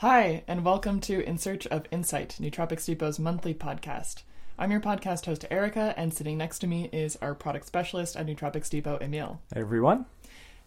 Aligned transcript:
Hi, 0.00 0.44
and 0.46 0.64
welcome 0.64 1.00
to 1.00 1.24
In 1.24 1.38
Search 1.38 1.66
of 1.66 1.84
Insight, 1.90 2.36
Nootropics 2.40 2.86
Depot's 2.86 3.18
monthly 3.18 3.52
podcast. 3.52 4.22
I'm 4.56 4.70
your 4.70 4.78
podcast 4.78 5.26
host, 5.26 5.44
Erika, 5.50 5.92
and 5.96 6.14
sitting 6.14 6.38
next 6.38 6.60
to 6.60 6.68
me 6.68 6.88
is 6.92 7.18
our 7.20 7.34
product 7.34 7.66
specialist 7.66 8.14
at 8.14 8.24
Nootropics 8.24 8.70
Depot, 8.70 8.98
Emiel. 8.98 9.38
Hey 9.52 9.58
everyone. 9.60 10.06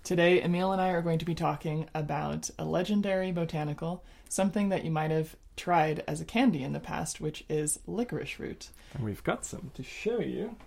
Today, 0.04 0.42
Emiel 0.42 0.74
and 0.74 0.82
I 0.82 0.90
are 0.90 1.02
going 1.02 1.18
to 1.18 1.24
be 1.24 1.34
talking 1.34 1.88
about 1.96 2.50
a 2.60 2.66
legendary 2.66 3.32
botanical, 3.32 4.04
something 4.28 4.68
that 4.68 4.84
you 4.84 4.92
might 4.92 5.12
have 5.12 5.38
tried 5.56 6.04
as 6.10 6.20
a 6.20 6.26
candy 6.26 6.62
in 6.62 6.74
the 6.74 6.82
past, 6.82 7.22
which 7.22 7.46
is 7.48 7.80
licorice 7.88 8.38
root. 8.38 8.68
And 8.96 9.06
we've 9.06 9.24
got 9.24 9.46
some 9.46 9.72
to 9.76 9.82
show 9.82 10.20
you 10.20 10.58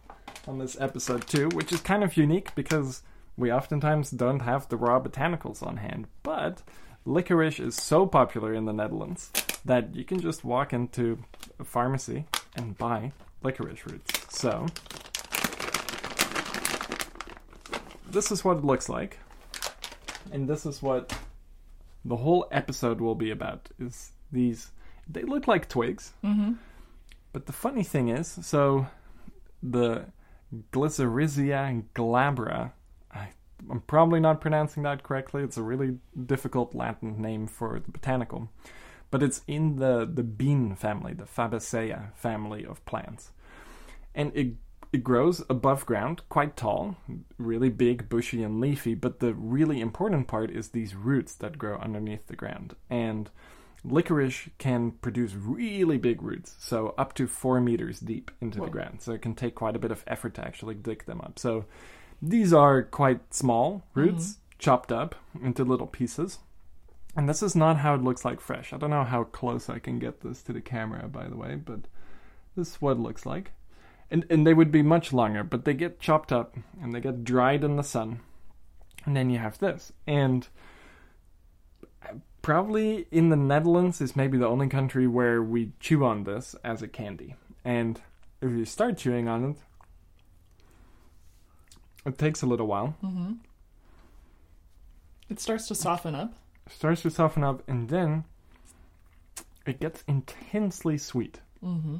on 0.49 0.59
this 0.59 0.81
episode 0.81 1.27
too, 1.27 1.51
which 1.51 1.71
is 1.71 1.83
kind 1.83 2.03
of 2.03 2.17
unique 2.17 2.55
because 2.55 3.03
we 3.37 3.53
oftentimes 3.53 4.11
don't 4.11 4.41
have 4.41 4.71
the 4.71 4.79
raw 4.79 4.99
botanicals 5.01 5.63
on 5.63 5.77
hand. 5.77 6.07
But 6.23 6.63
licorice 7.05 7.61
is 7.61 7.77
so 7.77 8.07
popular 8.07 8.55
in 8.55 8.65
the 8.65 8.73
Netherlands 8.73 9.31
that 9.65 9.95
you 9.95 10.05
can 10.05 10.21
just 10.21 10.45
walk 10.45 10.73
into 10.73 11.19
a 11.59 11.65
pharmacy 11.65 12.27
and 12.57 12.77
buy 12.77 13.13
licorice 13.43 13.85
roots. 13.87 14.37
So, 14.37 14.67
this 18.11 18.31
is 18.31 18.45
what 18.45 18.59
it 18.59 18.65
looks 18.65 18.89
like. 18.89 19.19
And 20.33 20.49
this 20.49 20.67
is 20.67 20.83
what 20.83 21.13
the 22.05 22.17
whole 22.17 22.47
episode 22.51 23.01
will 23.01 23.15
be 23.15 23.31
about 23.31 23.69
is 23.79 24.13
these 24.33 24.71
they 25.09 25.23
look 25.23 25.47
like 25.47 25.69
twigs. 25.69 26.13
Mm-hmm. 26.25 26.53
But 27.33 27.47
the 27.47 27.53
funny 27.53 27.83
thing 27.83 28.09
is, 28.09 28.39
so 28.43 28.87
the 29.63 30.07
Glycyrrhiza 30.73 31.85
glabra, 31.95 32.73
I'm 33.71 33.81
probably 33.81 34.21
not 34.21 34.41
pronouncing 34.41 34.83
that 34.85 35.03
correctly. 35.03 35.43
It's 35.43 35.57
a 35.57 35.63
really 35.63 35.99
difficult 36.27 36.75
Latin 36.75 37.21
name 37.21 37.47
for 37.47 37.81
the 37.81 37.91
botanical, 37.91 38.51
but 39.11 39.23
it's 39.23 39.43
in 39.47 39.77
the 39.77 40.09
the 40.13 40.23
bean 40.23 40.75
family, 40.75 41.15
the 41.15 41.25
Fabaceae 41.25 42.15
family 42.15 42.65
of 42.65 42.85
plants, 42.85 43.31
and 44.15 44.33
it 44.35 44.55
it 44.95 45.03
grows 45.03 45.43
above 45.51 45.87
ground, 45.87 46.23
quite 46.29 46.57
tall, 46.57 46.97
really 47.37 47.69
big, 47.69 48.09
bushy, 48.09 48.45
and 48.45 48.61
leafy. 48.61 48.95
But 48.95 49.19
the 49.19 49.35
really 49.35 49.81
important 49.81 50.29
part 50.29 50.53
is 50.53 50.69
these 50.69 50.95
roots 50.95 51.35
that 51.35 51.59
grow 51.59 51.79
underneath 51.79 52.29
the 52.29 52.37
ground. 52.37 52.77
And 52.89 53.29
licorice 53.83 54.51
can 54.59 54.93
produce 54.93 55.35
really 55.35 55.99
big 55.99 56.23
roots, 56.23 56.55
so 56.61 56.95
up 56.97 57.13
to 57.15 57.27
four 57.27 57.61
meters 57.61 57.99
deep 57.99 58.31
into 58.41 58.61
Whoa. 58.61 58.67
the 58.67 58.71
ground. 58.71 59.03
So 59.03 59.11
it 59.11 59.21
can 59.21 59.35
take 59.35 59.57
quite 59.57 59.75
a 59.75 59.81
bit 59.81 59.91
of 59.91 60.05
effort 60.07 60.35
to 60.35 60.45
actually 60.45 60.77
dig 60.77 61.07
them 61.07 61.21
up. 61.21 61.41
So 61.41 61.65
these 62.29 62.53
are 62.53 62.83
quite 62.83 63.35
small 63.35 63.85
roots, 63.95 64.33
mm-hmm. 64.33 64.59
chopped 64.59 64.93
up 64.93 65.15
into 65.43 65.65
little 65.65 65.87
pieces. 65.87 66.39
And 67.17 67.29
this 67.29 67.43
is 67.43 67.55
not 67.55 67.79
how 67.79 67.95
it 67.95 68.03
looks 68.03 68.25
like 68.25 68.41
fresh. 68.41 68.73
I 68.73 68.77
don't 68.77 68.91
know 68.91 69.05
how 69.05 69.25
close 69.25 69.69
I 69.69 69.79
can 69.79 69.99
get 69.99 70.21
this 70.21 70.43
to 70.43 70.53
the 70.53 70.61
camera, 70.61 71.07
by 71.09 71.29
the 71.29 71.37
way, 71.37 71.55
but 71.55 71.81
this 72.57 72.71
is 72.71 72.83
what 72.83 72.97
it 72.97 73.01
looks 73.01 73.25
like 73.25 73.53
and 74.11 74.25
and 74.31 74.47
they 74.47 74.55
would 74.55 74.71
be 74.71 74.83
much 74.83 75.13
longer, 75.13 75.43
but 75.43 75.65
they 75.65 75.75
get 75.75 76.01
chopped 76.01 76.33
up 76.33 76.57
and 76.81 76.95
they 76.95 77.01
get 77.01 77.25
dried 77.25 77.65
in 77.65 77.77
the 77.77 77.83
sun, 77.83 78.21
and 79.05 79.17
then 79.17 79.31
you 79.31 79.39
have 79.39 79.59
this. 79.59 79.93
And 80.07 80.47
probably 82.43 83.07
in 83.11 83.31
the 83.31 83.37
Netherlands 83.37 84.01
is 84.01 84.15
maybe 84.15 84.39
the 84.39 84.47
only 84.47 84.69
country 84.69 85.07
where 85.07 85.43
we 85.43 85.73
chew 85.81 86.05
on 86.05 86.25
this 86.25 86.55
as 86.63 86.83
a 86.83 86.89
candy. 86.89 87.35
And 87.65 88.01
if 88.43 88.53
you 88.53 88.65
start 88.67 88.99
chewing 88.99 89.29
on 89.29 89.45
it, 89.51 89.57
it 92.05 92.19
takes 92.19 92.43
a 92.43 92.47
little 92.47 92.67
while. 92.67 92.97
Mm-hmm. 93.03 93.33
It 95.29 95.41
starts 95.41 95.69
to 95.69 95.75
soften 95.75 96.15
up. 96.15 96.35
It 96.67 96.73
starts 96.73 97.03
to 97.03 97.11
soften 97.11 97.45
up, 97.45 97.63
and 97.69 97.89
then 97.89 98.25
it 99.67 99.81
gets 99.81 100.05
intensely 100.07 100.99
sweet. 100.99 101.41
Mm-hmm. 101.65 101.97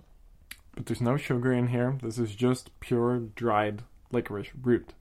but 0.75 0.85
there's 0.85 1.01
no 1.01 1.17
sugar 1.17 1.51
in 1.51 1.69
here. 1.69 1.97
This 2.03 2.19
is 2.19 2.35
just 2.35 2.79
pure 2.81 3.19
dried 3.19 3.83
licorice 4.13 4.51
root. 4.63 4.93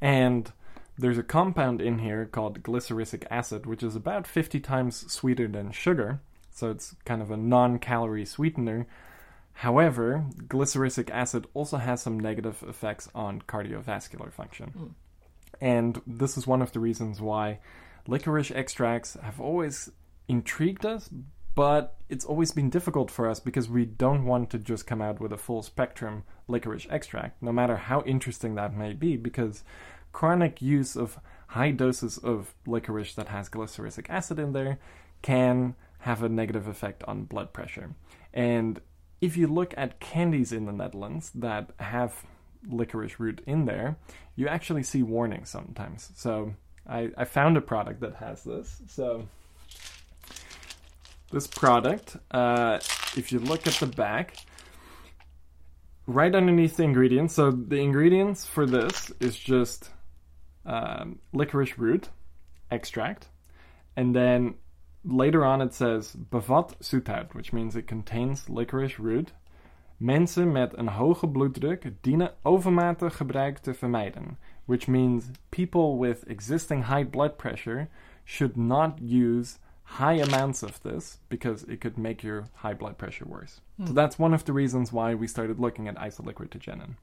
And 0.00 0.52
there's 0.96 1.18
a 1.18 1.24
compound 1.24 1.80
in 1.80 1.98
here 1.98 2.26
called 2.26 2.62
glycyrrhizic 2.62 3.24
acid, 3.28 3.66
which 3.66 3.82
is 3.82 3.96
about 3.96 4.26
50 4.26 4.60
times 4.60 5.10
sweeter 5.12 5.48
than 5.48 5.72
sugar. 5.72 6.20
So 6.52 6.70
it's 6.70 6.94
kind 7.04 7.22
of 7.22 7.30
a 7.32 7.36
non 7.36 7.78
calorie 7.80 8.24
sweetener. 8.24 8.86
However, 9.54 10.24
glycyrrhizic 10.48 11.10
acid 11.10 11.46
also 11.54 11.76
has 11.76 12.02
some 12.02 12.18
negative 12.18 12.64
effects 12.66 13.08
on 13.14 13.42
cardiovascular 13.42 14.32
function. 14.32 14.72
Mm. 14.76 14.90
And 15.60 16.02
this 16.06 16.36
is 16.36 16.46
one 16.46 16.62
of 16.62 16.72
the 16.72 16.80
reasons 16.80 17.20
why 17.20 17.60
licorice 18.06 18.50
extracts 18.50 19.16
have 19.22 19.40
always 19.40 19.90
intrigued 20.26 20.84
us, 20.84 21.08
but 21.54 21.96
it's 22.08 22.24
always 22.24 22.50
been 22.52 22.70
difficult 22.70 23.10
for 23.10 23.28
us 23.28 23.38
because 23.38 23.68
we 23.68 23.84
don't 23.84 24.24
want 24.24 24.50
to 24.50 24.58
just 24.58 24.86
come 24.86 25.02
out 25.02 25.20
with 25.20 25.32
a 25.32 25.38
full 25.38 25.62
spectrum 25.62 26.24
licorice 26.48 26.86
extract, 26.90 27.42
no 27.42 27.52
matter 27.52 27.76
how 27.76 28.02
interesting 28.02 28.54
that 28.54 28.74
may 28.74 28.92
be, 28.92 29.16
because 29.16 29.62
chronic 30.12 30.60
use 30.60 30.96
of 30.96 31.18
high 31.48 31.70
doses 31.70 32.18
of 32.18 32.54
licorice 32.66 33.14
that 33.14 33.28
has 33.28 33.48
glycyrrhizic 33.48 34.06
acid 34.08 34.38
in 34.38 34.52
there 34.52 34.78
can 35.20 35.74
have 36.00 36.22
a 36.22 36.28
negative 36.28 36.66
effect 36.66 37.04
on 37.04 37.24
blood 37.24 37.52
pressure. 37.52 37.94
And 38.32 38.80
if 39.22 39.36
you 39.36 39.46
look 39.46 39.72
at 39.76 40.00
candies 40.00 40.52
in 40.52 40.66
the 40.66 40.72
Netherlands 40.72 41.30
that 41.36 41.70
have 41.78 42.12
licorice 42.68 43.18
root 43.18 43.40
in 43.46 43.64
there, 43.64 43.96
you 44.34 44.48
actually 44.48 44.82
see 44.82 45.02
warnings 45.02 45.48
sometimes. 45.48 46.10
So 46.16 46.54
I, 46.86 47.10
I 47.16 47.24
found 47.24 47.56
a 47.56 47.60
product 47.60 48.00
that 48.00 48.16
has 48.16 48.42
this. 48.42 48.82
So 48.88 49.28
this 51.30 51.46
product, 51.46 52.16
uh, 52.32 52.80
if 53.16 53.30
you 53.30 53.38
look 53.38 53.66
at 53.68 53.74
the 53.74 53.86
back, 53.86 54.36
right 56.06 56.34
underneath 56.34 56.76
the 56.76 56.82
ingredients, 56.82 57.34
so 57.34 57.52
the 57.52 57.76
ingredients 57.76 58.44
for 58.44 58.66
this 58.66 59.12
is 59.20 59.38
just 59.38 59.90
um, 60.66 61.20
licorice 61.32 61.78
root 61.78 62.08
extract, 62.72 63.28
and 63.96 64.16
then 64.16 64.54
later 65.04 65.44
on 65.44 65.60
it 65.60 65.74
says 65.74 66.14
bevat 66.30 66.74
zoethout, 66.80 67.34
which 67.34 67.52
means 67.52 67.76
it 67.76 67.86
contains 67.86 68.48
licorice 68.48 68.98
root. 68.98 69.32
Mensen 69.96 70.52
met 70.52 70.76
een 70.78 70.88
hoge 70.88 71.28
bloeddruk 71.28 71.92
dienen 72.00 72.32
overmatig 72.42 73.16
gebruik 73.16 73.58
te 73.58 73.74
vermijden, 73.74 74.36
which 74.64 74.88
means 74.88 75.30
people 75.48 75.96
with 75.98 76.24
existing 76.26 76.84
high 76.84 77.04
blood 77.10 77.36
pressure 77.36 77.88
should 78.24 78.56
not 78.56 78.98
use 79.00 79.58
high 79.84 80.20
amounts 80.22 80.62
of 80.62 80.80
this 80.80 81.18
because 81.28 81.64
it 81.68 81.80
could 81.80 81.96
make 81.98 82.22
your 82.26 82.44
high 82.54 82.76
blood 82.76 82.96
pressure 82.96 83.28
worse. 83.28 83.60
So 83.78 83.84
Hmm. 83.84 83.94
that's 83.94 84.18
one 84.18 84.34
of 84.34 84.44
the 84.44 84.52
reasons 84.52 84.92
why 84.92 85.14
we 85.14 85.26
started 85.26 85.58
looking 85.60 85.88
at 85.88 85.96
isoliquiritigenin. 85.96 86.96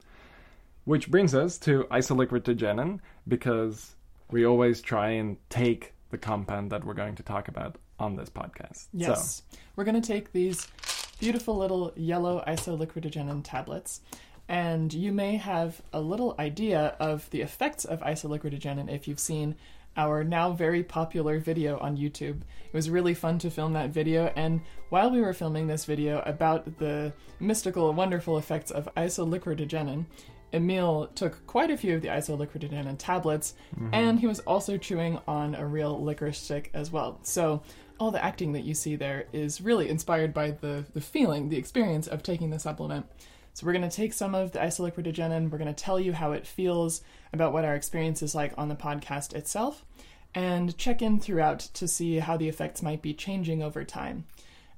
Which 0.84 1.10
brings 1.10 1.34
us 1.34 1.58
to 1.58 1.84
isoliquiritigenin 1.90 3.00
because 3.24 3.94
we 4.30 4.44
always 4.46 4.80
try 4.82 5.10
and 5.20 5.36
take 5.48 5.92
the 6.10 6.18
compound 6.18 6.70
that 6.70 6.84
we're 6.84 6.94
going 7.02 7.16
to 7.16 7.22
talk 7.22 7.48
about 7.48 7.76
on 8.00 8.16
this 8.16 8.30
podcast. 8.30 8.86
Yes. 8.92 9.42
We're 9.76 9.84
going 9.84 10.00
to 10.00 10.06
take 10.06 10.32
these 10.32 10.66
beautiful 11.20 11.56
little 11.56 11.92
yellow 11.96 12.42
isoliquiritigenin 12.46 13.42
tablets, 13.44 14.00
and 14.48 14.92
you 14.92 15.12
may 15.12 15.36
have 15.36 15.80
a 15.92 16.00
little 16.00 16.34
idea 16.38 16.96
of 16.98 17.28
the 17.30 17.42
effects 17.42 17.84
of 17.84 18.00
isoliquiritigenin 18.00 18.90
if 18.90 19.06
you've 19.06 19.20
seen 19.20 19.54
our 19.96 20.24
now 20.24 20.52
very 20.52 20.82
popular 20.82 21.38
video 21.38 21.78
on 21.78 21.96
YouTube. 21.96 22.40
It 22.64 22.72
was 22.72 22.88
really 22.88 23.12
fun 23.12 23.38
to 23.40 23.50
film 23.50 23.74
that 23.74 23.90
video, 23.90 24.32
and 24.34 24.62
while 24.88 25.10
we 25.10 25.20
were 25.20 25.34
filming 25.34 25.66
this 25.66 25.84
video 25.84 26.20
about 26.24 26.78
the 26.78 27.12
mystical, 27.38 27.92
wonderful 27.92 28.38
effects 28.38 28.70
of 28.70 28.88
isoliquiritigenin, 28.96 30.06
Emiel 30.52 31.14
took 31.14 31.46
quite 31.46 31.70
a 31.70 31.76
few 31.76 31.94
of 31.94 32.02
the 32.02 32.08
isoliquiritigenin 32.08 32.96
tablets, 32.98 33.54
mm-hmm. 33.74 33.90
and 33.92 34.18
he 34.18 34.26
was 34.26 34.40
also 34.40 34.76
chewing 34.76 35.18
on 35.28 35.54
a 35.54 35.66
real 35.66 36.02
licorice 36.02 36.38
stick 36.38 36.70
as 36.74 36.90
well. 36.90 37.18
So 37.22 37.62
all 38.00 38.10
the 38.10 38.24
acting 38.24 38.52
that 38.52 38.64
you 38.64 38.74
see 38.74 38.96
there 38.96 39.26
is 39.32 39.60
really 39.60 39.88
inspired 39.88 40.32
by 40.32 40.50
the 40.50 40.86
the 40.94 41.00
feeling, 41.00 41.50
the 41.50 41.58
experience 41.58 42.06
of 42.06 42.22
taking 42.22 42.50
the 42.50 42.58
supplement. 42.58 43.06
So 43.52 43.66
we're 43.66 43.72
going 43.72 43.88
to 43.88 43.94
take 43.94 44.12
some 44.12 44.34
of 44.34 44.52
the 44.52 44.58
isoliquiritigenin, 44.60 45.50
we're 45.50 45.58
going 45.58 45.74
to 45.74 45.84
tell 45.84 46.00
you 46.00 46.12
how 46.12 46.32
it 46.32 46.46
feels, 46.46 47.02
about 47.32 47.52
what 47.52 47.64
our 47.64 47.74
experience 47.74 48.22
is 48.22 48.34
like 48.34 48.54
on 48.56 48.68
the 48.68 48.76
podcast 48.76 49.34
itself, 49.34 49.84
and 50.34 50.76
check 50.78 51.02
in 51.02 51.20
throughout 51.20 51.58
to 51.60 51.86
see 51.86 52.20
how 52.20 52.36
the 52.36 52.48
effects 52.48 52.80
might 52.80 53.02
be 53.02 53.12
changing 53.12 53.62
over 53.62 53.84
time. 53.84 54.24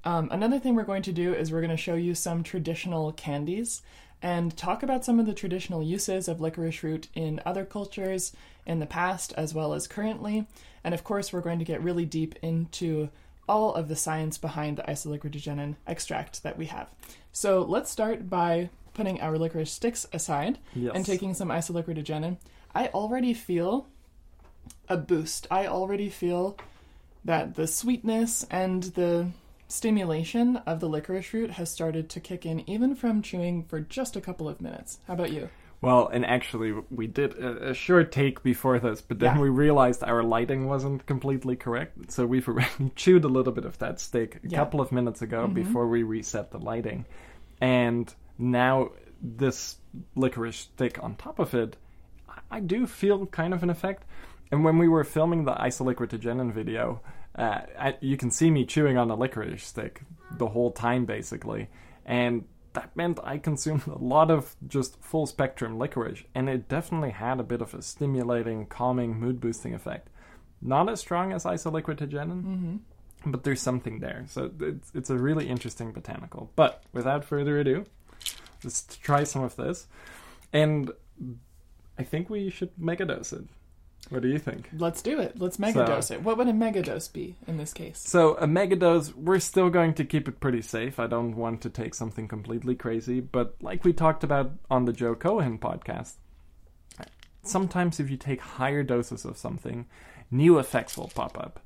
Um, 0.05 0.29
another 0.33 0.59
thing 0.59 0.75
we're 0.75 0.83
going 0.85 1.03
to 1.03 1.13
do 1.13 1.33
is 1.33 1.53
we're 1.53 1.61
going 1.61 1.71
to 1.71 1.77
show 1.77 1.95
you 1.95 2.15
some 2.15 2.43
traditional 2.43 3.13
candies 3.13 3.83
and 4.23 4.57
talk 4.57 4.83
about 4.83 5.05
some 5.05 5.19
of 5.19 5.27
the 5.27 5.35
traditional 5.35 5.83
uses 5.83 6.29
of 6.29 6.41
licorice 6.41 6.83
root 6.83 7.09
in 7.15 7.41
other 7.45 7.65
cultures 7.65 8.33
in 8.65 8.79
the 8.79 8.87
past 8.87 9.33
as 9.37 9.53
well 9.53 9.75
as 9.75 9.87
currently. 9.89 10.47
And 10.85 10.95
of 10.95 11.03
course, 11.05 11.33
we're 11.33 11.41
going 11.41 11.59
to 11.59 11.65
get 11.65 11.83
really 11.83 12.05
deep 12.05 12.37
into 12.43 13.09
all 13.49 13.75
of 13.75 13.89
the 13.89 13.97
science 13.97 14.39
behind 14.39 14.77
the 14.79 14.83
isoliquiritigenin 14.85 15.75
extract 15.87 16.43
that 16.45 16.57
we 16.57 16.67
have. 16.67 16.89
So 17.33 17.63
let's 17.63 17.91
start 17.91 18.31
by 18.31 18.71
putting 18.95 19.21
our 19.21 19.37
licorice 19.39 19.73
sticks 19.73 20.07
aside 20.13 20.59
Yes. 20.75 20.93
and 20.95 21.05
taking 21.05 21.35
some 21.35 21.49
isoliquiritigenin. 21.49 22.37
I 22.75 22.89
already 22.89 23.35
feel 23.35 23.87
a 24.89 24.97
boost. 24.97 25.47
I 25.51 25.67
already 25.67 26.09
feel 26.09 26.57
that 27.25 27.55
the 27.57 27.67
sweetness 27.67 28.47
and 28.51 28.83
the 28.85 29.29
stimulation 29.73 30.59
of 30.59 30.81
the 30.81 30.89
licorice 30.89 31.33
root 31.33 31.53
has 31.53 31.71
started 31.71 32.09
to 32.11 32.21
kick 32.21 32.45
in 32.47 32.69
even 32.69 32.95
from 32.95 33.23
chewing 33.23 33.65
for 33.65 33.81
just 33.81 34.17
a 34.17 34.21
couple 34.21 34.49
of 34.49 34.61
minutes. 34.61 34.99
How 35.07 35.15
about 35.15 35.33
you? 35.33 35.49
Well, 35.81 36.07
and 36.09 36.25
actually, 36.25 36.73
we 36.91 37.09
did 37.09 37.33
a, 37.39 37.71
a 37.71 37.75
short 37.75 38.13
take 38.13 38.43
before 38.45 38.79
this, 38.79 39.01
but 39.01 39.19
then 39.19 39.35
Yeah. 39.37 39.43
we 39.43 39.49
realized 39.49 40.05
our 40.05 40.23
lighting 40.23 40.67
wasn't 40.69 41.07
completely 41.07 41.57
correct. 41.57 42.13
So 42.13 42.25
we've 42.25 42.47
already 42.47 42.93
chewed 42.97 43.25
a 43.25 43.29
little 43.29 43.53
bit 43.53 43.65
of 43.65 43.79
that 43.79 43.99
stick 43.99 44.41
a 44.45 44.49
Yeah. 44.49 44.59
couple 44.59 44.81
of 44.81 44.93
minutes 44.93 45.23
ago 45.23 45.49
Mhm. 45.49 45.55
before 45.55 45.89
we 45.89 46.05
reset 46.05 46.53
the 46.53 46.59
lighting. 46.59 47.05
And 47.61 48.15
now 48.39 48.91
this 49.21 49.79
licorice 50.15 50.57
stick 50.59 51.03
on 51.03 51.17
top 51.17 51.39
of 51.41 51.53
it, 51.55 51.77
I- 52.29 52.59
I 52.59 52.61
do 52.61 52.87
feel 52.87 53.27
kind 53.27 53.53
of 53.53 53.63
an 53.65 53.71
effect. 53.71 54.05
And 54.53 54.65
when 54.65 54.79
we 54.79 54.87
were 54.87 55.03
filming 55.03 55.47
the 55.47 55.55
isoliquiritigenin 55.55 56.53
video, 56.53 57.01
uh, 57.37 57.61
I, 57.79 57.97
you 58.01 58.17
can 58.17 58.31
see 58.31 58.51
me 58.51 58.65
chewing 58.65 58.97
on 58.99 59.11
a 59.11 59.15
licorice 59.17 59.65
stick 59.67 60.03
the 60.39 60.49
whole 60.49 60.71
time, 60.71 61.05
basically. 61.05 61.69
And 62.05 62.45
that 62.73 62.97
meant 62.97 63.19
I 63.23 63.39
consumed 63.39 63.87
a 63.87 63.99
lot 63.99 64.31
of 64.31 64.55
just 64.67 65.03
full 65.03 65.27
spectrum 65.27 65.79
licorice, 65.79 66.25
and 66.35 66.49
it 66.49 66.69
definitely 66.69 67.11
had 67.11 67.39
a 67.41 67.43
bit 67.45 67.61
of 67.63 67.75
a 67.75 67.83
stimulating, 67.83 68.67
calming, 68.67 69.19
mood 69.21 69.41
boosting 69.41 69.75
effect. 69.75 70.09
Not 70.61 70.89
as 70.89 71.01
strong 71.01 71.33
as 71.33 71.45
isoliquiritigenin, 71.45 72.43
Mm-hmm. 72.45 73.31
but 73.31 73.45
there's 73.45 73.61
something 73.61 74.01
there. 74.01 74.25
So 74.29 74.51
it's, 74.61 74.91
it's 74.95 75.11
a 75.11 75.17
really 75.17 75.49
interesting 75.49 75.93
botanical. 75.93 76.51
But 76.57 76.83
without 76.93 77.25
further 77.25 77.59
ado, 77.59 77.85
let's 78.65 78.83
try 78.99 79.25
some 79.25 79.43
of 79.43 79.57
this. 79.57 79.87
And 80.53 80.91
I 81.99 82.05
think 82.05 82.31
we 82.31 82.49
should 82.51 82.75
megadose 82.77 83.33
it. 83.33 83.45
What 84.13 84.21
do 84.21 84.29
you 84.29 84.39
think? 84.39 84.69
Let's 84.77 85.01
do 85.01 85.19
it. 85.19 85.41
Let's 85.41 85.57
megadose 85.57 86.11
it. 86.11 86.23
What 86.23 86.37
would 86.37 86.47
a 86.47 86.53
megadose 86.53 87.11
be 87.11 87.37
in 87.47 87.57
this 87.57 87.73
case? 87.73 87.99
So 87.99 88.35
a 88.35 88.47
megadose, 88.47 89.15
we're 89.15 89.39
still 89.39 89.71
going 89.71 89.95
to 89.95 90.05
keep 90.05 90.29
it 90.29 90.39
pretty 90.39 90.61
safe. 90.61 91.01
I 91.01 91.07
don't 91.07 91.35
want 91.35 91.63
to 91.63 91.71
take 91.71 91.95
something 91.95 92.29
completely 92.29 92.75
crazy, 92.75 93.21
but 93.21 93.55
like 93.63 93.85
we 93.85 93.95
talked 93.95 94.23
about 94.23 94.53
on 94.71 94.85
the 94.85 94.93
Joe 94.93 95.15
Cohen 95.15 95.59
podcast, 95.59 96.17
sometimes 97.43 97.99
if 98.01 98.11
you 98.11 98.19
take 98.19 98.43
higher 98.43 98.83
doses 98.83 99.25
of 99.25 99.39
something, 99.39 99.87
new 100.31 100.59
effects 100.59 100.99
will 100.99 101.09
pop 101.09 101.39
up. 101.39 101.61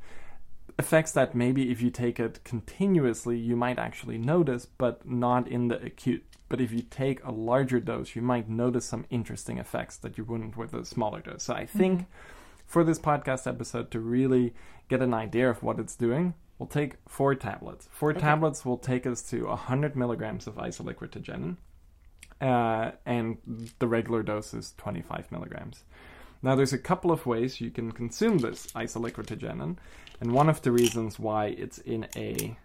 Effects 0.79 1.11
that 1.13 1.35
maybe 1.35 1.73
if 1.73 1.83
you 1.83 1.91
take 1.91 2.21
it 2.21 2.45
continuously, 2.45 3.37
you 3.37 3.57
might 3.57 3.81
actually 3.81 4.19
notice, 4.19 4.67
but 4.67 5.05
not 5.05 5.49
in 5.49 5.67
the 5.67 5.83
acute. 5.83 6.25
But 6.49 6.61
if 6.61 6.71
you 6.71 6.83
take 6.83 7.25
a 7.25 7.33
larger 7.33 7.81
dose, 7.81 8.15
you 8.15 8.23
might 8.23 8.49
notice 8.49 8.85
some 8.85 9.05
interesting 9.11 9.59
effects 9.59 9.97
that 9.97 10.17
you 10.17 10.23
wouldn't 10.23 10.57
with 10.57 10.75
a 10.75 10.85
smaller 10.85 11.21
dose. 11.21 11.43
So 11.43 11.55
I 11.55 11.67
think 11.67 12.03
mm-hmm. 12.03 12.36
For 12.67 12.85
this 12.85 12.99
podcast 12.99 13.47
episode 13.47 13.91
to 13.93 14.01
really 14.01 14.55
get 14.89 15.01
an 15.03 15.15
idea 15.15 15.49
of 15.49 15.63
what 15.63 15.79
it's 15.79 15.95
doing, 15.97 16.35
we'll 16.59 16.67
take 16.67 16.97
four 17.09 17.35
tablets. 17.35 17.89
Four 17.93 18.11
Okay. 18.11 18.21
tablets 18.21 18.65
will 18.65 18.79
take 18.79 19.07
us 19.07 19.23
to 19.31 19.47
100 19.47 19.97
milligrams 19.97 20.47
of 20.47 20.57
isoliquiritigenin, 20.57 21.57
uh, 22.41 22.91
and 23.07 23.39
the 23.79 23.87
regular 23.87 24.23
dose 24.23 24.53
is 24.53 24.75
25 24.79 25.31
milligrams. 25.33 25.85
Now, 26.43 26.55
there's 26.55 26.73
a 26.73 26.79
couple 26.79 27.11
of 27.11 27.25
ways 27.25 27.61
you 27.61 27.71
can 27.71 27.93
consume 27.93 28.39
this 28.39 28.67
isoliquiritigenin, 28.73 29.77
and 30.21 30.33
one 30.33 30.49
of 30.49 30.61
the 30.63 30.71
reasons 30.71 31.19
why 31.19 31.47
it's 31.47 31.79
in 31.79 32.07
a 32.15 32.57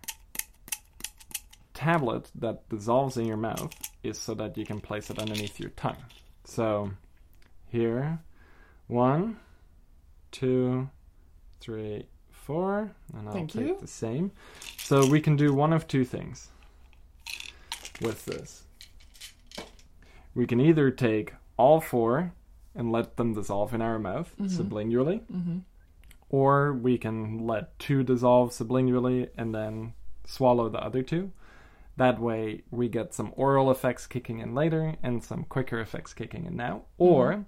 tablet 1.74 2.30
that 2.36 2.68
dissolves 2.69 3.18
in 3.18 3.25
your 3.25 3.38
mouth 3.38 3.74
is 4.04 4.19
so 4.19 4.33
that 4.36 4.57
you 4.57 4.65
can 4.65 4.80
place 4.81 5.09
it 5.09 5.19
underneath 5.19 5.59
your 5.59 5.69
tongue. 5.71 5.97
So, 6.44 6.92
here, 7.69 8.19
one, 8.88 9.39
two, 10.31 10.89
three, 11.60 12.06
four, 12.31 12.92
and 13.18 13.28
I'll 13.28 13.33
Thank 13.33 13.51
take 13.51 13.68
you. 13.68 13.78
the 13.80 13.88
same. 13.88 14.31
So 14.78 15.06
we 15.07 15.22
can 15.22 15.36
do 15.36 15.54
one 15.54 15.74
of 15.74 15.88
two 15.88 16.04
things 16.06 16.50
with 18.01 18.25
this. 18.25 18.63
We 20.33 20.48
can 20.48 20.60
either 20.60 20.89
take 20.92 21.33
all 21.57 21.81
four 21.81 22.33
and 22.74 22.92
let 22.92 23.18
them 23.18 23.33
dissolve 23.33 23.74
in 23.74 23.81
our 23.81 24.00
mouth 24.00 24.33
Mhm. 24.39 24.50
sublingually, 24.50 25.22
Mm-hmm. 25.31 25.57
or 26.30 26.74
we 26.74 26.98
can 26.98 27.45
let 27.45 27.78
two 27.78 28.01
dissolve 28.04 28.51
sublingually 28.51 29.30
and 29.36 29.54
then 29.54 29.94
swallow 30.25 30.69
the 30.69 30.81
other 30.83 31.04
two. 31.04 31.31
That 31.98 32.19
way, 32.19 32.63
we 32.72 32.88
get 32.88 33.13
some 33.13 33.33
oral 33.36 33.69
effects 33.69 34.07
kicking 34.07 34.39
in 34.39 34.56
later 34.56 34.95
and 35.04 35.22
some 35.22 35.44
quicker 35.44 35.80
effects 35.81 36.13
kicking 36.13 36.45
in 36.45 36.56
now. 36.56 36.83
Or, 36.98 37.45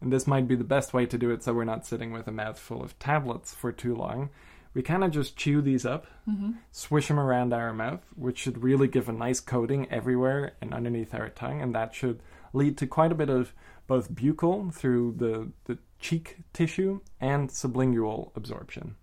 and 0.00 0.12
this 0.12 0.26
might 0.26 0.46
be 0.48 0.54
the 0.56 0.64
best 0.64 0.92
way 0.92 1.06
to 1.06 1.18
do 1.18 1.30
it 1.30 1.42
so 1.42 1.52
we're 1.52 1.64
not 1.64 1.86
sitting 1.86 2.12
with 2.12 2.26
a 2.28 2.32
mouthful 2.32 2.82
of 2.82 2.98
tablets 2.98 3.54
for 3.54 3.72
too 3.72 3.94
long, 3.94 4.30
we 4.74 4.82
kind 4.82 5.02
of 5.02 5.10
just 5.10 5.36
chew 5.36 5.62
these 5.62 5.86
up, 5.86 6.06
Mm-hmm. 6.28 6.52
swish 6.72 7.08
them 7.08 7.18
around 7.20 7.52
our 7.54 7.72
mouth, 7.72 8.02
which 8.14 8.38
should 8.38 8.62
really 8.62 8.88
give 8.88 9.08
a 9.08 9.12
nice 9.12 9.40
coating 9.40 9.90
everywhere 9.90 10.52
and 10.60 10.74
underneath 10.74 11.14
our 11.14 11.28
tongue, 11.30 11.62
and 11.62 11.74
that 11.74 11.94
should 11.94 12.20
lead 12.52 12.76
to 12.78 12.86
quite 12.86 13.12
a 13.12 13.14
bit 13.14 13.30
of 13.30 13.52
both 13.86 14.12
buccal 14.12 14.74
through 14.74 15.14
the, 15.16 15.50
the 15.64 15.78
cheek 15.98 16.38
tissue 16.52 17.00
and 17.20 17.48
sublingual 17.48 18.32
absorption. 18.36 18.96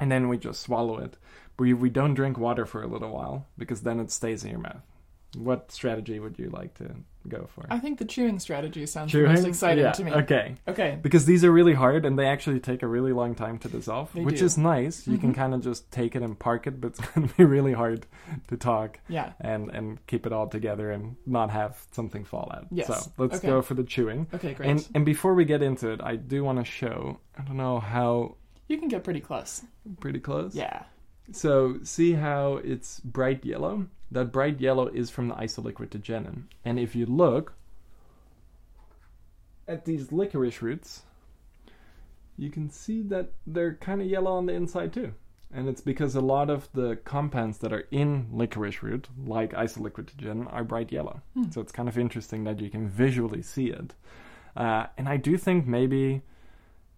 And 0.00 0.10
then 0.10 0.28
we 0.28 0.38
just 0.38 0.60
swallow 0.62 0.98
it. 0.98 1.16
We, 1.58 1.74
we 1.74 1.90
don't 1.90 2.14
drink 2.14 2.38
water 2.38 2.64
for 2.64 2.82
a 2.82 2.86
little 2.86 3.10
while 3.10 3.46
because 3.58 3.82
then 3.82 4.00
it 4.00 4.10
stays 4.10 4.44
in 4.44 4.50
your 4.50 4.60
mouth. 4.60 4.82
What 5.36 5.72
strategy 5.72 6.18
would 6.18 6.38
you 6.38 6.50
like 6.50 6.74
to 6.74 6.94
go 7.28 7.46
for? 7.54 7.64
I 7.70 7.78
think 7.78 7.98
the 7.98 8.04
chewing 8.04 8.38
strategy 8.38 8.84
sounds 8.86 9.12
the 9.12 9.22
most 9.26 9.44
exciting 9.46 9.84
Yeah, 9.84 9.92
to 9.92 10.04
me. 10.04 10.12
Okay. 10.12 10.54
Okay. 10.68 10.98
Because 11.00 11.24
these 11.26 11.42
are 11.44 11.50
really 11.50 11.72
hard 11.74 12.04
and 12.04 12.18
they 12.18 12.26
actually 12.26 12.60
take 12.60 12.82
a 12.82 12.86
really 12.86 13.12
long 13.12 13.34
time 13.34 13.58
to 13.60 13.68
dissolve, 13.68 14.12
They 14.12 14.22
which 14.22 14.40
do. 14.40 14.44
is 14.44 14.58
nice. 14.58 15.06
You 15.08 15.18
can 15.18 15.32
Mhm. 15.32 15.36
kind 15.36 15.54
of 15.54 15.62
just 15.62 15.90
take 15.90 16.14
it 16.14 16.22
and 16.22 16.38
park 16.38 16.66
it, 16.66 16.80
but 16.80 16.88
it's 16.88 17.00
going 17.14 17.28
to 17.28 17.34
be 17.34 17.44
really 17.44 17.72
hard 17.72 18.06
to 18.48 18.56
talk 18.56 19.00
Yeah. 19.08 19.32
and, 19.40 19.70
and 19.70 20.06
keep 20.06 20.26
it 20.26 20.32
all 20.32 20.46
together 20.48 20.90
and 20.90 21.16
not 21.26 21.50
have 21.50 21.82
something 21.92 22.24
fall 22.24 22.50
out. 22.54 22.66
Yes. 22.70 22.86
So 22.86 23.12
let's 23.18 23.38
Okay. 23.38 23.48
go 23.48 23.62
for 23.62 23.74
the 23.74 23.84
chewing. 23.84 24.26
Okay, 24.34 24.54
great. 24.54 24.68
And, 24.70 24.88
and 24.94 25.04
before 25.06 25.34
we 25.34 25.44
get 25.44 25.62
into 25.62 25.90
it, 25.90 26.00
I 26.02 26.16
do 26.16 26.44
want 26.44 26.58
to 26.58 26.64
show, 26.64 27.18
I 27.38 27.42
don't 27.42 27.56
know 27.56 27.80
how 27.80 28.36
you 28.68 28.78
can 28.78 28.88
get 28.88 29.02
pretty 29.04 29.20
close. 29.20 29.62
pretty 30.00 30.20
close. 30.20 30.54
Yeah. 30.54 30.82
So 31.32 31.78
see 31.84 32.12
how 32.12 32.56
it's 32.62 33.00
bright 33.00 33.44
yellow? 33.46 33.86
That 34.14 34.30
bright 34.30 34.60
yellow 34.60 34.86
is 34.86 35.10
from 35.10 35.26
the 35.26 35.34
isoliquid 35.34 35.88
isoliquiritigenin. 35.88 36.44
And 36.64 36.78
if 36.78 36.94
you 36.94 37.04
look 37.04 37.54
at 39.66 39.84
these 39.84 40.12
licorice 40.12 40.62
roots, 40.62 41.02
you 42.36 42.48
can 42.48 42.70
see 42.70 43.02
that 43.02 43.32
they're 43.44 43.74
kind 43.74 44.00
of 44.00 44.06
yellow 44.06 44.30
on 44.30 44.46
the 44.46 44.52
inside 44.52 44.92
too. 44.92 45.14
And 45.52 45.68
it's 45.68 45.80
because 45.80 46.14
a 46.14 46.20
lot 46.20 46.48
of 46.48 46.68
the 46.74 46.96
compounds 47.04 47.58
that 47.58 47.72
are 47.72 47.88
in 47.90 48.28
licorice 48.30 48.84
root, 48.84 49.08
like 49.26 49.52
isoliquiritigenin, 49.52 50.46
are 50.52 50.62
bright 50.62 50.92
yellow. 50.92 51.20
Hmm. 51.34 51.50
So 51.50 51.60
it's 51.60 51.72
kind 51.72 51.88
of 51.88 51.98
interesting 51.98 52.44
that 52.44 52.60
you 52.60 52.70
can 52.70 52.88
visually 52.88 53.42
see 53.42 53.66
it. 53.66 53.94
Uh, 54.56 54.86
and 54.96 55.08
I 55.08 55.16
do 55.16 55.36
think 55.36 55.66
maybe 55.66 56.22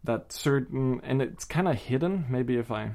that 0.05 0.33
certain, 0.33 1.01
and 1.03 1.23
it's 1.23 1.47
kind 1.47 1.67
of 1.67 1.77
hidden. 1.77 2.27
Maybe 2.29 2.59
if 2.59 2.71
I 2.71 2.91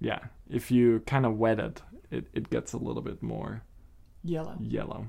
yeah, 0.00 0.20
if 0.48 0.70
you 0.70 1.00
kind 1.00 1.26
of 1.26 1.36
wet 1.36 1.58
it, 1.58 1.82
it, 2.10 2.26
it 2.32 2.50
gets 2.50 2.72
a 2.72 2.78
little 2.78 3.02
bit 3.02 3.22
more 3.22 3.62
Yellow. 4.24 4.56
yellow. 4.60 5.08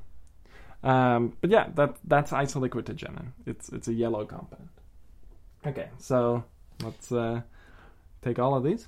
Um, 0.84 1.36
but 1.42 1.50
yeah, 1.50 1.70
that 1.76 1.98
that's 2.06 2.32
isoliquiritigenin. 2.32 3.34
It's 3.46 3.70
it's 3.70 3.88
a 3.88 3.94
yellow 3.94 4.26
compound. 4.26 4.70
Okay, 5.66 5.90
so 5.98 6.44
let's 6.82 7.12
uh, 7.12 7.42
take 8.22 8.40
all 8.40 8.56
of 8.56 8.64
these, 8.64 8.88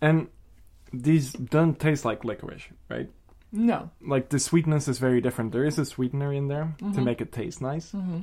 and 0.00 0.28
these 0.92 1.32
don't 1.32 1.78
taste 1.78 2.04
like 2.04 2.24
licorice, 2.24 2.68
right? 2.88 3.10
No. 3.52 3.90
Like 4.00 4.30
the 4.30 4.38
sweetness 4.38 4.88
is 4.88 4.98
very 4.98 5.20
different. 5.20 5.52
There 5.52 5.64
is 5.64 5.78
a 5.78 5.84
sweetener 5.84 6.32
in 6.32 6.48
there 6.48 6.74
to 6.78 6.84
Mhm. 6.84 7.04
make 7.04 7.20
it 7.20 7.30
taste 7.32 7.60
nice, 7.60 7.92
Mm-hmm. 7.92 8.20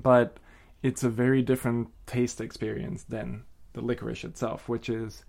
but 0.00 0.38
it's 0.82 1.02
a 1.02 1.08
very 1.08 1.42
different 1.42 1.88
taste 2.06 2.40
experience 2.40 3.04
than 3.04 3.44
the 3.72 3.80
licorice 3.80 4.24
itself, 4.24 4.68
which 4.68 4.88
is 4.88 5.24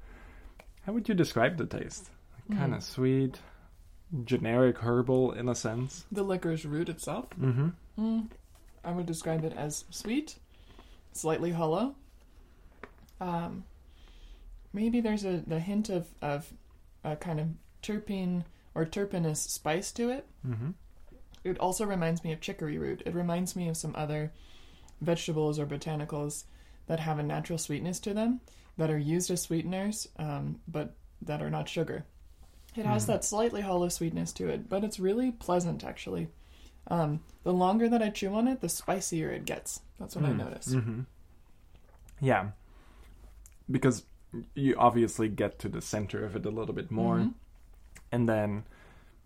how 0.86 0.94
would 0.94 1.08
you 1.08 1.16
describe 1.16 1.58
the 1.58 1.66
taste? 1.66 2.10
Kind 2.50 2.74
of 2.74 2.84
sweet, 2.84 3.40
generic 4.26 4.78
herbal 4.80 5.32
in 5.34 5.48
a 5.48 5.56
sense. 5.56 6.06
The 6.12 6.24
licorice 6.24 6.66
root 6.66 6.90
itself. 6.90 7.30
Mm-hmm. 7.40 7.70
Mm, 8.00 8.28
I 8.84 8.92
would 8.92 9.06
describe 9.06 9.44
it 9.44 9.54
as 9.54 9.86
sweet, 9.90 10.38
slightly 11.14 11.52
hollow. 11.52 11.96
Um, 13.20 13.64
maybe 14.74 15.02
there's 15.02 15.24
a 15.24 15.44
the 15.46 15.60
hint 15.60 15.90
of 15.90 16.08
of 16.22 16.52
a 17.04 17.16
kind 17.16 17.40
of 17.40 17.48
terpene 17.82 18.44
or 18.76 18.86
terpenous 18.86 19.42
spice 19.42 19.92
to 19.94 20.10
it. 20.10 20.26
Mm-hmm. 20.48 20.72
It 21.44 21.58
also 21.60 21.86
reminds 21.86 22.24
me 22.24 22.32
of 22.34 22.42
chicory 22.42 22.78
root. 22.78 23.02
It 23.06 23.16
reminds 23.16 23.56
me 23.56 23.68
of 23.68 23.78
some 23.78 23.96
other 23.96 24.32
vegetables 25.02 25.58
or 25.58 25.66
botanicals 25.66 26.44
that 26.88 27.00
have 27.00 27.20
a 27.20 27.24
natural 27.24 27.58
sweetness 27.58 28.00
to 28.02 28.14
them 28.14 28.42
that 28.78 28.92
are 28.92 28.98
used 28.98 29.32
as 29.32 29.42
sweeteners, 29.42 30.08
um, 30.18 30.60
but 30.68 30.96
that 31.22 31.42
are 31.42 31.50
not 31.50 31.68
sugar. 31.68 32.06
It 32.76 32.86
has 32.86 33.04
Mm. 33.04 33.08
that 33.08 33.26
slightly 33.26 33.62
hollow 33.62 33.90
sweetness 33.90 34.32
to 34.34 34.48
it, 34.48 34.70
but 34.70 34.84
it's 34.84 35.00
really 35.00 35.32
pleasant 35.32 35.84
actually. 35.84 36.30
Um, 36.88 37.22
the 37.44 37.54
longer 37.54 37.88
that 37.90 38.02
I 38.02 38.10
chew 38.10 38.34
on 38.34 38.48
it, 38.48 38.62
the 38.62 38.70
spicier 38.70 39.30
it 39.32 39.46
gets. 39.46 39.82
That's 40.00 40.16
what 40.16 40.26
I 40.26 40.34
notice. 40.34 40.74
Mm-hmm. 40.74 41.02
Yeah. 42.20 42.52
because 43.70 44.04
you 44.54 44.76
obviously 44.78 45.30
get 45.30 45.58
to 45.60 45.70
the 45.70 45.82
center 45.82 46.26
of 46.26 46.36
it 46.36 46.46
a 46.46 46.50
little 46.50 46.74
bit 46.76 46.92
more, 46.92 47.18
Mhm. 47.18 47.34
and 48.12 48.28
then 48.28 48.64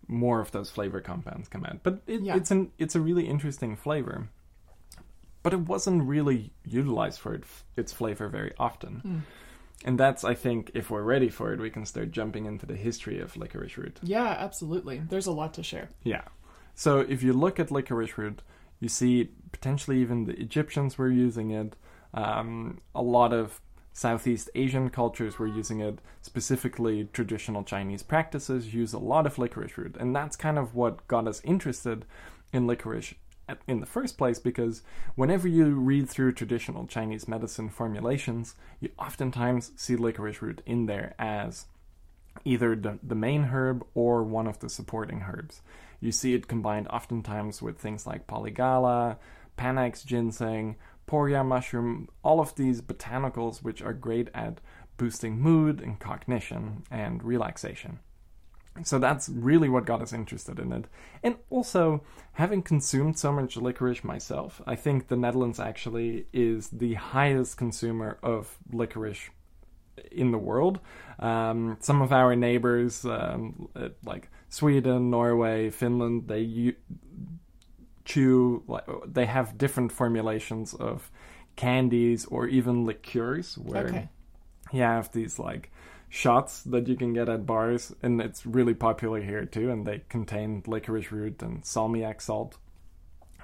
more 0.08 0.40
of 0.40 0.52
those 0.52 0.70
flavor 0.70 1.00
compounds 1.00 1.48
come 1.48 1.64
out. 1.64 1.82
But 1.82 2.02
it, 2.06 2.20
Yeah. 2.22 2.36
it's 2.36 2.50
an 2.52 2.70
it's 2.78 2.94
a 2.94 3.00
really 3.00 3.26
interesting 3.28 3.74
flavor. 3.76 4.28
But 5.42 5.52
it 5.52 5.60
wasn't 5.60 6.02
really 6.04 6.52
utilized 6.64 7.18
for 7.20 7.34
it, 7.34 7.44
its 7.76 7.92
flavor 7.92 8.28
very 8.28 8.52
often. 8.58 9.00
Mm. 9.04 9.20
And 9.84 10.00
that's, 10.00 10.24
I 10.24 10.34
think, 10.34 10.70
if 10.74 10.90
we're 10.90 11.02
ready 11.02 11.28
for 11.28 11.52
it, 11.52 11.60
we 11.60 11.70
can 11.70 11.84
start 11.84 12.10
jumping 12.10 12.46
into 12.46 12.66
the 12.66 12.76
history 12.76 13.20
of 13.20 13.36
licorice 13.36 13.76
root. 13.76 13.98
Yeah, 14.02 14.36
absolutely. 14.38 15.02
There's 15.08 15.26
a 15.26 15.32
lot 15.32 15.54
to 15.54 15.62
share. 15.62 15.90
Yeah. 16.02 16.22
So 16.74 17.00
if 17.00 17.22
you 17.22 17.32
look 17.32 17.60
at 17.60 17.70
licorice 17.70 18.18
root, 18.18 18.42
you 18.80 18.88
see 18.88 19.30
potentially 19.52 20.00
even 20.00 20.24
the 20.24 20.38
Egyptians 20.40 20.98
were 20.98 21.10
using 21.10 21.50
it. 21.50 21.76
Um, 22.14 22.80
a 22.94 23.02
lot 23.02 23.32
of 23.32 23.60
Southeast 23.92 24.50
Asian 24.54 24.90
cultures 24.90 25.38
were 25.38 25.46
using 25.46 25.80
it. 25.80 26.00
Specifically, 26.20 27.08
traditional 27.12 27.62
Chinese 27.62 28.02
practices 28.02 28.74
use 28.74 28.92
a 28.92 28.98
lot 28.98 29.26
of 29.26 29.38
licorice 29.38 29.78
root. 29.78 29.96
And 29.98 30.14
that's 30.14 30.36
kind 30.36 30.58
of 30.58 30.74
what 30.74 31.06
got 31.08 31.28
us 31.28 31.40
interested 31.44 32.04
in 32.52 32.66
licorice 32.66 33.14
in 33.66 33.80
the 33.80 33.86
first 33.86 34.18
place 34.18 34.38
because 34.38 34.82
whenever 35.14 35.46
you 35.46 35.66
read 35.74 36.08
through 36.08 36.32
traditional 36.32 36.86
Chinese 36.86 37.28
medicine 37.28 37.68
formulations, 37.68 38.54
you 38.80 38.90
oftentimes 38.98 39.72
see 39.76 39.96
licorice 39.96 40.42
root 40.42 40.62
in 40.66 40.86
there 40.86 41.14
as 41.18 41.66
either 42.44 42.76
the, 42.76 43.14
main 43.14 43.44
herb 43.44 43.84
or 43.94 44.22
one 44.22 44.46
of 44.46 44.58
the 44.58 44.68
supporting 44.68 45.24
herbs. 45.28 45.62
You 46.00 46.12
see 46.12 46.34
it 46.34 46.48
combined 46.48 46.88
oftentimes 46.88 47.62
with 47.62 47.78
things 47.78 48.06
like 48.06 48.26
polygala, 48.26 49.16
panax 49.56 50.04
ginseng, 50.04 50.76
poria 51.06 51.44
mushroom, 51.44 52.08
all 52.22 52.40
of 52.40 52.54
these 52.56 52.82
botanicals 52.82 53.62
which 53.62 53.80
are 53.80 53.94
great 53.94 54.28
at 54.34 54.60
boosting 54.96 55.38
mood 55.38 55.80
and 55.80 55.98
cognition 55.98 56.82
and 56.90 57.22
relaxation. 57.22 58.00
So 58.84 58.98
that's 58.98 59.28
really 59.28 59.68
what 59.68 59.86
got 59.86 60.02
us 60.02 60.12
interested 60.12 60.58
in 60.58 60.72
it. 60.72 60.84
And 61.22 61.36
also, 61.50 62.02
having 62.32 62.62
consumed 62.62 63.18
so 63.18 63.32
much 63.32 63.56
licorice 63.56 64.04
myself, 64.04 64.60
I 64.66 64.76
think 64.76 65.08
the 65.08 65.16
Netherlands 65.16 65.58
actually 65.60 66.26
is 66.32 66.68
the 66.68 66.94
highest 66.94 67.56
consumer 67.56 68.18
of 68.22 68.58
licorice 68.72 69.30
in 70.10 70.30
the 70.30 70.38
world. 70.38 70.78
Um, 71.18 71.78
some 71.80 72.02
of 72.02 72.12
our 72.12 72.36
neighbors, 72.36 73.04
um, 73.04 73.68
uh, 73.74 73.88
like 74.04 74.28
Sweden, 74.48 75.10
Norway, 75.10 75.70
Finland, 75.70 76.28
they 76.28 76.40
u- 76.40 76.76
chew, 78.04 78.62
like, 78.68 78.84
they 79.06 79.26
have 79.26 79.58
different 79.58 79.92
formulations 79.92 80.74
of 80.74 81.10
candies 81.56 82.26
or 82.26 82.46
even 82.46 82.84
liqueurs 82.84 83.56
where 83.58 83.86
Okay. 83.86 84.08
you 84.72 84.82
have 84.82 85.10
these 85.12 85.38
like 85.38 85.70
shots 86.08 86.62
that 86.62 86.88
you 86.88 86.96
can 86.96 87.12
get 87.12 87.28
at 87.28 87.46
bars, 87.46 87.94
and 88.02 88.20
it's 88.20 88.46
really 88.46 88.74
popular 88.74 89.20
here 89.20 89.44
too. 89.44 89.70
And 89.70 89.86
they 89.86 90.02
contain 90.08 90.62
licorice 90.66 91.12
root 91.12 91.42
and 91.42 91.62
salmiak 91.62 92.20
salt, 92.20 92.58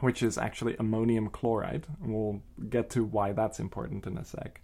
which 0.00 0.22
is 0.22 0.38
actually 0.38 0.76
ammonium 0.78 1.28
chloride. 1.28 1.86
And 2.02 2.14
we'll 2.14 2.42
get 2.68 2.90
to 2.90 3.04
why 3.04 3.32
that's 3.32 3.60
important 3.60 4.06
in 4.06 4.16
a 4.16 4.24
sec. 4.24 4.60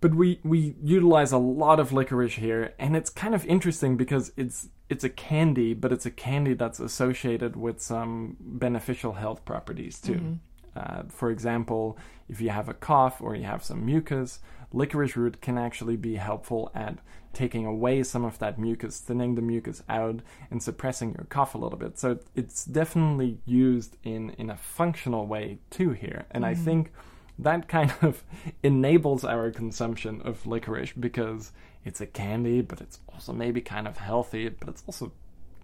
But 0.00 0.14
we 0.14 0.40
we 0.42 0.76
utilize 0.82 1.30
a 1.30 1.38
lot 1.38 1.78
of 1.78 1.92
licorice 1.92 2.36
here, 2.36 2.72
and 2.78 2.96
it's 2.96 3.10
kind 3.10 3.34
of 3.34 3.44
interesting 3.46 3.96
because 3.96 4.32
it's 4.36 4.68
it's 4.88 5.04
a 5.04 5.10
candy, 5.10 5.74
but 5.74 5.92
it's 5.92 6.06
a 6.06 6.10
candy 6.10 6.54
that's 6.54 6.80
associated 6.80 7.54
with 7.54 7.80
some 7.80 8.36
beneficial 8.40 9.12
health 9.12 9.44
properties 9.44 10.00
too. 10.00 10.14
Mhm. 10.14 10.38
Uh, 10.74 11.02
for 11.08 11.30
example, 11.30 11.98
if 12.28 12.40
you 12.40 12.48
have 12.48 12.68
a 12.68 12.74
cough 12.74 13.20
or 13.20 13.34
you 13.34 13.44
have 13.44 13.62
some 13.62 13.84
mucus, 13.84 14.40
licorice 14.72 15.16
root 15.16 15.40
can 15.40 15.58
actually 15.58 15.96
be 15.96 16.16
helpful 16.16 16.70
at 16.74 16.98
taking 17.32 17.64
away 17.64 18.02
some 18.02 18.24
of 18.24 18.38
that 18.40 18.58
mucus, 18.58 18.98
thinning 18.98 19.34
the 19.36 19.42
mucus 19.42 19.82
out, 19.88 20.20
and 20.50 20.62
suppressing 20.62 21.12
your 21.14 21.26
cough 21.28 21.54
a 21.54 21.58
little 21.58 21.78
bit. 21.78 21.98
So 21.98 22.18
it's 22.34 22.64
definitely 22.64 23.38
used 23.46 23.96
in 24.04 24.30
in 24.30 24.50
a 24.50 24.56
functional 24.56 25.26
way 25.26 25.58
too 25.70 25.90
here, 25.90 26.26
and 26.32 26.44
I 26.44 26.54
Mhm. 26.54 26.64
think 26.64 26.92
that 27.38 27.68
kind 27.68 27.92
of 28.02 28.22
enables 28.62 29.24
our 29.24 29.50
consumption 29.50 30.20
of 30.22 30.46
licorice 30.46 30.92
because 30.92 31.52
it's 31.84 32.00
a 32.00 32.06
candy, 32.06 32.60
but 32.60 32.80
it's 32.80 32.98
also 33.12 33.32
maybe 33.32 33.60
kind 33.60 33.88
of 33.88 33.96
healthy, 33.98 34.48
but 34.50 34.68
it's 34.68 34.82
also 34.86 35.12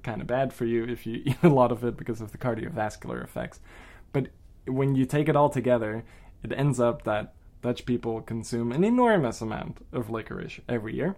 kind 0.03 0.21
of 0.21 0.27
bad 0.27 0.53
for 0.53 0.65
you 0.65 0.85
if 0.85 1.05
you 1.07 1.21
eat 1.27 1.37
a 1.43 1.49
lot 1.49 1.73
of 1.73 1.85
it 1.85 1.97
because 1.97 2.21
of 2.21 2.33
the 2.33 2.39
cardiovascular 2.39 3.23
effects. 3.23 3.61
But 4.13 4.29
when 4.67 4.95
you 4.95 5.05
take 5.05 5.29
it 5.29 5.37
all 5.37 5.51
together, 5.51 6.05
it 6.43 6.53
ends 6.53 6.79
up 6.81 7.03
that 7.03 7.35
Dutch 7.67 7.85
people 7.85 8.21
consume 8.21 8.71
an 8.71 8.85
enormous 8.85 9.41
amount 9.41 9.85
of 9.93 10.09
licorice 10.09 10.61
every 10.69 10.95
year. 10.95 11.17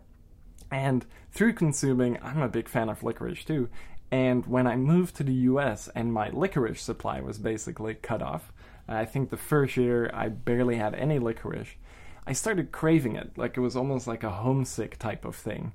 And 0.71 1.05
through 1.31 1.53
consuming, 1.53 2.19
I'm 2.23 2.41
a 2.41 2.49
big 2.49 2.71
fan 2.71 2.89
of 2.89 3.03
licorice 3.03 3.45
too. 3.45 3.69
And 4.11 4.47
when 4.47 4.67
I 4.67 4.75
moved 4.77 5.17
to 5.17 5.25
the 5.25 5.35
US 5.53 5.89
and 5.89 6.11
my 6.11 6.31
licorice 6.31 6.81
supply 6.81 7.21
was 7.21 7.37
basically 7.37 7.97
cut 7.97 8.23
off, 8.23 8.51
I 8.89 9.05
think 9.05 9.29
the 9.29 9.37
first 9.37 9.77
year 9.77 10.11
I 10.15 10.31
barely 10.31 10.77
had 10.77 10.95
any 10.95 11.19
licorice, 11.19 11.69
I 12.27 12.33
started 12.33 12.73
craving 12.73 13.17
it. 13.17 13.37
Like 13.37 13.59
it 13.59 13.61
was 13.61 13.77
almost 13.77 14.07
like 14.07 14.25
a 14.25 14.31
homesick 14.31 14.99
type 14.99 15.27
of 15.27 15.37
thing. 15.37 15.75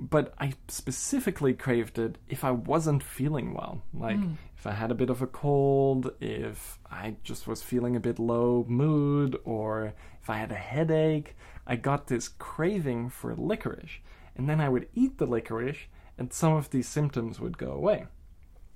But 0.00 0.34
I 0.40 0.54
specifically 0.66 1.54
craved 1.54 2.00
it 2.00 2.18
if 2.28 2.42
I 2.42 2.50
wasn't 2.50 3.04
feeling 3.04 3.54
well. 3.54 3.82
Like 3.94 4.16
Mm. 4.16 4.34
If 4.60 4.66
I 4.66 4.72
had 4.72 4.90
a 4.90 4.94
bit 4.94 5.08
of 5.08 5.22
a 5.22 5.26
cold, 5.26 6.12
if 6.20 6.78
I 6.90 7.16
just 7.24 7.46
was 7.46 7.62
feeling 7.62 7.96
a 7.96 8.00
bit 8.00 8.18
low 8.18 8.66
mood, 8.68 9.40
or 9.42 9.94
if 10.20 10.28
I 10.28 10.36
had 10.36 10.52
a 10.52 10.54
headache, 10.54 11.34
I 11.66 11.76
got 11.76 12.08
this 12.08 12.28
craving 12.28 13.08
for 13.08 13.34
licorice. 13.34 14.00
And 14.36 14.50
then 14.50 14.60
I 14.60 14.68
would 14.68 14.88
eat 14.94 15.16
the 15.16 15.24
licorice, 15.24 15.86
and 16.18 16.30
some 16.30 16.52
of 16.52 16.68
these 16.68 16.86
symptoms 16.86 17.40
would 17.40 17.56
go 17.56 17.72
away. 17.72 18.04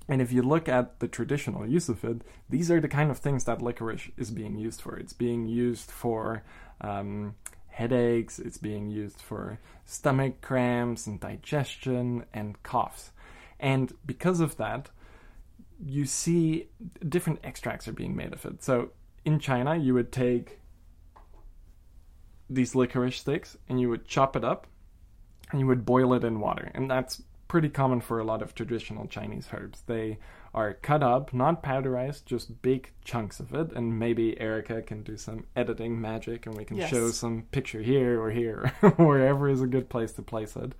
And 0.09 0.23
if 0.23 0.33
you 0.33 0.41
look 0.41 0.71
at 0.71 1.01
the 1.01 1.07
traditional 1.07 1.67
use 1.67 1.91
of 1.91 2.03
it, 2.03 2.23
these 2.49 2.71
are 2.71 2.81
the 2.81 2.89
kind 2.89 3.11
of 3.11 3.19
things 3.19 3.45
that 3.45 3.61
licorice 3.61 4.11
is 4.17 4.31
being 4.31 4.57
used 4.57 4.81
for. 4.81 4.97
It's 4.97 5.13
being 5.13 5.47
used 5.47 5.91
for 5.91 6.45
um, 6.81 7.35
headaches, 7.69 8.39
it's 8.39 8.57
being 8.57 8.89
used 8.89 9.21
for 9.21 9.59
stomach 9.85 10.41
cramps 10.41 11.07
and 11.07 11.21
digestion 11.21 12.25
and 12.33 12.63
coughs. 12.63 13.11
And 13.61 13.93
because 14.07 14.41
of 14.41 14.57
that, 14.57 14.89
you 15.87 16.05
see 16.07 16.69
different 17.09 17.41
extracts 17.45 17.87
are 17.89 17.93
being 17.93 18.17
made 18.17 18.33
of 18.33 18.45
it. 18.47 18.63
So 18.63 18.91
in 19.25 19.39
China, 19.39 19.77
you 19.77 19.95
would 19.95 20.13
take 20.13 20.59
these 22.49 22.75
licorice 22.75 23.19
sticks 23.21 23.57
and 23.69 23.81
you 23.81 23.89
would 23.89 24.07
chop 24.07 24.37
it 24.37 24.45
up 24.45 24.67
and 25.51 25.61
you 25.61 25.67
would 25.67 25.85
boil 25.85 26.15
it 26.15 26.25
in 26.25 26.41
water. 26.41 26.71
And 26.75 26.91
that's 26.91 27.23
pretty 27.49 27.69
common 27.69 28.01
for 28.01 28.19
a 28.19 28.25
lot 28.25 28.43
of 28.43 28.55
traditional 28.55 29.07
Chinese 29.07 29.49
herbs. 29.53 29.83
They 29.87 30.19
are 30.55 30.75
cut 30.75 31.03
up, 31.03 31.33
not 31.35 31.63
powderized, 31.63 32.25
just 32.25 32.63
big 32.63 32.91
chunks 33.05 33.41
of 33.41 33.53
it. 33.55 33.73
And 33.73 33.99
maybe 33.99 34.39
Erika 34.41 34.83
can 34.83 35.03
do 35.03 35.17
some 35.17 35.45
editing 35.57 36.01
magic 36.01 36.47
and 36.47 36.57
we 36.57 36.65
can 36.65 36.77
Yes. 36.77 36.91
show 36.91 37.11
some 37.11 37.43
picture 37.51 37.83
here 37.83 38.21
or 38.21 38.31
here, 38.31 38.69
wherever 38.97 39.49
is 39.49 39.61
a 39.63 39.67
good 39.67 39.89
place 39.89 40.13
to 40.13 40.23
place 40.23 40.57
it, 40.57 40.73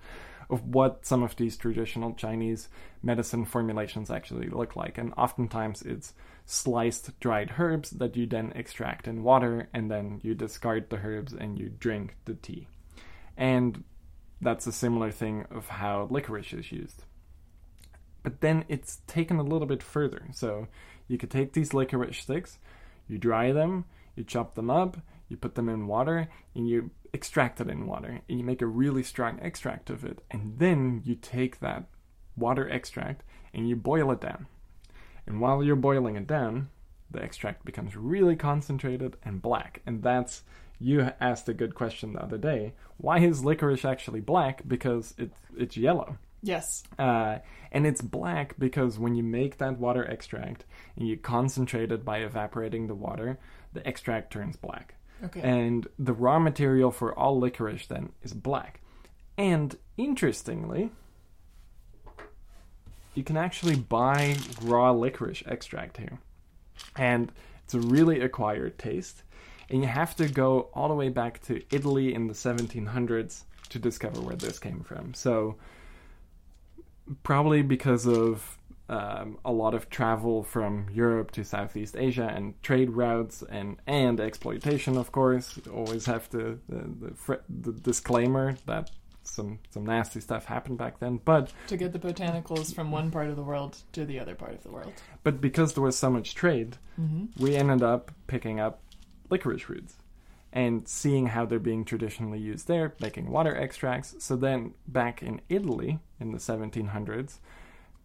of 0.49 0.63
what 0.63 1.05
some 1.05 1.23
of 1.23 1.35
these 1.35 1.57
traditional 1.57 2.13
Chinese 2.13 2.69
medicine 3.01 3.45
formulations 3.45 4.09
actually 4.09 4.49
look 4.49 4.75
like. 4.75 4.97
And 4.97 5.13
oftentimes 5.17 5.81
it's 5.81 6.13
sliced 6.45 7.19
dried 7.19 7.53
herbs 7.57 7.91
that 7.91 8.15
you 8.15 8.25
then 8.25 8.51
extract 8.55 9.07
in 9.07 9.23
water 9.23 9.67
and 9.73 9.89
then 9.89 10.19
you 10.23 10.35
discard 10.35 10.89
the 10.89 10.97
herbs 10.97 11.33
and 11.33 11.57
you 11.57 11.69
drink 11.69 12.15
the 12.25 12.35
tea. 12.35 12.67
And 13.37 13.83
that's 14.41 14.67
a 14.67 14.71
similar 14.71 15.11
thing 15.11 15.45
of 15.49 15.67
how 15.67 16.07
licorice 16.09 16.53
is 16.53 16.71
used. 16.71 17.03
But 18.23 18.41
then 18.41 18.65
it's 18.67 19.01
taken 19.07 19.37
a 19.37 19.43
little 19.43 19.67
bit 19.67 19.83
further. 19.83 20.27
So 20.33 20.67
you 21.07 21.17
could 21.17 21.31
take 21.31 21.53
these 21.53 21.73
licorice 21.73 22.21
sticks, 22.21 22.57
you 23.07 23.17
dry 23.17 23.51
them, 23.51 23.85
you 24.15 24.23
chop 24.23 24.55
them 24.55 24.69
up, 24.69 24.97
you 25.27 25.37
put 25.37 25.55
them 25.55 25.69
in 25.69 25.87
water, 25.87 26.27
and 26.53 26.67
you 26.67 26.91
extract 27.15 27.61
it 27.61 27.69
in 27.69 27.87
water. 27.87 28.21
And 28.29 28.37
you 28.37 28.43
make 28.43 28.61
a 28.61 28.67
really 28.67 29.03
strong 29.03 29.39
extract 29.41 29.89
of 29.89 30.03
it. 30.03 30.19
And 30.29 30.59
then 30.59 31.01
you 31.05 31.15
take 31.15 31.59
that 31.61 31.85
water 32.37 32.69
extract 32.69 33.23
and 33.53 33.67
you 33.67 33.75
boil 33.75 34.11
it 34.11 34.21
down. 34.21 34.47
And 35.25 35.39
while 35.39 35.63
you're 35.63 35.75
boiling 35.77 36.17
it 36.17 36.27
down, 36.27 36.69
the 37.09 37.23
extract 37.23 37.65
becomes 37.65 37.95
really 37.95 38.35
concentrated 38.35 39.15
and 39.23 39.41
black. 39.41 39.81
And 39.85 40.03
that's 40.03 40.43
you 40.77 41.09
asked 41.21 41.47
a 41.47 41.53
good 41.53 41.73
question 41.73 42.13
the 42.13 42.21
other 42.21 42.37
day. 42.37 42.73
Why 42.97 43.19
is 43.19 43.45
licorice 43.45 43.85
actually 43.85 44.19
black? 44.19 44.67
Because 44.67 45.15
it's 45.17 45.37
it's 45.57 45.77
yellow. 45.77 46.17
Yes. 46.43 46.83
Uh, 46.99 47.39
and 47.71 47.87
it's 47.87 48.01
black 48.01 48.55
because 48.59 48.99
when 48.99 49.15
you 49.15 49.23
make 49.23 49.57
that 49.57 49.79
water 49.79 50.03
extract 50.03 50.65
and 50.95 51.07
you 51.07 51.17
concentrate 51.17 51.91
it 51.91 52.05
by 52.05 52.19
evaporating 52.19 52.87
the 52.87 52.93
water, 52.93 53.39
the 53.73 53.87
extract 53.87 54.31
turns 54.31 54.57
black. 54.57 54.95
Okay. 55.25 55.41
And 55.41 55.87
the 55.97 56.13
raw 56.13 56.39
material 56.39 56.91
for 56.91 57.17
all 57.17 57.39
licorice 57.39 57.87
then 57.87 58.11
is 58.21 58.33
black. 58.33 58.81
And 59.37 59.75
interestingly, 59.97 60.91
you 63.13 63.23
can 63.23 63.37
actually 63.37 63.75
buy 63.75 64.37
raw 64.61 64.91
licorice 64.91 65.43
extract 65.47 65.97
here. 65.97 66.19
And 66.95 67.31
it's 67.63 67.73
a 67.73 67.79
really 67.79 68.21
acquired 68.21 68.77
taste. 68.77 69.23
And 69.69 69.81
you 69.81 69.87
have 69.87 70.15
to 70.17 70.27
go 70.27 70.69
all 70.73 70.89
the 70.89 70.95
way 70.95 71.09
back 71.09 71.41
to 71.43 71.61
Italy 71.71 72.13
in 72.13 72.27
the 72.27 72.33
1700s 72.33 73.43
to 73.69 73.79
discover 73.79 74.21
where 74.21 74.35
this 74.35 74.59
came 74.59 74.81
from. 74.81 75.13
So, 75.13 75.55
probably 77.23 77.61
because 77.61 78.05
of 78.07 78.57
um, 78.87 79.37
a 79.43 79.51
lot 79.51 79.73
of 79.73 79.89
travel 79.89 80.43
from 80.43 80.87
Europe 80.93 81.31
to 81.31 81.43
Southeast 81.43 81.95
Asia 81.97 82.31
and 82.33 82.61
trade 82.61 82.91
routes 82.91 83.43
and 83.49 83.77
and 83.87 84.19
exploitation, 84.19 84.97
of 84.97 85.11
course. 85.11 85.57
Always 85.73 86.05
have 86.05 86.29
to 86.31 86.59
the, 86.69 87.07
the, 87.09 87.15
fr- 87.15 87.43
the 87.49 87.71
disclaimer 87.71 88.55
that 88.67 88.91
some 89.23 89.57
some 89.71 89.85
nasty 89.85 90.19
stuff 90.19 90.45
happened 90.45 90.77
back 90.77 90.99
then, 90.99 91.19
but 91.25 91.51
To 91.67 91.77
get 91.77 91.93
the 91.93 91.99
botanicals 91.99 92.75
from 92.75 92.91
one 92.91 93.09
part 93.09 93.27
of 93.29 93.35
the 93.35 93.43
world 93.43 93.75
to 93.93 94.05
the 94.05 94.19
other 94.19 94.35
part 94.35 94.53
of 94.53 94.61
the 94.61 94.69
world. 94.71 94.93
but 95.23 95.41
because 95.41 95.73
there 95.73 95.83
was 95.83 95.97
so 95.97 96.09
much 96.11 96.35
trade, 96.35 96.77
hmm 96.95 97.25
we 97.39 97.55
ended 97.55 97.81
up 97.81 98.11
picking 98.27 98.59
up 98.59 98.81
licorice 99.31 99.67
roots 99.67 99.95
and 100.53 100.87
seeing 100.87 101.25
how 101.27 101.43
they're 101.45 101.59
being 101.59 101.83
traditionally 101.83 102.39
used 102.39 102.67
there, 102.67 102.93
making 103.01 103.29
water 103.29 103.53
extracts. 103.57 104.15
So 104.19 104.35
then, 104.37 104.73
back 104.87 105.21
in 105.23 105.41
Italy 105.49 105.99
in 106.19 106.31
the 106.31 106.37
1700s, 106.37 107.39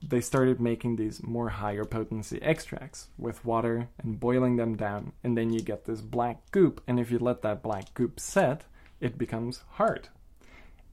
they 0.02 0.20
started 0.20 0.60
making 0.60 0.96
these 0.96 1.22
more 1.22 1.50
higher 1.50 1.84
potency 1.84 2.40
extracts 2.42 3.08
with 3.18 3.44
water 3.44 3.88
and 3.98 4.18
boiling 4.18 4.56
them 4.56 4.76
down, 4.76 5.12
and 5.22 5.36
then 5.36 5.52
you 5.52 5.60
get 5.60 5.84
this 5.84 6.00
black 6.00 6.50
goop. 6.50 6.80
And 6.86 6.98
if 6.98 7.10
you 7.10 7.18
let 7.18 7.42
that 7.42 7.62
black 7.62 7.92
goop 7.94 8.18
set, 8.18 8.64
it 9.00 9.18
becomes 9.18 9.62
hard 9.72 10.08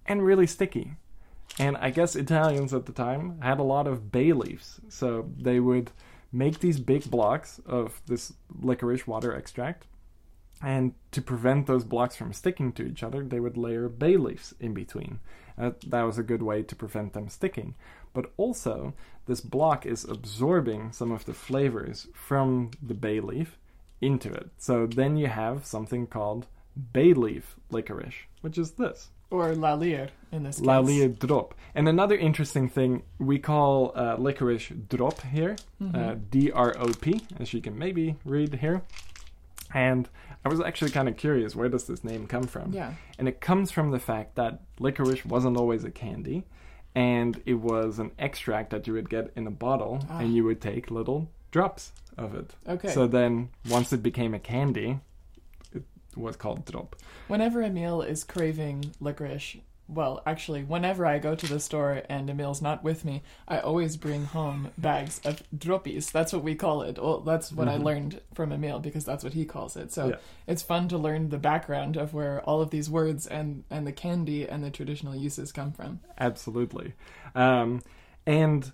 and 0.05 0.25
really 0.25 0.47
sticky. 0.47 0.93
And 1.59 1.77
I 1.77 1.89
guess 1.89 2.15
Italians 2.15 2.73
at 2.73 2.85
the 2.85 2.91
time 2.91 3.39
had 3.41 3.59
a 3.59 3.63
lot 3.63 3.87
of 3.87 4.11
bay 4.11 4.33
leaves, 4.33 4.79
so 4.89 5.29
they 5.37 5.59
would 5.59 5.91
make 6.31 6.59
these 6.59 6.79
big 6.79 7.09
blocks 7.09 7.59
of 7.65 8.01
this 8.05 8.33
licorice 8.61 9.07
water 9.07 9.33
extract. 9.33 9.85
And 10.61 10.93
to 11.11 11.21
prevent 11.21 11.67
those 11.67 11.83
blocks 11.83 12.15
from 12.15 12.33
sticking 12.33 12.71
to 12.73 12.83
each 12.85 13.03
other, 13.03 13.23
they 13.23 13.39
would 13.39 13.57
layer 13.57 13.87
bay 13.89 14.17
leaves 14.17 14.53
in 14.59 14.73
between. 14.73 15.19
Uh, 15.57 15.71
that 15.87 16.03
was 16.03 16.17
a 16.17 16.23
good 16.23 16.41
way 16.43 16.61
to 16.63 16.75
prevent 16.75 17.13
them 17.13 17.29
sticking. 17.29 17.75
But 18.13 18.31
also, 18.37 18.93
this 19.25 19.41
block 19.41 19.85
is 19.85 20.03
absorbing 20.05 20.91
some 20.91 21.11
of 21.11 21.25
the 21.25 21.33
flavors 21.33 22.07
from 22.13 22.71
the 22.81 22.93
bay 22.93 23.19
leaf 23.19 23.57
into 24.01 24.31
it. 24.31 24.49
So 24.57 24.85
then 24.87 25.17
you 25.17 25.27
have 25.27 25.65
something 25.65 26.07
called 26.07 26.45
bay 26.93 27.13
leaf 27.13 27.55
licorice, 27.71 28.25
which 28.41 28.57
is 28.57 28.71
this. 28.71 29.09
Or 29.29 29.53
Laurier 29.55 30.09
in 30.31 30.43
this 30.43 30.57
case. 30.57 30.65
Laurier 30.65 31.09
drop. 31.09 31.53
And 31.75 31.89
another 31.89 32.15
interesting 32.15 32.69
thing, 32.69 33.03
we 33.19 33.39
call 33.39 33.91
uh, 33.95 34.15
licorice 34.17 34.71
drop 34.87 35.21
here, 35.21 35.55
Mhm. 35.81 35.95
uh, 35.95 36.15
D 36.31 36.49
R 36.51 36.73
O 36.79 36.93
P, 36.93 37.21
as 37.39 37.53
you 37.53 37.61
can 37.61 37.77
maybe 37.77 38.15
read 38.23 38.53
here. 38.55 38.83
And 39.73 40.07
I 40.45 40.49
was 40.49 40.61
actually 40.61 40.91
kind 40.91 41.09
of 41.09 41.17
curious, 41.17 41.55
where 41.55 41.69
does 41.69 41.85
this 41.87 42.03
name 42.03 42.27
come 42.27 42.43
from? 42.43 42.71
yeah. 42.73 42.93
And 43.19 43.27
it 43.27 43.41
comes 43.41 43.71
from 43.71 43.91
the 43.91 43.99
fact 43.99 44.35
that 44.35 44.61
licorice 44.79 45.25
wasn't 45.25 45.57
always 45.57 45.83
a 45.83 45.91
candy, 45.91 46.43
and 46.95 47.41
it 47.45 47.55
was 47.55 47.99
an 47.99 48.11
extract 48.17 48.69
that 48.69 48.87
you 48.87 48.93
would 48.93 49.09
get 49.09 49.31
in 49.35 49.45
a 49.47 49.51
bottle, 49.51 49.99
Ah. 50.09 50.19
and 50.19 50.33
you 50.33 50.43
would 50.45 50.61
take 50.61 50.89
little 50.91 51.29
drops 51.51 51.91
of 52.17 52.33
it. 52.35 52.55
Okay. 52.67 52.89
So 52.89 53.07
then, 53.07 53.49
once 53.69 53.91
it 53.93 54.01
became 54.01 54.33
a 54.33 54.39
candy, 54.39 54.99
it 55.73 55.83
was 56.15 56.35
called 56.35 56.65
drop. 56.65 56.95
Whenever 57.27 57.61
Emiel 57.61 58.07
is 58.07 58.23
craving 58.23 58.93
licorice, 58.99 59.57
well, 59.87 60.21
actually, 60.25 60.63
whenever 60.63 61.05
I 61.05 61.17
go 61.19 61.33
to 61.35 61.47
the 61.47 61.59
store 61.59 62.01
and 62.09 62.29
Emiel's 62.29 62.61
not 62.61 62.83
with 62.83 63.05
me, 63.05 63.23
I 63.47 63.59
always 63.59 63.95
bring 63.97 64.25
home 64.25 64.71
bags 64.77 65.21
of 65.23 65.41
droppies. 65.55 66.11
That's 66.11 66.33
what 66.33 66.43
we 66.43 66.55
call 66.55 66.81
it. 66.81 66.97
Well, 67.01 67.19
that's 67.21 67.51
what 67.53 67.67
I 67.67 67.77
Mhm. 67.77 67.83
learned 67.83 68.21
from 68.33 68.49
Emiel 68.51 68.81
because 68.81 69.05
that's 69.05 69.23
what 69.23 69.33
he 69.33 69.45
calls 69.45 69.77
it. 69.77 69.93
So 69.93 70.09
Yeah. 70.09 70.15
it's 70.47 70.61
fun 70.61 70.87
to 70.89 70.97
learn 70.97 71.29
the 71.29 71.37
background 71.37 71.95
of 71.97 72.13
where 72.13 72.41
all 72.41 72.61
of 72.61 72.69
these 72.69 72.89
words 72.89 73.27
and, 73.27 73.63
and 73.69 73.85
the 73.87 73.91
candy 73.93 74.47
and 74.47 74.63
the 74.63 74.71
traditional 74.71 75.15
uses 75.15 75.51
come 75.51 75.71
from. 75.71 75.99
Absolutely. 76.19 76.93
Um, 77.35 77.81
and 78.25 78.71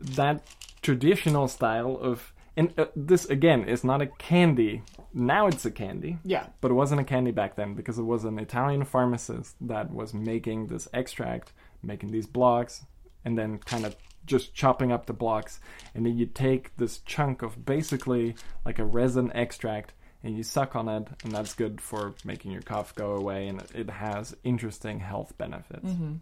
that 0.00 0.42
traditional 0.82 1.48
style 1.48 1.96
of 1.98 2.32
and 2.56 2.72
uh, 2.78 2.86
this 2.96 3.24
again 3.26 3.64
is 3.64 3.84
not 3.84 4.00
a 4.02 4.06
candy. 4.06 4.82
Now 5.12 5.46
it's 5.46 5.64
a 5.64 5.70
candy, 5.70 6.18
Yeah. 6.24 6.46
but 6.60 6.70
it 6.70 6.74
wasn't 6.74 7.00
a 7.00 7.04
candy 7.04 7.30
back 7.30 7.56
then 7.56 7.74
because 7.74 7.98
it 7.98 8.02
was 8.04 8.24
an 8.24 8.38
Italian 8.38 8.84
pharmacist 8.84 9.56
that 9.60 9.92
was 9.92 10.12
making 10.14 10.66
this 10.68 10.88
extract, 10.92 11.52
making 11.82 12.10
these 12.10 12.26
blocks, 12.26 12.84
and 13.24 13.36
then 13.38 13.58
kind 13.58 13.84
of 13.86 13.96
just 14.26 14.54
chopping 14.54 14.90
up 14.92 15.06
the 15.06 15.12
blocks. 15.12 15.60
And 15.94 16.04
then 16.06 16.16
you 16.16 16.26
take 16.26 16.76
this 16.76 16.98
chunk 16.98 17.42
of 17.42 17.64
basically 17.66 18.34
like 18.64 18.78
a 18.78 18.84
resin 18.84 19.30
extract 19.34 19.92
and 20.22 20.36
you 20.36 20.42
suck 20.42 20.74
on 20.74 20.88
it, 20.88 21.06
and 21.22 21.32
that's 21.32 21.52
good 21.54 21.80
for 21.82 22.14
making 22.24 22.50
your 22.50 22.62
cough 22.62 22.94
go 22.94 23.12
away. 23.12 23.46
And 23.46 23.62
it 23.74 23.90
has 23.90 24.34
interesting 24.44 25.00
health 25.00 25.36
benefits 25.38 25.90
hmm 25.92 26.14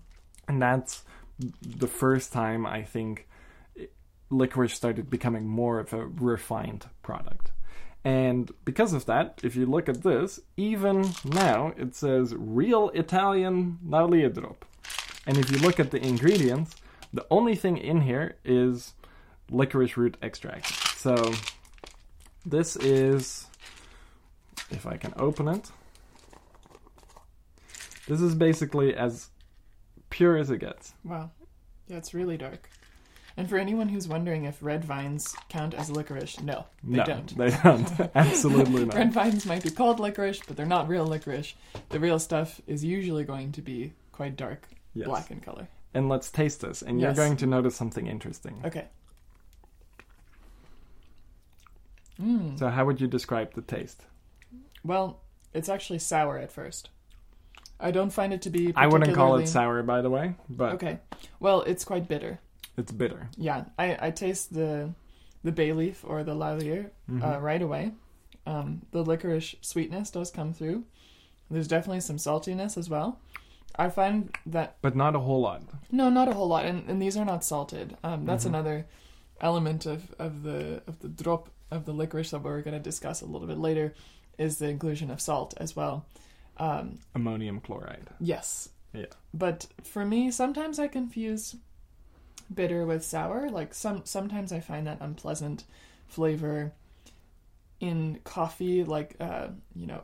and 0.48 0.60
that's 0.60 1.04
the 1.62 1.86
first 1.86 2.32
time 2.32 2.66
I 2.66 2.82
think 2.82 3.28
licorice 4.32 4.74
started 4.74 5.10
becoming 5.10 5.46
more 5.46 5.78
of 5.78 5.92
a 5.92 6.06
refined 6.06 6.86
product. 7.02 7.52
And 8.04 8.50
because 8.64 8.92
of 8.92 9.06
that, 9.06 9.40
if 9.44 9.54
you 9.54 9.66
look 9.66 9.88
at 9.88 10.02
this, 10.02 10.40
even 10.56 11.12
now 11.24 11.72
it 11.76 11.94
says 11.94 12.34
real 12.36 12.88
Italian 12.90 13.78
Laurier 13.84 14.28
drop. 14.28 14.64
And 15.26 15.38
if 15.38 15.50
you 15.50 15.58
look 15.58 15.78
at 15.78 15.92
the 15.92 16.04
ingredients, 16.04 16.74
the 17.12 17.24
only 17.30 17.54
thing 17.54 17.76
in 17.76 18.00
here 18.00 18.36
is 18.44 18.94
licorice 19.50 19.96
root 19.96 20.16
extract. 20.20 20.66
So 20.96 21.32
this 22.44 22.74
is, 22.74 23.46
if 24.70 24.84
I 24.86 24.96
can 24.96 25.12
open 25.16 25.46
it, 25.46 25.70
this 28.08 28.20
is 28.20 28.34
basically 28.34 28.96
as 28.96 29.28
pure 30.10 30.36
as 30.36 30.50
it 30.50 30.58
gets. 30.58 30.92
Wow. 31.04 31.30
Yeah, 31.86 31.98
it's 31.98 32.14
really 32.14 32.36
dark. 32.36 32.68
And 33.36 33.48
for 33.48 33.56
anyone 33.56 33.88
who's 33.88 34.06
wondering 34.06 34.44
if 34.44 34.62
red 34.62 34.84
vines 34.84 35.34
count 35.48 35.74
as 35.74 35.90
licorice, 35.90 36.40
no, 36.40 36.66
they 36.84 36.98
no, 36.98 37.04
don't. 37.04 37.36
They 37.36 37.50
don't. 37.50 37.90
Absolutely 38.14 38.84
not. 38.84 38.94
Red 38.94 39.12
vines 39.12 39.46
might 39.46 39.62
be 39.62 39.70
called 39.70 39.98
licorice, 40.00 40.40
but 40.46 40.56
they're 40.56 40.66
not 40.66 40.88
real 40.88 41.06
licorice. 41.06 41.54
The 41.88 41.98
real 42.00 42.18
stuff 42.18 42.60
is 42.66 42.84
usually 42.84 43.24
going 43.24 43.52
to 43.52 43.62
be 43.62 43.92
quite 44.12 44.36
dark, 44.36 44.68
Yes. 44.94 45.06
black 45.06 45.30
in 45.30 45.40
color. 45.40 45.68
And 45.94 46.08
let's 46.08 46.30
taste 46.30 46.60
this, 46.60 46.82
and 46.82 47.00
Yes. 47.00 47.16
you're 47.16 47.26
going 47.26 47.36
to 47.38 47.46
notice 47.46 47.74
something 47.74 48.06
interesting. 48.06 48.60
Okay. 48.64 48.84
Mm. 52.20 52.58
So, 52.58 52.68
how 52.68 52.84
would 52.84 53.00
you 53.00 53.06
describe 53.06 53.54
the 53.54 53.62
taste? 53.62 54.02
Well, 54.84 55.20
it's 55.54 55.68
actually 55.68 55.98
sour 55.98 56.38
at 56.38 56.52
first. 56.52 56.90
I 57.80 57.90
don't 57.90 58.10
find 58.10 58.32
it 58.32 58.42
to 58.42 58.50
be. 58.50 58.72
I 58.76 58.86
wouldn't 58.86 59.14
call 59.14 59.36
it 59.36 59.46
sour, 59.48 59.82
by 59.82 60.02
the 60.02 60.10
way, 60.10 60.34
but 60.48 60.74
Okay. 60.74 60.98
Well, 61.40 61.62
it's 61.62 61.84
quite 61.84 62.06
bitter. 62.08 62.38
It's 62.76 62.92
bitter. 62.92 63.28
Yeah, 63.37 63.64
I, 63.78 64.08
I 64.08 64.11
taste 64.11 64.54
the 64.54 64.90
the 65.44 65.52
bay 65.52 65.72
leaf 65.72 66.04
or 66.06 66.22
the 66.22 66.35
laurier 66.35 66.92
Mhm. 67.11 67.22
uh, 67.37 67.40
right 67.40 67.61
away. 67.62 67.92
Um, 68.46 68.82
the 68.92 69.02
licorice 69.04 69.56
sweetness 69.61 70.11
does 70.11 70.30
come 70.30 70.52
through. 70.52 70.85
There's 71.50 71.68
definitely 71.68 72.00
some 72.00 72.16
saltiness 72.16 72.76
as 72.78 72.88
well. 72.88 73.18
I 73.76 73.88
find 73.88 74.35
that 74.46 74.76
but 74.82 74.94
not 74.96 75.14
a 75.16 75.20
whole 75.20 75.40
lot. 75.40 75.62
no, 75.90 76.08
not 76.11 76.28
a 76.28 76.32
whole 76.35 76.48
lot, 76.48 76.64
and, 76.64 76.88
and 76.88 77.00
these 77.02 77.16
are 77.16 77.24
not 77.24 77.44
salted. 77.44 77.96
Um, 78.04 78.24
that's 78.26 78.44
Mhm. 78.44 78.48
another 78.48 78.87
element 79.40 79.87
of, 79.87 80.14
of 80.18 80.42
the 80.44 80.82
of 80.87 81.00
the 81.00 81.08
drop 81.08 81.48
of 81.70 81.85
the 81.87 81.92
licorice 81.92 82.30
that 82.30 82.42
we're 82.42 82.62
going 82.62 82.74
to 82.76 82.80
discuss 82.90 83.22
a 83.22 83.26
little 83.26 83.48
bit 83.48 83.58
later, 83.58 83.94
is 84.38 84.58
the 84.58 84.68
inclusion 84.68 85.11
of 85.11 85.20
salt 85.20 85.54
as 85.56 85.74
well. 85.74 86.04
Um, 86.58 86.98
Ammonium 87.14 87.61
chloride. 87.61 88.08
yes, 88.20 88.68
Yeah. 88.92 89.06
but 89.35 89.66
for 89.82 90.04
me, 90.04 90.30
sometimes 90.30 90.78
I 90.78 90.87
confuse 90.87 91.56
bitter 92.55 92.85
with 92.87 93.05
sour. 93.05 93.48
Like 93.50 93.74
some 93.74 94.02
sometimes 94.05 94.52
I 94.52 94.61
find 94.61 94.87
that 94.87 95.00
unpleasant 95.00 95.64
flavor 96.07 96.72
in 97.81 98.20
coffee, 98.24 98.85
like 98.85 99.16
uh, 99.20 99.48
you 99.74 99.87
know, 99.87 100.02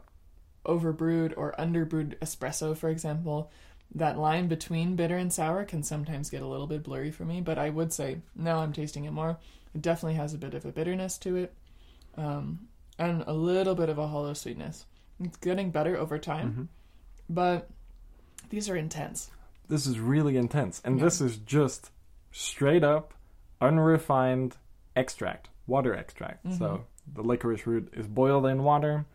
overbrewed 0.67 1.35
or 1.37 1.55
underbrewed 1.59 2.19
espresso, 2.19 2.77
for 2.77 2.89
example. 2.89 3.51
That 3.95 4.19
line 4.19 4.49
between 4.49 4.97
bitter 4.97 5.17
and 5.17 5.33
sour 5.33 5.65
can 5.65 5.83
sometimes 5.83 6.29
get 6.29 6.43
a 6.43 6.47
little 6.47 6.67
bit 6.67 6.83
blurry 6.83 7.11
for 7.11 7.25
me, 7.25 7.41
but 7.41 7.57
I 7.59 7.71
would 7.71 7.93
say 7.93 8.19
now 8.37 8.59
I'm 8.59 8.73
tasting 8.73 9.07
it 9.07 9.13
more. 9.13 9.39
It 9.75 9.81
definitely 9.81 10.17
has 10.17 10.35
a 10.35 10.39
bit 10.39 10.53
of 10.53 10.67
a 10.67 10.73
bitterness 10.73 11.17
to 11.19 11.37
it, 11.37 11.55
um, 12.17 12.69
and 12.99 13.25
a 13.27 13.33
little 13.33 13.75
bit 13.75 13.89
of 13.89 13.97
a 13.99 14.07
hollow 14.07 14.35
sweetness. 14.35 14.85
It's 15.21 15.39
getting 15.39 15.71
better 15.71 15.97
over 15.97 16.19
time, 16.19 16.53
Mhm. 16.53 16.69
but 17.35 17.71
these 18.51 18.69
are 18.69 18.77
intense. 18.77 19.31
This 19.69 19.87
is 19.87 19.99
really 20.01 20.37
intense, 20.37 20.83
and 20.85 20.99
Yeah. 20.99 21.05
this 21.05 21.21
is 21.23 21.39
just 21.39 21.91
straight 22.39 22.85
up 22.85 23.15
unrefined 23.61 24.57
extract, 24.95 25.49
water 25.67 25.93
extract. 25.95 26.45
Mhm. 26.47 26.59
So 26.59 26.85
the 27.13 27.23
licorice 27.23 27.67
root 27.67 27.93
is 27.93 28.07
boiled 28.07 28.47
in 28.47 28.63
water, 28.63 29.07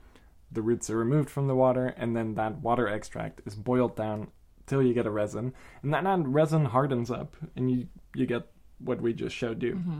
the 0.51 0.61
roots 0.61 0.89
are 0.89 0.97
removed 0.97 1.29
from 1.29 1.47
the 1.47 1.55
water, 1.55 1.87
and 1.97 2.15
then 2.15 2.35
that 2.35 2.61
water 2.61 2.87
extract 2.87 3.41
is 3.45 3.55
boiled 3.55 3.95
down 3.95 4.27
till 4.65 4.81
you 4.83 4.93
get 4.93 5.05
a 5.05 5.11
resin, 5.11 5.53
and 5.81 5.93
that 5.93 6.03
that 6.03 6.19
resin 6.27 6.65
hardens 6.65 7.09
up, 7.09 7.35
and 7.55 7.71
you 7.71 7.87
you 8.13 8.25
get 8.25 8.43
what 8.79 9.01
we 9.01 9.13
just 9.13 9.35
showed 9.35 9.63
you. 9.63 9.75
hmm 9.75 9.99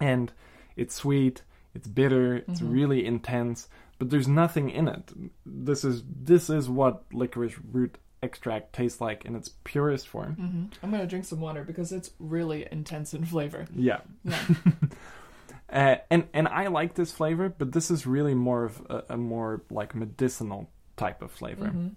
and 0.00 0.32
it's 0.76 0.94
sweet, 0.94 1.42
it's 1.74 1.88
bitter, 1.88 2.36
it's 2.36 2.60
Mhm. 2.60 2.72
really 2.72 3.04
intense, 3.04 3.68
but 3.98 4.10
there's 4.10 4.28
nothing 4.28 4.70
in 4.70 4.86
it. 4.86 5.12
This 5.44 5.84
is 5.84 6.04
this 6.06 6.48
is 6.48 6.68
what 6.70 7.02
licorice 7.12 7.58
root 7.72 7.98
extract 8.22 8.72
tastes 8.72 9.00
like 9.00 9.24
in 9.24 9.34
its 9.36 9.50
purest 9.64 10.08
form. 10.08 10.34
hmm 10.34 10.64
I'm 10.82 10.90
gonna 10.90 11.06
drink 11.06 11.24
some 11.24 11.40
water 11.40 11.64
because 11.64 11.92
it's 11.92 12.10
really 12.18 12.66
intense 12.70 13.14
in 13.14 13.24
flavor. 13.24 13.66
Yeah. 13.74 14.00
Yeah. 14.24 14.38
Uh, 15.70 15.96
and 16.10 16.26
and 16.32 16.48
I 16.48 16.68
like 16.68 16.94
this 16.94 17.12
flavor, 17.12 17.50
but 17.50 17.72
this 17.72 17.90
is 17.90 18.06
really 18.06 18.34
more 18.34 18.64
of 18.64 18.80
a, 18.88 19.02
a 19.10 19.16
more 19.18 19.62
like 19.70 19.94
medicinal 19.94 20.70
type 20.96 21.20
of 21.20 21.30
flavor. 21.30 21.66
hmm 21.68 21.88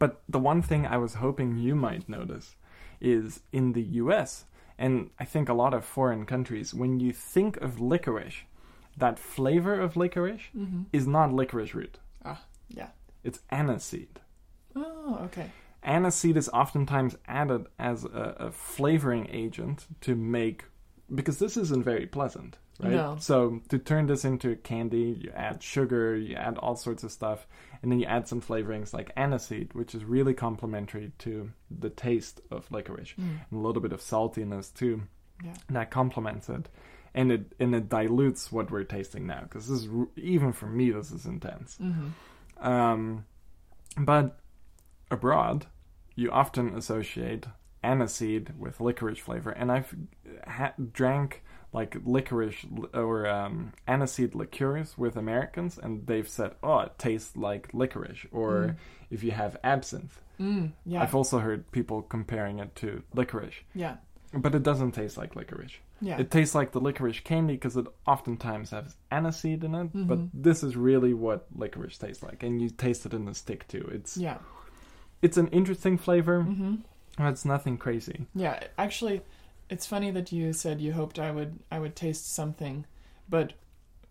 But 0.00 0.22
the 0.28 0.40
one 0.40 0.60
thing 0.60 0.86
I 0.86 0.96
was 0.96 1.14
hoping 1.14 1.56
you 1.56 1.76
might 1.76 2.08
notice 2.08 2.56
is 3.00 3.40
in 3.52 3.74
the 3.74 3.82
US, 4.02 4.46
and 4.76 5.10
I 5.20 5.24
think 5.24 5.48
a 5.48 5.54
lot 5.54 5.72
of 5.72 5.84
foreign 5.84 6.26
countries, 6.26 6.74
when 6.74 6.98
you 6.98 7.12
think 7.12 7.56
of 7.58 7.80
licorice, 7.80 8.42
that 8.96 9.20
flavor 9.20 9.78
of 9.78 9.96
licorice 9.96 10.50
hmm 10.52 10.82
is 10.92 11.06
not 11.06 11.32
licorice 11.32 11.74
root. 11.76 11.98
Ah, 12.24 12.42
yeah. 12.68 12.88
It's 13.22 13.38
aniseed. 13.52 14.18
Oh, 14.76 15.18
okay. 15.24 15.50
Aniseed 15.84 16.36
is 16.36 16.48
oftentimes 16.50 17.16
added 17.26 17.66
as 17.78 18.04
a, 18.04 18.36
a 18.38 18.50
flavoring 18.52 19.28
agent 19.30 19.86
to 20.02 20.14
make, 20.14 20.64
because 21.14 21.38
this 21.38 21.56
isn't 21.56 21.84
very 21.84 22.06
pleasant, 22.06 22.58
right? 22.80 22.90
No. 22.92 23.16
So 23.20 23.62
to 23.68 23.78
turn 23.78 24.06
this 24.06 24.24
into 24.24 24.50
a 24.50 24.56
candy, 24.56 25.16
you 25.20 25.30
add 25.34 25.62
sugar, 25.62 26.16
you 26.16 26.34
add 26.34 26.58
all 26.58 26.74
sorts 26.76 27.04
of 27.04 27.12
stuff, 27.12 27.46
and 27.82 27.92
then 27.92 28.00
you 28.00 28.06
add 28.06 28.26
some 28.26 28.40
flavorings 28.40 28.92
like 28.92 29.14
aniseed, 29.14 29.74
which 29.74 29.94
is 29.94 30.04
really 30.04 30.34
complementary 30.34 31.12
to 31.20 31.50
the 31.70 31.90
taste 31.90 32.40
of 32.50 32.70
licorice, 32.72 33.14
Mm. 33.18 33.38
and 33.50 33.60
a 33.60 33.66
little 33.66 33.82
bit 33.82 33.92
of 33.92 34.00
saltiness 34.00 34.74
too. 34.74 35.02
Yeah. 35.44 35.54
That 35.70 35.90
complements 35.90 36.48
it, 36.48 36.68
and 37.14 37.30
it 37.30 37.52
and 37.60 37.74
it 37.74 37.88
dilutes 37.88 38.50
what 38.50 38.70
we're 38.72 38.84
tasting 38.84 39.26
now. 39.26 39.42
Because 39.42 39.68
this 39.68 39.84
is 39.84 39.88
even 40.16 40.52
for 40.52 40.66
me, 40.66 40.90
this 40.90 41.12
is 41.12 41.26
intense. 41.26 41.76
hmm 41.76 42.08
Um, 42.58 43.24
but 43.98 44.38
abroad, 45.10 45.66
you 46.14 46.30
often 46.30 46.74
associate 46.76 47.46
aniseed 47.84 48.56
with 48.56 48.80
licorice 48.80 49.18
flavor, 49.18 49.50
and 49.50 49.70
I've 49.70 49.94
ha- 50.46 50.72
drank 50.92 51.42
like 51.72 51.96
licorice 52.04 52.64
or 52.94 53.26
um, 53.26 53.72
aniseed 53.86 54.34
liqueurs 54.34 54.96
with 54.96 55.16
Americans, 55.16 55.78
and 55.78 56.06
they've 56.06 56.28
said, 56.28 56.54
"Oh, 56.62 56.78
it 56.80 56.98
tastes 56.98 57.36
like 57.36 57.68
licorice." 57.74 58.26
Or 58.32 58.50
Mm. 58.52 58.76
if 59.10 59.22
you 59.22 59.32
have 59.32 59.56
absinthe, 59.62 60.20
Mm, 60.40 60.72
yeah. 60.84 61.02
I've 61.02 61.14
also 61.14 61.38
heard 61.38 61.70
people 61.72 62.02
comparing 62.02 62.58
it 62.58 62.74
to 62.76 63.02
licorice, 63.14 63.54
yeah. 63.74 63.96
but 64.34 64.54
it 64.54 64.62
doesn't 64.62 64.92
taste 64.92 65.16
like 65.16 65.34
licorice. 65.34 65.78
Yeah. 66.00 66.18
It 66.18 66.30
tastes 66.30 66.54
like 66.54 66.72
the 66.72 66.80
licorice 66.80 67.20
candy 67.20 67.54
because 67.54 67.74
it 67.78 67.86
oftentimes 68.06 68.70
has 68.70 68.96
aniseed 69.10 69.64
in 69.64 69.74
it, 69.74 69.90
but 69.94 70.18
Mhm. 70.18 70.30
this 70.34 70.62
is 70.62 70.76
really 70.76 71.14
what 71.14 71.46
licorice 71.54 71.96
tastes 71.98 72.22
like, 72.22 72.42
and 72.42 72.60
you 72.60 72.68
taste 72.68 73.06
it 73.06 73.14
in 73.14 73.24
the 73.24 73.34
stick 73.34 73.66
too. 73.68 73.88
It's 73.92 74.16
yeah. 74.18 74.38
It's 75.22 75.36
an 75.36 75.48
interesting 75.48 75.98
flavor. 75.98 76.42
hmm 76.42 76.76
but 77.18 77.28
It's 77.28 77.44
nothing 77.46 77.78
crazy. 77.78 78.26
Yeah. 78.34 78.62
Actually, 78.76 79.22
it's 79.70 79.86
funny 79.86 80.10
that 80.10 80.32
you 80.32 80.52
said 80.52 80.80
you 80.82 80.92
hoped 80.92 81.18
I 81.18 81.30
would 81.30 81.58
I 81.70 81.78
would 81.78 81.96
taste 81.96 82.32
something, 82.34 82.84
but 83.28 83.54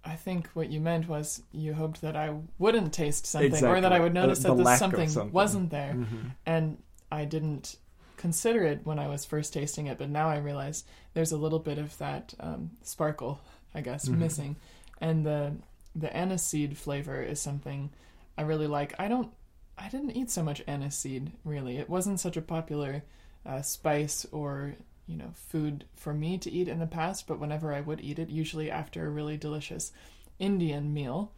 I 0.04 0.16
think 0.16 0.48
what 0.54 0.72
you 0.72 0.80
meant 0.82 1.08
was 1.08 1.44
you 1.52 1.74
hoped 1.76 2.02
that 2.02 2.16
I 2.16 2.34
wouldn't 2.60 2.94
taste 2.94 3.26
something, 3.28 3.64
or 3.66 3.80
that 3.82 3.94
I 3.94 4.00
would 4.00 4.14
notice 4.14 4.40
that 4.40 4.56
the 4.58 4.64
this 4.64 4.80
something, 4.80 5.10
something. 5.10 5.32
wasn't 5.34 5.70
there, 5.72 5.94
Mhm. 5.94 6.32
and 6.46 6.78
I 7.12 7.26
didn't 7.26 7.78
consider 8.18 8.64
it 8.64 8.82
when 8.86 8.98
I 9.00 9.08
was 9.08 9.24
first 9.26 9.54
tasting 9.54 9.88
it. 9.88 9.98
But 9.98 10.10
now 10.10 10.28
I 10.30 10.38
realize 10.38 10.84
there's 11.14 11.32
a 11.32 11.38
little 11.38 11.60
bit 11.60 11.78
of 11.78 11.96
that 12.00 12.34
um, 12.40 12.72
sparkle, 12.82 13.40
I 13.74 13.82
guess, 13.82 14.08
Mhm. 14.10 14.18
missing, 14.18 14.56
and 15.00 15.26
the 15.26 15.54
the 15.96 16.08
aniseed 16.10 16.76
flavor 16.76 17.22
is 17.22 17.40
something 17.40 17.90
I 18.38 18.42
really 18.42 18.68
like. 18.68 18.94
I 19.00 19.08
don't. 19.08 19.32
I 19.78 19.90
didn't 19.90 20.12
eat 20.12 20.30
so 20.30 20.44
much 20.44 20.66
aniseed 20.66 21.32
really. 21.44 21.78
It 21.78 21.90
wasn't 21.90 22.20
such 22.20 22.38
a 22.38 22.42
popular 22.42 23.04
uh, 23.46 23.62
spice 23.62 24.26
or 24.32 24.76
you 25.08 25.18
know 25.18 25.32
food 25.34 25.86
for 25.96 26.14
me 26.14 26.38
to 26.40 26.52
eat 26.52 26.68
in 26.68 26.80
the 26.80 26.88
past. 26.88 27.28
But 27.28 27.40
whenever 27.40 27.74
I 27.74 27.82
would 27.82 28.02
eat 28.02 28.20
it, 28.20 28.30
usually 28.30 28.72
after 28.72 29.06
a 29.06 29.10
really 29.10 29.38
delicious 29.38 29.92
Indian 30.40 30.94
meal, 30.94 31.32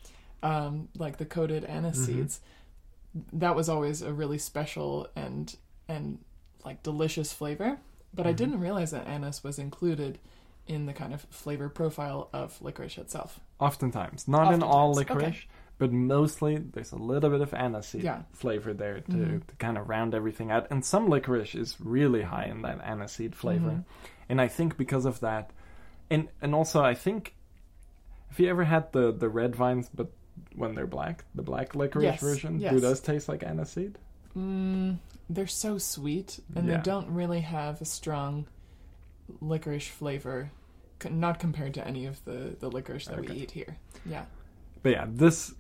um, 0.43 0.87
like 0.97 1.17
the 1.17 1.25
coated 1.25 1.65
anise 1.65 1.97
Mhm. 1.97 2.05
seeds, 2.05 2.41
that 3.33 3.55
was 3.55 3.69
always 3.69 4.01
a 4.01 4.13
really 4.13 4.37
special 4.37 5.07
and 5.15 5.55
and 5.87 6.19
like 6.63 6.83
delicious 6.83 7.33
flavor. 7.33 7.79
But 8.13 8.27
I 8.27 8.33
Mhm. 8.33 8.37
didn't 8.37 8.59
realize 8.59 8.91
that 8.91 9.07
anise 9.07 9.43
was 9.43 9.59
included 9.59 10.19
in 10.67 10.85
the 10.85 10.93
kind 10.93 11.13
of 11.13 11.21
flavor 11.29 11.69
profile 11.69 12.29
of 12.33 12.61
licorice 12.61 12.97
itself. 12.97 13.39
Oftentimes, 13.59 14.27
not 14.27 14.53
in 14.53 14.61
all 14.61 14.93
licorice. 14.93 15.27
okay. 15.27 15.37
But 15.79 15.91
mostly 15.91 16.57
there's 16.57 16.91
a 16.91 16.95
little 16.97 17.29
bit 17.29 17.41
of 17.41 17.51
aniseed 17.51 18.03
Yeah. 18.03 18.23
flavor 18.33 18.73
there 18.73 18.99
to, 19.01 19.11
Mhm. 19.11 19.45
to 19.47 19.55
kind 19.57 19.77
of 19.77 19.87
round 19.89 20.15
everything 20.15 20.49
out. 20.51 20.67
And 20.71 20.83
some 20.83 21.07
licorice 21.07 21.53
is 21.55 21.79
really 21.79 22.23
high 22.23 22.45
in 22.45 22.61
that 22.63 22.79
aniseed 22.83 23.35
flavor, 23.35 23.69
Mhm. 23.71 23.83
and 24.29 24.41
I 24.41 24.47
think 24.47 24.77
because 24.77 25.05
of 25.05 25.19
that, 25.19 25.51
and 26.09 26.29
and 26.41 26.55
also 26.55 26.83
I 26.83 26.93
think, 26.95 27.35
have 28.29 28.39
you 28.39 28.49
ever 28.49 28.63
had 28.65 28.91
the 28.91 29.11
the 29.11 29.29
red 29.29 29.55
vines, 29.55 29.89
but 29.93 30.11
when 30.55 30.75
they're 30.75 30.87
black, 30.87 31.25
the 31.35 31.41
black 31.43 31.75
licorice 31.75 32.03
Yes, 32.03 32.21
version, 32.21 32.57
do 32.57 32.63
yes. 32.63 32.81
those 32.81 32.99
taste 32.99 33.27
like 33.29 33.41
aniseed? 33.41 33.95
Mm, 34.35 34.97
they're 35.29 35.47
so 35.47 35.77
sweet, 35.77 36.39
and 36.55 36.67
Yeah. 36.67 36.77
they 36.77 36.83
don't 36.83 37.09
really 37.09 37.41
have 37.41 37.81
a 37.81 37.85
strong 37.85 38.45
licorice 39.41 39.87
flavor, 39.89 40.51
not 41.09 41.39
compared 41.39 41.73
to 41.73 41.85
any 41.87 42.05
of 42.05 42.23
the, 42.25 42.55
the 42.59 42.69
licorice 42.69 43.07
that 43.07 43.19
we 43.19 43.27
eat 43.29 43.51
here. 43.51 43.77
Yeah. 44.05 44.25
But 44.83 44.91
yeah, 44.91 45.05
this 45.09 45.53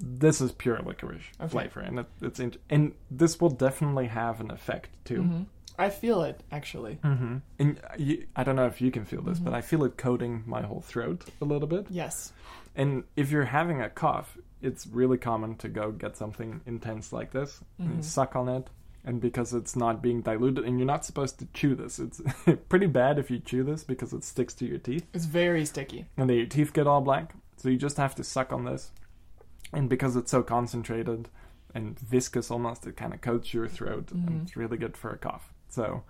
this 0.00 0.40
is 0.40 0.52
pure 0.52 0.78
licorice 0.84 1.22
Okay. 1.40 1.48
flavor, 1.50 1.80
and 1.80 2.00
it, 2.00 2.06
it's 2.22 2.38
int- 2.40 2.58
and 2.70 2.92
this 3.10 3.40
will 3.40 3.50
definitely 3.50 4.06
have 4.08 4.40
an 4.40 4.50
effect 4.50 4.90
too. 5.04 5.22
hmm 5.22 5.42
I 5.80 5.90
feel 5.90 6.22
it, 6.22 6.42
actually. 6.50 6.98
Mm-hmm. 7.04 7.36
And 7.60 7.80
you, 7.98 8.26
I 8.34 8.42
don't 8.42 8.56
know 8.56 8.66
if 8.66 8.80
you 8.80 8.90
can 8.90 9.04
feel 9.04 9.22
this, 9.22 9.38
Mhm. 9.38 9.44
but 9.44 9.54
I 9.54 9.60
feel 9.60 9.84
it 9.84 9.96
coating 9.96 10.42
my 10.44 10.62
whole 10.62 10.80
throat 10.80 11.24
a 11.40 11.44
little 11.44 11.68
bit. 11.68 11.86
Yes. 11.88 12.32
And 12.74 13.04
if 13.14 13.30
you're 13.30 13.44
having 13.44 13.80
a 13.80 13.88
cough, 13.88 14.36
it's 14.60 14.88
really 14.88 15.18
common 15.18 15.54
to 15.58 15.68
go 15.68 15.92
get 15.92 16.16
something 16.16 16.62
intense 16.66 17.12
like 17.12 17.30
this 17.30 17.60
and 17.78 18.04
suck 18.04 18.34
on 18.34 18.48
it. 18.48 18.66
And 19.04 19.20
because 19.20 19.54
it's 19.54 19.76
not 19.76 20.02
being 20.02 20.20
diluted, 20.20 20.64
and 20.64 20.78
you're 20.80 20.86
not 20.86 21.04
supposed 21.04 21.38
to 21.38 21.46
chew 21.54 21.76
this, 21.76 22.00
it's 22.00 22.20
pretty 22.68 22.86
bad 22.86 23.20
if 23.20 23.30
you 23.30 23.38
chew 23.38 23.62
this 23.62 23.84
because 23.84 24.12
it 24.12 24.24
sticks 24.24 24.54
to 24.54 24.66
your 24.66 24.78
teeth, 24.78 25.06
It's 25.14 25.26
very 25.26 25.64
sticky. 25.64 26.06
and 26.16 26.28
then 26.28 26.36
your 26.38 26.46
teeth 26.46 26.72
get 26.72 26.88
all 26.88 27.00
black. 27.00 27.34
So 27.56 27.68
you 27.68 27.76
just 27.76 27.98
have 27.98 28.16
to 28.16 28.24
suck 28.24 28.52
on 28.52 28.64
this, 28.64 28.90
and 29.72 29.88
because 29.88 30.16
it's 30.16 30.30
so 30.30 30.42
concentrated 30.42 31.28
and 31.74 31.98
viscous 31.98 32.50
almost, 32.50 32.86
it 32.86 32.96
kind 32.96 33.12
of 33.12 33.20
coats 33.20 33.52
your 33.52 33.68
throat, 33.68 34.06
Mhm. 34.06 34.26
and 34.26 34.42
it's 34.42 34.56
really 34.56 34.76
good 34.78 34.96
for 34.96 35.10
a 35.10 35.18
cough. 35.18 35.52
So, 35.68 36.02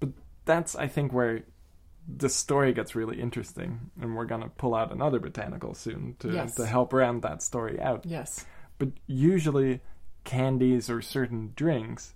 but 0.00 0.10
that's 0.44 0.76
I 0.76 0.86
think 0.86 1.12
where 1.12 1.44
the 2.06 2.28
story 2.28 2.72
gets 2.72 2.94
really 2.94 3.20
interesting, 3.20 3.90
and 4.00 4.16
we're 4.16 4.24
gonna 4.26 4.48
pull 4.48 4.74
out 4.74 4.92
another 4.92 5.18
botanical 5.18 5.74
soon 5.74 6.16
to 6.20 6.30
Yes. 6.32 6.54
to 6.56 6.66
help 6.66 6.92
round 6.92 7.22
that 7.22 7.42
story 7.42 7.80
out. 7.80 8.04
Yes. 8.06 8.46
But 8.78 8.90
usually, 9.06 9.80
candies 10.24 10.88
or 10.90 11.00
certain 11.02 11.52
drinks 11.56 12.14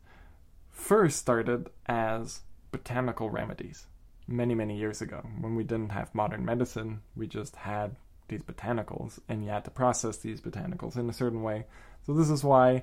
first 0.70 1.18
started 1.18 1.70
as 1.86 2.42
botanical 2.70 3.30
remedies 3.30 3.86
many, 4.26 4.54
many 4.54 4.78
years 4.78 5.00
ago. 5.02 5.26
When 5.40 5.54
we 5.54 5.64
didn't 5.64 5.90
have 5.92 6.14
modern 6.14 6.44
medicine, 6.44 7.02
we 7.16 7.26
just 7.26 7.56
had 7.56 7.96
these 8.28 8.42
botanicals, 8.42 9.18
and 9.28 9.44
you 9.44 9.50
had 9.50 9.64
to 9.64 9.70
process 9.70 10.16
these 10.18 10.40
botanicals 10.40 10.96
in 10.96 11.08
a 11.08 11.12
certain 11.12 11.42
way. 11.42 11.66
So, 12.06 12.14
this 12.14 12.30
is 12.30 12.42
why 12.44 12.82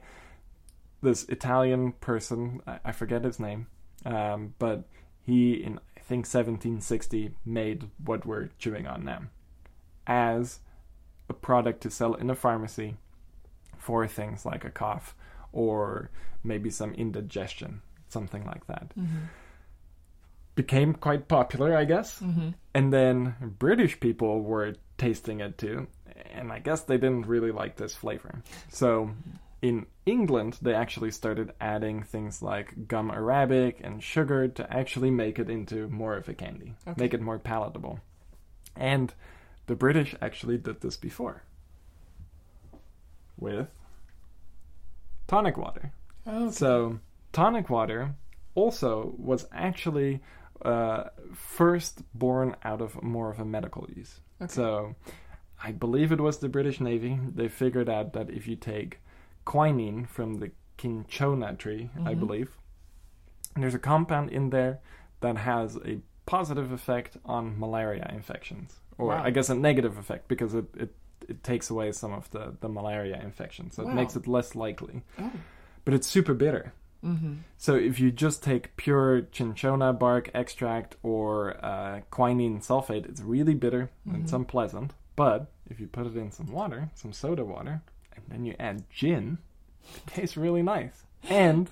this 1.02 1.23
Italian 1.25 1.93
person, 1.93 2.62
I, 2.67 2.80
I 2.86 2.91
forget 2.91 3.23
his 3.23 3.39
name, 3.39 3.67
um, 4.06 4.54
but 4.60 4.84
he, 5.21 5.54
in 5.54 5.80
I 5.97 6.02
think 6.02 6.25
1760, 6.25 7.36
made 7.45 7.89
what 8.04 8.25
we're 8.25 8.49
chewing 8.58 8.88
on 8.88 9.06
now 9.06 9.23
as 10.08 10.60
a 11.30 11.34
product 11.34 11.82
to 11.82 11.91
sell 11.91 12.15
in 12.15 12.30
a 12.30 12.36
pharmacy 12.36 12.95
for 13.78 14.08
things 14.08 14.45
like 14.45 14.65
a 14.65 14.71
cough 14.71 15.15
or 15.52 16.10
maybe 16.43 16.69
some 16.69 16.93
indigestion, 16.93 17.82
something 18.08 18.45
like 18.45 18.65
that. 18.67 18.91
hmm 18.95 19.06
Became 20.56 20.93
quite 20.93 21.28
popular, 21.30 21.75
I 21.78 21.86
guess. 21.86 22.19
hmm 22.19 22.49
And 22.73 22.91
then 22.91 23.36
British 23.60 23.99
people 23.99 24.41
were 24.41 24.73
tasting 24.99 25.39
it 25.39 25.57
too, 25.57 25.88
and 26.31 26.51
I 26.51 26.59
guess 26.59 26.81
they 26.83 26.97
didn't 26.97 27.25
really 27.27 27.51
like 27.51 27.75
this 27.77 27.95
flavor. 27.95 28.43
So 28.69 29.12
in 29.62 29.85
England, 30.05 30.57
they 30.62 30.73
actually 30.73 31.12
started 31.12 31.53
adding 31.59 32.03
things 32.03 32.41
like 32.41 32.88
gum 32.88 33.09
arabic 33.12 33.81
and 33.83 34.03
sugar 34.03 34.47
to 34.47 34.71
actually 34.73 35.09
make 35.12 35.39
it 35.39 35.49
into 35.49 35.88
more 35.88 36.15
of 36.15 36.29
a 36.29 36.33
candy, 36.33 36.75
Okay. 36.88 37.01
make 37.01 37.13
it 37.13 37.21
more 37.21 37.39
palatable. 37.39 37.99
And 38.75 39.13
the 39.65 39.75
British 39.75 40.15
actually 40.21 40.57
did 40.57 40.81
this 40.81 40.95
before 40.97 41.43
with 43.38 43.67
tonic 45.27 45.57
water. 45.57 45.91
Oh, 46.25 46.49
So, 46.51 46.99
tonic 47.31 47.69
water 47.69 48.15
also 48.55 49.13
was 49.17 49.47
actually 49.51 50.21
uh, 50.63 51.05
first 51.33 52.01
born 52.13 52.55
out 52.63 52.81
of 52.81 53.01
more 53.01 53.29
of 53.31 53.39
a 53.39 53.45
medical 53.45 53.88
use. 53.95 54.19
Okay. 54.41 54.52
So, 54.54 54.95
I 55.63 55.71
believe 55.71 56.12
it 56.12 56.21
was 56.21 56.38
the 56.39 56.49
British 56.49 56.80
Navy. 56.80 57.19
They 57.36 57.47
figured 57.47 57.89
out 57.89 58.13
that 58.13 58.30
if 58.30 58.47
you 58.47 58.56
take 58.56 58.99
quinine 59.45 60.06
from 60.06 60.36
the 60.36 60.52
cinchona 60.80 61.56
tree, 61.56 61.89
I 62.06 62.13
Mhm. 62.15 62.19
believe, 62.19 62.58
there's 63.56 63.75
a 63.75 63.80
compound 63.80 64.30
in 64.30 64.49
there 64.52 64.80
that 65.19 65.38
has 65.38 65.75
a 65.78 65.99
positive 66.25 66.71
effect 66.71 67.17
on 67.25 67.60
malaria 67.60 68.10
infections, 68.13 68.80
or 68.97 69.08
Wow. 69.08 69.23
I 69.23 69.32
guess 69.32 69.49
a 69.49 69.56
negative 69.56 69.97
effect 69.97 70.28
because 70.28 70.54
it, 70.54 70.65
it 70.75 70.95
it 71.28 71.43
takes 71.43 71.69
away 71.69 71.91
some 71.91 72.12
of 72.13 72.30
the 72.32 72.56
the 72.62 72.69
malaria 72.69 73.19
infection, 73.21 73.69
so 73.71 73.84
Wow. 73.84 73.91
it 73.91 73.95
makes 73.95 74.15
it 74.15 74.25
less 74.28 74.56
likely. 74.56 75.04
Oh. 75.19 75.32
But 75.86 75.93
it's 75.93 76.08
super 76.08 76.34
bitter. 76.34 76.71
Mm-hmm. 77.03 77.33
So 77.57 77.75
if 77.75 77.99
you 77.99 78.12
just 78.12 78.43
take 78.43 78.75
pure 78.75 79.27
cinchona 79.31 79.93
bark 79.93 80.29
extract 80.33 80.95
or 81.03 81.63
uh, 81.63 82.01
quinine 82.12 82.59
sulfate, 82.59 83.07
it's 83.07 83.21
really 83.21 83.53
bitter 83.53 83.89
and 84.05 84.23
it's 84.23 84.33
unpleasant. 84.33 84.93
But 85.15 85.51
if 85.69 85.79
you 85.79 85.88
put 85.88 86.07
it 86.07 86.15
in 86.15 86.31
some 86.31 86.51
water, 86.51 86.89
some 86.95 87.13
soda 87.13 87.43
water, 87.45 87.81
and 88.15 88.25
then 88.29 88.45
you 88.45 88.55
add 88.59 88.89
gin, 88.89 89.38
it 89.95 90.07
tastes 90.07 90.38
really 90.38 90.63
nice. 90.63 91.03
And 91.29 91.69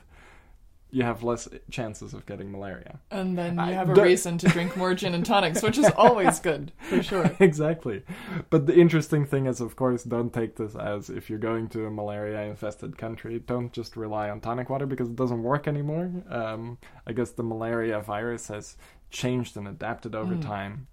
you 0.90 1.04
have 1.04 1.22
less 1.22 1.50
chances 1.70 2.14
of 2.14 2.26
getting 2.26 2.50
malaria. 2.52 3.00
And 3.12 3.38
then 3.38 3.56
you 3.56 3.62
I- 3.62 3.72
have 3.74 3.90
a 3.90 3.94
the- 3.94 4.02
reason 4.04 4.38
to 4.38 4.48
drink 4.48 4.78
more 4.78 4.94
gin 4.94 5.14
and 5.14 5.26
tonics, 5.26 5.62
which 5.62 5.78
is 5.78 5.86
always 5.98 6.40
good, 6.40 6.72
for 6.90 7.04
sure. 7.04 7.30
exactly. 7.42 8.04
But 8.50 8.68
the 8.68 8.76
interesting 8.76 9.26
thing 9.26 9.48
is, 9.48 9.60
of 9.60 9.76
course, 9.76 10.04
don't 10.04 10.34
take 10.34 10.56
this 10.56 10.76
as 10.76 11.10
if 11.10 11.30
you're 11.30 11.40
going 11.40 11.68
to 11.70 11.86
a 11.86 11.92
malaria 11.92 12.44
infested 12.44 12.98
country, 12.98 13.40
don't 13.40 13.74
just 13.74 13.98
rely 13.98 14.30
on 14.30 14.40
tonic 14.40 14.70
water 14.70 14.86
because 14.86 15.10
it 15.10 15.16
doesn't 15.18 15.44
work 15.44 15.68
anymore. 15.68 16.10
Um, 16.30 16.78
I 17.06 17.12
guess 17.12 17.32
the 17.32 17.44
malaria 17.44 18.00
virus 18.00 18.48
has 18.48 18.78
changed 19.10 19.58
and 19.58 19.68
adapted 19.68 20.16
over 20.16 20.36
Mm. 20.36 20.42
time. 20.42 20.88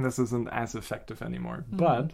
This 0.00 0.18
isn't 0.18 0.48
as 0.50 0.74
effective 0.74 1.22
anymore. 1.22 1.64
Mhm. 1.72 1.76
But 1.78 2.12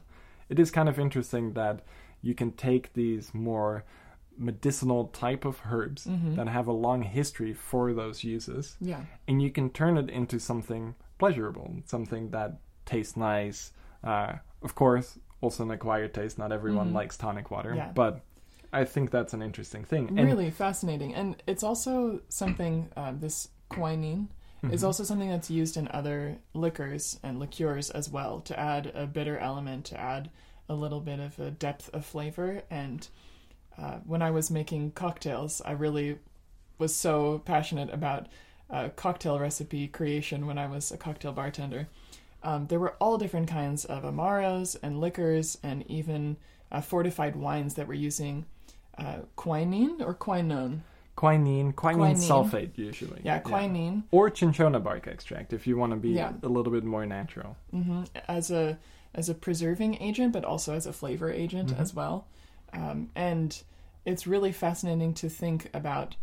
it 0.49 0.59
is 0.59 0.71
kind 0.71 0.89
of 0.91 0.99
interesting 0.99 1.55
that 1.55 1.81
you 2.23 2.35
can 2.35 2.53
take 2.53 2.93
these 2.95 3.33
more 3.35 3.85
medicinal 4.37 5.07
type 5.09 5.45
of 5.45 5.61
herbs 5.71 6.07
Mhm. 6.07 6.37
that 6.37 6.49
have 6.49 6.67
a 6.67 6.73
long 6.73 7.03
history 7.03 7.53
for 7.53 7.93
those 7.93 8.25
uses 8.25 8.77
Yeah. 8.81 9.05
and 9.29 9.41
you 9.43 9.51
can 9.51 9.71
turn 9.71 9.97
it 9.97 10.11
into 10.11 10.39
something 10.41 10.95
pleasurable, 11.19 11.77
something 11.85 12.31
that 12.31 12.59
tastes 12.85 13.17
nice. 13.17 13.73
Uh, 14.03 14.35
of 14.63 14.75
course, 14.75 15.19
also 15.41 15.63
an 15.63 15.71
acquired 15.71 16.13
taste. 16.15 16.39
Not 16.39 16.53
everyone 16.53 16.91
Mhm. 16.91 16.95
likes 16.95 17.17
tonic 17.17 17.51
water, 17.51 17.75
Yeah. 17.75 17.93
but 17.95 18.23
I 18.73 18.85
think 18.85 19.11
that's 19.11 19.33
an 19.35 19.41
interesting 19.43 19.85
thing. 19.85 20.09
And- 20.19 20.27
Really 20.27 20.51
fascinating. 20.51 21.15
And 21.15 21.41
it's 21.47 21.63
also 21.63 22.21
something, 22.29 22.89
uh, 22.97 23.13
this 23.13 23.49
quinine 23.69 24.29
is 24.65 24.83
Mhm. 24.83 24.87
also 24.87 25.05
something 25.05 25.29
that's 25.29 25.51
used 25.51 25.77
in 25.77 25.87
other 25.89 26.39
liquors 26.55 27.21
and 27.23 27.39
liqueurs 27.39 27.91
as 27.91 28.11
well 28.11 28.41
to 28.41 28.59
add 28.59 28.87
a 28.95 29.07
bitter 29.07 29.39
element, 29.39 29.85
to 29.87 30.01
add 30.01 30.31
a 30.69 30.75
little 30.75 31.01
bit 31.01 31.21
of 31.21 31.39
a 31.39 31.51
depth 31.51 31.89
of 31.95 32.05
flavor. 32.05 32.63
And 32.71 33.07
uh, 33.79 33.99
when 34.07 34.23
I 34.23 34.31
was 34.31 34.51
making 34.51 34.93
cocktails, 34.93 35.61
I 35.65 35.73
really 35.73 36.19
was 36.79 36.95
so 36.95 37.41
passionate 37.45 37.93
about 37.93 38.27
uh, 38.71 38.89
cocktail 38.97 39.39
recipe 39.39 39.87
creation 39.89 40.47
when 40.47 40.59
I 40.59 40.67
was 40.67 40.91
a 40.93 40.97
cocktail 40.97 41.33
bartender. 41.33 41.89
Um, 42.43 42.67
there 42.67 42.79
were 42.81 42.95
all 43.01 43.17
different 43.19 43.49
kinds 43.49 43.85
of 43.85 44.03
amaros 44.03 44.77
and 44.83 45.01
liquors 45.01 45.57
and 45.63 45.89
even 45.91 46.37
uh, 46.71 46.81
fortified 46.81 47.37
wines 47.37 47.75
that 47.75 47.87
were 47.89 47.95
using 47.95 48.45
uh, 48.99 49.19
quinine 49.37 50.03
or 50.03 50.15
quinone. 50.15 50.81
quinine, 51.17 51.73
quinine, 51.73 51.99
Quinine. 52.17 52.17
sulfate 52.17 52.77
usually. 52.77 53.21
Yeah, 53.25 53.39
quinine. 53.39 54.05
Or 54.11 54.35
cinchona 54.35 54.81
bark 54.81 55.07
extract 55.07 55.53
if 55.53 55.67
you 55.67 55.77
want 55.77 55.93
to 55.93 55.97
be 55.97 56.11
Yeah. 56.11 56.33
a 56.43 56.49
little 56.49 56.73
bit 56.73 56.85
more 56.85 57.07
natural. 57.07 57.57
hmm 57.71 58.05
as 58.29 58.51
a 58.51 58.79
as 59.15 59.29
a 59.29 59.35
preserving 59.35 60.03
agent, 60.03 60.33
but 60.33 60.45
also 60.45 60.75
as 60.75 60.87
a 60.87 60.93
flavor 60.93 61.31
agent 61.31 61.69
Mhm. 61.71 61.79
as 61.81 61.95
well. 61.95 62.27
Um, 62.75 63.11
and 63.15 63.63
it's 64.05 64.27
really 64.27 64.53
fascinating 64.53 65.15
to 65.15 65.29
think 65.29 65.71
about 65.73 66.17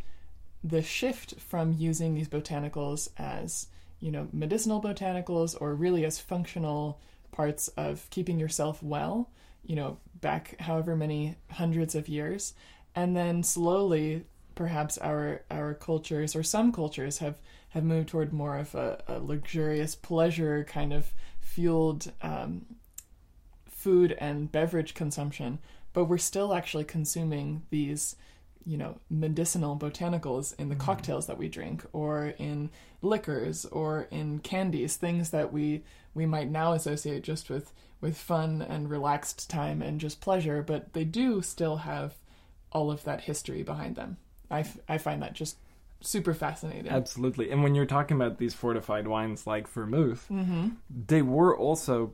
the 0.63 0.81
shift 0.81 1.39
from 1.39 1.73
using 1.73 2.13
these 2.13 2.27
botanicals 2.27 3.09
as 3.17 3.67
you 3.99 4.11
know 4.11 4.27
medicinal 4.31 4.81
botanicals 4.81 5.59
or 5.59 5.73
really 5.73 6.05
as 6.05 6.19
functional 6.19 6.99
parts 7.31 7.67
of 7.69 8.07
keeping 8.09 8.39
yourself 8.39 8.83
well. 8.83 9.29
You 9.63 9.75
know, 9.75 9.97
back 10.19 10.59
however 10.59 10.95
many 10.95 11.35
hundreds 11.51 11.95
of 11.95 12.09
years, 12.09 12.53
and 12.95 13.15
then 13.15 13.43
slowly, 13.43 14.25
perhaps 14.55 14.97
our 14.97 15.41
our 15.49 15.73
cultures 15.73 16.35
or 16.35 16.43
some 16.43 16.71
cultures 16.71 17.19
have 17.19 17.39
have 17.69 17.83
moved 17.83 18.09
toward 18.09 18.33
more 18.33 18.57
of 18.57 18.75
a, 18.75 19.01
a 19.07 19.19
luxurious 19.19 19.95
pleasure 19.95 20.65
kind 20.65 20.91
of 20.91 21.13
fueled 21.39 22.11
um, 22.21 22.65
food 23.69 24.15
and 24.19 24.51
beverage 24.51 24.93
consumption, 24.93 25.59
but 25.93 26.06
we're 26.06 26.17
still 26.17 26.54
actually 26.54 26.84
consuming 26.84 27.63
these, 27.69 28.15
you 28.65 28.77
know, 28.77 28.97
medicinal 29.10 29.77
botanicals 29.77 30.54
in 30.60 30.69
the 30.69 30.75
Mhm. 30.75 30.80
cocktails 30.80 31.27
that 31.27 31.38
we 31.38 31.49
drink, 31.49 31.86
or 31.93 32.27
in 32.38 32.69
liquors, 33.01 33.65
or 33.65 34.04
in 34.12 34.39
candies, 34.39 34.95
things 34.95 35.30
that 35.32 35.51
we 35.54 35.84
we 36.13 36.25
might 36.25 36.49
now 36.49 36.73
associate 36.73 37.23
just 37.23 37.49
with 37.49 37.71
with 38.01 38.17
fun 38.17 38.62
and 38.62 38.89
relaxed 38.89 39.49
time 39.49 39.82
and 39.82 39.99
just 40.01 40.19
pleasure, 40.21 40.62
but 40.63 40.91
they 40.93 41.06
do 41.06 41.41
still 41.41 41.77
have 41.77 42.15
all 42.71 42.89
of 42.91 43.04
that 43.04 43.21
history 43.21 43.62
behind 43.63 43.95
them. 43.95 44.17
I, 44.49 44.62
f- 44.62 44.80
I 44.89 44.97
find 44.97 45.21
that 45.21 45.34
just 45.34 45.58
super 46.01 46.34
fascinating. 46.34 46.91
Absolutely. 46.91 47.51
And 47.51 47.62
when 47.62 47.75
you're 47.75 47.86
talking 47.86 48.17
about 48.17 48.39
these 48.39 48.56
fortified 48.56 49.08
wines 49.08 49.45
like 49.45 49.67
vermouth, 49.67 50.27
mm-hmm. 50.32 50.69
they 50.89 51.21
were 51.21 51.56
also 51.56 52.13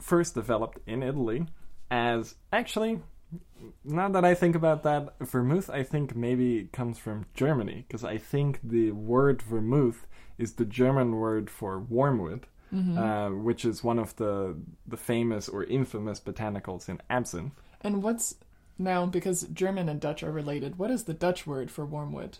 first 0.00 0.34
developed 0.34 0.78
in 0.86 1.02
Italy 1.02 1.46
as 1.90 2.34
actually 2.50 3.00
now 3.84 4.08
that 4.08 4.24
I 4.24 4.34
think 4.34 4.54
about 4.56 4.82
that 4.82 5.14
vermouth 5.20 5.70
I 5.70 5.82
think 5.82 6.14
maybe 6.16 6.68
comes 6.72 6.98
from 6.98 7.26
Germany 7.34 7.84
because 7.86 8.04
I 8.04 8.18
think 8.18 8.60
the 8.62 8.90
word 8.92 9.42
vermouth 9.42 10.06
is 10.38 10.54
the 10.54 10.64
German 10.64 11.16
word 11.16 11.50
for 11.50 11.78
wormwood 11.78 12.46
Mm-hmm. 12.74 12.98
uh, 12.98 13.30
which 13.30 13.64
is 13.64 13.84
one 13.84 13.96
of 14.00 14.16
the 14.16 14.56
the 14.88 14.96
famous 14.96 15.48
or 15.48 15.62
infamous 15.62 16.18
botanicals 16.18 16.88
in 16.88 17.00
absinthe 17.08 17.52
And 17.80 18.02
what's 18.02 18.34
now 18.76 19.06
because 19.06 19.42
German 19.52 19.88
and 19.88 20.00
Dutch 20.00 20.24
are 20.24 20.32
related? 20.32 20.76
What 20.76 20.90
is 20.90 21.04
the 21.04 21.14
Dutch 21.14 21.46
word 21.46 21.70
for 21.70 21.86
wormwood? 21.86 22.38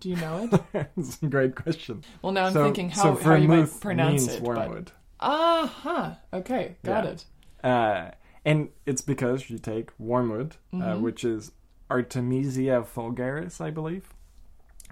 Do 0.00 0.08
you 0.08 0.16
know 0.16 0.48
it? 0.72 0.88
it's 0.96 1.22
a 1.22 1.26
great 1.26 1.54
question 1.54 2.02
Well, 2.22 2.32
now 2.32 2.46
I'm 2.46 2.54
so, 2.54 2.64
thinking 2.64 2.90
so 2.92 3.14
how, 3.14 3.16
how 3.16 3.34
you 3.34 3.46
might 3.48 3.78
pronounce 3.80 4.22
means 4.26 4.34
it. 4.36 4.42
But... 4.42 4.48
wormwood 4.56 4.92
Aha! 5.20 6.18
Okay, 6.32 6.76
got 6.82 7.04
Yeah. 7.04 7.10
it. 7.10 7.24
Uh, 7.62 8.10
and 8.46 8.70
it's 8.86 9.02
because 9.02 9.50
you 9.50 9.58
take 9.58 9.90
wormwood, 9.98 10.56
uh, 10.72 10.76
Mhm. 10.76 11.00
which 11.02 11.24
is 11.24 11.52
Artemisia 11.90 12.82
vulgaris, 12.82 13.60
I 13.60 13.70
believe, 13.70 14.14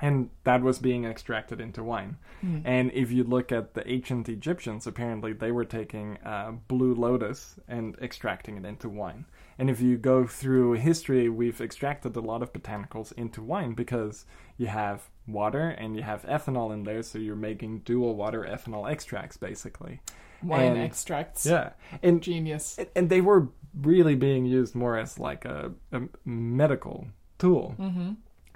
and 0.02 0.30
that 0.42 0.62
was 0.62 0.78
being 0.80 1.04
extracted 1.04 1.60
into 1.60 1.82
wine. 1.82 2.16
Hmm. 2.40 2.58
And 2.64 2.90
if 2.92 3.12
you 3.12 3.22
look 3.24 3.52
at 3.52 3.74
the 3.74 3.88
ancient 3.88 4.28
Egyptians, 4.28 4.86
apparently 4.86 5.32
they 5.32 5.52
were 5.52 5.64
taking 5.64 6.18
uh, 6.24 6.52
blue 6.68 6.94
lotus 6.94 7.58
and 7.68 7.96
extracting 8.02 8.56
it 8.56 8.64
into 8.64 8.88
wine. 8.88 9.24
And 9.58 9.70
if 9.70 9.80
you 9.80 9.96
go 9.96 10.26
through 10.26 10.72
history, 10.74 11.28
we've 11.28 11.60
extracted 11.60 12.16
a 12.16 12.20
lot 12.20 12.42
of 12.42 12.52
botanicals 12.52 13.12
into 13.12 13.40
wine 13.42 13.74
because 13.74 14.26
you 14.56 14.66
have 14.66 15.10
water 15.28 15.68
and 15.68 15.94
you 15.96 16.02
have 16.02 16.22
ethanol 16.24 16.72
in 16.72 16.82
there, 16.82 17.02
so 17.02 17.18
you're 17.18 17.36
making 17.36 17.80
dual 17.80 18.16
water 18.16 18.42
ethanol 18.42 18.90
extracts 18.90 19.36
basically. 19.36 20.00
Wine 20.44 20.72
and- 20.72 20.82
extracts. 20.82 21.46
Yeah, 21.46 21.70
and 22.02 22.22
Genius. 22.22 22.78
and- 22.94 23.08
they 23.08 23.20
were 23.20 23.48
really 23.82 24.14
being 24.14 24.44
used 24.46 24.74
more 24.74 24.96
as 24.96 25.18
like 25.18 25.44
a, 25.44 25.72
a 25.92 26.02
medical 26.24 27.06
tool, 27.38 27.74
Mm-hmm. 27.78 28.12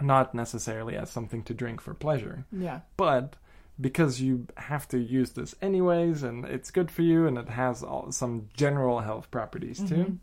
not 0.07 0.35
necessarily 0.35 0.97
as 0.97 1.11
something 1.11 1.43
to 1.45 1.55
drink 1.55 1.81
for 1.81 1.93
pleasure. 1.95 2.45
Yeah. 2.53 2.81
But 2.97 3.35
because 3.81 4.21
you 4.21 4.47
have 4.57 4.87
to 4.89 4.99
use 4.99 5.31
this 5.31 5.55
anyways, 5.63 6.23
and 6.23 6.45
it's 6.45 6.71
good 6.71 6.91
for 6.91 7.03
you, 7.03 7.27
and 7.27 7.37
it 7.39 7.49
has 7.49 7.83
all, 7.83 8.13
some 8.13 8.49
general 8.55 9.01
health 9.01 9.31
properties 9.31 9.79
too, 9.79 9.95
Mhm. 9.95 10.19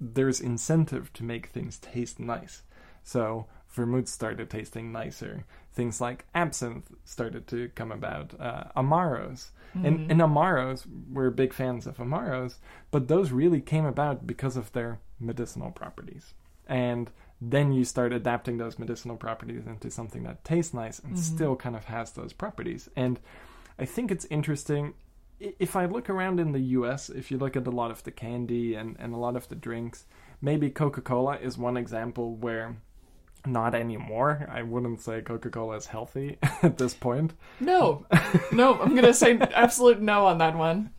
there's 0.00 0.40
incentive 0.40 1.12
to 1.14 1.24
make 1.24 1.46
things 1.46 1.78
taste 1.78 2.20
nice. 2.20 2.62
So 3.02 3.46
vermouth 3.68 4.08
started 4.08 4.50
tasting 4.50 4.92
nicer. 4.92 5.44
Things 5.78 6.00
like 6.00 6.24
absinthe 6.34 6.90
started 7.04 7.46
to 7.46 7.68
come 7.76 7.92
about. 7.92 8.34
Uh, 8.40 8.64
amaros. 8.76 9.50
Mhm. 9.76 9.86
And, 9.86 10.10
and 10.10 10.20
Amaros, 10.20 10.84
we're 11.12 11.30
big 11.30 11.52
fans 11.52 11.86
of 11.86 11.98
Amaros, 11.98 12.56
but 12.90 13.06
those 13.06 13.30
really 13.30 13.60
came 13.60 13.84
about 13.84 14.26
because 14.26 14.56
of 14.56 14.72
their 14.72 14.98
medicinal 15.20 15.70
properties. 15.70 16.34
And 16.66 17.10
then 17.40 17.70
you 17.70 17.84
start 17.84 18.12
adapting 18.12 18.56
those 18.58 18.76
medicinal 18.76 19.16
properties 19.16 19.66
into 19.68 19.88
something 19.88 20.24
that 20.24 20.42
tastes 20.42 20.74
nice 20.74 20.98
and 20.98 21.14
Mhm. 21.14 21.18
still 21.18 21.54
kind 21.54 21.76
of 21.76 21.84
has 21.84 22.10
those 22.12 22.32
properties. 22.32 22.88
And 22.96 23.20
I 23.78 23.84
think 23.84 24.10
it's 24.10 24.24
interesting. 24.30 24.94
If 25.38 25.76
I 25.76 25.84
look 25.86 26.10
around 26.10 26.40
in 26.40 26.50
the 26.50 26.64
US, 26.80 27.08
if 27.08 27.30
you 27.30 27.38
look 27.38 27.54
at 27.56 27.66
a 27.68 27.70
lot 27.70 27.92
of 27.92 28.02
the 28.02 28.10
candy 28.10 28.74
and, 28.74 28.96
and 28.98 29.14
a 29.14 29.18
lot 29.18 29.36
of 29.36 29.48
the 29.48 29.54
drinks, 29.54 30.06
maybe 30.40 30.70
Coca 30.70 31.02
Cola 31.02 31.36
is 31.36 31.56
one 31.56 31.76
example 31.76 32.34
where 32.34 32.78
not 33.46 33.74
anymore. 33.74 34.48
I 34.50 34.62
wouldn't 34.62 35.00
say 35.00 35.20
Coca 35.22 35.50
Cola 35.50 35.76
is 35.76 35.86
healthy 35.86 36.38
at 36.62 36.78
this 36.78 36.94
point. 36.94 37.34
No, 37.60 38.06
no, 38.52 38.78
I'm 38.80 38.94
gonna 38.94 39.14
say 39.14 39.38
absolute 39.54 40.00
no 40.00 40.26
on 40.26 40.38
that 40.38 40.56
one. 40.56 40.90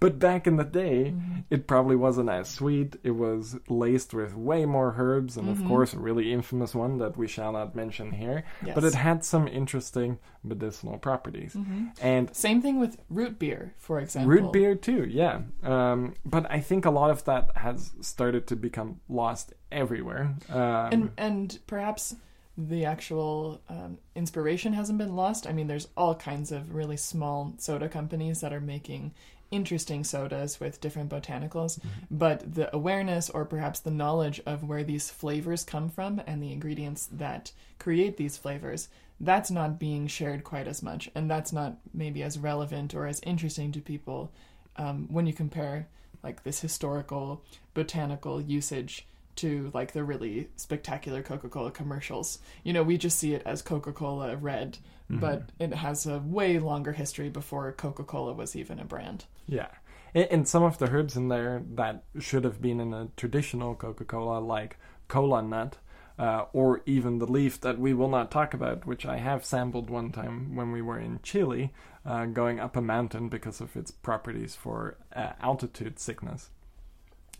But 0.00 0.18
back 0.18 0.46
in 0.46 0.56
the 0.56 0.64
day, 0.64 0.88
Mm-hmm. 0.88 1.38
it 1.50 1.66
probably 1.66 1.96
wasn't 1.96 2.28
as 2.28 2.48
sweet. 2.48 2.96
It 3.02 3.12
was 3.12 3.56
laced 3.68 4.12
with 4.14 4.34
way 4.34 4.66
more 4.66 4.94
herbs, 4.98 5.36
and 5.36 5.48
of 5.48 5.64
course, 5.66 5.94
a 5.94 5.98
really 5.98 6.32
infamous 6.32 6.74
one 6.74 6.98
that 6.98 7.16
we 7.16 7.26
shall 7.26 7.52
not 7.52 7.74
mention 7.74 8.12
here. 8.12 8.44
Yes. 8.64 8.74
But 8.74 8.84
it 8.84 8.94
had 8.94 9.24
some 9.24 9.48
interesting 9.48 10.18
medicinal 10.44 10.98
properties. 10.98 11.56
And 12.00 12.34
Same 12.34 12.60
thing 12.62 12.78
with 12.78 12.98
root 13.10 13.38
beer, 13.38 13.74
for 13.78 13.98
example. 13.98 14.30
root 14.30 14.52
beer, 14.52 14.74
too, 14.74 15.04
yeah. 15.04 15.40
Um, 15.62 16.14
but 16.24 16.50
I 16.50 16.60
think 16.60 16.84
a 16.84 16.90
lot 16.90 17.10
of 17.10 17.24
that 17.24 17.50
has 17.56 17.92
started 18.00 18.46
to 18.48 18.56
become 18.56 19.00
lost 19.08 19.52
everywhere. 19.70 20.34
Um, 20.48 20.88
and 20.92 21.10
and 21.16 21.58
perhaps 21.66 22.16
the 22.56 22.84
actual 22.84 23.60
um, 23.68 23.98
inspiration 24.16 24.72
hasn't 24.72 24.98
been 24.98 25.14
lost. 25.14 25.46
I 25.46 25.52
mean, 25.52 25.68
there's 25.68 25.88
all 25.96 26.14
kinds 26.14 26.50
of 26.50 26.74
really 26.74 26.96
small 26.96 27.54
soda 27.58 27.88
companies 27.88 28.40
that 28.40 28.52
are 28.52 28.60
making 28.60 29.14
interesting 29.50 30.04
sodas 30.04 30.60
with 30.60 30.80
different 30.80 31.08
botanicals, 31.10 31.80
but 32.10 32.54
the 32.54 32.74
awareness 32.74 33.30
or 33.30 33.44
perhaps 33.44 33.80
the 33.80 33.90
knowledge 33.90 34.40
of 34.44 34.64
where 34.64 34.84
these 34.84 35.10
flavors 35.10 35.64
come 35.64 35.88
from 35.88 36.20
and 36.26 36.42
the 36.42 36.52
ingredients 36.52 37.08
that 37.12 37.52
create 37.78 38.16
these 38.16 38.36
flavors 38.36 38.88
that's 39.20 39.50
not 39.50 39.78
being 39.78 40.06
shared 40.06 40.44
quite 40.44 40.68
as 40.68 40.82
much 40.82 41.10
and 41.14 41.30
that's 41.30 41.52
not 41.52 41.76
maybe 41.92 42.22
as 42.22 42.38
relevant 42.38 42.94
or 42.94 43.06
as 43.06 43.20
interesting 43.20 43.72
to 43.72 43.80
people 43.80 44.30
um, 44.76 45.06
when 45.10 45.26
you 45.26 45.32
compare 45.32 45.88
like 46.22 46.42
this 46.44 46.60
historical 46.60 47.42
botanical 47.74 48.40
usage 48.40 49.06
to 49.38 49.70
like 49.74 49.92
the 49.92 50.04
really 50.04 50.48
spectacular 50.56 51.22
Coca-Cola 51.22 51.70
commercials. 51.70 52.38
You 52.62 52.72
know, 52.72 52.82
we 52.82 52.98
just 52.98 53.18
see 53.18 53.34
it 53.34 53.42
as 53.44 53.62
Coca-Cola 53.62 54.36
red, 54.36 54.78
but 55.10 55.50
it 55.58 55.74
has 55.74 56.06
a 56.06 56.18
way 56.18 56.58
longer 56.58 56.92
history 56.92 57.30
before 57.30 57.72
Coca-Cola 57.72 58.34
was 58.34 58.54
even 58.54 58.78
a 58.78 58.84
brand. 58.84 59.24
Yeah. 59.46 59.68
And, 60.14 60.48
some 60.48 60.62
of 60.62 60.78
the 60.78 60.90
herbs 60.90 61.16
in 61.16 61.28
there 61.28 61.62
that 61.74 62.04
should 62.18 62.44
have 62.44 62.60
been 62.60 62.80
in 62.80 62.94
a 62.94 63.08
traditional 63.16 63.74
Coca 63.74 64.04
Cola, 64.04 64.38
like 64.38 64.78
cola 65.06 65.42
nut, 65.42 65.76
uh, 66.18 66.46
or 66.52 66.82
even 66.86 67.18
the 67.18 67.26
leaf 67.26 67.60
that 67.60 67.78
we 67.78 67.94
will 67.94 68.08
not 68.08 68.30
talk 68.30 68.54
about, 68.54 68.86
which 68.86 69.06
I 69.06 69.18
have 69.18 69.44
sampled 69.44 69.90
one 69.90 70.10
time 70.10 70.56
when 70.56 70.72
we 70.72 70.82
were 70.82 70.98
in 70.98 71.20
Chile, 71.22 71.72
uh, 72.04 72.24
going 72.26 72.58
up 72.58 72.76
a 72.76 72.80
mountain 72.80 73.28
because 73.28 73.60
of 73.60 73.76
its 73.76 73.90
properties 73.90 74.56
for 74.56 74.96
uh, 75.14 75.32
altitude 75.40 75.98
sickness. 75.98 76.50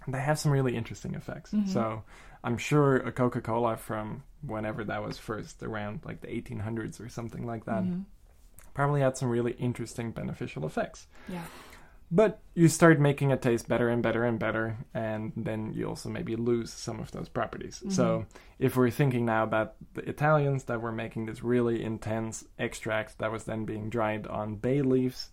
They 0.08 0.20
have 0.20 0.38
some 0.38 0.52
really 0.52 0.76
interesting 0.76 1.14
effects. 1.14 1.52
Mm-hmm. 1.52 1.70
So 1.70 2.02
I'm 2.42 2.58
sure 2.58 2.96
a 2.96 3.12
Coca 3.12 3.40
Cola 3.40 3.76
from 3.76 4.22
whenever 4.42 4.84
that 4.84 5.02
was 5.02 5.18
first, 5.18 5.62
around 5.62 6.00
like 6.04 6.20
the 6.20 6.28
1800s 6.28 7.04
or 7.04 7.08
something 7.08 7.46
like 7.46 7.64
that, 7.66 7.82
mm-hmm. 7.82 8.00
probably 8.74 9.00
had 9.00 9.16
some 9.16 9.28
really 9.28 9.52
interesting 9.52 10.12
beneficial 10.12 10.66
effects. 10.66 11.06
Yeah. 11.28 11.44
But 12.10 12.40
you 12.54 12.68
start 12.68 12.98
making 13.00 13.32
it 13.32 13.42
taste 13.42 13.68
better 13.68 13.90
and 13.90 14.02
better 14.02 14.24
and 14.24 14.38
better, 14.38 14.78
and 14.94 15.32
then 15.36 15.74
you 15.74 15.86
also 15.86 16.08
maybe 16.08 16.36
lose 16.36 16.72
some 16.72 17.00
of 17.00 17.10
those 17.10 17.28
properties. 17.28 17.80
Mm-hmm. 17.80 17.90
So, 17.90 18.24
if 18.58 18.76
we're 18.76 18.88
thinking 18.88 19.26
now 19.26 19.42
about 19.42 19.74
the 19.92 20.08
Italians 20.08 20.64
that 20.64 20.80
were 20.80 20.92
making 20.92 21.26
this 21.26 21.44
really 21.44 21.84
intense 21.84 22.44
extract 22.58 23.18
that 23.18 23.30
was 23.30 23.44
then 23.44 23.66
being 23.66 23.90
dried 23.90 24.26
on 24.26 24.56
bay 24.56 24.80
leaves, 24.80 25.28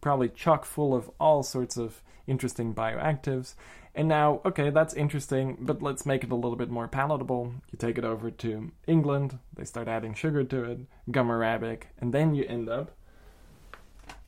probably 0.00 0.28
chock 0.28 0.64
full 0.64 0.94
of 0.94 1.10
all 1.18 1.42
sorts 1.42 1.76
of 1.76 2.02
interesting 2.26 2.74
bioactives. 2.74 3.54
And 3.94 4.06
now, 4.06 4.40
okay, 4.44 4.70
that's 4.70 4.94
interesting, 4.94 5.56
but 5.60 5.82
let's 5.82 6.06
make 6.06 6.22
it 6.22 6.30
a 6.30 6.34
little 6.36 6.56
bit 6.56 6.70
more 6.70 6.86
palatable. 6.86 7.52
You 7.72 7.78
take 7.78 7.98
it 7.98 8.04
over 8.04 8.30
to 8.30 8.70
England, 8.86 9.38
they 9.56 9.64
start 9.64 9.88
adding 9.88 10.14
sugar 10.14 10.44
to 10.44 10.64
it, 10.64 10.78
gum 11.10 11.30
arabic, 11.30 11.88
and 12.00 12.12
then 12.12 12.34
you 12.34 12.44
end 12.44 12.68
up 12.68 12.92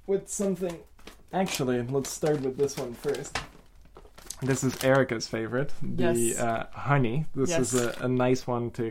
with 0.06 0.28
something 0.28 0.78
Actually, 1.32 1.80
let's 1.82 2.10
start 2.10 2.40
with 2.40 2.56
this 2.58 2.76
one 2.76 2.92
first. 2.92 3.38
This 4.42 4.64
is 4.64 4.82
Erika's 4.82 5.28
favorite, 5.28 5.72
the 5.80 6.12
Yes. 6.12 6.40
uh, 6.40 6.66
honey. 6.72 7.26
This 7.36 7.50
Yes. 7.50 7.72
is 7.72 7.80
a, 7.80 7.94
a 8.00 8.08
nice 8.08 8.48
one 8.48 8.72
to 8.72 8.90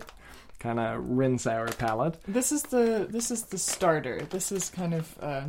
kind 0.57 0.79
of 0.79 1.03
rinse 1.03 1.45
our 1.45 1.67
palate. 1.67 2.17
This 2.25 2.53
is 2.53 2.63
the 2.63 3.07
this 3.09 3.29
is 3.29 3.43
the 3.43 3.57
starter. 3.57 4.21
This 4.29 4.53
is 4.53 4.69
kind 4.69 4.93
of 4.93 5.17
uh, 5.21 5.43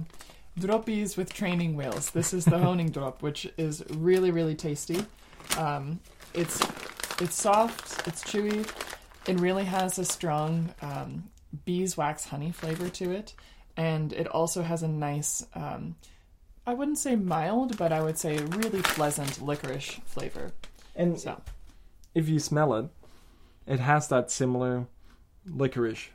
droppies 0.59 1.17
with 1.17 1.33
training 1.33 1.77
wheels. 1.77 2.11
This 2.11 2.33
is 2.35 2.45
the 2.45 2.59
honing 2.59 2.91
drop, 2.97 3.23
which 3.23 3.47
is 3.57 3.83
really 3.91 4.31
really 4.31 4.55
tasty. 4.55 5.05
Um, 5.57 6.01
it's 6.35 6.61
it's 7.21 7.35
soft, 7.35 8.07
it's 8.07 8.23
chewy. 8.25 8.69
It 9.27 9.39
really 9.41 9.65
has 9.65 9.99
a 9.99 10.05
strong 10.05 10.75
um, 10.81 11.25
beeswax 11.65 12.25
honey 12.25 12.53
flavor 12.53 12.89
to 12.89 13.11
it, 13.13 13.35
and 13.77 14.13
it 14.13 14.27
also 14.29 14.63
has 14.63 14.83
a 14.83 14.89
nice. 14.89 15.47
Um, 15.55 15.97
I 16.67 16.75
wouldn't 16.75 16.99
say 16.99 17.17
mild, 17.17 17.77
but 17.79 17.93
I 17.93 18.03
would 18.03 18.19
say 18.19 18.37
really 18.39 18.83
pleasant 18.83 19.43
licorice 19.43 19.99
flavor. 20.05 20.53
And 20.95 21.19
So 21.19 21.41
if 22.15 22.29
you 22.29 22.39
smell 22.39 22.75
it, 22.75 22.87
it 23.67 23.81
has 23.81 24.09
that 24.09 24.31
similar 24.31 24.87
licorice 25.47 26.09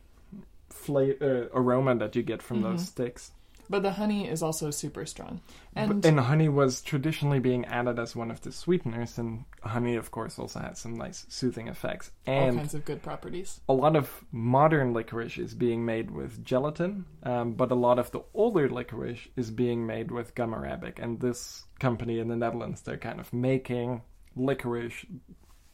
fla- 0.70 1.16
uh, 1.20 1.48
aroma 1.54 1.96
that 1.96 2.16
you 2.16 2.22
get 2.24 2.42
from 2.42 2.62
those 2.62 2.84
Mhm. 2.84 2.88
sticks. 2.88 3.32
But 3.70 3.84
the 3.84 3.92
honey 3.92 4.28
is 4.28 4.42
also 4.44 4.72
super 4.72 5.06
strong. 5.06 5.42
But- 5.74 5.82
And, 5.90 6.06
and 6.06 6.20
honey 6.20 6.50
was 6.50 6.82
traditionally 6.82 7.40
being 7.40 7.66
added 7.66 8.00
as 8.00 8.16
one 8.16 8.32
of 8.32 8.42
the 8.42 8.52
sweeteners, 8.52 9.18
and 9.18 9.46
honey, 9.64 9.96
of 9.96 10.12
course, 10.12 10.38
also 10.40 10.60
had 10.60 10.78
some 10.78 10.96
nice 10.96 11.26
soothing 11.30 11.68
effects. 11.68 12.12
And 12.26 12.52
all 12.52 12.58
kinds 12.58 12.74
of 12.76 12.86
good 12.86 13.02
properties. 13.02 13.60
a 13.68 13.74
lot 13.74 13.96
of 13.96 14.24
modern 14.32 14.94
licorice 14.94 15.38
is 15.38 15.54
being 15.54 15.86
made 15.86 16.12
with 16.12 16.44
gelatin, 16.46 17.06
um, 17.24 17.54
but 17.54 17.72
a 17.72 17.76
lot 17.76 18.00
of 18.00 18.12
the 18.12 18.22
older 18.34 18.70
licorice 18.70 19.28
is 19.36 19.52
being 19.52 19.86
made 19.86 20.12
with 20.12 20.36
gum 20.36 20.54
arabic. 20.54 21.00
And 21.00 21.20
this 21.20 21.66
company 21.80 22.20
in 22.20 22.28
the 22.28 22.36
Netherlands, 22.36 22.82
they're 22.82 22.98
kind 22.98 23.20
of 23.20 23.32
making 23.34 24.02
licorice 24.36 25.06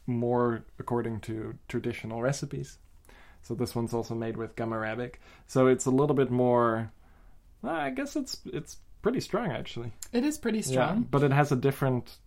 more 0.06 0.64
according 0.78 1.20
to 1.20 1.54
traditional 1.68 2.22
recipes. 2.22 2.78
So 3.42 3.54
this 3.54 3.74
one's 3.74 3.92
also 3.94 4.14
made 4.14 4.36
with 4.36 4.56
gum 4.56 4.72
arabic. 4.72 5.20
So 5.46 5.66
it's 5.66 5.86
a 5.86 5.90
little 5.90 6.14
bit 6.16 6.30
more. 6.30 6.90
Well, 7.62 7.74
I 7.74 7.90
guess 7.90 8.16
it's 8.16 8.40
it's 8.46 8.76
pretty 9.02 9.20
strong 9.20 9.50
actually. 9.50 9.92
It 10.12 10.24
is 10.24 10.38
pretty 10.38 10.58
Yeah, 10.58 10.64
strong. 10.64 11.06
but 11.10 11.22
it 11.22 11.32
has 11.32 11.50
a 11.52 11.56
different 11.56 12.18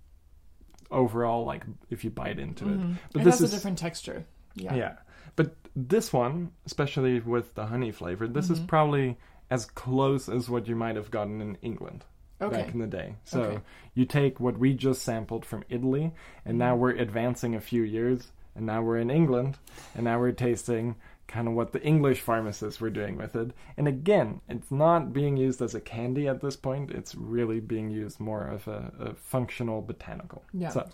overall 0.92 1.46
like 1.46 1.64
if 1.90 2.04
you 2.04 2.10
bite 2.10 2.40
into 2.40 2.66
it. 2.66 2.80
Mhm. 2.80 2.98
But 3.14 3.22
it 3.22 3.26
this 3.26 3.40
has 3.40 3.42
is 3.50 3.54
a 3.54 3.56
different 3.58 3.78
texture. 3.78 4.26
Yeah. 4.56 4.76
yeah. 4.76 4.96
But 5.36 5.56
this 5.76 6.14
one, 6.14 6.52
especially 6.66 7.20
with 7.20 7.54
the 7.56 7.66
honey 7.66 7.92
flavor, 7.92 8.28
this 8.28 8.50
is 8.50 8.60
Mhm. 8.60 8.68
probably 8.68 9.18
as 9.50 9.66
close 9.66 10.30
as 10.30 10.50
what 10.50 10.68
you 10.68 10.76
might 10.76 10.96
have 10.96 11.12
gotten 11.12 11.42
in 11.42 11.56
England 11.62 12.06
back 12.40 12.74
in 12.74 12.80
the 12.80 12.88
day. 12.88 13.16
So 13.24 13.42
Okay. 13.44 13.62
you 13.96 14.06
take 14.06 14.40
what 14.40 14.58
we 14.58 14.74
just 14.74 15.02
sampled 15.02 15.46
from 15.46 15.64
Italy, 15.70 16.14
and 16.46 16.58
now 16.58 16.76
Mhm. 16.76 16.80
we're 16.80 16.92
advancing 16.92 17.56
a 17.56 17.62
few 17.62 17.82
years, 17.82 18.32
and 18.56 18.66
now 18.66 18.82
we're 18.84 18.98
in 18.98 19.10
England, 19.10 19.58
and 19.96 20.04
now 20.06 20.20
we're 20.20 20.32
tasting 20.32 20.96
kind 21.28 21.48
of 21.48 21.54
what 21.54 21.72
the 21.74 21.82
English 21.84 22.22
pharmacists 22.22 22.80
were 22.80 22.90
doing 22.90 23.18
with 23.18 23.36
it. 23.36 23.52
And 23.78 23.88
again, 23.88 24.42
it's 24.48 24.72
not 24.72 25.12
being 25.14 25.38
used 25.38 25.62
as 25.62 25.74
a 25.76 25.82
candy 25.82 26.28
at 26.28 26.42
this 26.42 26.56
point, 26.56 26.92
it's 26.92 27.16
really 27.16 27.60
being 27.60 27.90
used 27.90 28.20
more 28.20 28.46
of 28.48 28.68
a, 28.68 28.92
a 29.00 29.14
functional 29.16 29.82
botanical. 29.82 30.44
Yeah. 30.54 30.70
So, 30.70 30.88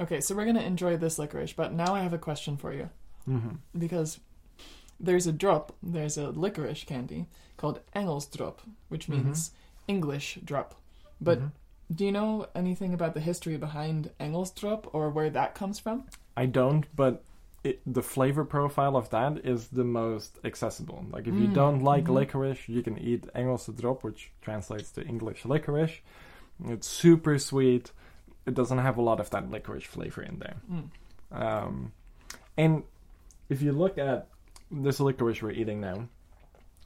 Okay, 0.00 0.20
so 0.20 0.34
we're 0.36 0.44
gonna 0.46 0.60
enjoy 0.62 0.96
this 0.96 1.18
licorice, 1.18 1.52
but 1.52 1.72
now 1.72 1.92
I 1.94 2.00
have 2.02 2.12
a 2.12 2.18
question 2.18 2.56
for 2.56 2.72
you 2.72 2.88
mhm. 3.28 3.58
because 3.76 4.20
there's 5.00 5.26
a 5.26 5.32
drop, 5.32 5.74
there's 5.82 6.16
a 6.16 6.30
licorice 6.30 6.84
candy 6.84 7.26
called 7.56 7.80
Engelsdrop, 7.96 8.58
which 8.88 9.06
Mhm. 9.08 9.24
means 9.24 9.50
English 9.88 10.38
drop. 10.44 10.76
But 11.20 11.40
Mhm. 11.40 11.50
do 11.92 12.04
you 12.04 12.12
know 12.12 12.46
anything 12.54 12.94
about 12.94 13.14
the 13.14 13.20
history 13.20 13.56
behind 13.56 14.10
Engelsdrop 14.20 14.88
or 14.92 15.10
where 15.10 15.30
that 15.30 15.54
comes 15.56 15.80
from? 15.80 16.04
I 16.36 16.46
don't, 16.46 16.86
but 16.94 17.24
it, 17.68 17.80
the 17.86 18.02
flavor 18.02 18.44
profile 18.44 18.96
of 18.96 19.10
that 19.10 19.44
is 19.44 19.68
the 19.68 19.84
most 19.84 20.38
accessible. 20.44 21.00
Like 21.10 21.26
if 21.26 21.34
you 21.34 21.48
Mm, 21.48 21.54
don't 21.54 21.80
like 21.92 22.04
mhm. 22.04 22.14
licorice, 22.18 22.68
you 22.68 22.82
can 22.82 22.96
eat 22.98 23.22
Engelse 23.34 23.68
drop, 23.80 23.98
which 24.04 24.30
translates 24.40 24.90
to 24.92 25.00
English 25.04 25.44
licorice. 25.44 25.96
It's 26.64 26.88
super 26.88 27.38
sweet. 27.38 27.92
It 28.46 28.54
doesn't 28.54 28.78
have 28.78 28.96
a 28.98 29.02
lot 29.02 29.20
of 29.20 29.28
that 29.30 29.50
licorice 29.50 29.84
flavor 29.84 30.22
in 30.22 30.38
there. 30.38 30.56
Mm. 30.72 30.88
Um, 31.42 31.92
and 32.56 32.82
if 33.48 33.62
you 33.62 33.72
look 33.72 33.98
at 33.98 34.28
this 34.70 34.98
licorice 35.00 35.42
we're 35.42 35.52
eating 35.62 35.80
now, 35.80 36.08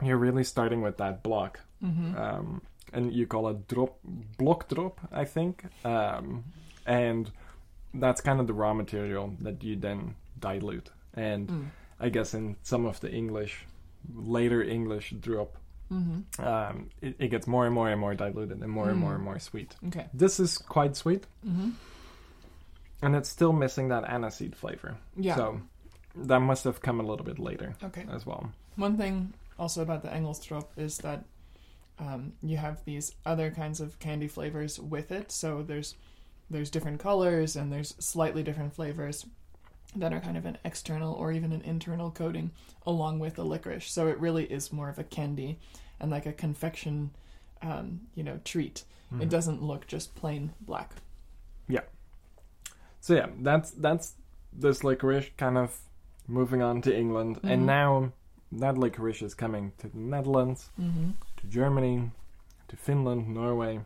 you're 0.03 0.22
really 0.28 0.45
starting 0.45 0.83
with 0.83 0.97
that 0.99 1.22
block. 1.22 1.61
Mm-hmm. 1.83 2.16
Um, 2.16 2.62
and 2.93 3.12
you 3.12 3.26
call 3.26 3.49
it 3.49 3.68
drop, 3.68 3.99
block 4.39 4.68
drop, 4.68 5.01
I 5.12 5.24
think. 5.24 5.64
Um, 5.85 6.45
and 6.87 7.30
that's 7.95 8.20
kind 8.20 8.41
of 8.41 8.47
the 8.47 8.53
raw 8.53 8.74
material 8.74 9.35
that 9.41 9.62
you 9.62 9.76
then 9.76 10.14
dilute. 10.43 10.90
And 11.14 11.49
Mm. 11.49 11.66
I 12.01 12.09
guess 12.11 12.34
in 12.34 12.57
some 12.62 12.84
of 12.88 13.01
the 13.01 13.11
English, 13.11 13.64
later 14.14 14.62
English 14.62 15.14
drop, 15.20 15.57
Mm-hmm. 15.90 16.43
um, 16.43 16.88
it, 17.03 17.16
it 17.18 17.28
gets 17.28 17.47
more 17.47 17.66
and 17.66 17.74
more 17.74 17.90
and 17.90 18.01
more 18.01 18.14
diluted 18.14 18.62
and 18.62 18.70
more 18.72 18.88
and 18.90 18.99
more 18.99 19.12
Mm. 19.12 19.16
and 19.16 19.24
more 19.24 19.38
sweet. 19.38 19.76
Okay. 19.88 20.07
This 20.14 20.40
is 20.40 20.57
quite 20.59 20.97
sweet, 20.97 21.26
Mm-hmm. 21.47 21.70
and 23.03 23.14
it's 23.16 23.28
still 23.28 23.53
missing 23.53 23.88
that 23.88 24.05
aniseed 24.05 24.55
flavor. 24.55 24.97
Yeah. 25.16 25.36
So 25.36 25.61
that 26.14 26.40
must 26.40 26.64
have 26.64 26.80
come 26.80 27.01
a 27.01 27.03
little 27.03 27.24
bit 27.24 27.38
later 27.38 27.74
Okay. 27.82 28.07
as 28.11 28.24
well. 28.26 28.51
One 28.76 28.97
thing 28.97 29.34
also 29.59 29.82
about 29.82 30.03
the 30.03 30.09
Engelsdrop 30.09 30.66
is 30.76 30.99
that 30.99 31.24
um, 31.99 32.32
you 32.43 32.57
have 32.57 32.82
these 32.84 33.12
other 33.26 33.51
kinds 33.51 33.80
of 33.80 33.99
candy 33.99 34.28
flavors 34.28 34.80
with 34.80 35.12
it. 35.12 35.30
So 35.30 35.62
there's 35.62 35.95
there's 36.51 36.70
different 36.70 37.01
colors 37.01 37.57
and 37.57 37.70
there's 37.72 37.95
slightly 37.99 38.43
different 38.43 38.74
flavors 38.74 39.24
that 39.97 40.12
are 40.12 40.20
kind 40.20 40.36
of 40.36 40.47
an 40.47 40.59
external 40.64 41.12
or 41.14 41.32
even 41.32 41.53
an 41.53 41.62
internal 41.62 42.11
coating 42.11 42.51
along 42.86 43.18
with 43.18 43.34
the 43.34 43.45
licorice. 43.45 43.90
So 43.90 44.09
it 44.09 44.18
really 44.18 44.45
is 44.45 44.72
more 44.72 44.88
of 44.88 44.99
a 44.99 45.05
candy 45.05 45.59
and 46.01 46.11
like 46.11 46.26
a 46.26 46.32
confection, 46.32 47.11
um, 47.61 48.01
you 48.14 48.22
know, 48.24 48.40
treat. 48.45 48.84
Mhm. 49.12 49.22
It 49.22 49.28
doesn't 49.28 49.62
look 49.62 49.86
just 49.86 50.14
plain 50.14 50.53
black. 50.61 50.95
Yeah. 51.68 51.82
So 53.01 53.14
yeah, 53.14 53.26
that's 53.40 53.70
that's 53.72 54.14
this 54.53 54.82
licorice 54.84 55.30
kind 55.36 55.59
of 55.59 55.78
moving 56.28 56.62
on 56.62 56.80
to 56.82 56.97
England, 56.97 57.40
Mhm. 57.43 57.51
and 57.51 57.66
now 57.66 58.12
that 58.53 58.76
licorice 58.78 59.22
is 59.22 59.34
coming 59.34 59.72
to 59.78 59.88
the 59.88 59.99
Netherlands, 59.99 60.70
Mm-hmm. 60.78 61.11
to 61.38 61.47
Germany, 61.47 62.11
to 62.68 62.76
Finland, 62.76 63.28
Norway, 63.28 63.80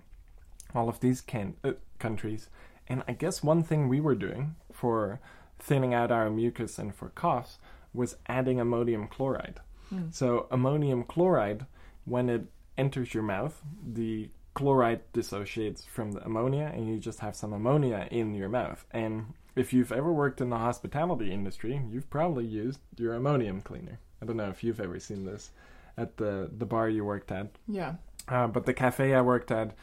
all 0.75 0.89
of 0.89 1.01
these 1.01 1.21
can- 1.21 1.57
uh, 1.65 1.73
countries. 1.99 2.51
And 2.89 3.03
I 3.09 3.13
guess 3.13 3.43
one 3.43 3.63
thing 3.63 3.89
we 3.89 4.01
were 4.01 4.15
doing 4.15 4.55
for 4.73 5.19
thinning 5.59 5.95
out 5.95 6.11
our 6.11 6.31
mucus 6.31 6.79
and 6.79 6.95
for 6.95 7.09
coughs 7.11 7.59
was 7.95 8.17
adding 8.29 8.61
ammonium 8.61 9.09
chloride. 9.09 9.61
Mm. 9.93 10.13
So 10.13 10.47
ammonium 10.51 11.05
chloride, 11.05 11.67
when 12.05 12.29
it 12.29 12.45
enters 12.77 13.15
your 13.15 13.23
mouth, 13.23 13.61
the 13.87 14.29
chloride 14.55 15.01
dissociates 15.13 15.85
from 15.85 16.13
the 16.13 16.25
ammonia, 16.25 16.71
and 16.75 16.89
you 16.89 16.99
just 16.99 17.21
have 17.21 17.37
some 17.37 17.53
ammonia 17.53 18.09
in 18.11 18.35
your 18.35 18.49
mouth. 18.49 18.85
And 18.91 19.35
if 19.55 19.73
you've 19.73 19.93
ever 19.93 20.13
worked 20.13 20.41
in 20.41 20.51
the 20.51 20.59
hospitality 20.59 21.31
industry, 21.33 21.81
you've 21.91 22.11
probably 22.11 22.45
used 22.47 22.81
your 22.97 23.15
ammonium 23.15 23.61
cleaner. 23.61 23.99
I 24.23 24.27
don't 24.27 24.37
know 24.37 24.49
if 24.51 24.63
you've 24.65 24.81
ever 24.81 24.99
seen 24.99 25.25
this 25.25 25.51
at 25.97 26.17
the 26.17 26.51
the 26.57 26.67
bar 26.67 26.89
you 26.89 27.05
worked 27.05 27.33
at, 27.33 27.49
Yeah. 27.67 27.95
uh, 28.29 28.47
but 28.49 28.67
the 28.67 28.75
cafe 28.75 29.15
I 29.15 29.21
worked 29.23 29.51
at, 29.51 29.75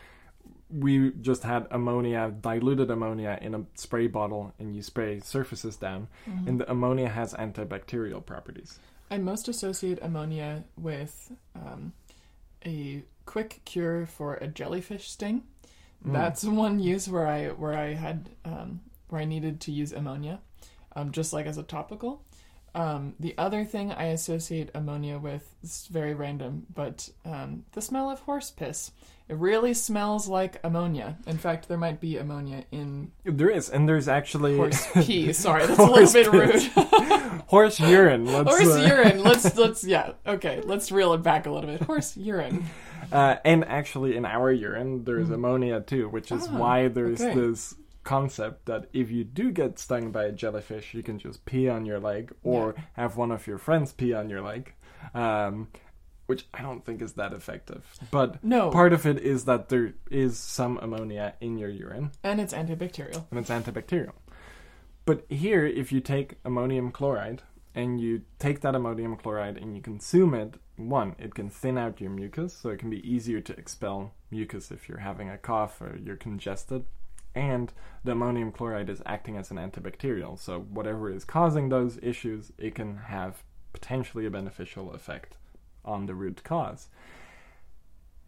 we 0.74 1.12
just 1.22 1.44
had 1.44 1.68
ammonia, 1.72 2.34
diluted 2.42 2.90
ammonia 2.90 3.38
in 3.42 3.54
a 3.54 3.64
spray 3.76 4.08
bottle, 4.08 4.54
and 4.60 4.76
you 4.76 4.82
spray 4.82 5.20
surfaces 5.20 5.76
down, 5.78 6.08
Mhm. 6.28 6.48
and 6.48 6.60
the 6.60 6.72
ammonia 6.72 7.10
has 7.10 7.34
antibacterial 7.36 8.26
properties. 8.26 8.80
I 9.12 9.18
most 9.20 9.48
associate 9.48 10.00
ammonia 10.02 10.64
with 10.76 11.32
um, 11.56 11.94
a 12.66 13.04
quick 13.26 13.62
cure 13.66 14.06
for 14.06 14.36
a 14.36 14.48
jellyfish 14.48 15.10
sting. 15.10 15.44
Mm. 16.06 16.14
That's 16.14 16.44
one 16.64 16.80
use 16.80 17.08
where 17.08 17.28
I 17.28 17.50
where 17.50 17.74
I 17.78 17.94
had 17.94 18.30
um, 18.44 18.82
where 19.10 19.22
I 19.22 19.26
needed 19.26 19.62
to 19.62 19.72
use 19.72 19.92
ammonia, 19.92 20.40
um, 20.96 21.12
just 21.12 21.34
like 21.34 21.46
as 21.46 21.58
a 21.58 21.64
topical. 21.64 22.24
Um, 22.76 23.14
the 23.20 23.36
other 23.38 23.66
thing 23.66 23.92
I 23.92 24.06
associate 24.06 24.72
ammonia 24.74 25.20
with 25.20 25.54
is 25.64 25.88
very 25.92 26.14
random, 26.16 26.66
but 26.74 27.10
um, 27.24 27.66
the 27.74 27.82
smell 27.82 28.10
of 28.10 28.20
horse 28.22 28.50
piss. 28.52 28.92
It 29.30 29.38
really 29.38 29.74
smells 29.74 30.28
like 30.28 30.60
ammonia. 30.64 31.18
In 31.28 31.38
fact, 31.38 31.68
there 31.70 31.78
might 31.78 32.02
be 32.02 32.18
ammonia 32.18 32.66
in 32.72 33.12
There 33.24 33.50
is, 33.50 33.70
and 33.70 33.88
there's 33.88 34.08
actually 34.08 34.58
horse 34.58 34.86
pee. 35.06 35.32
Sorry, 35.34 35.66
that's 35.66 35.80
a 35.80 35.84
little 35.86 36.12
bit 36.12 36.52
piss. 36.52 36.70
rude. 36.76 37.42
horse 37.48 37.80
urine. 37.80 38.26
Let's, 38.26 38.50
Horse 38.50 38.76
uh, 38.76 38.86
urine. 38.88 39.24
Let's 39.24 39.56
let's 39.58 39.84
yeah. 39.86 40.14
Okay, 40.28 40.62
let's 40.66 40.92
reel 40.92 41.14
it 41.14 41.24
back 41.24 41.46
a 41.46 41.52
little 41.52 41.70
bit. 41.70 41.82
Horse 41.84 42.18
urine. 42.18 42.66
Uh, 43.12 43.36
and 43.46 43.64
actually, 43.66 44.18
in 44.18 44.26
our 44.26 44.52
urine, 44.52 45.04
there's 45.06 45.30
Mm. 45.30 45.34
ammonia 45.36 45.82
too, 45.82 46.10
which 46.10 46.32
is 46.32 46.48
Ah, 46.50 46.58
why 46.58 46.88
there's 46.90 47.22
okay. 47.22 47.34
this 47.34 47.76
concept 48.04 48.66
that 48.66 48.90
if 48.94 49.10
you 49.12 49.24
do 49.24 49.52
get 49.52 49.80
stung 49.80 50.12
by 50.12 50.26
a 50.26 50.32
jellyfish, 50.32 50.94
you 50.94 51.04
can 51.04 51.20
just 51.20 51.46
pee 51.46 51.70
on 51.70 51.86
your 51.86 52.00
leg 52.00 52.32
or 52.44 52.76
have 52.94 53.16
one 53.18 53.32
of 53.32 53.48
your 53.48 53.58
friends 53.58 53.92
pee 53.94 54.14
on 54.14 54.30
your 54.30 54.42
leg, 54.42 54.74
um, 55.14 55.68
which 56.28 56.46
I 56.54 56.62
don't 56.62 56.86
think 56.86 57.02
is 57.02 57.14
that 57.14 57.34
effective. 57.34 57.84
But 58.12 58.44
No, 58.44 58.70
part 58.72 58.94
of 58.94 59.06
it 59.06 59.20
is 59.20 59.46
that 59.46 59.70
there 59.70 59.94
is 60.10 60.38
some 60.38 60.78
ammonia 60.82 61.34
in 61.42 61.58
your 61.58 61.70
urine, 61.70 62.12
and 62.24 62.40
it's 62.40 62.54
antibacterial. 62.54 63.26
and 63.32 63.40
it's 63.40 63.50
antibacterial. 63.50 64.14
But 65.06 65.26
here, 65.30 65.66
if 65.66 65.92
you 65.92 66.00
take 66.00 66.38
ammonium 66.46 66.92
chloride 66.92 67.42
and 67.76 68.00
you 68.00 68.22
take 68.40 68.62
that 68.62 68.76
ammonium 68.76 69.18
chloride 69.18 69.58
and 69.58 69.76
you 69.76 69.82
consume 69.82 70.34
it, 70.34 70.56
one, 70.78 71.16
it 71.20 71.36
can 71.36 71.50
thin 71.50 71.78
out 71.78 72.00
your 72.00 72.10
mucus, 72.10 72.54
so 72.54 72.70
it 72.70 72.80
can 72.80 72.90
be 72.90 73.08
easier 73.10 73.42
to 73.42 73.54
expel 73.58 74.14
mucus 74.32 74.72
if 74.72 74.88
you're 74.88 75.00
having 75.00 75.30
a 75.30 75.38
cough 75.38 75.82
or 75.82 75.98
you're 76.02 76.16
congested. 76.16 76.86
And 77.36 77.74
the 78.04 78.12
ammonium 78.12 78.52
chloride 78.52 78.90
is 78.90 79.02
acting 79.06 79.38
as 79.38 79.50
an 79.50 79.58
antibacterial, 79.58 80.38
so 80.38 80.60
whatever 80.60 81.10
is 81.10 81.26
causing 81.26 81.70
those 81.70 81.98
issues, 82.02 82.52
it 82.58 82.76
can 82.76 82.98
have 82.98 83.44
potentially 83.72 84.26
a 84.26 84.32
beneficial 84.32 84.94
effect 84.94 85.38
on 85.84 86.06
the 86.06 86.14
root 86.14 86.44
cause. 86.44 86.90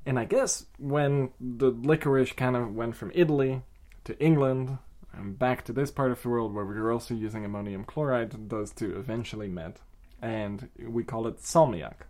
And 0.05 0.19
I 0.19 0.25
guess 0.25 0.65
when 0.77 1.31
the 1.39 1.69
licorice 1.69 2.31
kind 2.33 2.55
of 2.55 2.73
went 2.73 2.95
from 2.95 3.11
Italy 3.13 3.61
to 4.03 4.19
England 4.19 4.77
and 5.13 5.37
back 5.37 5.63
to 5.65 5.73
this 5.73 5.91
part 5.91 6.11
of 6.11 6.21
the 6.21 6.29
world 6.29 6.53
where 6.53 6.65
we 6.65 6.75
were 6.75 6.91
also 6.91 7.13
using 7.13 7.45
ammonium 7.45 7.85
chloride, 7.85 8.49
those 8.49 8.71
two 8.71 8.97
eventually 8.97 9.47
met. 9.47 9.81
And 10.21 10.69
we 10.79 11.03
call 11.03 11.27
it 11.27 11.39
salmiak, 11.39 12.07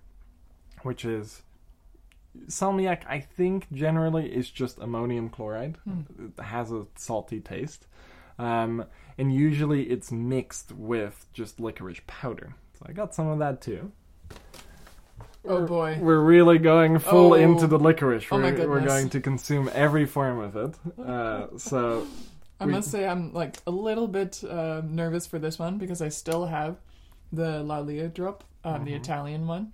which 0.84 1.04
is. 1.04 1.42
Salmiak, 2.48 3.04
I 3.08 3.20
think, 3.20 3.72
generally 3.72 4.28
is 4.34 4.50
just 4.50 4.80
ammonium 4.80 5.30
chloride. 5.30 5.78
Hmm. 5.84 6.02
It 6.38 6.44
has 6.44 6.72
a 6.72 6.86
salty 6.96 7.40
taste. 7.40 7.88
Um, 8.38 8.86
and 9.18 9.34
usually 9.34 9.84
it's 9.84 10.12
mixed 10.12 10.72
with 10.74 11.26
just 11.34 11.60
licorice 11.60 12.02
powder. 12.06 12.54
So 12.78 12.86
I 12.90 12.92
got 12.92 13.16
some 13.16 13.28
of 13.28 13.40
that 13.40 13.62
too. 13.62 13.92
Oh 15.48 15.56
We're- 15.58 15.68
boy. 15.68 15.98
We're 16.02 16.20
really 16.24 16.58
going 16.58 16.98
full 17.00 17.32
Oh. 17.32 17.36
into 17.36 17.68
the 17.68 17.78
licorice. 17.80 18.26
Oh 18.32 18.38
We're, 18.38 18.52
my 18.52 18.66
we're 18.66 18.82
going 18.82 19.10
to 19.10 19.22
consume 19.22 19.70
every 19.74 20.06
form 20.06 20.40
of 20.40 20.56
it. 20.56 20.76
Uh, 21.00 21.48
so 21.58 22.06
I 22.60 22.66
we- 22.66 22.72
must 22.72 22.90
say 22.92 23.08
I'm 23.08 23.34
like 23.34 23.58
a 23.68 23.72
little 23.72 24.08
bit 24.08 24.44
uh, 24.44 24.82
nervous 24.84 25.26
for 25.28 25.40
this 25.40 25.60
one 25.60 25.78
because 25.78 26.02
I 26.02 26.10
still 26.10 26.46
have 26.48 26.78
the 27.32 27.64
Laurier 27.64 28.08
drop, 28.08 28.44
um, 28.64 28.86
the 28.86 28.92
Mhm. 28.94 28.96
Italian 28.98 29.48
one. 29.48 29.74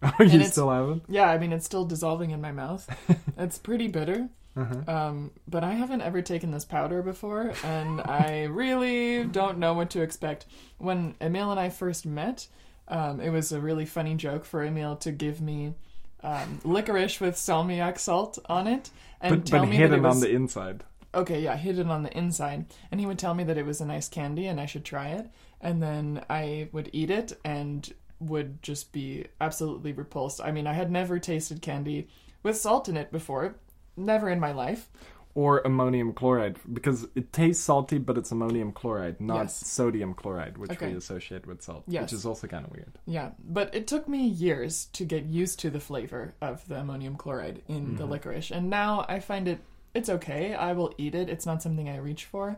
oh, 0.02 0.22
you 0.22 0.44
still 0.44 0.70
have 0.70 0.88
it? 0.96 1.02
Yeah, 1.08 1.28
I 1.30 1.38
mean 1.38 1.52
it's 1.52 1.66
still 1.66 1.84
dissolving 1.84 2.30
in 2.30 2.40
my 2.40 2.52
mouth. 2.52 2.88
it's 3.38 3.58
pretty 3.58 3.88
bitter, 3.88 4.28
Uh-huh. 4.56 4.92
um, 4.92 5.30
but 5.48 5.64
I 5.64 5.72
haven't 5.74 6.02
ever 6.02 6.22
taken 6.22 6.50
this 6.50 6.64
powder 6.64 7.02
before, 7.02 7.52
and 7.64 8.00
I 8.02 8.44
really 8.44 9.24
don't 9.24 9.58
know 9.58 9.74
what 9.74 9.90
to 9.90 10.02
expect. 10.02 10.46
When 10.78 11.14
Emiel 11.20 11.50
and 11.50 11.60
I 11.60 11.68
first 11.70 12.06
met, 12.06 12.46
um, 12.88 13.20
it 13.20 13.30
was 13.30 13.52
a 13.52 13.60
really 13.60 13.86
funny 13.86 14.14
joke 14.14 14.44
for 14.44 14.64
Emiel 14.64 14.98
to 15.00 15.12
give 15.12 15.40
me 15.40 15.74
um, 16.22 16.60
licorice 16.64 17.20
with 17.20 17.34
salmiak 17.36 17.98
salt 17.98 18.38
on 18.46 18.66
it 18.66 18.90
and 19.20 19.36
But, 19.42 19.46
tell 19.46 19.60
but 19.64 19.68
me 19.70 19.78
that 19.78 19.92
it 19.92 20.00
was 20.02 20.16
on 20.16 20.20
the 20.20 20.30
inside. 20.34 20.84
okay, 21.14 21.40
yeah, 21.40 21.56
hidden 21.56 21.90
on 21.90 22.02
the 22.02 22.16
inside. 22.16 22.66
And 22.90 23.00
he 23.00 23.06
would 23.06 23.18
tell 23.18 23.34
me 23.34 23.44
that 23.44 23.58
it 23.58 23.66
was 23.66 23.80
a 23.80 23.86
nice 23.86 24.08
candy 24.08 24.46
and 24.46 24.60
I 24.60 24.66
should 24.66 24.84
try 24.84 25.08
it. 25.08 25.28
And 25.60 25.82
then 25.82 26.24
I 26.30 26.68
would 26.72 26.88
eat 26.92 27.10
it 27.10 27.32
and 27.44 27.92
would 28.20 28.62
just 28.62 28.92
be 28.92 29.26
absolutely 29.40 29.92
repulsed. 29.92 30.40
I 30.40 30.50
mean, 30.52 30.66
I 30.66 30.72
had 30.72 30.90
never 30.90 31.18
tasted 31.18 31.62
candy 31.62 32.08
with 32.42 32.56
salt 32.56 32.88
in 32.88 32.96
it 32.96 33.12
before, 33.12 33.56
never 33.96 34.28
in 34.28 34.40
my 34.40 34.52
life. 34.52 34.88
Or 35.34 35.60
ammonium 35.64 36.14
chloride, 36.14 36.56
because 36.72 37.06
it 37.14 37.32
tastes 37.32 37.62
salty, 37.62 37.98
but 37.98 38.18
it's 38.18 38.32
ammonium 38.32 38.72
chloride, 38.72 39.20
not 39.20 39.36
Yes. 39.42 39.66
sodium 39.66 40.14
chloride, 40.14 40.58
which 40.58 40.72
Okay. 40.72 40.88
we 40.90 40.96
associate 40.96 41.46
with 41.46 41.62
salt, 41.62 41.84
Yes. 41.86 42.02
which 42.02 42.12
is 42.14 42.26
also 42.26 42.48
kind 42.48 42.64
of 42.64 42.72
weird. 42.72 42.92
Yeah, 43.06 43.30
but 43.38 43.72
it 43.72 43.86
took 43.86 44.08
me 44.08 44.26
years 44.26 44.86
to 44.94 45.04
get 45.04 45.26
used 45.26 45.60
to 45.60 45.70
the 45.70 45.78
flavor 45.78 46.34
of 46.40 46.66
the 46.66 46.80
ammonium 46.80 47.14
chloride 47.16 47.62
in 47.68 47.96
the 47.96 48.04
Mhm. 48.04 48.10
licorice. 48.10 48.50
And 48.50 48.68
now 48.68 49.04
I 49.08 49.20
find 49.20 49.46
it 49.46 49.60
it's 49.94 50.08
okay. 50.08 50.54
I 50.54 50.72
will 50.74 50.92
eat 50.98 51.14
it. 51.14 51.28
It's 51.28 51.46
not 51.46 51.62
something 51.62 51.88
I 51.88 51.96
reach 51.98 52.24
for. 52.24 52.56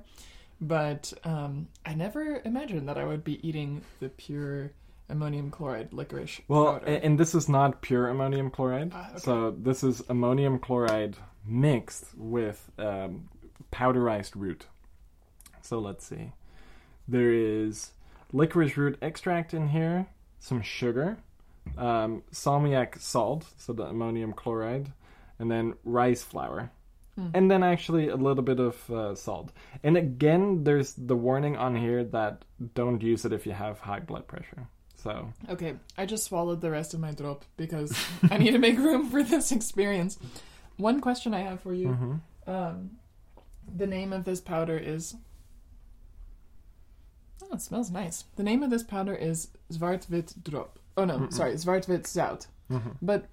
But 0.61 1.13
um, 1.25 1.69
I 1.87 1.95
never 1.95 2.41
imagined 2.45 2.89
that 2.89 2.99
I 2.99 3.05
would 3.05 3.25
be 3.25 3.47
eating 3.47 3.83
the 3.99 4.09
pure 4.11 4.73
ammonium 5.11 5.51
chloride 5.51 5.93
licorice 5.93 6.41
Well, 6.49 6.75
powder. 6.79 6.87
and 6.87 7.19
this 7.19 7.35
is 7.35 7.49
not 7.49 7.83
pure 7.83 8.09
ammonium 8.09 8.51
chloride. 8.51 8.93
Ah, 8.95 9.11
okay. 9.11 9.19
So 9.19 9.51
this 9.59 9.83
is 9.83 10.03
ammonium 10.09 10.59
chloride 10.59 11.17
mixed 11.45 12.07
with 12.17 12.71
um, 12.79 13.29
powderized 13.73 14.33
root. 14.37 14.67
So 15.63 15.79
let's 15.79 16.07
see. 16.07 16.33
There 17.09 17.33
is 17.33 17.93
licorice 18.33 18.77
root 18.77 18.99
extract 19.03 19.53
in 19.55 19.69
here, 19.69 20.07
some 20.39 20.63
sugar, 20.63 21.19
um, 21.77 22.23
salmiak 22.33 23.01
salt, 23.01 23.47
so 23.59 23.73
the 23.73 23.85
ammonium 23.85 24.33
chloride, 24.33 24.93
and 25.39 25.51
then 25.51 25.75
rice 25.85 26.23
flour. 26.23 26.71
Hmm. 27.17 27.29
And 27.35 27.51
then 27.51 27.63
actually 27.63 28.09
a 28.09 28.17
little 28.17 28.45
bit 28.45 28.61
of 28.61 28.91
uh, 28.91 29.15
salt. 29.15 29.51
And 29.83 29.97
again, 29.97 30.63
there's 30.65 30.93
the 30.93 31.17
warning 31.17 31.57
on 31.57 31.75
here 31.75 32.05
that 32.05 32.45
don't 32.75 33.03
use 33.03 33.25
it 33.25 33.33
if 33.33 33.47
you 33.47 33.53
have 33.53 33.81
high 33.81 34.01
blood 34.01 34.29
pressure. 34.29 34.69
So 35.03 35.33
Okay, 35.49 35.75
I 35.97 36.05
just 36.07 36.25
swallowed 36.25 36.61
the 36.61 36.71
rest 36.71 36.93
of 36.95 37.01
my 37.01 37.13
drop 37.13 37.45
because 37.57 37.97
I 38.31 38.39
need 38.39 38.51
to 38.53 38.59
make 38.59 38.77
room 38.89 39.09
for 39.09 39.23
this 39.23 39.51
experience. 39.53 40.19
One 40.77 41.01
question 41.01 41.33
I 41.35 41.41
have 41.41 41.61
for 41.61 41.73
you. 41.73 41.89
mhm. 41.89 42.21
Um, 42.47 42.91
the 43.77 43.87
name 43.87 44.13
of 44.13 44.25
this 44.25 44.41
powder 44.41 44.77
is 44.77 45.15
Oh, 47.43 47.55
it 47.55 47.63
smells 47.63 47.91
nice. 47.91 48.25
The 48.37 48.43
name 48.43 48.63
of 48.63 48.71
this 48.71 48.83
powder 48.83 49.15
is 49.15 49.49
Zwartwit 49.73 50.43
Drop. 50.43 50.79
Oh 50.97 51.05
no, 51.05 51.19
Mm-mm. 51.19 51.33
sorry, 51.33 51.55
Zwartwit 51.55 52.03
Zout. 52.03 52.47
Mhm. 52.71 52.97
But 53.01 53.27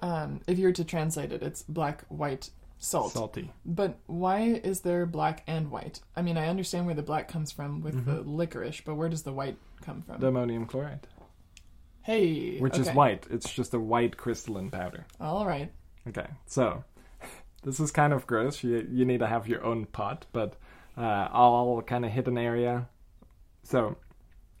um, 0.00 0.40
if 0.46 0.58
you 0.58 0.66
were 0.66 0.72
to 0.72 0.84
translate 0.84 1.32
it, 1.32 1.42
it's 1.42 1.62
black, 1.62 2.04
white, 2.08 2.50
salt. 2.78 3.12
Salty. 3.12 3.50
But 3.64 3.98
why 4.06 4.40
is 4.62 4.82
there 4.82 5.06
black 5.06 5.42
and 5.46 5.70
white? 5.70 6.00
I 6.14 6.22
mean, 6.22 6.36
I 6.36 6.48
understand 6.48 6.86
where 6.86 6.94
the 6.94 7.02
black 7.02 7.26
comes 7.28 7.50
from 7.50 7.80
with 7.80 8.04
the 8.04 8.20
licorice, 8.22 8.82
but 8.84 8.94
where 8.94 9.08
does 9.08 9.22
the 9.24 9.32
white 9.32 9.56
come 9.88 10.02
from? 10.02 10.20
The 10.20 10.28
ammonium 10.28 10.66
chloride, 10.66 11.06
hey, 12.02 12.58
which 12.58 12.78
is 12.78 12.88
white. 12.90 13.26
It's 13.30 13.50
just 13.52 13.74
a 13.74 13.80
white 13.80 14.16
crystalline 14.16 14.70
powder. 14.70 15.04
All 15.20 15.46
right. 15.46 15.70
Okay, 16.08 16.26
so 16.46 16.84
this 17.64 17.80
is 17.80 17.90
kind 17.90 18.12
of 18.12 18.26
gross. 18.26 18.62
You 18.64 18.86
you 18.90 19.04
need 19.04 19.20
to 19.20 19.26
have 19.26 19.48
your 19.48 19.64
own 19.64 19.86
pot, 19.86 20.26
but 20.32 20.56
uh, 20.96 21.28
I'll 21.32 21.82
kind 21.86 22.04
of 22.04 22.10
hit 22.12 22.28
an 22.28 22.38
area. 22.38 22.88
So 23.62 23.96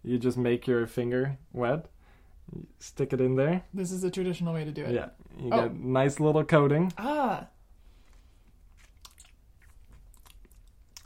you 0.02 0.18
just 0.18 0.38
make 0.38 0.66
your 0.66 0.86
finger 0.86 1.38
wet, 1.52 1.86
stick 2.78 3.12
it 3.12 3.20
in 3.20 3.36
there. 3.36 3.62
This 3.74 3.90
is 3.92 4.04
a 4.04 4.10
traditional 4.10 4.54
way 4.54 4.64
to 4.64 4.72
do 4.72 4.84
it. 4.84 4.92
Yeah, 4.94 5.08
you 5.38 5.50
Oh. 5.52 5.62
get 5.62 5.74
nice 5.76 6.20
little 6.20 6.44
coating. 6.44 6.92
Ah, 6.98 7.48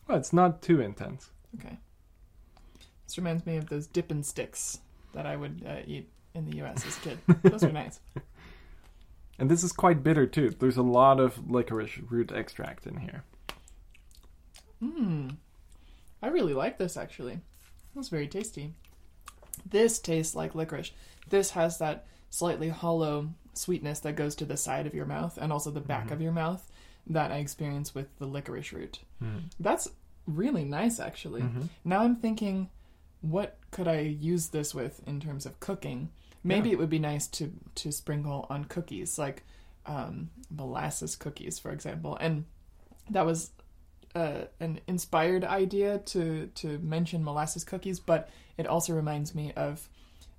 Well, 0.08 0.18
it's 0.18 0.32
not 0.32 0.62
too 0.62 0.80
intense. 0.80 1.30
okay. 1.58 1.78
This 3.12 3.18
reminds 3.18 3.44
me 3.44 3.58
of 3.58 3.68
those 3.68 3.86
dippin' 3.86 4.22
sticks 4.22 4.78
that 5.12 5.26
I 5.26 5.36
would 5.36 5.62
uh, 5.68 5.80
eat 5.86 6.08
in 6.32 6.46
the 6.48 6.56
U.S. 6.56 6.86
as 6.86 6.96
a 6.96 7.00
kid. 7.00 7.18
Those 7.42 7.62
are 7.62 7.70
nice. 7.70 8.00
And 9.38 9.50
this 9.50 9.62
is 9.62 9.70
quite 9.70 10.02
bitter 10.02 10.26
too. 10.26 10.48
There's 10.58 10.78
a 10.78 10.82
lot 10.82 11.20
of 11.20 11.50
licorice 11.50 11.98
root 12.08 12.32
extract 12.32 12.86
in 12.86 12.96
here. 12.96 13.22
Mmm. 14.82 15.36
I 16.22 16.28
really 16.28 16.54
like 16.54 16.78
this 16.78 16.96
actually. 16.96 17.40
That's 17.94 18.08
very 18.08 18.26
tasty. 18.28 18.72
This 19.68 19.98
tastes 19.98 20.34
like 20.34 20.54
licorice. 20.54 20.92
This 21.28 21.50
has 21.50 21.76
that 21.80 22.06
slightly 22.30 22.70
hollow 22.70 23.28
sweetness 23.52 24.00
that 24.00 24.16
goes 24.16 24.34
to 24.36 24.46
the 24.46 24.56
side 24.56 24.86
of 24.86 24.94
your 24.94 25.04
mouth 25.04 25.36
and 25.36 25.52
also 25.52 25.70
the 25.70 25.80
back 25.82 26.06
Mhm. 26.08 26.12
of 26.12 26.22
your 26.22 26.32
mouth 26.32 26.66
that 27.08 27.30
I 27.30 27.36
experience 27.40 27.94
with 27.94 28.06
the 28.18 28.24
licorice 28.26 28.72
root. 28.72 29.00
Mm. 29.22 29.42
That's 29.60 29.88
really 30.26 30.64
nice 30.64 30.98
actually. 30.98 31.42
Mhm. 31.42 31.68
Now 31.84 32.00
I'm 32.04 32.16
thinking 32.16 32.70
what 33.22 33.56
could 33.70 33.88
I 33.88 34.00
use 34.00 34.48
this 34.48 34.74
with 34.74 35.00
in 35.06 35.18
terms 35.20 35.46
of 35.46 35.58
cooking? 35.60 36.10
Maybe 36.44 36.68
Yeah. 36.68 36.74
it 36.74 36.78
would 36.78 36.90
be 36.90 36.98
nice 36.98 37.26
to 37.28 37.52
to 37.76 37.90
sprinkle 37.92 38.46
on 38.50 38.64
cookies, 38.66 39.18
like 39.18 39.44
um, 39.86 40.30
molasses 40.50 41.16
cookies, 41.16 41.58
for 41.58 41.70
example. 41.72 42.16
And 42.20 42.44
that 43.10 43.24
was 43.24 43.50
uh, 44.14 44.42
an 44.60 44.80
inspired 44.86 45.44
idea 45.44 45.98
to 45.98 46.48
to 46.56 46.78
mention 46.78 47.24
molasses 47.24 47.64
cookies, 47.64 47.98
but 48.00 48.28
it 48.58 48.66
also 48.66 48.92
reminds 48.92 49.34
me 49.34 49.52
of 49.54 49.88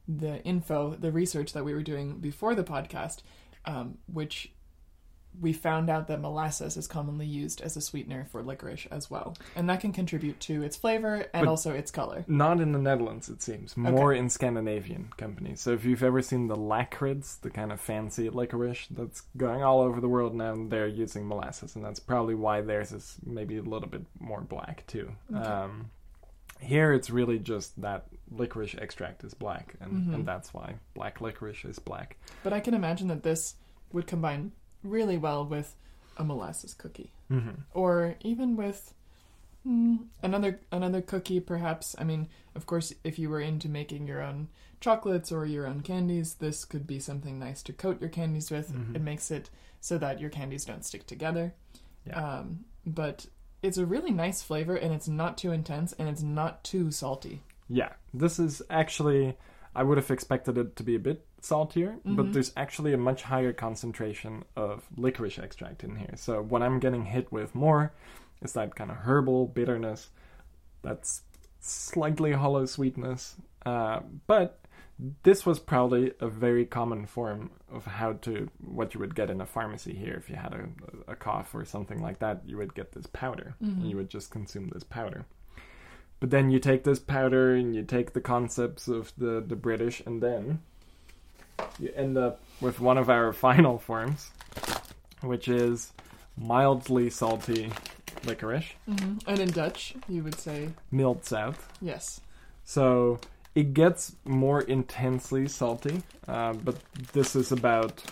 the 0.07 0.43
info, 0.43 0.95
the 0.95 1.11
research 1.11 1.53
that 1.53 1.63
we 1.65 1.73
were 1.73 1.81
doing 1.81 2.19
before 2.19 2.53
the 2.55 2.63
podcast, 2.63 3.21
um, 3.65 3.97
which 4.11 4.51
we 5.41 5.51
found 5.53 5.89
out 5.89 6.07
that 6.07 6.21
molasses 6.21 6.77
is 6.77 6.87
commonly 6.87 7.25
used 7.25 7.61
as 7.61 7.75
a 7.75 7.81
sweetener 7.81 8.25
for 8.31 8.41
licorice 8.43 8.87
as 8.91 9.09
well, 9.09 9.35
and 9.55 9.67
that 9.69 9.79
can 9.81 9.91
contribute 9.91 10.39
to 10.41 10.61
its 10.63 10.75
flavor 10.75 11.25
and 11.33 11.45
But- 11.45 11.47
also 11.47 11.73
its 11.73 11.91
color. 11.91 12.23
Not 12.27 12.61
in 12.61 12.71
the 12.71 12.79
Netherlands, 12.79 13.29
it 13.29 13.41
seems. 13.41 13.75
More 13.75 14.13
in 14.13 14.29
Scandinavian 14.29 15.09
companies. 15.17 15.61
So 15.61 15.71
if 15.71 15.85
you've 15.85 16.03
ever 16.03 16.21
seen 16.21 16.47
the 16.47 16.55
Lakrids, 16.55 17.39
the 17.41 17.49
kind 17.49 17.71
of 17.71 17.81
fancy 17.81 18.29
licorice 18.29 18.87
that's 18.91 19.21
going 19.35 19.63
all 19.63 19.81
over 19.81 19.99
the 19.99 20.07
world 20.09 20.35
now, 20.35 20.55
they're 20.67 20.87
using 20.87 21.27
molasses, 21.27 21.75
and 21.75 21.83
that's 21.83 21.99
probably 21.99 22.35
why 22.35 22.61
theirs 22.61 22.91
is 22.91 23.17
maybe 23.25 23.57
a 23.57 23.61
little 23.63 23.89
bit 23.89 24.05
more 24.19 24.41
black 24.41 24.85
too. 24.87 25.11
Okay. 25.35 25.43
Um, 25.43 25.89
here, 26.59 26.93
it's 26.93 27.09
really 27.09 27.39
just 27.39 27.81
that 27.81 28.05
licorice 28.31 28.75
extract 28.75 29.23
is 29.25 29.33
black, 29.33 29.75
and, 29.81 29.91
Mhm. 30.07 30.13
and 30.15 30.25
that's 30.25 30.53
why 30.53 30.75
black 30.93 31.19
licorice 31.19 31.65
is 31.65 31.77
black. 31.79 32.17
But 32.43 32.53
I 32.53 32.59
can 32.61 32.73
imagine 32.73 33.07
that 33.09 33.23
this 33.23 33.55
would 33.91 34.07
combine 34.07 34.53
really 34.83 35.17
well 35.17 35.45
with 35.45 35.75
a 36.17 36.23
molasses 36.23 36.73
cookie. 36.73 37.11
Mm-hmm. 37.31 37.61
or 37.73 38.15
even 38.21 38.55
with 38.55 38.93
mm, 39.67 39.97
another 40.21 40.59
another 40.71 41.01
cookie 41.01 41.39
perhaps 41.39 41.95
i 41.97 42.03
mean 42.03 42.27
of 42.53 42.65
course 42.67 42.93
if 43.03 43.17
you 43.17 43.27
were 43.29 43.39
into 43.41 43.67
making 43.69 44.05
your 44.07 44.21
own 44.21 44.49
chocolates 44.79 45.31
or 45.31 45.45
your 45.45 45.65
own 45.65 45.81
candies 45.81 46.35
this 46.35 46.63
could 46.65 46.85
be 46.85 46.99
something 46.99 47.39
nice 47.39 47.63
to 47.63 47.73
coat 47.73 47.99
your 47.99 48.09
candies 48.11 48.51
with 48.51 48.71
Mhm. 48.71 48.95
it 48.95 49.01
makes 49.01 49.31
it 49.31 49.49
so 49.81 49.97
that 49.97 50.19
your 50.19 50.29
candies 50.29 50.65
don't 50.65 50.85
stick 50.85 51.07
together 51.07 51.53
Yeah. 52.05 52.39
um, 52.39 52.65
but 52.85 53.25
it's 53.63 53.77
a 53.79 53.85
really 53.85 54.11
nice 54.11 54.43
flavor 54.43 54.75
and 54.75 54.93
it's 54.93 55.07
not 55.07 55.37
too 55.37 55.51
intense 55.53 55.93
and 55.93 56.07
it's 56.09 56.21
not 56.21 56.63
too 56.63 56.91
salty 56.91 57.41
Yeah, 57.69 57.93
this 58.13 58.37
is 58.39 58.61
actually. 58.69 59.35
I 59.75 59.81
would 59.83 59.97
have 59.97 60.11
expected 60.11 60.57
it 60.57 60.75
to 60.75 60.83
be 60.83 60.93
a 60.95 60.99
bit 60.99 61.25
saltier, 61.43 61.97
but 62.05 62.27
Mhm. 62.27 62.33
there's 62.33 62.53
actually 62.55 62.93
a 62.93 62.97
much 62.97 63.23
higher 63.23 63.51
concentration 63.53 64.43
of 64.55 64.87
licorice 64.97 65.37
extract 65.39 65.83
in 65.83 65.95
here. 65.97 66.13
So 66.15 66.41
what 66.41 66.61
I'm 66.63 66.79
getting 66.79 67.05
hit 67.05 67.31
with 67.31 67.53
more 67.53 67.91
is 68.41 68.53
that 68.53 68.75
kind 68.75 68.89
of 68.91 68.97
herbal 68.97 69.47
bitterness, 69.47 70.09
that's 70.81 71.23
slightly 71.59 72.31
hollow 72.33 72.65
sweetness. 72.65 73.35
Uh, 73.65 74.01
but 74.27 74.59
this 75.23 75.45
was 75.45 75.59
probably 75.59 76.13
a 76.19 76.27
very 76.27 76.65
common 76.65 77.05
form 77.05 77.49
of 77.71 77.85
how 77.85 78.13
to 78.13 78.49
what 78.63 78.93
you 78.93 78.99
would 78.99 79.15
get 79.15 79.29
in 79.29 79.41
a 79.41 79.45
pharmacy 79.45 79.93
here. 79.93 80.13
If 80.13 80.29
you 80.29 80.35
had 80.35 80.53
a, 80.53 80.69
a 81.11 81.15
cough 81.15 81.53
or 81.55 81.65
something 81.65 82.01
like 82.01 82.19
that, 82.19 82.41
you 82.45 82.57
would 82.57 82.73
get 82.75 82.91
this 82.91 83.07
powder, 83.07 83.55
Mhm. 83.61 83.81
and 83.81 83.89
you 83.89 83.95
would 83.97 84.09
just 84.09 84.31
consume 84.31 84.69
this 84.69 84.83
powder. 84.83 85.25
But 86.19 86.29
then 86.29 86.51
you 86.51 86.59
take 86.59 86.83
this 86.83 86.99
powder 86.99 87.53
and 87.55 87.75
you 87.75 87.83
take 87.83 88.13
the 88.13 88.21
concepts 88.21 88.87
of 88.87 89.11
the, 89.17 89.43
the 89.45 89.55
British, 89.57 90.01
and 90.05 90.21
then 90.21 90.61
you 91.79 91.91
end 91.95 92.17
up 92.17 92.39
with 92.61 92.79
one 92.79 92.97
of 92.97 93.09
our 93.09 93.33
final 93.47 93.77
forms, 93.77 94.31
which 95.21 95.47
is 95.47 95.91
mildly 96.37 97.09
salty 97.09 97.71
licorice, 98.25 98.73
mm-hmm. 98.89 99.17
and 99.27 99.39
in 99.39 99.49
dutch 99.49 99.95
you 100.07 100.23
would 100.23 100.39
say 100.39 100.69
mild 100.91 101.21
zout. 101.23 101.55
yes 101.81 102.21
So 102.63 103.19
it 103.55 103.73
gets 103.73 104.15
more 104.25 104.61
intensely 104.61 105.47
salty, 105.47 106.01
uh, 106.27 106.53
but 106.53 106.77
this 107.13 107.35
is 107.35 107.51
about. 107.51 108.03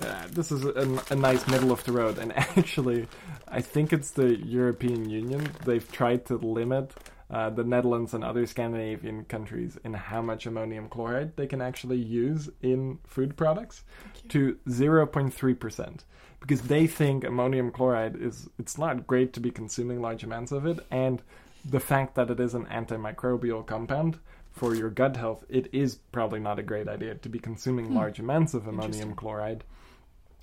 Uh, 0.00 0.28
this 0.30 0.52
is 0.52 0.64
a, 0.64 1.02
a 1.10 1.16
nice 1.16 1.44
middle 1.48 1.72
of 1.72 1.82
the 1.82 1.90
road, 1.90 2.18
and 2.18 2.32
actually, 2.36 3.08
I 3.48 3.60
think 3.60 3.92
it's 3.92 4.12
the 4.12 4.36
European 4.36 5.10
Union. 5.10 5.50
They've 5.64 5.90
tried 5.90 6.24
to 6.26 6.36
limit 6.36 6.92
uh, 7.30 7.50
the 7.50 7.64
Netherlands 7.64 8.14
and 8.14 8.24
other 8.24 8.46
Scandinavian 8.46 9.24
countries 9.24 9.78
in 9.84 9.92
how 9.94 10.22
much 10.22 10.46
ammonium 10.46 10.88
chloride 10.88 11.36
they 11.36 11.46
can 11.46 11.60
actually 11.60 11.98
use 11.98 12.48
in 12.62 12.98
food 13.06 13.36
products 13.36 13.82
to 14.30 14.56
0.3% 14.68 16.04
because 16.40 16.62
they 16.62 16.86
think 16.86 17.24
ammonium 17.24 17.70
chloride 17.70 18.16
is 18.16 18.48
it's 18.58 18.78
not 18.78 19.06
great 19.06 19.32
to 19.32 19.40
be 19.40 19.50
consuming 19.50 20.00
large 20.00 20.22
amounts 20.24 20.52
of 20.52 20.66
it 20.66 20.78
and 20.90 21.22
the 21.64 21.80
fact 21.80 22.14
that 22.14 22.30
it 22.30 22.40
is 22.40 22.54
an 22.54 22.64
antimicrobial 22.66 23.66
compound 23.66 24.18
for 24.52 24.74
your 24.74 24.88
gut 24.90 25.16
health 25.16 25.44
it 25.48 25.68
is 25.72 25.96
probably 26.12 26.40
not 26.40 26.58
a 26.58 26.62
great 26.62 26.88
idea 26.88 27.14
to 27.16 27.28
be 27.28 27.38
consuming 27.38 27.86
Hmm. 27.86 27.96
large 27.96 28.18
amounts 28.18 28.54
of 28.54 28.66
ammonium 28.66 29.14
chloride. 29.14 29.64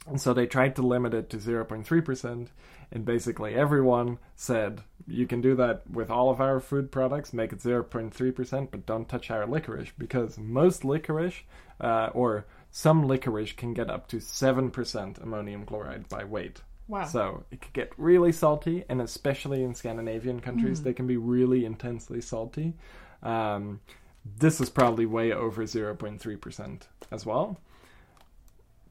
And 0.07 0.21
so 0.21 0.33
they 0.35 0.45
tried 0.45 0.75
to 0.75 0.83
limit 0.83 1.15
it 1.15 1.31
to 1.31 1.37
0.3% 1.37 2.49
and 2.91 3.05
basically 3.05 3.53
everyone 3.55 4.17
said 4.35 4.81
you 5.07 5.25
can 5.27 5.41
do 5.41 5.55
that 5.55 5.81
with 5.89 6.09
all 6.09 6.29
of 6.29 6.39
our 6.41 6.59
food 6.59 6.91
products 6.91 7.33
make 7.33 7.51
it 7.53 7.59
0.3% 7.59 8.71
but 8.71 8.85
don't 8.85 9.07
touch 9.09 9.29
our 9.31 9.45
licorice 9.45 9.91
because 9.97 10.37
most 10.37 10.83
licorice 10.85 11.43
uh, 11.81 12.09
or 12.13 12.45
some 12.71 13.07
licorice 13.07 13.53
can 13.53 13.73
get 13.73 13.89
up 13.89 14.07
to 14.07 14.17
7% 14.17 15.21
ammonium 15.23 15.65
chloride 15.65 16.07
by 16.09 16.23
weight. 16.23 16.61
wow 16.87 17.05
So 17.05 17.43
it 17.51 17.61
can 17.61 17.71
get 17.73 17.91
really 17.97 18.31
salty, 18.31 18.83
and 18.89 19.01
especially 19.01 19.63
in 19.63 19.73
Scandinavian 19.75 20.39
countries, 20.41 20.81
Mm. 20.81 20.83
they 20.83 20.93
can 20.93 21.07
be 21.07 21.17
really 21.17 21.65
intensely 21.65 22.19
salty. 22.21 22.73
Um, 23.23 23.79
this 24.37 24.59
is 24.59 24.69
probably 24.69 25.05
way 25.05 25.31
over 25.31 25.63
0.3% 25.65 26.81
as 27.11 27.25
well. 27.25 27.59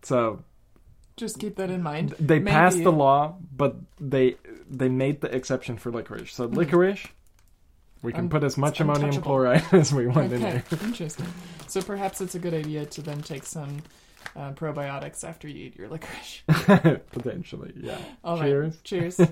So 0.03 0.43
just 1.17 1.39
keep 1.39 1.57
that 1.57 1.71
in 1.71 1.83
mind 1.83 2.15
they 2.19 2.39
Maybe- 2.39 2.51
passed 2.51 2.83
the 2.83 2.93
law, 2.93 3.37
but 3.57 3.77
they 4.01 4.37
they 4.71 4.89
made 4.89 5.21
the 5.21 5.35
exception 5.35 5.77
for 5.77 5.91
licorice. 5.93 6.33
So 6.33 6.49
Mhm. 6.49 6.57
licorice, 6.57 7.07
we 8.03 8.13
can 8.13 8.23
Un- 8.25 8.29
put 8.31 8.43
as 8.45 8.57
much 8.57 8.81
ammonium 8.81 9.21
chloride 9.23 9.65
as 9.73 9.93
we 9.93 10.07
want 10.07 10.33
in 10.33 10.43
Okay, 10.45 10.63
there. 10.69 10.79
interesting. 10.83 11.27
So 11.69 11.83
perhaps 11.83 12.21
it's 12.21 12.35
a 12.35 12.39
good 12.39 12.55
idea 12.55 12.85
to 12.87 13.03
then 13.03 13.21
take 13.23 13.45
some 13.45 13.79
uh, 14.37 14.53
probiotics 14.53 15.23
after 15.23 15.47
you 15.49 15.67
eat 15.67 15.77
your 15.77 15.89
licorice. 15.89 16.43
Potentially, 17.13 17.73
yeah. 17.77 17.99
All 18.25 18.37
right. 18.39 18.49
Cheers. 18.49 18.81
Cheers. 18.83 19.21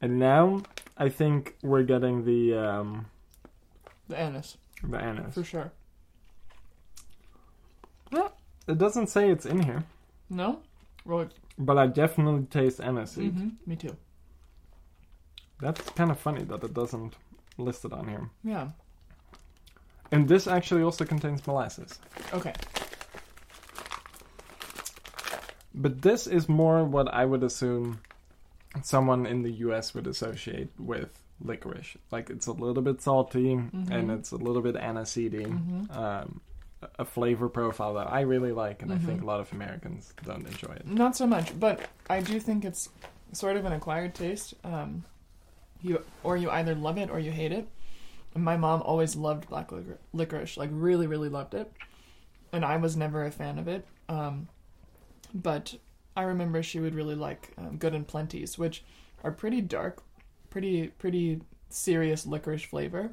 And 0.00 0.18
now 0.20 0.62
I 0.96 1.08
think 1.08 1.56
we're 1.62 1.82
getting 1.82 2.24
the 2.24 2.54
um, 2.56 3.06
the 4.08 4.16
anise, 4.18 4.56
the 4.82 4.96
anise. 4.96 5.34
for 5.34 5.42
sure. 5.42 5.72
It 8.12 8.76
doesn't 8.78 9.06
say 9.08 9.30
it's 9.30 9.46
in 9.46 9.62
here, 9.62 9.84
No? 10.28 10.60
Well, 11.06 11.28
but 11.58 11.78
I 11.78 11.86
definitely 11.86 12.44
taste 12.46 12.80
aniseed. 12.80 13.32
hmm 13.32 13.48
me 13.66 13.76
too. 13.76 13.96
That's 15.60 15.80
kind 15.90 16.10
of 16.10 16.18
funny 16.18 16.44
that 16.44 16.62
it 16.62 16.74
doesn't 16.74 17.14
list 17.56 17.84
it 17.86 17.92
on 17.92 18.06
here. 18.08 18.28
Yeah. 18.44 18.68
And 20.12 20.28
this 20.28 20.46
actually 20.46 20.82
also 20.82 21.04
contains 21.06 21.46
molasses. 21.46 21.98
Okay. 22.32 22.52
But 25.74 26.02
this 26.02 26.26
is 26.26 26.48
more 26.48 26.84
what 26.84 27.08
I 27.12 27.24
would 27.24 27.42
assume 27.42 28.00
someone 28.82 29.26
in 29.26 29.42
the 29.42 29.52
US 29.66 29.94
would 29.94 30.06
associate 30.06 30.68
with 30.78 31.10
licorice. 31.40 31.96
Like 32.10 32.30
it's 32.30 32.46
a 32.46 32.52
little 32.52 32.82
bit 32.82 33.00
salty 33.00 33.54
Mhm. 33.56 33.90
and 33.90 34.10
it's 34.10 34.30
a 34.32 34.36
little 34.36 34.62
bit 34.62 34.74
aniseedy. 34.76 35.46
Mhm. 35.46 35.96
Um, 35.96 36.40
a 36.98 37.04
flavor 37.04 37.48
profile 37.48 37.94
that 37.94 38.10
I 38.12 38.20
really 38.20 38.52
like, 38.52 38.82
and 38.82 38.92
I 38.92 38.98
think 38.98 39.20
Mhm. 39.20 39.22
a 39.24 39.26
lot 39.26 39.40
of 39.40 39.52
Americans 39.52 40.14
don't 40.24 40.46
enjoy 40.46 40.72
it. 40.74 40.86
Not 40.86 41.16
so 41.16 41.26
much, 41.26 41.58
but 41.58 41.88
I 42.08 42.20
do 42.20 42.38
think 42.38 42.64
it's 42.64 42.88
sort 43.32 43.56
of 43.56 43.64
an 43.64 43.72
acquired 43.72 44.14
taste. 44.14 44.54
Um, 44.64 45.04
you 45.82 46.04
or 46.22 46.36
you 46.36 46.50
either 46.50 46.74
love 46.74 46.98
it 46.98 47.10
or 47.10 47.18
you 47.20 47.30
hate 47.32 47.52
it. 47.52 47.68
And 48.34 48.44
my 48.44 48.56
mom 48.56 48.82
always 48.82 49.16
loved 49.16 49.48
black 49.48 49.68
licor- 49.70 49.98
licorice, 50.12 50.56
like 50.56 50.70
really, 50.72 51.06
really 51.06 51.28
loved 51.28 51.54
it, 51.54 51.72
and 52.52 52.64
I 52.64 52.76
was 52.76 52.96
never 52.96 53.24
a 53.24 53.30
fan 53.30 53.58
of 53.58 53.66
it. 53.68 53.86
Um, 54.08 54.48
but 55.34 55.74
I 56.16 56.22
remember 56.22 56.62
she 56.62 56.78
would 56.80 56.94
really 56.94 57.14
like 57.14 57.52
um, 57.58 57.76
Good 57.76 57.94
and 57.94 58.06
Plenty's, 58.06 58.58
which 58.58 58.84
are 59.24 59.32
pretty 59.32 59.60
dark, 59.60 60.02
pretty 60.50 60.88
pretty 60.88 61.40
serious 61.70 62.24
licorice 62.26 62.62
flavor. 62.64 63.10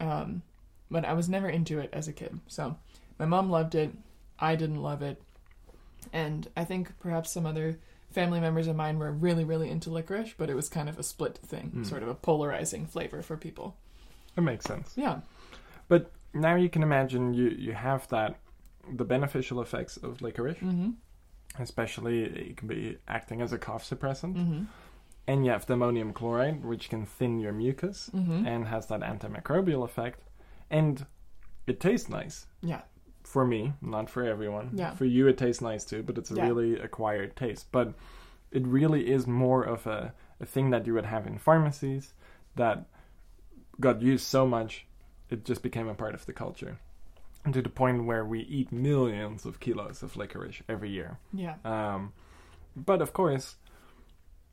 Um, 0.00 0.42
but 0.90 1.04
I 1.04 1.12
was 1.14 1.28
never 1.28 1.48
into 1.48 1.78
it 1.80 1.90
as 1.92 2.08
a 2.08 2.12
kid, 2.12 2.38
so 2.46 2.76
my 3.18 3.26
mom 3.26 3.50
loved 3.50 3.74
it. 3.74 3.92
I 4.38 4.56
didn't 4.56 4.82
love 4.82 5.02
it, 5.02 5.22
and 6.12 6.48
I 6.56 6.64
think 6.64 6.98
perhaps 6.98 7.30
some 7.30 7.46
other 7.46 7.78
family 8.10 8.40
members 8.40 8.66
of 8.68 8.76
mine 8.76 8.98
were 8.98 9.10
really, 9.12 9.44
really 9.44 9.68
into 9.70 9.90
licorice, 9.90 10.34
but 10.36 10.48
it 10.50 10.54
was 10.54 10.68
kind 10.68 10.88
of 10.88 10.98
a 10.98 11.02
split 11.02 11.38
thing, 11.38 11.72
Mm. 11.76 11.86
sort 11.86 12.02
of 12.02 12.08
a 12.08 12.14
polarizing 12.14 12.86
flavor 12.86 13.22
for 13.22 13.36
people. 13.36 13.76
It 14.36 14.40
makes 14.42 14.64
sense. 14.64 14.92
Yeah. 14.96 15.20
But 15.88 16.10
now 16.32 16.54
you 16.56 16.68
can 16.68 16.82
imagine 16.82 17.34
you, 17.34 17.48
you 17.48 17.72
have 17.72 18.08
that 18.08 18.36
the 18.92 19.04
beneficial 19.04 19.60
effects 19.62 19.96
of 19.96 20.20
licorice, 20.22 20.58
Mm-hmm. 20.58 20.90
especially 21.58 22.24
it 22.24 22.56
can 22.56 22.68
be 22.68 22.98
acting 23.08 23.40
as 23.40 23.52
a 23.52 23.58
cough 23.58 23.88
suppressant, 23.88 24.34
Mm-hmm. 24.36 24.64
and 25.26 25.44
you 25.44 25.50
have 25.52 25.66
the 25.66 25.74
ammonium 25.74 26.12
chloride, 26.12 26.64
which 26.64 26.88
can 26.90 27.06
thin 27.06 27.38
your 27.38 27.52
mucus 27.52 28.10
Mm-hmm. 28.14 28.46
and 28.46 28.66
has 28.68 28.86
that 28.88 29.00
antimicrobial 29.00 29.84
effect, 29.84 30.20
and 30.70 31.06
it 31.66 31.80
tastes 31.80 32.08
nice. 32.08 32.46
Yeah. 32.60 32.82
For 33.24 33.44
me, 33.46 33.72
not 33.82 34.08
for 34.10 34.22
everyone. 34.22 34.70
Yeah. 34.74 34.94
For 34.94 35.04
you, 35.06 35.26
it 35.28 35.38
tastes 35.38 35.62
nice 35.62 35.84
too, 35.84 36.02
but 36.02 36.18
it's 36.18 36.30
a 36.30 36.34
Yeah. 36.34 36.46
really 36.46 36.78
acquired 36.78 37.34
taste. 37.36 37.66
But 37.72 37.94
it 38.52 38.64
really 38.66 39.10
is 39.10 39.26
more 39.26 39.64
of 39.64 39.86
a, 39.86 40.12
a 40.40 40.46
thing 40.46 40.70
that 40.70 40.86
you 40.86 40.94
would 40.94 41.06
have 41.06 41.26
in 41.26 41.38
pharmacies 41.38 42.12
that 42.56 42.86
got 43.80 44.02
used 44.02 44.24
so 44.26 44.46
much, 44.46 44.86
it 45.30 45.44
just 45.44 45.62
became 45.62 45.88
a 45.88 45.94
part 45.94 46.14
of 46.14 46.26
the 46.26 46.32
culture. 46.32 46.78
And 47.44 47.52
to 47.54 47.62
the 47.62 47.68
point 47.68 48.04
where 48.04 48.24
we 48.24 48.40
eat 48.40 48.70
millions 48.72 49.44
of 49.44 49.58
kilos 49.60 50.02
of 50.02 50.16
licorice 50.16 50.62
every 50.68 50.90
year. 50.90 51.18
Yeah. 51.32 51.56
Um, 51.64 52.12
but 52.76 53.02
of 53.02 53.12
course, 53.12 53.56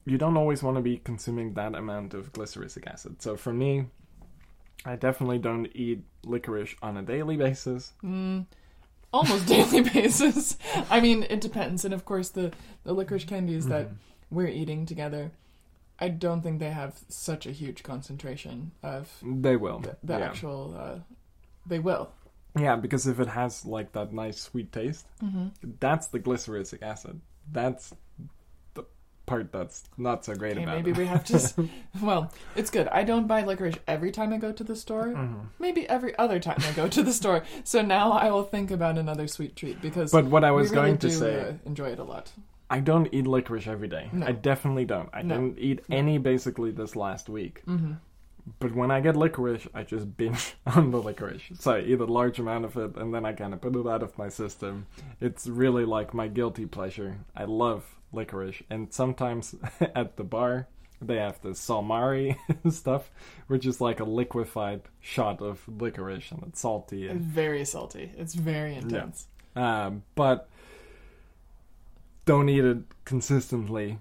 you 0.06 0.18
don't 0.18 0.36
always 0.38 0.64
want 0.64 0.78
to 0.78 0.82
be 0.82 0.98
consuming 0.98 1.54
that 1.54 1.76
amount 1.76 2.14
of 2.14 2.34
glycyrrhizic 2.34 2.88
acid. 2.88 3.22
So 3.22 3.38
for 3.38 3.54
me, 3.54 3.86
I 4.84 4.96
definitely 4.96 5.38
don't 5.38 5.68
eat 5.76 6.04
licorice 6.26 6.76
on 6.82 6.98
a 6.98 7.02
daily 7.04 7.38
basis. 7.38 7.94
Mm, 8.04 8.46
almost 9.14 9.46
daily 9.56 9.82
basis. 9.82 10.58
I 10.90 11.00
mean, 11.02 11.24
it 11.30 11.42
depends. 11.42 11.86
And 11.86 11.94
of 11.94 12.06
course, 12.06 12.30
the, 12.30 12.52
the 12.84 12.94
licorice 12.94 13.26
candies 13.26 13.68
that 13.68 13.88
Mhm. 13.90 13.96
we're 14.30 14.48
eating 14.48 14.86
together, 14.86 15.32
I 16.00 16.10
don't 16.10 16.42
think 16.42 16.60
they 16.60 16.72
have 16.72 17.00
such 17.10 17.46
a 17.46 17.52
huge 17.52 17.84
concentration 17.84 18.72
of 18.84 19.12
They 19.22 19.56
will. 19.56 19.80
the, 19.80 19.98
the 20.04 20.18
yeah. 20.18 20.26
actual. 20.26 20.76
Uh, 20.78 21.00
they 21.66 21.80
will. 21.80 22.10
yeah, 22.58 22.76
because 22.76 23.06
if 23.08 23.20
it 23.20 23.28
has 23.28 23.66
like 23.66 23.92
that 23.94 24.12
nice 24.14 24.40
sweet 24.40 24.72
taste, 24.72 25.06
Mm-hmm. 25.24 25.48
that's 25.80 26.08
the 26.08 26.20
glycyrrhizic 26.20 26.82
acid. 26.82 27.22
That's 27.52 27.94
part 29.32 29.52
that's 29.52 29.84
not 29.98 30.26
so 30.26 30.36
great 30.36 30.54
Okay, 30.54 30.64
about 30.64 30.76
maybe 30.76 30.92
it. 30.92 30.98
we 30.98 31.06
have 31.06 31.24
to. 31.32 31.36
s- 31.36 31.56
well, 32.02 32.32
it's 32.56 32.70
good. 32.70 32.88
I 32.90 33.04
don't 33.04 33.28
buy 33.28 33.42
licorice 33.44 33.78
every 33.88 34.12
time 34.12 34.34
I 34.34 34.38
go 34.38 34.52
to 34.52 34.64
the 34.64 34.76
store. 34.76 35.06
Mhm. 35.08 35.46
Maybe 35.60 35.88
every 35.90 36.14
other 36.18 36.40
time 36.48 36.60
I 36.70 36.72
go 36.74 36.88
to 36.88 37.02
the 37.10 37.14
store. 37.14 37.44
So 37.64 37.82
now 37.82 38.12
I 38.12 38.30
will 38.30 38.44
think 38.44 38.72
about 38.72 38.98
another 38.98 39.28
sweet 39.28 39.56
treat 39.56 39.82
because 39.82 40.12
But 40.12 40.26
what 40.26 40.44
I 40.44 40.52
was 40.52 40.70
really 40.72 40.76
going 40.82 40.98
to 41.00 41.08
do, 41.08 41.14
say, 41.14 41.34
uh, 41.50 41.54
enjoy 41.66 41.90
it 41.96 42.00
a 42.00 42.04
lot. 42.04 42.32
I 42.70 42.80
don't 42.80 43.08
eat 43.12 43.26
licorice 43.28 43.68
every 43.68 43.88
day. 43.88 44.10
No. 44.12 44.26
I 44.28 44.32
definitely 44.34 44.86
don't. 44.86 45.10
I 45.14 45.22
No. 45.24 45.36
didn't 45.36 45.60
eat 45.60 45.80
No. 45.90 45.98
any 45.98 46.18
basically 46.18 46.72
this 46.72 46.96
last 46.96 47.30
week. 47.30 47.64
Mm-hmm. 47.68 47.94
But 48.60 48.74
when 48.74 48.90
I 48.92 49.00
get 49.02 49.16
licorice, 49.16 49.68
I 49.74 49.84
just 49.84 50.18
binge 50.18 50.56
on 50.76 50.92
the 50.92 51.02
licorice. 51.02 51.44
So 51.60 51.72
I 51.76 51.82
eat 51.82 52.00
a 52.00 52.06
large 52.20 52.40
amount 52.40 52.66
of 52.66 52.76
it 52.76 52.96
and 52.98 53.14
then 53.14 53.24
I 53.26 53.34
kind 53.34 53.54
of 53.54 53.62
put 53.62 53.76
it 53.76 53.88
out 53.88 54.04
of 54.04 54.18
my 54.18 54.30
system. 54.30 54.88
It's 55.22 55.48
really 55.48 55.86
like 55.86 56.14
my 56.14 56.28
guilty 56.28 56.66
pleasure. 56.66 57.18
I 57.36 57.44
love 57.46 57.84
licorice. 58.12 58.64
And 58.70 58.94
sometimes 58.94 59.56
at 59.96 60.18
the 60.18 60.24
bar, 60.24 60.68
they 61.02 61.18
have 61.18 61.42
the 61.42 61.50
Salmari 61.50 62.36
stuff, 62.72 63.10
which 63.48 63.66
is 63.66 63.82
like 63.82 64.00
a 64.00 64.04
liquefied 64.04 64.82
shot 65.00 65.42
of 65.42 65.62
licorice 65.68 66.32
and 66.32 66.44
it's 66.44 66.60
salty. 66.60 67.06
It's 67.06 67.12
And, 67.14 67.22
very 67.22 67.66
salty. 67.66 68.12
It's 68.18 68.36
very 68.36 68.76
intense. 68.76 69.28
um, 69.56 70.04
but 70.16 70.48
don't 72.26 72.50
eat 72.50 72.64
it 72.64 72.78
consistently. 73.06 74.00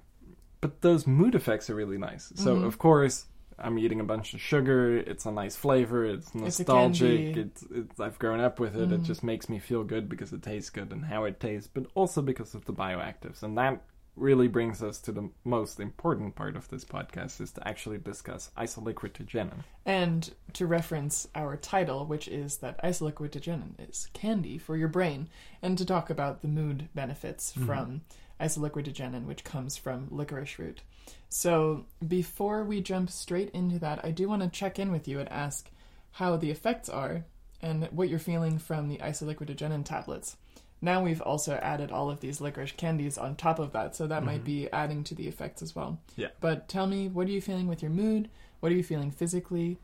But 0.61 0.83
those 0.83 1.07
mood 1.07 1.35
effects 1.35 1.71
are 1.71 1.75
really 1.75 1.97
nice. 1.97 2.33
So, 2.37 2.57
Mhm. 2.57 2.65
of 2.67 2.77
course, 2.79 3.27
I'm 3.59 3.79
eating 3.79 3.99
a 4.01 4.05
bunch 4.05 4.35
of 4.35 4.41
sugar. 4.41 4.97
It's 4.99 5.25
a 5.25 5.33
nice 5.33 5.57
flavor. 5.57 6.05
It's 6.05 6.27
It's 6.27 6.35
nostalgic. 6.35 7.25
candy. 7.35 7.41
It's, 7.41 7.63
it's 7.71 7.99
I've 8.01 8.19
grown 8.19 8.41
up 8.41 8.61
with 8.61 8.77
it. 8.77 8.93
It 8.93 9.01
Mhm. 9.01 9.05
just 9.05 9.23
makes 9.25 9.49
me 9.49 9.59
feel 9.59 9.85
good 9.85 10.09
because 10.09 10.33
it 10.35 10.43
tastes 10.43 10.69
good 10.71 10.93
and 10.93 11.07
how 11.07 11.25
it 11.25 11.41
tastes, 11.41 11.69
but 11.73 11.87
also 11.95 12.21
because 12.21 12.55
of 12.55 12.67
the 12.67 12.75
bioactives. 12.75 13.43
And 13.43 13.57
that 13.57 13.83
really 14.17 14.49
brings 14.49 14.83
us 14.83 14.99
to 15.01 15.13
the 15.13 15.31
most 15.45 15.81
important 15.81 16.35
part 16.35 16.57
of 16.57 16.69
this 16.69 16.85
podcast 16.85 17.41
is 17.41 17.53
to 17.53 17.67
actually 17.67 17.99
discuss 17.99 18.51
isoliquiritigenin. 18.57 19.63
And 19.87 20.33
to 20.55 20.67
reference 20.67 21.29
our 21.35 21.57
title, 21.57 22.07
which 22.07 22.29
is 22.29 22.59
that 22.59 22.83
isoliquiritigenin 22.83 23.89
is 23.89 24.09
candy 24.13 24.59
for 24.59 24.77
your 24.77 24.89
brain, 24.89 25.29
and 25.63 25.79
to 25.79 25.85
talk 25.87 26.11
about 26.11 26.43
the 26.43 26.49
mood 26.49 26.89
benefits 26.95 27.53
Mhm. 27.53 27.67
from 27.67 28.01
isoliquiritigenin, 28.41 29.27
which 29.27 29.45
comes 29.45 29.77
from 29.77 30.09
licorice 30.11 30.59
root. 30.59 30.83
So 31.29 31.87
before 32.07 32.65
we 32.65 32.81
jump 32.81 33.11
straight 33.11 33.51
into 33.51 33.79
that, 33.79 34.05
I 34.05 34.11
do 34.11 34.29
want 34.29 34.43
to 34.43 34.49
check 34.49 34.79
in 34.79 34.91
with 34.91 35.07
you 35.07 35.21
and 35.21 35.29
ask 35.29 35.71
how 36.13 36.37
the 36.37 36.51
effects 36.51 36.89
are 36.89 37.25
and 37.63 37.85
what 37.87 38.09
you're 38.09 38.19
feeling 38.19 38.59
from 38.59 38.89
the 38.89 38.99
isoliquiritigenin 38.99 39.85
tablets. 39.85 40.37
Now 40.83 41.03
we've 41.03 41.21
also 41.21 41.55
added 41.57 41.91
all 41.93 42.11
of 42.11 42.21
these 42.21 42.41
licorice 42.41 42.73
candies 42.73 43.19
on 43.19 43.37
top 43.37 43.59
of 43.59 43.73
that, 43.73 43.95
so 43.95 44.07
that 44.07 44.25
might 44.25 44.41
Mhm. 44.43 44.45
be 44.45 44.71
adding 44.73 45.05
to 45.05 45.15
the 45.15 45.29
effects 45.29 45.61
as 45.63 45.77
well. 45.77 45.99
Yeah. 46.17 46.29
But 46.41 46.69
tell 46.69 46.87
me, 46.87 47.09
what 47.09 47.27
are 47.29 47.31
you 47.33 47.41
feeling 47.43 47.67
with 47.67 47.83
your 47.83 47.91
mood? 47.91 48.31
What 48.61 48.73
are 48.73 48.75
you 48.75 48.83
feeling 48.83 49.11
physically? 49.11 49.79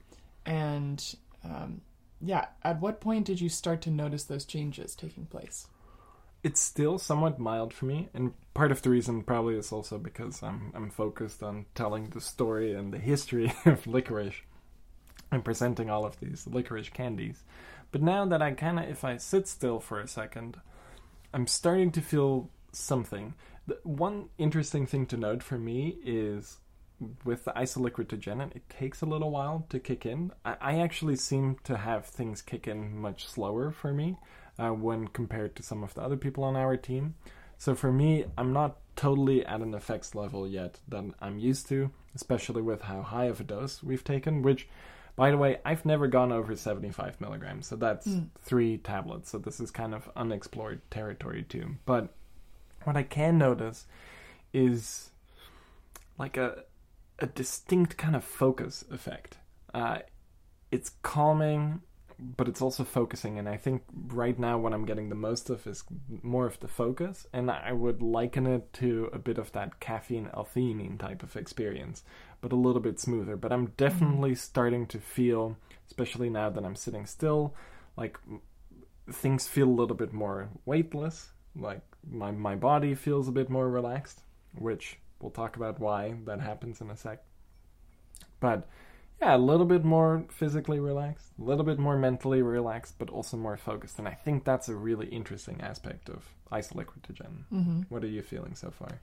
And 0.47 1.03
um, 1.45 1.83
yeah, 2.21 2.47
at 2.65 2.81
what 2.81 3.01
point 3.01 3.27
did 3.27 3.41
you 3.41 3.49
start 3.49 3.81
to 3.83 3.91
notice 3.91 4.25
those 4.25 4.45
changes 4.45 4.95
taking 4.95 5.27
place? 5.27 5.67
it's 6.43 6.61
still 6.61 6.97
somewhat 6.97 7.41
mild 7.41 7.73
for 7.75 7.87
me, 7.87 8.09
and 8.15 8.33
part 8.55 8.71
of 8.71 8.81
the 8.83 8.91
reason 8.91 9.21
probably 9.25 9.57
is 9.57 9.73
also 9.73 9.99
because 9.99 10.45
I'm 10.45 10.71
I'm 10.75 10.91
focused 10.91 11.43
on 11.43 11.67
telling 11.75 12.11
the 12.11 12.21
story 12.21 12.73
and 12.73 12.93
the 12.93 12.99
history 12.99 13.53
of 13.65 13.85
licorice 13.89 14.43
and 15.33 15.45
presenting 15.45 15.91
all 15.91 16.05
of 16.07 16.21
these 16.21 16.47
licorice 16.47 16.89
candies. 16.91 17.43
But 17.91 18.01
now 18.03 18.27
that 18.27 18.43
I 18.43 18.53
kind 18.53 18.79
of, 18.79 18.89
if 18.89 19.03
I 19.03 19.17
sit 19.17 19.49
still 19.49 19.81
for 19.81 19.99
a 19.99 20.07
second, 20.07 20.61
I'm 21.33 21.47
starting 21.47 21.91
to 21.93 22.01
feel 22.01 22.51
something. 22.73 23.35
The 23.67 23.79
one 23.83 24.29
interesting 24.39 24.87
thing 24.87 25.07
to 25.07 25.17
note 25.17 25.43
for 25.43 25.59
me 25.59 25.97
is 26.05 26.59
with 27.25 27.45
the 27.45 27.53
isoliquiritigenin, 27.53 28.55
it 28.57 28.69
takes 28.71 29.03
a 29.03 29.07
little 29.07 29.31
while 29.31 29.67
to 29.69 29.79
kick 29.79 30.07
in. 30.07 30.33
I, 30.45 30.57
I 30.61 30.79
actually 30.79 31.17
seem 31.17 31.57
to 31.65 31.77
have 31.77 32.07
things 32.07 32.43
kick 32.43 32.67
in 32.67 32.97
much 32.97 33.27
slower 33.27 33.71
for 33.71 33.93
me 33.93 34.17
uh, 34.59 34.71
when 34.71 35.09
compared 35.09 35.57
to 35.57 35.63
some 35.63 35.83
of 35.83 35.95
the 35.95 36.03
other 36.03 36.17
people 36.17 36.45
on 36.45 36.57
our 36.57 36.77
team. 36.77 37.15
So 37.59 37.75
for 37.75 37.93
me, 37.93 38.27
I'm 38.37 38.53
not 38.53 38.79
totally 38.97 39.45
at 39.45 39.61
an 39.61 39.75
effects 39.75 40.15
level 40.15 40.49
yet 40.49 40.81
that 40.89 41.05
I'm 41.21 41.39
used 41.39 41.69
to, 41.69 41.91
especially 42.15 42.63
with 42.63 42.83
how 42.83 43.03
high 43.03 43.27
of 43.27 43.41
a 43.41 43.45
dose 43.45 43.83
we've 43.83 44.05
taken, 44.05 44.43
which, 44.43 44.69
by 45.17 45.31
the 45.31 45.39
way, 45.39 45.59
I've 45.65 45.85
never 45.87 46.07
gone 46.09 46.31
over 46.31 46.55
75 46.55 47.21
milligrams, 47.21 47.67
so 47.67 47.77
that's 47.77 48.07
Mm. 48.07 48.29
three 48.41 48.79
tablets, 48.79 49.31
so 49.31 49.39
this 49.39 49.61
is 49.61 49.71
kind 49.71 49.95
of 49.95 50.11
unexplored 50.15 50.81
territory 50.91 51.43
too. 51.43 51.77
But 51.87 52.15
what 52.85 52.97
I 52.97 53.03
can 53.03 53.39
notice 53.39 53.87
is 54.53 55.11
like 56.19 56.37
a 56.37 56.65
a 57.19 57.27
distinct 57.27 57.97
kind 57.97 58.15
of 58.15 58.23
focus 58.23 58.85
effect. 58.91 59.39
Uh, 59.73 60.01
it's 60.71 60.91
calming, 61.03 61.81
but 62.19 62.47
it's 62.47 62.61
also 62.61 62.85
focusing, 62.85 63.39
and 63.39 63.49
I 63.49 63.57
think 63.57 63.85
right 64.09 64.39
now 64.39 64.59
what 64.59 64.75
I'm 64.75 64.85
getting 64.85 65.09
the 65.09 65.15
most 65.15 65.49
of 65.49 65.67
is 65.67 65.83
more 66.23 66.45
of 66.45 66.61
the 66.61 66.69
focus, 66.69 67.27
and 67.33 67.51
I 67.51 67.73
would 67.73 68.03
liken 68.03 68.47
it 68.47 68.71
to 68.75 69.09
a 69.15 69.19
bit 69.19 69.39
of 69.39 69.51
that 69.53 69.81
caffeine 69.81 70.29
L-theanine 70.35 70.99
type 70.99 71.23
of 71.23 71.37
experience, 71.37 72.05
but 72.41 72.53
a 72.53 72.57
little 72.57 72.81
bit 72.81 73.01
smoother. 73.01 73.37
But 73.37 73.53
I'm 73.53 73.73
definitely 73.77 74.35
starting 74.35 74.87
to 74.89 74.99
feel, 74.99 75.57
especially 75.87 76.31
now 76.31 76.51
that 76.51 76.65
I'm 76.65 76.77
sitting 76.77 77.07
still, 77.07 77.55
like 77.97 78.19
things 79.11 79.47
feel 79.47 79.69
a 79.69 79.79
little 79.79 79.97
bit 79.97 80.13
more 80.13 80.49
weightless. 80.65 81.31
Like 81.55 81.83
my 82.09 82.31
my 82.31 82.55
body 82.55 82.95
feels 82.95 83.29
a 83.29 83.33
bit 83.33 83.51
more 83.51 83.69
relaxed, 83.69 84.23
which 84.59 84.99
we'll 85.21 85.31
talk 85.31 85.57
about 85.57 85.81
why 85.81 86.15
that 86.27 86.41
happens 86.41 86.81
in 86.81 86.91
a 86.91 86.97
sec. 86.97 87.23
But 88.41 88.69
yeah, 89.21 89.35
a 89.35 89.39
little 89.39 89.65
bit 89.65 89.85
more 89.85 90.25
physically 90.29 90.79
relaxed, 90.79 91.33
a 91.39 91.43
little 91.43 91.65
bit 91.65 91.79
more 91.79 91.97
mentally 91.97 92.43
relaxed, 92.43 92.97
but 92.99 93.09
also 93.09 93.37
more 93.37 93.57
focused. 93.57 93.99
And 93.99 94.07
I 94.07 94.13
think 94.13 94.45
that's 94.45 94.69
a 94.69 94.75
really 94.75 95.07
interesting 95.07 95.61
aspect 95.63 96.11
of 96.11 96.23
isoliquiritigenin. 96.53 97.45
Mm-hmm. 97.53 97.81
What 97.89 98.05
are 98.05 98.09
you 98.09 98.21
feeling 98.23 98.55
so 98.55 98.71
far? 98.71 99.01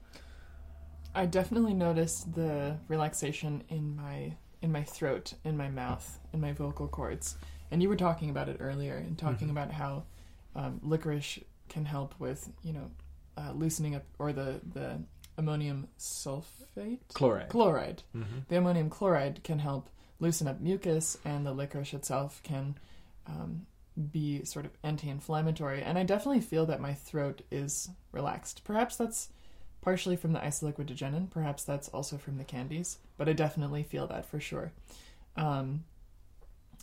I 1.14 1.26
definitely 1.26 1.74
noticed 1.74 2.34
the 2.34 2.78
relaxation 2.88 3.62
in 3.68 3.94
my 3.96 4.36
in 4.62 4.72
my 4.72 4.82
throat, 4.82 5.34
in 5.44 5.56
my 5.56 5.68
mouth, 5.68 6.18
in 6.32 6.40
my 6.40 6.52
vocal 6.52 6.88
cords. 6.88 7.36
And 7.70 7.82
you 7.82 7.88
were 7.88 7.96
talking 7.96 8.30
about 8.30 8.48
it 8.48 8.56
earlier, 8.60 8.96
and 8.96 9.16
talking 9.18 9.48
Mhm. 9.48 9.52
about 9.52 9.70
how 9.72 10.04
um, 10.56 10.80
licorice 10.82 11.40
can 11.68 11.84
help 11.84 12.14
with 12.18 12.50
you 12.62 12.72
know 12.72 12.90
uh, 13.36 13.52
loosening 13.52 13.94
up 13.94 14.04
or 14.18 14.32
the 14.32 14.60
the 14.72 15.02
ammonium 15.36 15.88
sulfate 15.98 17.00
Chloride. 17.12 17.48
chloride. 17.48 18.02
mm-hmm. 18.14 18.38
The 18.48 18.56
ammonium 18.56 18.88
chloride 18.90 19.42
can 19.42 19.58
help 19.58 19.90
loosen 20.20 20.46
up 20.46 20.60
mucus, 20.60 21.18
and 21.24 21.44
the 21.44 21.52
licorice 21.52 21.92
itself 21.94 22.40
can 22.44 22.78
um, 23.26 23.66
be 24.12 24.44
sort 24.44 24.64
of 24.64 24.72
anti-inflammatory. 24.82 25.82
And 25.82 25.98
I 25.98 26.04
definitely 26.04 26.40
feel 26.40 26.66
that 26.66 26.80
my 26.80 26.94
throat 26.94 27.42
is 27.50 27.90
relaxed. 28.12 28.62
Perhaps 28.64 28.96
that's 28.96 29.28
partially 29.84 30.16
from 30.16 30.32
the 30.32 30.38
isoliquiritigenin. 30.40 31.30
Perhaps 31.30 31.64
that's 31.64 31.88
also 31.90 32.16
from 32.16 32.38
the 32.38 32.44
candies. 32.44 32.98
But 33.18 33.28
I 33.28 33.34
definitely 33.34 33.82
feel 33.82 34.06
that 34.06 34.24
for 34.24 34.40
sure. 34.40 34.72
Um, 35.36 35.84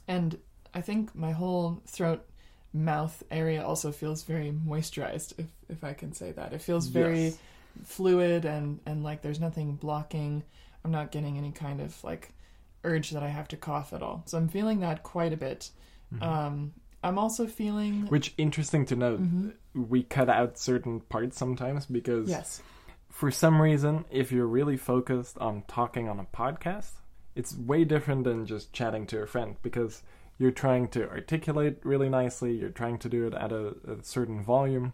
and 0.07 0.37
I 0.73 0.81
think 0.81 1.15
my 1.15 1.31
whole 1.31 1.81
throat 1.87 2.25
mouth 2.73 3.21
area 3.31 3.61
also 3.65 3.91
feels 3.91 4.23
very 4.23 4.51
moisturized 4.51 5.33
if 5.37 5.47
if 5.67 5.83
I 5.83 5.93
can 5.93 6.13
say 6.13 6.31
that. 6.33 6.53
It 6.53 6.61
feels 6.61 6.87
very 6.87 7.23
Yes. 7.25 7.37
fluid 7.83 8.45
and 8.45 8.79
and 8.85 9.03
like 9.03 9.21
there's 9.23 9.39
nothing 9.39 9.75
blocking. 9.75 10.43
I'm 10.85 10.91
not 10.91 11.11
getting 11.11 11.37
any 11.37 11.51
kind 11.51 11.81
of 11.81 12.01
like 12.03 12.33
urge 12.83 13.09
that 13.11 13.23
I 13.23 13.29
have 13.29 13.47
to 13.49 13.57
cough 13.57 13.93
at 13.93 14.01
all. 14.03 14.23
So 14.25 14.37
I'm 14.37 14.47
feeling 14.47 14.79
that 14.81 15.03
quite 15.03 15.33
a 15.33 15.37
bit. 15.37 15.71
Mhm. 16.13 16.21
Um 16.23 16.73
I'm 17.03 17.17
also 17.17 17.47
feeling 17.47 18.05
Which 18.07 18.33
interesting 18.37 18.85
to 18.85 18.95
note. 18.95 19.21
Mhm. 19.23 19.53
We 19.73 20.03
cut 20.03 20.29
out 20.29 20.57
certain 20.59 20.99
parts 21.01 21.37
sometimes 21.37 21.85
because 21.87 22.29
yes. 22.29 22.61
For 23.11 23.29
some 23.31 23.61
reason, 23.61 24.05
if 24.09 24.31
you're 24.31 24.47
really 24.47 24.77
focused 24.77 25.37
on 25.37 25.63
talking 25.67 26.07
on 26.09 26.19
a 26.19 26.25
podcast, 26.25 26.91
it's 27.35 27.55
way 27.55 27.83
different 27.83 28.23
than 28.23 28.45
just 28.45 28.73
chatting 28.73 29.05
to 29.07 29.21
a 29.21 29.27
friend 29.27 29.55
because 29.61 30.03
you're 30.37 30.51
trying 30.51 30.87
to 30.89 31.07
articulate 31.09 31.77
really 31.83 32.09
nicely, 32.09 32.53
you're 32.55 32.69
trying 32.69 32.97
to 32.99 33.09
do 33.09 33.27
it 33.27 33.33
at 33.33 33.51
a, 33.51 33.75
a 33.87 34.01
certain 34.03 34.43
volume, 34.43 34.93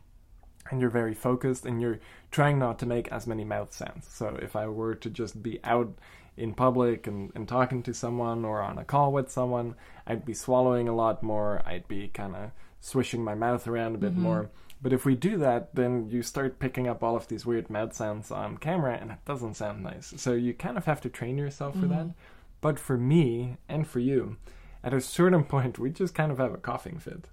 and 0.69 0.81
you're 0.81 0.89
very 0.89 1.13
focused, 1.13 1.65
and 1.65 1.81
you're 1.81 1.99
trying 2.31 2.59
not 2.59 2.79
to 2.79 2.85
make 2.85 3.07
as 3.11 3.25
many 3.27 3.45
mouth 3.45 3.73
sounds. 3.73 4.05
So 4.09 4.37
if 4.41 4.55
I 4.55 4.67
were 4.67 4.95
to 4.95 5.09
just 5.09 5.41
be 5.41 5.59
out 5.63 5.93
in 6.35 6.53
public 6.53 7.07
and, 7.07 7.31
and 7.33 7.47
talking 7.47 7.81
to 7.83 7.93
someone 7.93 8.43
or 8.45 8.61
on 8.61 8.77
a 8.77 8.83
call 8.83 9.11
with 9.13 9.31
someone, 9.31 9.75
I'd 10.05 10.25
be 10.25 10.33
swallowing 10.33 10.87
a 10.89 10.95
lot 10.95 11.23
more, 11.23 11.61
I'd 11.65 11.87
be 11.87 12.09
kind 12.09 12.35
of 12.35 12.51
swishing 12.81 13.23
my 13.23 13.33
mouth 13.35 13.67
around 13.67 13.95
a 13.95 13.99
bit 13.99 14.13
Mhm. 14.15 14.17
more. 14.19 14.49
But 14.81 14.93
if 14.93 15.05
we 15.05 15.15
do 15.15 15.37
that, 15.37 15.73
then 15.75 16.07
you 16.09 16.21
start 16.21 16.59
picking 16.59 16.87
up 16.87 17.03
all 17.03 17.15
of 17.15 17.27
these 17.27 17.45
weird 17.45 17.69
mouth 17.69 17.93
sounds 17.93 18.29
on 18.31 18.57
camera, 18.57 18.97
and 19.01 19.11
it 19.11 19.17
doesn't 19.25 19.55
sound 19.55 19.81
nice. 19.83 20.13
So 20.17 20.33
you 20.33 20.53
kind 20.53 20.77
of 20.77 20.85
have 20.85 21.01
to 21.01 21.09
train 21.09 21.37
yourself 21.37 21.73
for 21.79 21.87
that. 21.87 22.05
Mhm. 22.07 22.13
But 22.61 22.77
for 22.79 22.97
me 22.97 23.57
and 23.67 23.87
for 23.87 23.99
you, 23.99 24.37
at 24.83 24.93
a 24.93 25.01
certain 25.01 25.43
point, 25.55 25.79
we 25.79 25.89
just 25.89 26.13
kind 26.13 26.31
of 26.31 26.37
have 26.37 26.53
a 26.53 26.57
coughing 26.57 26.99
fit 26.99 27.25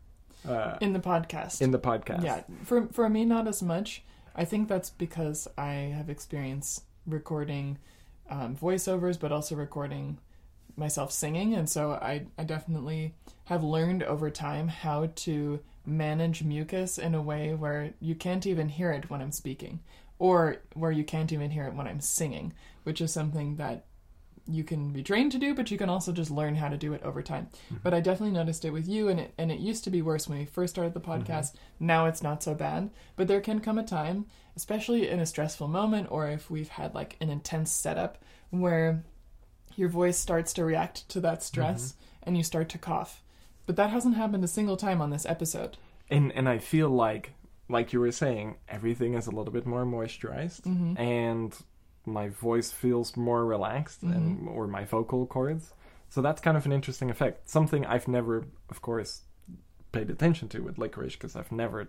uh, 0.48 0.76
In 0.80 0.92
the 0.94 1.00
podcast. 1.00 1.60
in 1.60 1.70
the 1.70 1.78
podcast. 1.78 2.22
Yeah, 2.24 2.42
for 2.64 2.88
for 2.92 3.08
me 3.08 3.24
not 3.24 3.46
as 3.46 3.62
much. 3.62 4.02
I 4.34 4.44
think 4.44 4.68
that's 4.68 4.90
because 4.90 5.46
I 5.56 5.72
have 5.96 6.08
experience 6.10 6.82
recording 7.06 7.78
um, 8.30 8.56
voiceovers, 8.56 9.18
but 9.20 9.30
also 9.32 9.54
recording 9.54 10.18
myself 10.76 11.12
singing, 11.12 11.54
and 11.54 11.68
so 11.68 11.92
I 11.92 12.26
I 12.38 12.44
definitely 12.44 13.14
have 13.44 13.62
learned 13.62 14.02
over 14.02 14.30
time 14.30 14.68
how 14.68 15.10
to 15.26 15.60
manage 15.86 16.42
mucus 16.42 16.98
in 16.98 17.14
a 17.14 17.22
way 17.22 17.54
where 17.54 17.94
you 18.00 18.14
can't 18.14 18.46
even 18.46 18.68
hear 18.68 18.92
it 18.92 19.10
when 19.10 19.20
I'm 19.20 19.32
speaking, 19.32 19.80
or 20.18 20.58
where 20.74 20.92
you 20.92 21.04
can't 21.04 21.32
even 21.32 21.50
hear 21.50 21.66
it 21.66 21.74
when 21.74 21.86
I'm 21.86 22.00
singing, 22.00 22.52
which 22.84 23.00
is 23.00 23.12
something 23.12 23.56
that 23.56 23.86
you 24.46 24.62
can 24.62 24.92
be 24.92 25.02
trained 25.02 25.32
to 25.32 25.38
do, 25.38 25.54
but 25.54 25.70
you 25.70 25.78
can 25.78 25.88
also 25.88 26.12
just 26.12 26.30
learn 26.30 26.54
how 26.54 26.68
to 26.68 26.76
do 26.76 26.92
it 26.92 27.02
over 27.02 27.22
time. 27.22 27.48
Mm-hmm. 27.66 27.76
But 27.82 27.94
I 27.94 28.00
definitely 28.00 28.34
noticed 28.34 28.64
it 28.64 28.72
with 28.72 28.86
you, 28.86 29.08
and 29.08 29.18
it 29.20 29.34
and 29.38 29.50
it 29.50 29.58
used 29.58 29.84
to 29.84 29.90
be 29.90 30.02
worse 30.02 30.28
when 30.28 30.38
we 30.38 30.44
first 30.44 30.74
started 30.74 30.94
the 30.94 31.00
mm-hmm. 31.00 31.22
podcast. 31.22 31.54
Now 31.80 32.06
it's 32.06 32.22
not 32.22 32.42
so 32.42 32.54
bad, 32.54 32.90
but 33.16 33.26
there 33.26 33.40
can 33.40 33.60
come 33.60 33.78
a 33.78 33.84
time, 33.84 34.26
especially 34.56 35.08
in 35.08 35.18
a 35.18 35.26
stressful 35.26 35.68
moment, 35.68 36.08
or 36.10 36.28
if 36.28 36.50
we've 36.50 36.68
had 36.68 36.94
like 36.94 37.16
an 37.20 37.30
intense 37.30 37.72
setup, 37.72 38.18
where 38.50 39.02
your 39.76 39.88
voice 39.88 40.18
starts 40.18 40.52
to 40.54 40.64
react 40.64 41.08
to 41.08 41.20
that 41.20 41.42
stress 41.42 41.92
mm-hmm. 41.92 42.28
and 42.28 42.36
you 42.36 42.42
start 42.42 42.68
to 42.68 42.78
cough. 42.78 43.22
But 43.66 43.76
that 43.76 43.90
hasn't 43.90 44.16
happened 44.16 44.44
a 44.44 44.48
single 44.48 44.76
time 44.76 45.00
on 45.00 45.10
this 45.10 45.26
episode. 45.26 45.76
and 46.10 46.30
and 46.32 46.48
I 46.48 46.58
feel 46.58 46.90
like, 46.90 47.32
like 47.68 47.92
you 47.94 48.00
were 48.00 48.12
saying, 48.12 48.56
everything 48.68 49.14
is 49.14 49.26
a 49.26 49.30
little 49.30 49.52
bit 49.52 49.64
more 49.66 49.84
moisturized, 49.86 50.62
Mhm. 50.62 50.98
and 50.98 51.56
my 52.04 52.28
voice 52.28 52.70
feels 52.70 53.16
more 53.16 53.46
relaxed, 53.46 54.02
and 54.02 54.46
or 54.48 54.66
my 54.66 54.84
vocal 54.84 55.24
cords. 55.26 55.72
So 56.10 56.20
that's 56.20 56.40
kind 56.42 56.56
of 56.58 56.66
an 56.66 56.72
interesting 56.72 57.10
effect. 57.10 57.48
Something 57.48 57.86
I've 57.86 58.06
never, 58.06 58.44
of 58.68 58.82
course, 58.82 59.22
paid 59.92 60.10
attention 60.10 60.48
to 60.50 60.60
with 60.60 60.76
licorice 60.78 61.14
because 61.16 61.34
I've 61.34 61.50
never 61.50 61.88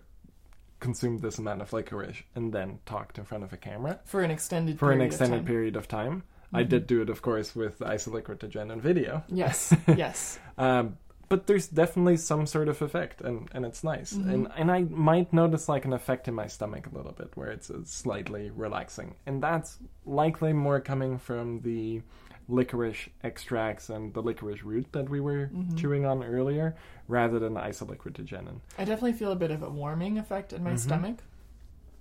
consumed 0.80 1.20
this 1.20 1.38
amount 1.38 1.60
of 1.62 1.72
licorice 1.72 2.22
and 2.34 2.52
then 2.52 2.78
talked 2.86 3.18
in 3.18 3.24
front 3.24 3.44
of 3.44 3.52
a 3.52 3.56
camera 3.56 4.00
For 4.04 4.22
an 4.22 4.30
extended 4.30 4.78
for 4.78 4.92
an 4.92 5.00
of 5.00 5.06
extended 5.06 5.38
time. 5.38 5.46
period 5.46 5.76
of 5.76 5.88
time. 5.88 6.22
I 6.52 6.64
Mhm. 6.64 6.68
did 6.68 6.86
do 6.86 7.02
it, 7.02 7.10
of 7.10 7.20
course, 7.22 7.54
with 7.56 7.78
isoliquitogen 7.80 8.72
and 8.72 8.80
video. 8.80 9.24
Yes, 9.28 9.74
yes. 9.88 10.38
Um, 10.56 10.96
but 11.28 11.46
there's 11.46 11.68
definitely 11.68 12.16
some 12.16 12.46
sort 12.46 12.68
of 12.68 12.80
effect, 12.82 13.20
and, 13.20 13.48
and 13.52 13.64
it's 13.64 13.82
nice. 13.82 14.14
Mhm. 14.14 14.32
And 14.32 14.48
and 14.56 14.70
I 14.70 14.82
might 14.84 15.32
notice 15.32 15.68
like 15.68 15.84
an 15.84 15.92
effect 15.92 16.28
in 16.28 16.34
my 16.34 16.46
stomach 16.46 16.86
a 16.86 16.96
little 16.96 17.12
bit, 17.12 17.30
where 17.36 17.50
it's 17.50 17.70
uh, 17.70 17.80
slightly 17.84 18.50
relaxing, 18.50 19.14
and 19.26 19.42
that's 19.42 19.78
likely 20.04 20.52
more 20.52 20.80
coming 20.80 21.18
from 21.18 21.60
the 21.62 22.02
licorice 22.48 23.08
extracts 23.24 23.90
and 23.90 24.14
the 24.14 24.22
licorice 24.22 24.62
root 24.62 24.86
that 24.92 25.08
we 25.08 25.20
were 25.20 25.50
Mhm. 25.52 25.76
chewing 25.76 26.06
on 26.06 26.22
earlier, 26.22 26.76
rather 27.08 27.38
than 27.40 27.54
isoliquiritigenin. 27.54 28.60
I 28.78 28.84
definitely 28.84 29.14
feel 29.14 29.32
a 29.32 29.36
bit 29.36 29.50
of 29.50 29.62
a 29.64 29.70
warming 29.70 30.16
effect 30.18 30.52
in 30.52 30.62
my 30.62 30.72
Mhm. 30.74 30.78
stomach. 30.78 31.16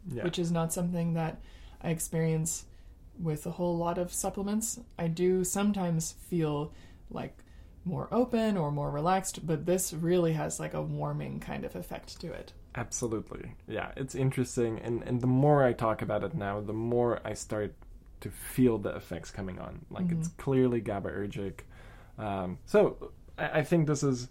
Yeah. 0.07 0.23
which 0.23 0.37
is 0.37 0.51
not 0.51 0.71
something 0.71 1.15
that 1.15 1.41
I 1.81 1.89
experience 1.89 2.65
with 3.19 3.47
a 3.47 3.51
whole 3.51 3.75
lot 3.75 3.97
of 3.97 4.13
supplements. 4.13 4.79
I 4.99 5.07
do 5.07 5.43
sometimes 5.43 6.11
feel 6.11 6.71
like 7.09 7.43
more 7.85 8.07
open 8.11 8.57
or 8.57 8.71
more 8.71 8.89
relaxed, 8.91 9.45
but 9.45 9.65
this 9.65 9.93
really 9.93 10.33
has 10.33 10.59
like 10.59 10.73
a 10.73 10.81
warming 10.81 11.39
kind 11.39 11.63
of 11.63 11.75
effect 11.75 12.19
to 12.21 12.31
it. 12.33 12.51
Absolutely. 12.75 13.53
Yeah, 13.67 13.91
it's 13.95 14.15
interesting 14.15 14.79
and 14.79 15.03
and 15.03 15.21
the 15.21 15.27
more 15.27 15.63
I 15.63 15.71
talk 15.73 16.01
about 16.01 16.23
it 16.23 16.33
now, 16.33 16.59
the 16.61 16.73
more 16.73 17.19
I 17.23 17.33
start 17.33 17.73
to 18.21 18.29
feel 18.31 18.77
the 18.79 18.89
effects 18.95 19.29
coming 19.31 19.59
on. 19.59 19.85
Like 19.89 20.11
it's 20.11 20.29
clearly 20.29 20.81
GABAergic. 20.81 21.59
Um, 22.17 22.57
so 22.65 23.11
I, 23.37 23.59
I 23.59 23.63
think 23.63 23.87
this 23.87 24.03
is 24.03 24.29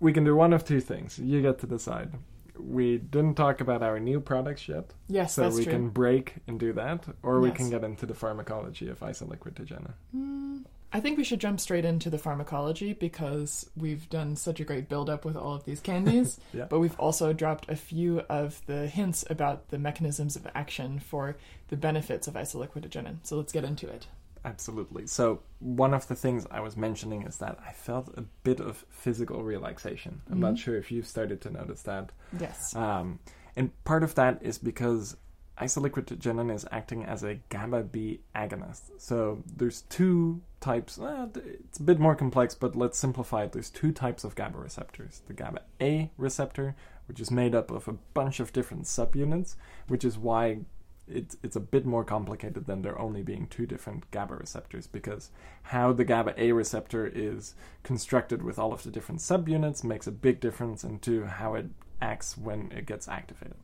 we 0.00 0.12
can 0.12 0.24
do 0.24 0.34
one 0.36 0.52
of 0.52 0.64
two 0.64 0.80
things. 0.80 1.18
You 1.18 1.42
get 1.42 1.58
to 1.60 1.66
decide. 1.66 2.12
We 2.56 2.98
didn't 2.98 3.34
talk 3.34 3.60
about 3.60 3.82
our 3.82 3.98
new 3.98 4.20
products 4.20 4.68
yet, 4.68 4.94
Yes, 5.08 5.34
so 5.34 5.48
we 5.50 5.64
true. 5.64 5.72
can 5.72 5.88
break 5.88 6.34
and 6.46 6.60
do 6.60 6.72
that, 6.74 7.04
or 7.24 7.40
we 7.40 7.50
can 7.50 7.68
get 7.68 7.82
into 7.82 8.06
the 8.06 8.14
pharmacology 8.14 8.88
of 8.88 9.00
isoliquiritigenin. 9.00 9.92
Hmm, 10.12 10.58
I 10.94 11.00
think 11.00 11.18
we 11.18 11.24
should 11.24 11.40
jump 11.40 11.58
straight 11.58 11.84
into 11.84 12.08
the 12.08 12.18
pharmacology 12.18 12.92
because 12.92 13.68
we've 13.76 14.08
done 14.08 14.36
such 14.36 14.60
a 14.60 14.64
great 14.64 14.88
build 14.88 15.10
up 15.10 15.24
with 15.24 15.36
all 15.36 15.52
of 15.54 15.64
these 15.64 15.80
candies, 15.80 16.38
Yeah. 16.52 16.66
but 16.70 16.78
we've 16.78 16.98
also 17.00 17.32
dropped 17.32 17.68
a 17.68 17.74
few 17.74 18.20
of 18.28 18.62
the 18.66 18.86
hints 18.86 19.24
about 19.28 19.68
the 19.70 19.78
mechanisms 19.78 20.36
of 20.36 20.46
action 20.54 21.00
for 21.00 21.36
the 21.68 21.76
benefits 21.76 22.28
of 22.28 22.34
isoliquiritigenin. 22.34 23.16
So 23.24 23.36
let's 23.36 23.52
get 23.52 23.64
into 23.64 23.88
it. 23.88 24.06
Absolutely. 24.44 25.06
So 25.08 25.40
one 25.58 25.94
of 25.94 26.06
the 26.06 26.14
things 26.14 26.46
I 26.50 26.60
was 26.60 26.76
mentioning 26.76 27.22
is 27.22 27.38
that 27.38 27.58
I 27.66 27.72
felt 27.72 28.08
a 28.16 28.22
bit 28.44 28.60
of 28.60 28.84
physical 28.88 29.42
relaxation. 29.42 30.20
I'm 30.30 30.38
not 30.38 30.54
Mhm. 30.54 30.58
sure 30.58 30.76
if 30.76 30.92
you've 30.92 31.08
started 31.08 31.40
to 31.40 31.50
notice 31.50 31.82
that. 31.82 32.12
Yes. 32.38 32.76
Um, 32.76 33.18
and 33.56 33.70
part 33.84 34.04
of 34.04 34.14
that 34.14 34.38
is 34.42 34.58
because 34.58 35.16
isoliquiritigenin 35.60 36.52
is 36.52 36.66
acting 36.72 37.04
as 37.04 37.22
a 37.22 37.40
GABA 37.48 37.84
B 37.84 38.20
agonist. 38.34 38.90
So 38.98 39.42
there's 39.56 39.82
two 39.82 40.40
types. 40.60 40.98
Uh, 40.98 41.28
it's 41.34 41.78
a 41.78 41.82
bit 41.82 42.00
more 42.00 42.16
complex, 42.16 42.54
but 42.54 42.74
let's 42.74 42.98
simplify 42.98 43.44
it. 43.44 43.52
There's 43.52 43.70
two 43.70 43.92
types 43.92 44.24
of 44.24 44.34
GABA 44.34 44.58
receptors: 44.58 45.22
the 45.26 45.34
GABA 45.34 45.62
A 45.80 46.10
receptor, 46.16 46.74
which 47.06 47.20
is 47.20 47.30
made 47.30 47.54
up 47.54 47.70
of 47.70 47.86
a 47.88 47.92
bunch 48.14 48.40
of 48.40 48.52
different 48.52 48.84
subunits, 48.84 49.54
which 49.86 50.04
is 50.04 50.18
why 50.18 50.58
it's 51.06 51.36
it's 51.42 51.56
a 51.56 51.60
bit 51.60 51.84
more 51.84 52.04
complicated 52.04 52.66
than 52.66 52.82
there 52.82 52.98
only 52.98 53.22
being 53.22 53.46
two 53.46 53.66
different 53.66 54.10
GABA 54.10 54.36
receptors 54.36 54.86
because 54.86 55.30
how 55.64 55.92
the 55.92 56.04
GABA 56.04 56.34
A 56.36 56.52
receptor 56.52 57.06
is 57.06 57.54
constructed 57.82 58.42
with 58.42 58.58
all 58.58 58.72
of 58.72 58.82
the 58.82 58.90
different 58.90 59.20
subunits 59.20 59.84
makes 59.84 60.06
a 60.06 60.12
big 60.12 60.40
difference 60.40 60.82
into 60.82 61.26
how 61.26 61.54
it 61.54 61.66
acts 62.00 62.36
when 62.36 62.72
it 62.72 62.86
gets 62.86 63.06
activated. 63.06 63.56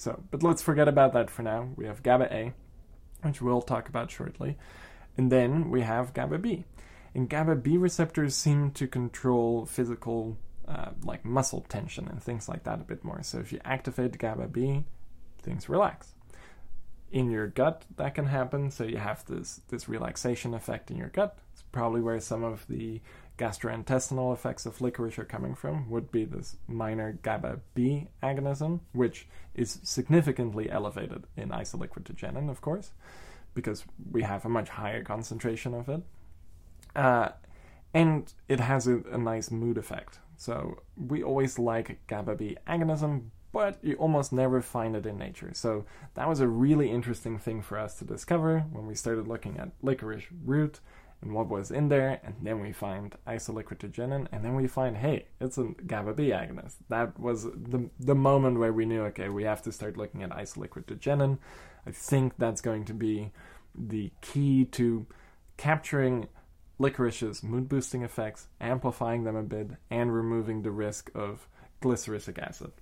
So, 0.00 0.18
but 0.30 0.42
let's 0.42 0.62
forget 0.62 0.88
about 0.88 1.12
that 1.12 1.28
for 1.28 1.42
now. 1.42 1.68
We 1.76 1.84
have 1.84 2.02
GABA 2.02 2.32
A, 2.32 2.54
which 3.20 3.42
we'll 3.42 3.60
talk 3.60 3.86
about 3.86 4.10
shortly, 4.10 4.56
and 5.18 5.30
then 5.30 5.68
we 5.68 5.82
have 5.82 6.14
GABA 6.14 6.38
B. 6.38 6.64
And 7.14 7.28
GABA 7.28 7.56
B 7.56 7.76
receptors 7.76 8.34
seem 8.34 8.70
to 8.70 8.86
control 8.86 9.66
physical, 9.66 10.38
uh, 10.66 10.92
like 11.04 11.22
muscle 11.22 11.66
tension 11.68 12.08
and 12.08 12.22
things 12.22 12.48
like 12.48 12.64
that 12.64 12.80
a 12.80 12.84
bit 12.84 13.04
more. 13.04 13.22
So 13.22 13.40
if 13.40 13.52
you 13.52 13.60
activate 13.62 14.16
GABA 14.16 14.48
B, 14.48 14.84
things 15.42 15.68
relax 15.68 16.14
in 17.12 17.30
your 17.30 17.48
gut 17.48 17.84
that 17.96 18.14
can 18.14 18.24
happen. 18.24 18.70
So 18.70 18.84
you 18.84 18.96
have 18.96 19.26
this 19.26 19.60
this 19.68 19.86
relaxation 19.86 20.54
effect 20.54 20.90
in 20.90 20.96
your 20.96 21.08
gut. 21.10 21.36
It's 21.52 21.62
probably 21.72 22.00
where 22.00 22.20
some 22.20 22.42
of 22.42 22.66
the 22.68 23.02
gastrointestinal 23.40 24.34
effects 24.34 24.66
of 24.66 24.82
licorice 24.82 25.18
are 25.18 25.24
coming 25.24 25.54
from. 25.54 25.88
Would 25.88 26.12
be 26.12 26.26
this 26.26 26.56
minor 26.68 27.18
GABA 27.22 27.60
B 27.74 28.08
agonism, 28.22 28.80
which 28.92 29.26
is 29.54 29.80
significantly 29.82 30.70
elevated 30.70 31.24
in 31.38 31.48
isoliquiritigenin, 31.48 32.50
of 32.50 32.60
course, 32.60 32.90
because 33.54 33.84
we 34.12 34.22
have 34.22 34.44
a 34.44 34.50
much 34.50 34.68
higher 34.68 35.02
concentration 35.02 35.72
of 35.72 35.88
it. 35.88 36.02
Uh, 36.94 37.30
and 37.94 38.32
it 38.46 38.60
has 38.60 38.86
a, 38.86 38.98
a 39.10 39.18
nice 39.18 39.50
mood 39.50 39.78
effect. 39.78 40.18
So 40.36 40.82
we 40.96 41.22
always 41.22 41.58
like 41.58 42.06
GABA 42.08 42.34
B 42.36 42.58
agonism, 42.68 43.30
but 43.52 43.78
you 43.82 43.94
almost 43.94 44.34
never 44.34 44.60
find 44.60 44.94
it 44.94 45.06
in 45.06 45.16
nature. 45.16 45.50
So 45.54 45.86
that 46.14 46.28
was 46.28 46.40
a 46.40 46.46
really 46.46 46.90
interesting 46.90 47.38
thing 47.38 47.62
for 47.62 47.78
us 47.78 47.94
to 47.98 48.04
discover 48.04 48.60
when 48.70 48.86
we 48.86 48.94
started 48.94 49.26
looking 49.26 49.58
at 49.58 49.70
licorice 49.82 50.26
root 50.44 50.80
and 51.22 51.34
what 51.34 51.48
was 51.48 51.70
in 51.70 51.88
there, 51.88 52.20
and 52.24 52.34
then 52.42 52.60
we 52.60 52.72
find 52.72 53.14
isoliquiritigenin, 53.26 54.26
and 54.32 54.44
then 54.44 54.54
we 54.54 54.66
find, 54.66 54.96
hey, 54.96 55.26
it's 55.40 55.58
a 55.58 55.64
GABA 55.86 56.14
B 56.14 56.28
agonist. 56.28 56.76
That 56.88 57.18
was 57.20 57.44
the 57.44 57.90
the 57.98 58.14
moment 58.14 58.58
where 58.58 58.72
we 58.72 58.86
knew, 58.86 59.02
okay, 59.04 59.28
we 59.28 59.44
have 59.44 59.62
to 59.62 59.72
start 59.72 59.96
looking 59.96 60.22
at 60.22 60.30
isoliquiritigenin. 60.30 61.38
I 61.86 61.90
think 61.90 62.34
that's 62.38 62.60
going 62.60 62.84
to 62.86 62.94
be 62.94 63.32
the 63.74 64.10
key 64.20 64.64
to 64.66 65.06
capturing 65.56 66.28
licorice's 66.78 67.42
mood 67.42 67.68
boosting 67.68 68.02
effects, 68.02 68.48
amplifying 68.60 69.24
them 69.24 69.36
a 69.36 69.42
bit, 69.42 69.72
and 69.90 70.14
removing 70.14 70.62
the 70.62 70.70
risk 70.70 71.10
of 71.14 71.46
glycyrrhizic 71.82 72.38
acid. 72.38 72.72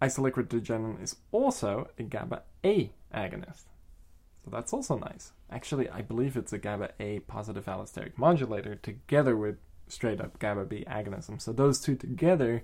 Isoliquiritigenin 0.00 1.02
is 1.02 1.16
also 1.32 1.90
a 1.98 2.02
GABA 2.02 2.42
A 2.64 2.92
agonist. 3.14 3.64
That's 4.48 4.72
also 4.72 4.98
nice. 4.98 5.32
Actually, 5.50 5.88
I 5.88 6.02
believe 6.02 6.36
it's 6.36 6.52
a 6.52 6.58
GABA 6.58 6.90
A 7.00 7.20
positive 7.20 7.66
allosteric 7.66 8.16
modulator 8.16 8.74
together 8.74 9.36
with 9.36 9.56
straight 9.86 10.20
up 10.20 10.38
GABA 10.38 10.66
B 10.66 10.84
agonism. 10.88 11.40
So 11.40 11.52
those 11.52 11.80
two 11.80 11.96
together, 11.96 12.62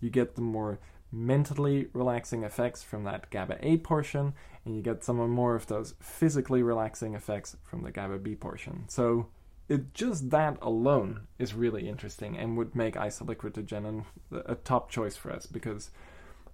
you 0.00 0.10
get 0.10 0.34
the 0.34 0.42
more 0.42 0.78
mentally 1.12 1.88
relaxing 1.92 2.44
effects 2.44 2.82
from 2.82 3.04
that 3.04 3.30
GABA 3.30 3.58
A 3.62 3.78
portion, 3.78 4.34
and 4.64 4.76
you 4.76 4.82
get 4.82 5.04
some 5.04 5.16
more 5.30 5.54
of 5.54 5.66
those 5.66 5.94
physically 6.00 6.62
relaxing 6.62 7.14
effects 7.14 7.56
from 7.64 7.82
the 7.82 7.90
GABA 7.90 8.18
B 8.18 8.34
portion. 8.34 8.84
So 8.88 9.26
it 9.68 9.94
just 9.94 10.30
that 10.30 10.58
alone 10.62 11.28
is 11.38 11.54
really 11.54 11.88
interesting 11.88 12.36
and 12.36 12.56
would 12.56 12.74
make 12.74 12.94
isoliquiritigenin 12.94 14.04
a 14.32 14.56
top 14.56 14.90
choice 14.90 15.16
for 15.16 15.32
us 15.32 15.46
because 15.46 15.90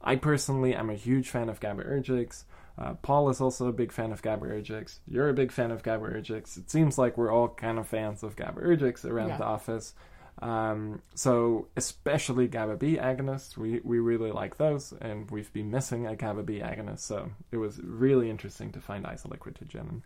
I 0.03 0.17
personally 0.17 0.75
am 0.75 0.91
a 0.91 0.95
huge 0.95 1.31
fan 1.31 1.49
of 1.49 1.61
GABAergics. 1.61 2.45
Uh, 2.79 2.95
Paul 2.95 3.31
is 3.31 3.41
also 3.41 3.69
a 3.69 3.73
big 3.73 3.91
fan 3.91 4.13
of 4.13 4.21
GABAergics. 4.23 4.99
You're 5.09 5.29
a 5.31 5.35
big 5.35 5.51
fan 5.51 5.71
of 5.71 5.83
GABAergics. 5.83 6.59
It 6.59 6.71
seems 6.71 6.99
like 6.99 7.17
we're 7.17 7.33
all 7.33 7.49
kind 7.49 7.79
of 7.79 7.87
fans 7.89 8.23
of 8.23 8.37
GABAergics 8.37 9.05
around 9.05 9.29
Yeah. 9.31 9.39
the 9.39 9.45
office. 9.45 9.95
Um, 10.43 11.01
so 11.15 11.69
especially 11.77 12.47
GABA 12.49 12.77
B 12.77 12.99
agonists, 12.99 13.57
we, 13.57 13.81
we 13.83 13.99
really 13.99 14.31
like 14.31 14.59
those, 14.59 14.93
and 15.01 15.31
we've 15.31 15.51
been 15.55 15.71
missing 15.71 16.07
a 16.07 16.15
GABA 16.15 16.43
B 16.43 16.59
agonist, 16.61 16.99
so 16.99 17.31
it 17.51 17.57
was 17.57 17.81
really 17.83 18.29
interesting 18.29 18.71
to 18.73 18.81
find 18.81 19.07
isoliquiritigenin. 19.07 20.03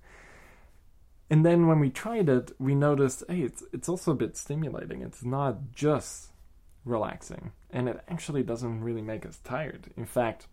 And 1.28 1.44
then 1.44 1.66
when 1.66 1.80
we 1.80 1.90
tried 1.90 2.28
it, 2.28 2.52
we 2.60 2.76
noticed, 2.76 3.24
hey, 3.28 3.40
it's 3.42 3.64
it's 3.72 3.88
also 3.88 4.12
a 4.12 4.16
bit 4.16 4.36
stimulating. 4.36 5.02
It's 5.02 5.24
not 5.24 5.72
just 5.72 6.30
relaxing, 6.84 7.50
and 7.70 7.88
it 7.88 8.00
actually 8.08 8.42
doesn't 8.44 8.82
really 8.82 9.02
make 9.02 9.26
us 9.26 9.38
tired. 9.42 9.90
In 9.96 10.06
fact, 10.06 10.46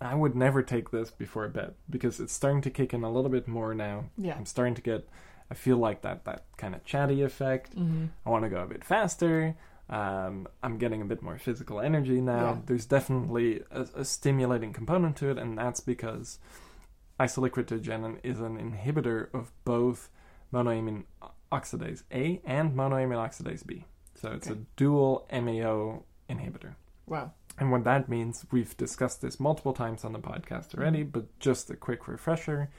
I 0.00 0.14
would 0.14 0.34
never 0.36 0.62
take 0.62 0.90
this 0.90 1.10
before 1.10 1.48
bed 1.48 1.74
because 1.90 2.20
it's 2.20 2.32
starting 2.32 2.60
to 2.62 2.70
kick 2.70 2.94
in 2.94 3.02
a 3.02 3.10
little 3.10 3.30
bit 3.30 3.48
more 3.48 3.74
now. 3.74 4.06
Yeah. 4.16 4.34
I'm 4.36 4.46
starting 4.46 4.74
to 4.76 4.82
get, 4.82 5.08
I 5.50 5.54
feel 5.54 5.76
like 5.76 6.02
that 6.02 6.24
that 6.24 6.44
kind 6.56 6.74
of 6.74 6.84
chatty 6.84 7.22
effect. 7.22 7.74
hmm 7.74 8.06
I 8.24 8.30
want 8.30 8.44
to 8.44 8.50
go 8.50 8.62
a 8.62 8.66
bit 8.66 8.84
faster. 8.84 9.56
Um, 9.90 10.46
I'm 10.62 10.76
getting 10.78 11.00
a 11.00 11.06
bit 11.06 11.22
more 11.22 11.38
physical 11.38 11.80
energy 11.80 12.20
now. 12.20 12.42
Yeah. 12.42 12.56
There's 12.66 12.84
definitely 12.86 13.62
a, 13.70 13.86
a 13.96 14.04
stimulating 14.04 14.72
component 14.72 15.16
to 15.16 15.30
it, 15.30 15.38
and 15.38 15.56
that's 15.56 15.80
because 15.80 16.38
isoliquiritigenin 17.18 18.18
is 18.22 18.40
an 18.40 18.58
inhibitor 18.58 19.32
of 19.34 19.50
both 19.64 20.10
monoamine 20.52 21.04
oxidase 21.50 22.02
A 22.12 22.40
and 22.44 22.74
monoamine 22.74 23.16
oxidase 23.16 23.66
B. 23.66 23.84
So 24.14 24.32
it's 24.32 24.48
a 24.48 24.56
dual 24.76 25.26
MAO 25.32 26.02
inhibitor. 26.28 26.74
Wow. 27.06 27.32
And 27.58 27.72
what 27.72 27.84
that 27.84 28.08
means, 28.08 28.46
we've 28.50 28.76
discussed 28.76 29.20
this 29.20 29.40
multiple 29.40 29.72
times 29.72 30.04
on 30.04 30.12
the 30.12 30.18
podcast 30.18 30.76
already, 30.76 31.00
mm-hmm. 31.00 31.10
but 31.10 31.38
just 31.40 31.70
a 31.70 31.76
quick 31.76 32.06
refresher. 32.06 32.70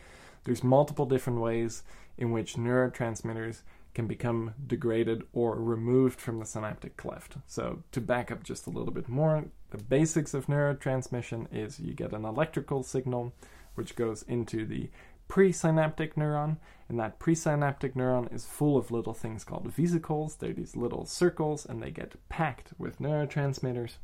There's 0.45 0.63
multiple 0.63 1.05
different 1.05 1.41
ways 1.41 1.83
in 2.17 2.31
which 2.31 2.55
neurotransmitters 2.55 3.61
can 3.93 4.07
become 4.07 4.53
degraded 4.65 5.23
or 5.33 5.55
removed 5.59 6.21
from 6.21 6.39
the 6.39 6.45
synaptic 6.45 6.95
cleft. 6.95 7.37
So, 7.47 7.83
to 7.91 7.99
back 7.99 8.31
up 8.31 8.43
just 8.43 8.67
a 8.67 8.69
little 8.69 8.93
bit 8.93 9.09
more, 9.09 9.45
the 9.71 9.77
basics 9.77 10.33
of 10.33 10.45
neurotransmission 10.45 11.47
is 11.51 11.79
you 11.79 11.93
get 11.93 12.13
an 12.13 12.23
electrical 12.23 12.83
signal 12.83 13.33
which 13.75 13.95
goes 13.95 14.23
into 14.23 14.65
the 14.65 14.89
presynaptic 15.29 16.15
neuron, 16.15 16.57
and 16.89 16.99
that 16.99 17.19
presynaptic 17.19 17.93
neuron 17.93 18.33
is 18.33 18.45
full 18.45 18.77
of 18.77 18.91
little 18.91 19.13
things 19.13 19.43
called 19.43 19.71
vesicles. 19.71 20.35
They're 20.35 20.53
these 20.53 20.75
little 20.75 21.05
circles, 21.05 21.65
and 21.65 21.81
they 21.81 21.91
get 21.91 22.15
packed 22.29 22.73
with 22.77 22.99
neurotransmitters. 22.99 23.97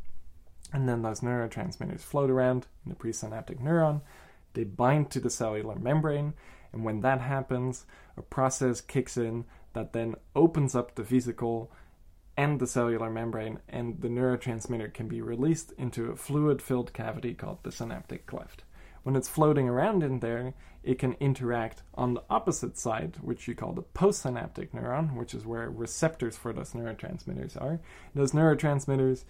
And 0.73 0.89
then 0.89 1.01
those 1.01 1.21
neurotransmitters 1.21 2.01
float 2.01 2.29
around 2.29 2.67
in 2.85 2.89
the 2.89 2.95
presynaptic 2.95 3.61
neuron. 3.61 4.01
They 4.53 4.63
bind 4.63 5.11
to 5.11 5.19
the 5.19 5.29
cellular 5.29 5.75
membrane, 5.75 6.33
and 6.73 6.83
when 6.83 7.01
that 7.01 7.21
happens, 7.21 7.85
a 8.17 8.21
process 8.21 8.81
kicks 8.81 9.17
in 9.17 9.45
that 9.73 9.93
then 9.93 10.15
opens 10.35 10.75
up 10.75 10.95
the 10.95 11.03
vesicle 11.03 11.71
and 12.37 12.59
the 12.59 12.67
cellular 12.67 13.09
membrane, 13.09 13.59
and 13.69 14.01
the 14.01 14.09
neurotransmitter 14.09 14.93
can 14.93 15.07
be 15.07 15.21
released 15.21 15.71
into 15.77 16.11
a 16.11 16.15
fluid 16.15 16.61
filled 16.61 16.93
cavity 16.93 17.33
called 17.33 17.59
the 17.63 17.71
synaptic 17.71 18.25
cleft. 18.25 18.63
When 19.03 19.15
it's 19.15 19.29
floating 19.29 19.69
around 19.69 20.03
in 20.03 20.19
there, 20.19 20.53
it 20.83 20.99
can 20.99 21.13
interact 21.19 21.83
on 21.93 22.13
the 22.13 22.23
opposite 22.29 22.77
side, 22.77 23.17
which 23.21 23.47
you 23.47 23.55
call 23.55 23.73
the 23.73 23.83
postsynaptic 23.83 24.71
neuron, 24.71 25.15
which 25.15 25.33
is 25.33 25.45
where 25.45 25.69
receptors 25.69 26.35
for 26.35 26.51
those 26.51 26.71
neurotransmitters 26.71 27.59
are. 27.61 27.79
Those 28.13 28.31
neurotransmitters 28.31 29.23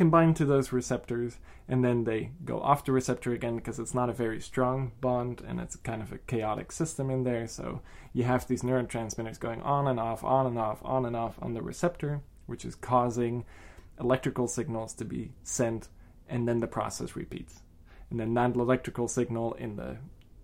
combine 0.00 0.32
to 0.32 0.46
those 0.46 0.72
receptors 0.72 1.36
and 1.68 1.84
then 1.84 2.04
they 2.04 2.30
go 2.42 2.58
off 2.62 2.86
the 2.86 2.90
receptor 2.90 3.34
again 3.34 3.56
because 3.56 3.78
it's 3.78 3.92
not 3.92 4.08
a 4.08 4.14
very 4.14 4.40
strong 4.40 4.92
bond 5.02 5.42
and 5.46 5.60
it's 5.60 5.76
kind 5.76 6.00
of 6.00 6.10
a 6.10 6.16
chaotic 6.16 6.72
system 6.72 7.10
in 7.10 7.22
there. 7.22 7.46
So 7.46 7.82
you 8.14 8.24
have 8.24 8.46
these 8.46 8.62
neurotransmitters 8.62 9.38
going 9.38 9.60
on 9.60 9.86
and 9.86 10.00
off 10.00 10.24
on 10.24 10.46
and 10.46 10.58
off 10.58 10.78
on 10.82 11.04
and 11.04 11.14
off 11.14 11.36
on 11.42 11.52
the 11.52 11.60
receptor 11.60 12.22
which 12.46 12.64
is 12.64 12.74
causing 12.74 13.44
electrical 14.00 14.48
signals 14.48 14.94
to 14.94 15.04
be 15.04 15.32
sent 15.42 15.88
and 16.30 16.48
then 16.48 16.60
the 16.60 16.66
process 16.66 17.14
repeats. 17.14 17.60
And 18.08 18.18
then 18.18 18.32
that 18.32 18.56
electrical 18.56 19.06
signal 19.06 19.52
in 19.52 19.76
the 19.76 19.98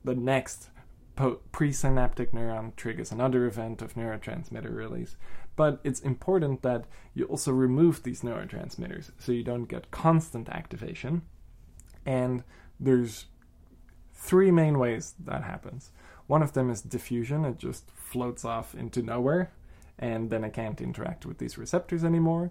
the 0.05 0.15
next 0.15 0.69
po- 1.17 1.41
presynaptic 1.53 2.31
neuron 2.31 2.77
triggers 2.77 3.11
another 3.11 3.47
event 3.47 3.83
of 3.83 3.95
neurotransmitter 3.95 4.75
release 4.75 5.17
but 5.57 5.81
it's 5.83 6.01
important 6.01 6.63
that 6.63 6.85
you 7.15 7.25
also 7.25 7.51
remove 7.51 8.03
these 8.03 8.21
neurotransmitters 8.21 9.11
so 9.19 9.33
you 9.33 9.43
don't 9.43 9.65
get 9.65 9.91
constant 9.91 10.51
activation. 10.51 11.23
And 12.05 12.45
there's 12.79 13.25
three 14.15 14.51
main 14.51 14.79
ways 14.79 15.15
that 15.25 15.43
happens. 15.43 15.91
One 16.27 16.43
of 16.43 16.53
them 16.53 16.71
is 16.71 16.83
diffusion, 16.83 17.45
it 17.45 17.59
just 17.59 17.91
floats 17.95 18.45
off 18.45 18.75
into 18.75 19.01
nowhere, 19.01 19.53
and 19.99 20.29
then 20.29 20.45
it 20.45 20.53
can't 20.53 20.81
interact 20.81 21.25
with 21.25 21.39
these 21.39 21.57
receptors 21.57 22.05
anymore. 22.05 22.51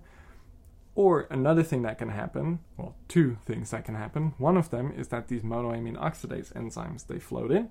Or 0.95 1.27
another 1.29 1.61
thing 1.61 1.81
that 1.81 1.97
can 1.97 2.09
happen, 2.09 2.59
well, 2.77 2.95
two 3.07 3.37
things 3.45 3.71
that 3.71 3.83
can 3.83 3.95
happen. 3.95 4.33
One 4.37 4.55
of 4.55 4.69
them 4.69 4.93
is 4.97 5.09
that 5.09 5.27
these 5.27 5.41
monoamine 5.41 5.97
oxidase 5.97 6.53
enzymes 6.53 7.05
they 7.05 7.19
float 7.19 7.51
in 7.51 7.69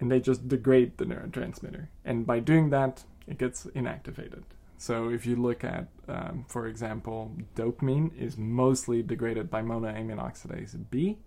and 0.00 0.10
they 0.10 0.20
just 0.20 0.48
degrade 0.48 0.96
the 0.96 1.04
neurotransmitter. 1.04 1.88
And 2.04 2.26
by 2.26 2.40
doing 2.40 2.70
that, 2.70 3.04
it 3.26 3.38
gets 3.38 3.66
inactivated. 3.66 4.42
So 4.78 5.10
if 5.10 5.26
you 5.26 5.34
look 5.34 5.64
at, 5.64 5.88
um, 6.06 6.44
for 6.48 6.66
example, 6.68 7.32
dopamine 7.56 8.16
is 8.16 8.38
mostly 8.38 9.02
degraded 9.02 9.50
by 9.50 9.62
monoamine 9.62 10.18
oxidase 10.18 10.76
B, 10.90 11.18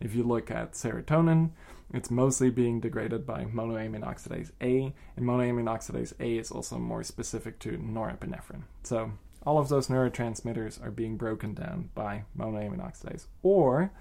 If 0.00 0.14
you 0.14 0.24
look 0.24 0.50
at 0.50 0.72
serotonin, 0.72 1.50
it's 1.92 2.10
mostly 2.10 2.50
being 2.50 2.80
degraded 2.80 3.26
by 3.26 3.44
monoamine 3.44 4.04
oxidase 4.04 4.50
A, 4.60 4.94
and 5.16 5.26
monoamine 5.26 5.64
oxidase 5.64 6.12
A 6.20 6.38
is 6.38 6.50
also 6.50 6.78
more 6.78 7.02
specific 7.02 7.58
to 7.60 7.78
norepinephrine. 7.78 8.62
So 8.82 9.12
all 9.46 9.58
of 9.58 9.68
those 9.68 9.88
neurotransmitters 9.88 10.84
are 10.84 10.90
being 10.90 11.16
broken 11.16 11.54
down 11.54 11.90
by 11.94 12.24
monoamine 12.36 12.80
oxidase. 12.80 13.26
Or 13.42 13.92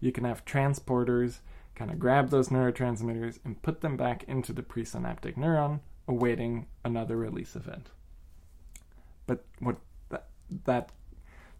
you 0.00 0.10
can 0.10 0.24
have 0.24 0.44
transporters 0.44 1.38
kind 1.74 1.90
of 1.90 1.98
grab 1.98 2.30
those 2.30 2.48
neurotransmitters 2.48 3.38
and 3.44 3.60
put 3.62 3.80
them 3.80 3.96
back 3.96 4.24
into 4.24 4.52
the 4.52 4.62
presynaptic 4.62 5.34
neuron, 5.36 5.80
awaiting 6.06 6.66
another 6.84 7.16
release 7.16 7.56
event. 7.56 7.90
But 9.26 9.44
what 9.58 9.76
that, 10.10 10.26
that 10.66 10.90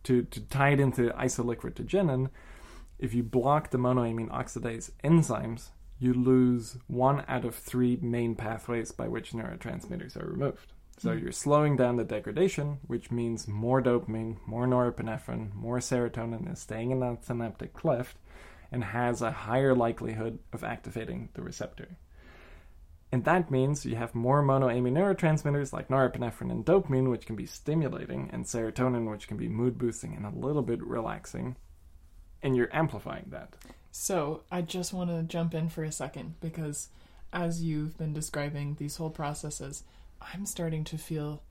to, 0.05 0.23
to 0.23 0.41
tie 0.41 0.71
it 0.71 0.81
into 0.81 1.09
isoliquiritigenin, 1.11 2.31
if 2.99 3.15
you 3.15 3.23
block 3.23 3.71
the 3.71 3.79
monoamine 3.79 4.31
oxidase 4.31 4.91
enzymes, 5.03 5.71
you 5.99 6.13
lose 6.13 6.77
one 6.87 7.25
out 7.29 7.45
of 7.45 7.55
three 7.55 7.97
main 8.03 8.35
pathways 8.35 8.93
by 8.93 9.09
which 9.09 9.33
neurotransmitters 9.33 10.17
are 10.21 10.27
removed. 10.29 10.73
So 10.99 11.11
Mm. 11.11 11.23
you're 11.23 11.33
slowing 11.33 11.77
down 11.77 11.97
the 11.97 12.05
degradation, 12.05 12.79
which 12.87 13.11
means 13.11 13.49
more 13.49 13.83
dopamine, 13.83 14.37
more 14.47 14.67
norepinephrine, 14.67 15.53
more 15.55 15.79
serotonin 15.79 16.53
is 16.53 16.61
staying 16.61 16.91
in 16.93 17.01
that 17.01 17.25
synaptic 17.25 17.73
cleft 17.73 18.17
and 18.75 18.83
has 18.83 19.23
a 19.23 19.31
higher 19.31 19.73
likelihood 19.73 20.37
of 20.53 20.65
activating 20.65 21.29
the 21.35 21.43
receptor. 21.43 21.97
And 23.13 23.25
that 23.25 23.49
means 23.49 23.87
you 23.87 23.95
have 23.95 24.17
more 24.17 24.43
monoamine 24.43 24.95
neurotransmitters 24.95 25.73
like 25.73 25.87
norepinephrine 25.87 26.51
and 26.51 26.67
dopamine, 26.67 27.09
which 27.09 27.25
can 27.25 27.37
be 27.37 27.47
stimulating, 27.47 28.31
and 28.33 28.45
serotonin, 28.45 29.09
which 29.09 29.29
can 29.29 29.37
be 29.37 29.47
mood 29.47 29.79
boosting 29.79 30.17
and 30.17 30.27
a 30.27 30.37
little 30.37 30.63
bit 30.63 30.83
relaxing. 30.83 31.55
And 32.43 32.57
you're 32.57 32.75
amplifying 32.75 33.27
that. 33.29 33.55
So 33.93 34.43
I 34.51 34.63
just 34.63 34.93
want 34.93 35.11
to 35.11 35.23
jump 35.23 35.55
in 35.55 35.69
for 35.69 35.85
a 35.85 35.93
second 35.93 36.35
because 36.41 36.89
as 37.33 37.63
you've 37.63 37.97
been 37.97 38.13
describing 38.13 38.75
these 38.75 38.97
whole 38.97 39.11
processes, 39.11 39.85
I'm 40.21 40.47
starting 40.47 40.83
to 40.85 40.99
feel 40.99 41.45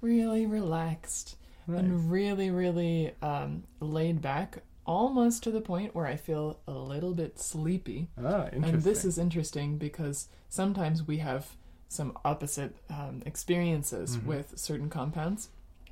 really 0.00 0.46
relaxed 0.46 1.34
and 1.66 2.10
really, 2.10 2.50
really 2.50 3.12
um, 3.22 3.64
laid 3.80 4.22
back, 4.22 4.62
almost 4.90 5.44
to 5.44 5.52
the 5.52 5.60
point 5.60 5.94
where 5.94 6.06
I 6.06 6.16
feel 6.16 6.58
a 6.66 6.72
little 6.72 7.14
bit 7.14 7.38
sleepy. 7.38 8.08
Ah, 8.18 8.46
interesting. 8.46 8.64
And 8.64 8.82
this 8.82 9.04
is 9.04 9.18
interesting 9.18 9.78
because 9.78 10.26
sometimes 10.48 11.06
we 11.06 11.18
have 11.18 11.56
some 11.88 12.16
opposite 12.24 12.74
um, 12.90 13.22
experiences 13.24 14.16
Mhm. 14.16 14.24
with 14.24 14.58
certain 14.58 14.88
compounds. 14.90 15.48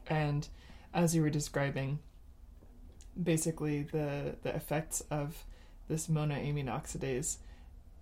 And 0.09 0.49
as 0.93 1.15
you 1.15 1.23
were 1.23 1.31
describing, 1.31 2.01
basically 3.23 3.83
the, 3.83 4.37
the 4.43 4.55
effects 4.55 5.01
of 5.13 5.45
this 5.89 6.09
monoamine 6.09 6.67
oxidase 6.67 7.39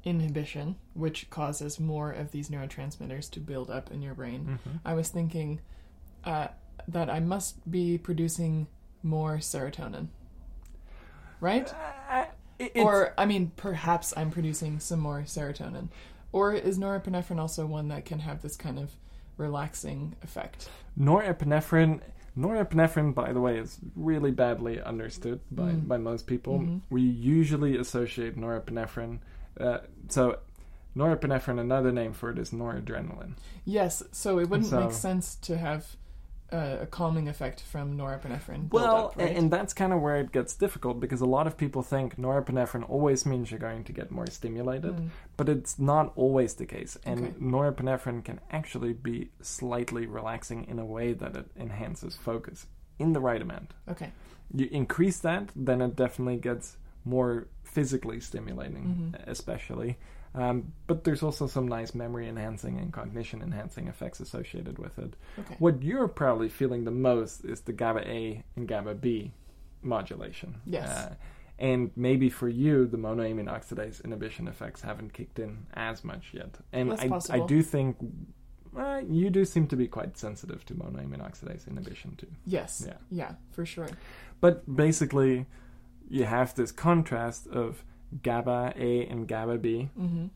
inhibition, 0.04 0.76
which 0.94 1.28
causes 1.30 1.78
more 1.80 2.10
of 2.10 2.30
these 2.30 2.48
neurotransmitters 2.48 3.30
to 3.32 3.40
build 3.40 3.70
up 3.70 3.90
in 3.90 4.00
your 4.02 4.14
brain, 4.14 4.58
Mhm. 4.64 4.80
I 4.84 4.94
was 4.94 5.08
thinking 5.10 5.60
uh, 6.24 6.48
that 6.88 7.08
I 7.08 7.20
must 7.20 7.70
be 7.70 7.98
producing 7.98 8.66
more 9.02 9.36
serotonin. 9.38 10.08
Right? 11.40 11.72
Uh, 12.10 12.24
it- 12.58 12.72
Or, 12.76 13.12
I 13.18 13.26
mean, 13.26 13.52
perhaps 13.56 14.14
I'm 14.16 14.30
producing 14.30 14.80
some 14.80 15.00
more 15.00 15.22
serotonin. 15.22 15.88
Or 16.32 16.52
is 16.52 16.78
norepinephrine 16.78 17.38
also 17.38 17.66
one 17.66 17.88
that 17.88 18.04
can 18.04 18.20
have 18.20 18.42
this 18.42 18.56
kind 18.56 18.78
of 18.78 18.92
relaxing 19.36 20.16
effect? 20.22 20.68
norepinephrine 20.98 22.00
norepinephrine 22.38 23.14
by 23.14 23.32
the 23.32 23.40
way 23.40 23.58
is 23.58 23.78
really 23.94 24.30
badly 24.30 24.80
understood 24.82 25.40
by, 25.50 25.70
Mm. 25.72 25.88
by 25.88 25.96
most 25.96 26.26
people 26.26 26.58
Mhm. 26.60 26.80
we 26.90 27.00
usually 27.02 27.76
associate 27.78 28.36
norepinephrine 28.36 29.18
uh, 29.58 29.78
so 30.08 30.38
norepinephrine 30.94 31.58
another 31.60 31.92
name 31.92 32.12
for 32.12 32.30
it 32.30 32.38
is 32.38 32.50
noradrenaline 32.50 33.32
Yes, 33.64 34.02
so 34.12 34.38
it 34.38 34.48
wouldn't 34.50 34.68
So- 34.68 34.80
make 34.80 34.92
sense 34.92 35.34
to 35.36 35.56
have 35.58 35.96
uh, 36.52 36.76
a 36.82 36.86
calming 36.86 37.28
effect 37.28 37.60
from 37.60 37.96
norepinephrine. 37.96 38.70
well 38.72 39.06
up, 39.06 39.16
right? 39.16 39.36
and 39.36 39.50
that's 39.50 39.74
kind 39.74 39.92
of 39.92 40.00
where 40.00 40.16
it 40.16 40.30
gets 40.32 40.54
difficult 40.54 41.00
because 41.00 41.20
a 41.20 41.26
lot 41.26 41.46
of 41.46 41.56
people 41.56 41.82
think 41.82 42.16
norepinephrine 42.16 42.88
always 42.88 43.26
means 43.26 43.50
you're 43.50 43.58
going 43.58 43.82
to 43.84 43.92
get 43.92 44.10
more 44.10 44.26
stimulated 44.28 44.94
Mm. 44.96 45.08
but 45.36 45.48
it's 45.48 45.78
not 45.78 46.12
always 46.14 46.54
the 46.54 46.66
case 46.66 46.96
and 47.04 47.20
Okay. 47.20 47.32
norepinephrine 47.40 48.24
can 48.24 48.40
actually 48.50 48.92
be 48.92 49.30
slightly 49.40 50.06
relaxing 50.06 50.64
in 50.68 50.78
a 50.78 50.84
way 50.84 51.12
that 51.12 51.36
it 51.36 51.46
enhances 51.56 52.16
focus 52.16 52.66
in 52.98 53.12
the 53.12 53.20
right 53.20 53.42
amount 53.42 53.74
Okay. 53.88 54.10
you 54.54 54.68
increase 54.70 55.18
that, 55.18 55.50
then 55.56 55.80
it 55.80 55.96
definitely 55.96 56.36
gets 56.36 56.76
more 57.04 57.48
physically 57.64 58.20
stimulating, 58.20 59.12
Mhm. 59.14 59.28
especially. 59.28 59.98
Um, 60.34 60.72
but 60.86 61.04
there's 61.04 61.22
also 61.22 61.46
some 61.46 61.66
nice 61.66 61.94
memory 61.94 62.28
enhancing 62.28 62.78
and 62.78 62.92
cognition 62.92 63.40
enhancing 63.42 63.88
effects 63.88 64.20
associated 64.20 64.78
with 64.78 64.98
it. 64.98 65.14
Okay. 65.38 65.56
What 65.58 65.82
you're 65.82 66.08
probably 66.08 66.48
feeling 66.48 66.84
the 66.84 66.90
most 66.90 67.44
is 67.44 67.60
the 67.62 67.72
GABA 67.72 68.00
A 68.06 68.44
and 68.54 68.68
GABA 68.68 68.96
B 68.96 69.32
modulation. 69.82 70.60
Yes. 70.66 70.88
Uh, 70.88 71.14
and 71.58 71.90
maybe 71.96 72.28
for 72.28 72.48
you, 72.48 72.86
the 72.86 72.98
monoamine 72.98 73.48
oxidase 73.48 74.04
inhibition 74.04 74.46
effects 74.46 74.82
haven't 74.82 75.14
kicked 75.14 75.38
in 75.38 75.66
as 75.72 76.04
much 76.04 76.32
yet. 76.32 76.54
And 76.72 76.92
That's 76.92 77.30
I, 77.30 77.36
I 77.36 77.46
do 77.46 77.62
think 77.62 77.96
uh, 78.76 79.00
you 79.08 79.30
do 79.30 79.44
seem 79.46 79.66
to 79.68 79.76
be 79.76 79.88
quite 79.88 80.18
sensitive 80.18 80.66
to 80.66 80.74
monoamine 80.74 81.20
oxidase 81.20 81.66
inhibition 81.66 82.14
too. 82.16 82.28
Yes. 82.44 82.84
Yeah. 82.86 82.96
Yeah, 83.10 83.34
for 83.52 83.64
sure. 83.64 83.88
But 84.40 84.76
basically, 84.76 85.46
you 86.10 86.24
have 86.24 86.54
this 86.54 86.72
contrast 86.72 87.46
of 87.46 87.82
GABA 88.22 88.74
A 88.76 89.06
and 89.06 89.26
GABA 89.28 89.58
B 89.58 89.88
hmm 89.96 90.26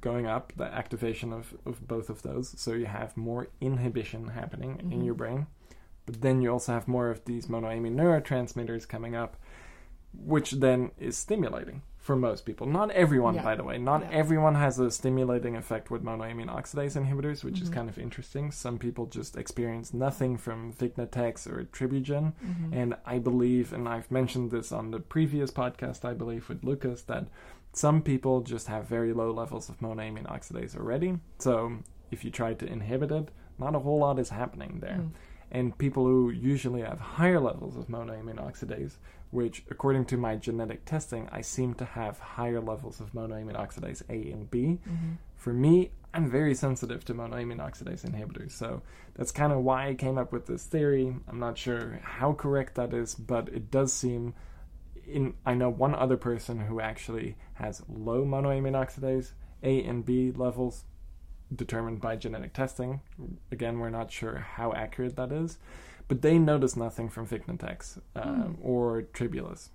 going 0.00 0.26
up, 0.26 0.54
the 0.56 0.64
activation 0.64 1.30
of, 1.30 1.54
of 1.66 1.86
both 1.86 2.08
of 2.08 2.22
those. 2.22 2.58
So 2.58 2.72
you 2.72 2.86
have 2.86 3.14
more 3.18 3.48
inhibition 3.60 4.28
happening 4.28 4.78
in 4.90 5.00
Mhm. 5.02 5.04
your 5.04 5.12
brain. 5.14 5.46
But 6.06 6.22
then 6.22 6.40
you 6.40 6.50
also 6.50 6.72
have 6.72 6.88
more 6.88 7.10
of 7.10 7.22
these 7.26 7.48
monoamine 7.48 7.96
neurotransmitters 7.96 8.88
coming 8.88 9.14
up, 9.14 9.36
which 10.14 10.52
then 10.52 10.92
is 10.98 11.18
stimulating 11.18 11.82
for 12.00 12.16
most 12.16 12.46
people. 12.46 12.66
Not 12.66 12.90
everyone, 12.92 13.34
Yeah. 13.34 13.44
by 13.44 13.54
the 13.56 13.62
way. 13.62 13.76
Not 13.76 14.00
Yeah. 14.02 14.08
everyone 14.12 14.54
has 14.54 14.78
a 14.78 14.90
stimulating 14.90 15.54
effect 15.54 15.90
with 15.90 16.02
monoamine 16.02 16.48
oxidase 16.48 16.96
inhibitors, 17.00 17.44
which 17.44 17.60
is 17.60 17.68
Mhm. 17.68 17.74
kind 17.74 17.88
of 17.90 17.98
interesting. 17.98 18.50
Some 18.50 18.78
people 18.78 19.04
just 19.06 19.36
experience 19.36 19.92
nothing 19.92 20.38
from 20.38 20.72
Vignatex 20.72 21.46
or 21.46 21.64
Tribugen. 21.64 22.32
hmm 22.38 22.72
And 22.72 22.96
I 23.04 23.18
believe, 23.18 23.72
and 23.74 23.86
I've 23.86 24.10
mentioned 24.10 24.50
this 24.50 24.72
on 24.72 24.90
the 24.92 24.98
previous 25.00 25.50
podcast, 25.50 26.04
I 26.06 26.14
believe, 26.14 26.48
with 26.48 26.64
Lucas, 26.64 27.02
that 27.02 27.26
some 27.72 28.00
people 28.00 28.40
just 28.40 28.66
have 28.68 28.86
very 28.88 29.12
low 29.12 29.30
levels 29.30 29.68
of 29.68 29.78
monoamine 29.80 30.26
oxidase 30.26 30.74
already. 30.76 31.18
So 31.38 31.72
if 32.10 32.24
you 32.24 32.30
try 32.30 32.54
to 32.54 32.66
inhibit 32.66 33.12
it, 33.12 33.28
not 33.58 33.74
a 33.74 33.78
whole 33.80 33.98
lot 33.98 34.18
is 34.18 34.30
happening 34.30 34.78
there. 34.80 35.00
Mm. 35.02 35.10
And 35.52 35.76
people 35.76 36.04
who 36.06 36.30
usually 36.30 36.80
have 36.80 36.98
higher 36.98 37.40
levels 37.40 37.76
of 37.76 37.88
monoamine 37.88 38.36
oxidase, 38.38 38.96
which 39.30 39.64
according 39.70 40.04
to 40.06 40.16
my 40.16 40.36
genetic 40.36 40.84
testing, 40.84 41.28
I 41.30 41.40
seem 41.40 41.74
to 41.74 41.84
have 41.84 42.18
higher 42.18 42.60
levels 42.60 43.00
of 43.00 43.12
monoamine 43.12 43.56
oxidase 43.56 44.02
A 44.08 44.30
and 44.32 44.50
B. 44.50 44.78
hmm 44.84 45.12
For 45.36 45.52
me, 45.52 45.92
I'm 46.12 46.28
very 46.30 46.54
sensitive 46.54 47.04
to 47.04 47.14
monoamine 47.14 47.58
oxidase 47.58 48.04
inhibitors, 48.04 48.52
so 48.52 48.82
that's 49.14 49.30
kind 49.30 49.52
of 49.52 49.60
why 49.60 49.88
I 49.88 49.94
came 49.94 50.18
up 50.18 50.32
with 50.32 50.46
this 50.46 50.64
theory. 50.64 51.14
I'm 51.28 51.38
not 51.38 51.56
sure 51.56 52.00
how 52.02 52.32
correct 52.32 52.74
that 52.74 52.92
is, 52.92 53.14
but 53.14 53.48
it 53.48 53.70
does 53.70 53.92
seem. 53.92 54.34
In 55.06 55.34
I 55.44 55.54
know 55.54 55.70
one 55.70 55.94
other 55.94 56.16
person 56.16 56.60
who 56.60 56.80
actually 56.80 57.36
has 57.54 57.82
low 57.88 58.24
monoamine 58.24 58.72
oxidase 58.72 59.32
A 59.62 59.82
and 59.84 60.04
B 60.04 60.32
levels, 60.32 60.84
determined 61.54 62.00
by 62.00 62.16
genetic 62.16 62.52
testing. 62.52 63.00
Again, 63.50 63.78
we're 63.78 63.90
not 63.90 64.10
sure 64.10 64.38
how 64.38 64.72
accurate 64.72 65.16
that 65.16 65.32
is, 65.32 65.58
but 66.10 66.22
they 66.22 66.38
notice 66.38 66.76
nothing 66.76 67.08
from 67.08 67.26
Vignatex 67.26 67.98
uh, 68.16 68.22
Hmm. 68.22 68.54
or 68.60 69.02
Tribulus. 69.02 69.70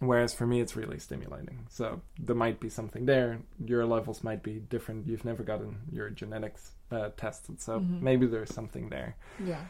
Whereas 0.00 0.34
for 0.34 0.46
me, 0.46 0.60
it's 0.60 0.74
really 0.74 0.98
stimulating. 0.98 1.66
So 1.70 2.00
there 2.18 2.34
might 2.34 2.58
be 2.58 2.68
something 2.68 3.06
there. 3.06 3.38
Your 3.64 3.86
levels 3.86 4.24
might 4.24 4.42
be 4.42 4.54
different. 4.58 5.06
You've 5.06 5.24
never 5.24 5.44
gotten 5.44 5.76
your 5.92 6.10
genetics 6.10 6.72
uh, 6.90 7.10
tested, 7.16 7.60
so 7.60 7.78
Mhm. 7.80 8.02
maybe 8.02 8.26
there's 8.26 8.52
something 8.52 8.88
there. 8.90 9.14
Yeah. 9.42 9.64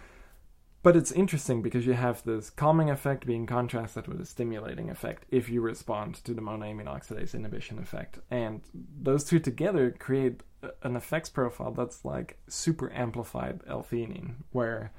But 0.83 0.97
it's 0.97 1.13
interesting 1.13 1.63
because 1.63 1.87
you 1.87 1.93
have 1.93 2.25
this 2.25 2.51
calming 2.51 2.91
effect 2.91 3.27
being 3.27 3.47
contrasted 3.47 4.09
with 4.09 4.21
a 4.21 4.27
stimulating 4.27 4.89
effect 4.91 5.27
if 5.31 5.49
you 5.49 5.61
respond 5.61 6.15
to 6.25 6.33
the 6.35 6.41
monoamine 6.43 6.87
oxidase 6.87 7.35
inhibition 7.35 7.79
effect. 7.79 8.19
And 8.31 8.63
those 9.01 9.23
two 9.23 9.39
together 9.39 9.91
create 9.93 10.43
an 10.83 10.97
effects 10.97 11.29
profile 11.29 11.73
that's 11.73 12.05
like 12.05 12.39
super 12.49 12.91
amplified 12.93 13.61
L-theanine, 13.69 14.37
where 14.51 14.91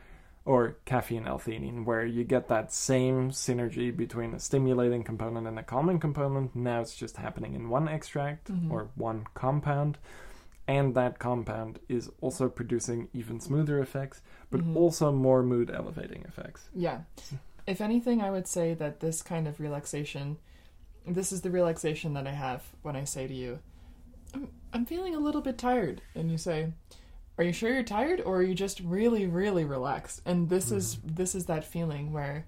or 0.46 0.78
caffeine 0.86 1.26
L-theanine, 1.26 1.86
where 1.86 2.06
you 2.06 2.24
get 2.24 2.50
that 2.50 2.74
same 2.74 3.32
synergy 3.32 3.96
between 3.96 4.34
a 4.34 4.40
stimulating 4.40 5.04
component 5.04 5.48
and 5.48 5.58
a 5.58 5.64
calming 5.64 6.00
component. 6.00 6.54
Now 6.56 6.82
it's 6.82 6.96
just 6.96 7.18
happening 7.18 7.54
in 7.54 7.70
one 7.70 7.88
extract 7.88 8.52
Mhm. 8.52 8.70
or 8.70 8.90
one 8.96 9.26
compound. 9.34 9.98
And 10.68 10.96
that 10.96 11.20
compound 11.20 11.80
is 11.90 12.10
also 12.22 12.50
producing 12.50 13.10
even 13.14 13.40
smoother 13.40 13.80
effects, 13.80 14.22
but 14.50 14.62
Mhm. 14.62 14.76
also 14.76 15.12
more 15.12 15.44
mood 15.44 15.70
elevating 15.72 16.24
effects. 16.28 16.70
Yeah. 16.74 17.02
If 17.66 17.80
anything, 17.80 18.22
I 18.22 18.30
would 18.32 18.48
say 18.48 18.74
that 18.74 19.00
this 19.00 19.22
kind 19.22 19.48
of 19.48 19.60
relaxation 19.60 20.38
this 21.06 21.34
is 21.34 21.42
the 21.42 21.52
relaxation 21.52 22.14
that 22.14 22.26
I 22.26 22.32
have 22.32 22.64
when 22.82 22.96
I 22.96 23.04
say 23.04 23.28
to 23.28 23.34
you, 23.34 23.60
I'm, 24.34 24.48
I'm 24.72 24.86
feeling 24.86 25.16
a 25.16 25.20
little 25.20 25.42
bit 25.42 25.58
tired. 25.58 26.02
And 26.16 26.32
you 26.32 26.38
say, 26.38 26.72
Are 27.38 27.44
you 27.44 27.52
sure 27.52 27.74
you're 27.74 27.84
tired 27.84 28.22
or 28.22 28.38
are 28.38 28.44
you 28.44 28.54
just 28.54 28.80
really, 28.82 29.26
really 29.26 29.66
relaxed? 29.66 30.22
And 30.26 30.50
this 30.50 30.72
is 30.72 31.00
this 31.04 31.34
is 31.34 31.46
that 31.46 31.66
feeling 31.66 32.14
where 32.14 32.46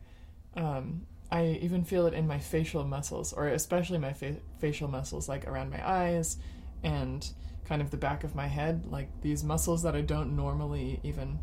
um, 0.56 1.08
I 1.32 1.60
even 1.62 1.84
feel 1.84 2.06
it 2.06 2.14
in 2.14 2.28
my 2.28 2.40
facial 2.40 2.84
muscles, 2.84 3.34
or 3.34 3.48
especially 3.48 3.98
my 3.98 4.14
fa- 4.14 4.38
facial 4.60 4.88
muscles, 4.88 5.28
like 5.28 5.48
around 5.48 5.72
my 5.72 5.88
eyes 5.88 6.38
and 6.84 7.28
kind 7.66 7.82
of 7.82 7.90
the 7.90 7.98
back 7.98 8.24
of 8.24 8.36
my 8.36 8.46
head, 8.46 8.86
like 8.86 9.10
these 9.22 9.44
muscles 9.44 9.82
that 9.84 9.96
I 9.96 10.02
don't 10.02 10.36
normally 10.36 11.00
even 11.04 11.40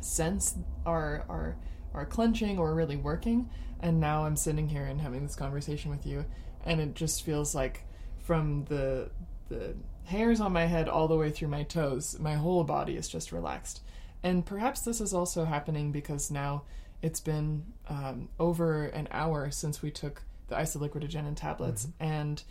sense 0.00 0.54
are 0.84 1.24
are 1.28 1.56
are 1.94 2.04
clenching 2.04 2.58
or 2.58 2.74
really 2.74 2.96
working. 2.96 3.48
And 3.80 3.98
now 3.98 4.24
I'm 4.24 4.36
sitting 4.36 4.68
here 4.68 4.84
and 4.84 5.00
having 5.00 5.22
this 5.22 5.36
conversation 5.36 5.90
with 5.90 6.04
you, 6.04 6.26
and 6.64 6.80
it 6.80 6.94
just 6.94 7.24
feels 7.24 7.54
like 7.54 7.84
from 8.18 8.64
the 8.66 9.10
the 9.48 9.74
hairs 10.08 10.40
on 10.40 10.52
my 10.52 10.64
head 10.64 10.88
all 10.88 11.06
the 11.06 11.16
way 11.16 11.30
through 11.30 11.48
my 11.48 11.62
toes, 11.62 12.18
my 12.18 12.34
whole 12.34 12.64
body 12.64 12.96
is 12.96 13.08
just 13.08 13.32
relaxed. 13.32 13.82
And 14.22 14.44
perhaps 14.44 14.80
this 14.80 15.00
is 15.00 15.14
also 15.14 15.44
happening 15.44 15.92
because 15.92 16.30
now 16.30 16.62
it's 17.02 17.20
been 17.20 17.64
um, 17.88 18.28
over 18.40 18.84
an 18.86 19.08
hour 19.10 19.50
since 19.50 19.82
we 19.82 19.90
took 19.90 20.22
the 20.48 20.56
isoliquiritigenin 20.56 21.36
tablets, 21.36 21.88
and 22.00 22.42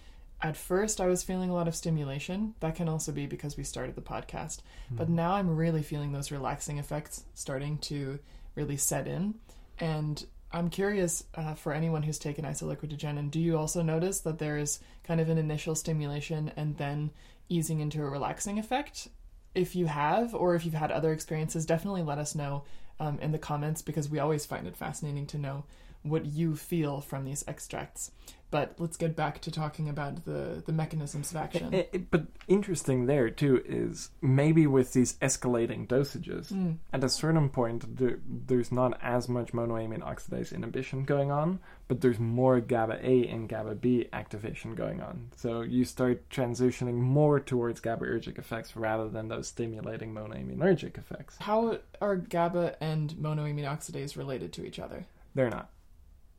at 0.41 0.55
first 0.55 1.01
I 1.01 1.07
was 1.07 1.23
feeling 1.23 1.49
a 1.49 1.53
lot 1.53 1.67
of 1.67 1.75
stimulation. 1.75 2.53
That 2.59 2.75
can 2.75 2.87
also 2.87 3.11
be 3.11 3.25
because 3.25 3.57
we 3.57 3.63
started 3.63 3.95
the 3.95 4.01
podcast, 4.01 4.59
but 4.91 5.09
now 5.09 5.33
I'm 5.33 5.55
really 5.55 5.81
feeling 5.81 6.11
those 6.11 6.31
relaxing 6.31 6.77
effects 6.77 7.25
starting 7.33 7.79
to 7.79 8.19
really 8.55 8.77
set 8.77 9.07
in, 9.07 9.35
and 9.79 10.25
I'm 10.51 10.69
curious 10.69 11.25
uh, 11.35 11.55
for 11.55 11.73
anyone 11.73 12.03
who's 12.03 12.19
taken 12.19 12.45
isoliquiritigenin, 12.45 13.31
do 13.31 13.39
you 13.39 13.57
also 13.57 13.81
notice 13.81 14.21
that 14.21 14.39
there 14.39 14.57
is 14.57 14.79
kind 15.03 15.19
of 15.19 15.29
an 15.29 15.37
initial 15.37 15.75
stimulation 15.75 16.51
and 16.55 16.77
then 16.77 17.11
easing 17.49 17.79
into 17.79 18.01
a 18.01 18.09
relaxing 18.09 18.59
effect? 18.59 19.09
If 19.55 19.75
you 19.75 19.87
have, 19.87 20.35
or 20.35 20.55
if 20.55 20.65
you've 20.65 20.73
had 20.73 20.91
other 20.91 21.11
experiences, 21.11 21.65
definitely 21.65 22.03
let 22.03 22.17
us 22.17 22.35
know 22.35 22.63
um, 22.99 23.19
in 23.19 23.31
the 23.31 23.39
comments 23.39 23.81
because 23.81 24.09
we 24.09 24.19
always 24.19 24.45
find 24.45 24.67
it 24.67 24.75
fascinating 24.75 25.25
to 25.27 25.37
know 25.37 25.63
what 26.03 26.25
you 26.25 26.55
feel 26.55 27.01
from 27.01 27.25
these 27.25 27.43
extracts. 27.47 28.11
But 28.49 28.75
let's 28.77 28.95
get 28.95 29.13
back 29.15 29.41
to 29.41 29.51
talking 29.51 29.89
about 29.89 30.23
the, 30.23 30.63
the 30.65 30.71
mechanisms 30.71 31.31
of 31.31 31.37
action. 31.37 31.75
I- 31.75 31.87
I- 31.93 31.97
but 31.97 32.27
interesting 32.47 33.05
there 33.05 33.29
too 33.29 33.61
is 33.65 34.09
maybe 34.21 34.65
with 34.67 34.93
these 34.93 35.17
escalating 35.19 35.85
dosages, 35.87 36.53
Mm. 36.53 36.77
at 36.93 37.03
a 37.03 37.09
certain 37.09 37.49
point 37.49 37.97
there, 37.97 38.19
there's 38.25 38.71
not 38.71 38.97
as 39.03 39.27
much 39.27 39.51
monoamine 39.51 39.99
oxidase 40.01 40.53
inhibition 40.53 41.03
going 41.03 41.29
on, 41.29 41.59
but 41.89 41.99
there's 41.99 42.19
more 42.19 42.61
GABA 42.61 42.99
A 43.05 43.27
and 43.27 43.49
GABA 43.49 43.75
B 43.75 44.07
activation 44.13 44.75
going 44.75 45.01
on. 45.01 45.29
So 45.35 45.59
you 45.61 45.83
start 45.83 46.29
transitioning 46.29 46.95
more 46.95 47.41
towards 47.41 47.81
GABAergic 47.81 48.37
effects 48.39 48.75
rather 48.77 49.09
than 49.09 49.27
those 49.27 49.49
stimulating 49.49 50.13
monoaminergic 50.13 50.97
effects. 50.97 51.35
How 51.39 51.79
are 51.99 52.15
GABA 52.15 52.81
and 52.81 53.09
monoamine 53.15 53.65
oxidase 53.65 54.15
related 54.15 54.53
to 54.53 54.65
each 54.65 54.79
other? 54.79 55.05
They're 55.35 55.49
not. 55.49 55.69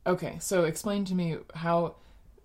Okay, 0.07 0.37
so 0.39 0.63
explain 0.63 1.05
to 1.05 1.15
me 1.15 1.37
how, 1.53 1.95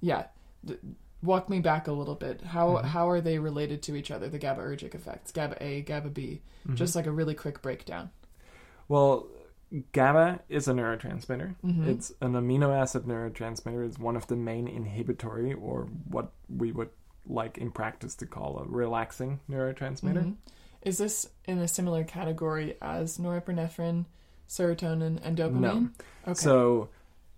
yeah, 0.01 0.27
d- 0.65 0.77
walk 1.23 1.49
me 1.49 1.61
back 1.61 1.87
a 1.89 1.93
little 1.93 2.15
bit. 2.15 2.43
How 2.43 2.77
Mhm. 2.77 2.85
how 2.85 3.09
are 3.09 3.21
they 3.21 3.39
related 3.39 3.83
to 3.85 3.97
each 3.97 4.11
other? 4.11 4.29
The 4.29 4.39
GABAergic 4.39 4.95
effects, 4.95 5.33
GABA 5.33 5.63
A, 5.63 5.83
GABA 5.83 6.11
B. 6.11 6.43
Mhm. 6.69 6.75
Just 6.75 6.95
like 6.95 7.07
a 7.07 7.11
really 7.13 7.35
quick 7.35 7.63
breakdown. 7.63 8.11
Well, 8.89 9.27
GABA 9.93 10.41
is 10.49 10.69
a 10.69 10.73
neurotransmitter. 10.73 11.57
Mhm. 11.65 11.87
It's 11.87 12.13
an 12.21 12.33
amino 12.33 12.71
acid 12.79 13.05
neurotransmitter. 13.05 13.87
It's 13.87 13.99
one 13.99 14.17
of 14.17 14.27
the 14.27 14.37
main 14.37 14.69
inhibitory, 14.69 15.55
or 15.55 15.85
what 16.09 16.33
we 16.49 16.71
would 16.73 16.91
like 17.27 17.57
in 17.57 17.71
practice 17.71 18.15
to 18.17 18.27
call 18.27 18.59
a 18.59 18.65
relaxing 18.67 19.41
neurotransmitter. 19.49 20.23
Mhm. 20.25 20.37
Is 20.83 20.99
this 20.99 21.31
in 21.47 21.59
a 21.59 21.67
similar 21.67 22.05
category 22.05 22.77
as 22.83 23.17
norepinephrine, 23.17 24.05
serotonin, 24.47 25.19
and 25.23 25.39
dopamine? 25.39 25.61
No. 25.61 25.89
Okay. 26.25 26.35
So, 26.35 26.91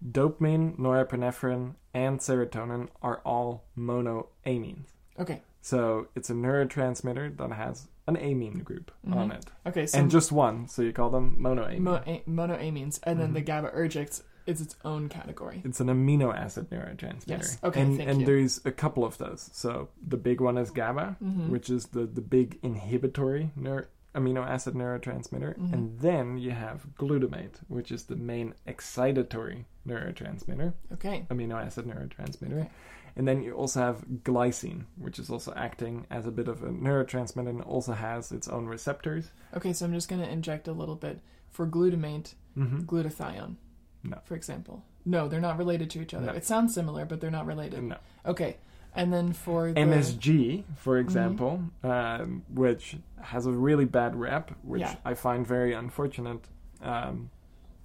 dopamine, 0.05 0.77
norepinephrine, 0.79 1.75
and 1.95 2.19
serotonin 2.21 2.89
are 3.03 3.19
all 3.25 3.65
monoamines. 3.77 4.87
okay. 5.19 5.43
So, 5.63 6.07
it's 6.15 6.31
a 6.31 6.33
neurotransmitter 6.35 7.37
that 7.39 7.51
has 7.53 7.89
an 8.07 8.17
amine 8.17 8.61
group 8.63 8.93
on 9.11 9.31
Mhm. 9.31 9.35
it. 9.35 9.47
Okay. 9.67 9.85
So 9.87 9.99
and 9.99 10.09
just 10.09 10.31
one, 10.31 10.69
so 10.69 10.81
you 10.83 10.93
call 10.93 11.11
them 11.11 11.37
monoamine. 11.41 11.81
mo- 11.81 12.03
a- 12.07 12.23
monoamines, 12.29 13.01
and 13.03 13.19
then 13.19 13.31
Mhm. 13.31 13.35
the 13.35 13.43
GABAergics 13.43 14.23
is 14.47 14.61
its 14.61 14.77
own 14.85 15.09
category. 15.09 15.63
It's 15.65 15.81
an 15.81 15.89
amino 15.89 16.33
acid 16.33 16.71
neurotransmitter. 16.71 17.27
Yes. 17.27 17.59
Okay, 17.65 17.81
And, 17.81 18.01
and 18.01 18.25
there's 18.27 18.65
a 18.65 18.71
couple 18.71 19.05
of 19.05 19.19
those. 19.19 19.51
So 19.53 19.89
the 20.07 20.17
big 20.17 20.41
one 20.41 20.57
is 20.57 20.71
GABA, 20.71 21.17
Mhm. 21.21 21.49
which 21.49 21.69
is 21.69 21.87
the, 21.87 22.07
the 22.07 22.21
big 22.21 22.61
inhibitory 22.63 23.51
neur- 23.59 23.87
amino 24.17 24.45
acid 24.47 24.75
neurotransmitter. 24.75 25.57
Mhm. 25.59 25.73
And 25.73 25.99
then 26.01 26.39
you 26.39 26.51
have 26.53 26.87
glutamate, 26.99 27.57
which 27.69 27.93
is 27.93 28.05
the 28.05 28.17
main 28.17 28.55
excitatory 28.67 29.65
neurotransmitter, 29.87 30.73
Okay. 30.95 31.27
amino 31.31 31.55
acid 31.65 31.85
neurotransmitter. 31.87 32.61
Okay. 32.61 32.71
And 33.19 33.27
then 33.27 33.43
you 33.43 33.53
also 33.55 33.81
have 33.81 34.05
glycine, 34.25 34.85
which 34.97 35.19
is 35.19 35.31
also 35.31 35.53
acting 35.55 36.07
as 36.11 36.27
a 36.27 36.31
bit 36.31 36.49
of 36.49 36.63
a 36.63 36.69
neurotransmitter 36.69 37.49
and 37.49 37.63
also 37.63 37.93
has 37.93 38.31
its 38.33 38.49
own 38.49 38.67
receptors. 38.67 39.31
Okay. 39.55 39.73
So 39.73 39.87
I'm 39.87 39.93
just 39.95 40.09
going 40.09 40.21
to 40.23 40.29
inject 40.31 40.69
a 40.69 40.73
little 40.73 40.97
bit 40.97 41.21
for 41.51 41.67
glutamate, 41.67 42.35
hmm 42.55 42.81
glutathione. 42.81 43.57
No. 44.03 44.19
For 44.25 44.35
example. 44.35 44.85
No, 45.05 45.29
they're 45.29 45.41
not 45.41 45.57
related 45.57 45.89
to 45.91 46.01
each 46.03 46.13
other. 46.15 46.27
No. 46.27 46.33
It 46.33 46.45
sounds 46.45 46.75
similar, 46.75 47.05
but 47.05 47.21
they're 47.21 47.31
not 47.31 47.47
related. 47.47 47.83
No. 47.85 47.97
Okay. 48.27 48.57
And 48.97 49.13
then 49.13 49.33
for 49.33 49.73
the 49.73 49.81
MSG, 49.81 50.65
for 50.77 50.95
Mm-hmm. 50.97 51.07
example, 51.07 51.63
um, 51.83 52.43
which 52.53 52.97
has 53.23 53.47
a 53.47 53.53
really 53.53 53.85
bad 53.85 54.17
rep, 54.17 54.51
which 54.63 54.81
Yeah. 54.81 54.97
I 55.05 55.15
find 55.15 55.47
very 55.47 55.73
unfortunate. 55.73 56.41
Um, 56.83 57.31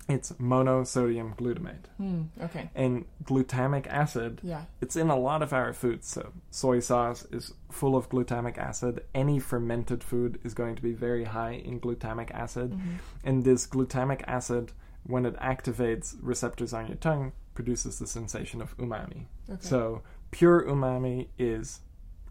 it's 0.10 0.32
monosodium 0.34 1.36
glutamate. 1.38 1.86
Hmm, 1.98 2.24
okay. 2.42 2.70
And 2.76 3.06
glutamic 3.24 3.88
acid, 3.88 4.42
Yeah. 4.44 4.66
it's 4.82 4.96
in 4.96 5.10
a 5.10 5.16
lot 5.16 5.42
of 5.42 5.54
our 5.54 5.72
foods. 5.74 6.08
So, 6.08 6.34
soy 6.50 6.80
sauce 6.80 7.26
is 7.32 7.54
full 7.70 7.96
of 7.96 8.10
glutamic 8.10 8.58
acid. 8.58 9.04
Any 9.16 9.40
fermented 9.40 10.04
food 10.04 10.40
is 10.44 10.54
going 10.54 10.76
to 10.76 10.82
be 10.82 10.92
very 10.94 11.24
high 11.26 11.54
in 11.54 11.80
glutamic 11.80 12.32
acid. 12.32 12.72
Mhm. 12.74 13.00
And 13.24 13.44
this 13.44 13.66
glutamic 13.68 14.22
acid, 14.28 14.74
when 15.04 15.26
it 15.26 15.36
activates 15.38 16.16
receptors 16.22 16.74
on 16.74 16.88
your 16.88 16.98
tongue, 16.98 17.32
produces 17.54 18.00
the 18.00 18.08
sensation 18.08 18.62
of 18.62 18.76
umami. 18.78 19.26
Okay. 19.50 19.60
So, 19.62 20.02
pure 20.32 20.64
umami 20.64 21.28
is 21.38 21.82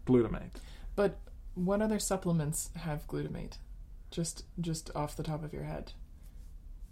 glutamate. 0.05 0.55
but 0.95 1.17
what 1.53 1.81
other 1.81 1.99
supplements 1.99 2.69
have 2.77 3.07
glutamate? 3.07 3.57
Just 4.09 4.45
just 4.59 4.89
off 4.95 5.15
the 5.15 5.23
top 5.23 5.43
of 5.43 5.53
your 5.53 5.63
head. 5.63 5.93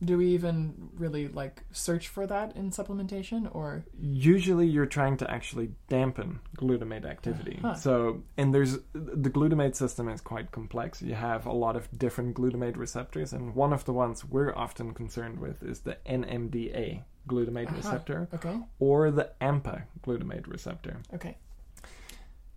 Do 0.03 0.17
we 0.17 0.27
even 0.27 0.89
really 0.95 1.27
like 1.27 1.63
search 1.71 2.07
for 2.07 2.25
that 2.27 2.55
in 2.55 2.71
supplementation 2.71 3.53
or 3.53 3.83
usually 3.99 4.65
you're 4.65 4.85
trying 4.85 5.17
to 5.17 5.29
actually 5.29 5.71
dampen 5.89 6.39
glutamate 6.57 7.05
activity 7.05 7.59
Uh-huh. 7.63 7.75
so 7.75 8.23
and 8.37 8.53
there's 8.55 8.77
the 8.93 9.29
glutamate 9.29 9.75
system 9.75 10.07
is 10.07 10.21
quite 10.21 10.51
complex 10.51 11.01
you 11.01 11.15
have 11.15 11.45
a 11.45 11.51
lot 11.51 11.75
of 11.75 11.89
different 11.97 12.35
glutamate 12.35 12.77
receptors 12.77 13.33
and 13.33 13.55
one 13.55 13.73
of 13.73 13.83
the 13.85 13.91
ones 13.93 14.23
we're 14.23 14.55
often 14.55 14.93
concerned 14.93 15.37
with 15.39 15.61
is 15.63 15.81
the 15.81 15.97
nmda 16.05 17.03
glutamate 17.27 17.67
Aha. 17.67 17.75
receptor 17.75 18.27
okay? 18.33 18.57
or 18.79 19.11
the 19.11 19.29
ampa 19.41 19.83
glutamate 20.05 20.47
receptor 20.47 20.97
Okay. 21.13 21.35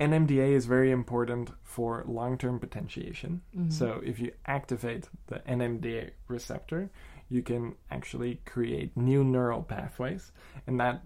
nmda 0.01 0.53
is 0.53 0.67
very 0.67 0.91
important 0.91 1.51
for 1.63 2.05
long-term 2.07 2.59
potentiation 2.59 3.41
Mhm. 3.57 3.73
so 3.73 4.01
if 4.05 4.19
you 4.21 4.31
activate 4.47 5.09
the 5.27 5.39
nmda 5.41 6.11
receptor 6.29 6.91
you 7.33 7.43
can 7.43 7.75
actually 7.91 8.41
create 8.45 8.97
new 8.97 9.25
neural 9.25 9.63
pathways 9.63 10.33
and 10.67 10.79
that 10.79 11.03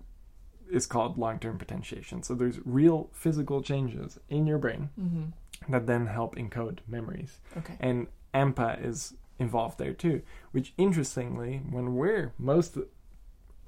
is 0.70 0.86
called 0.86 1.16
long-term 1.16 1.56
potentiation 1.58 2.22
so 2.22 2.34
there's 2.34 2.58
real 2.64 3.08
physical 3.12 3.62
changes 3.62 4.18
in 4.28 4.46
your 4.46 4.58
brain 4.58 4.90
Mhm. 5.00 5.32
that 5.68 5.86
then 5.86 6.06
help 6.06 6.34
encode 6.36 6.78
memories 6.88 7.38
Okay. 7.56 7.76
and 7.80 8.08
ampa 8.34 8.76
is 8.84 9.14
involved 9.38 9.78
there 9.78 9.94
too 9.94 10.22
which 10.50 10.74
interestingly 10.76 11.58
when 11.70 11.94
we're 11.94 12.32
most 12.38 12.76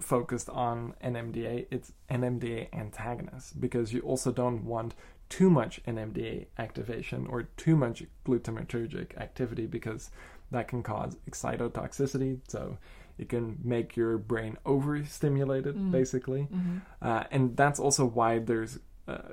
focused 0.01 0.49
on 0.51 0.95
nmda 1.03 1.67
it's 1.71 1.93
nmda 2.11 2.69
antagonists 2.73 3.53
because 3.53 3.93
you 3.93 4.01
also 4.01 4.31
don't 4.33 4.65
want 4.65 4.95
too 5.29 5.51
much 5.51 5.83
nmda 5.85 6.47
activation 6.59 7.27
or 7.27 7.43
too 7.57 7.77
much 7.77 8.05
glutamatergic 8.27 9.17
activity 9.19 9.67
because 9.67 10.11
that 10.51 10.69
can 10.69 10.83
cause 10.83 11.17
excitotoxicity 11.31 12.41
so 12.49 12.79
it 13.19 13.29
can 13.29 13.59
make 13.65 13.97
your 13.97 14.17
brain 14.19 14.57
overstimulated 14.65 15.77
Mm. 15.77 15.91
basically 15.91 16.49
Mhm. 16.53 16.83
uh, 17.03 17.25
and 17.31 17.57
that's 17.57 17.81
also 17.81 18.05
why 18.07 18.39
there's 18.39 18.79
uh, 19.07 19.33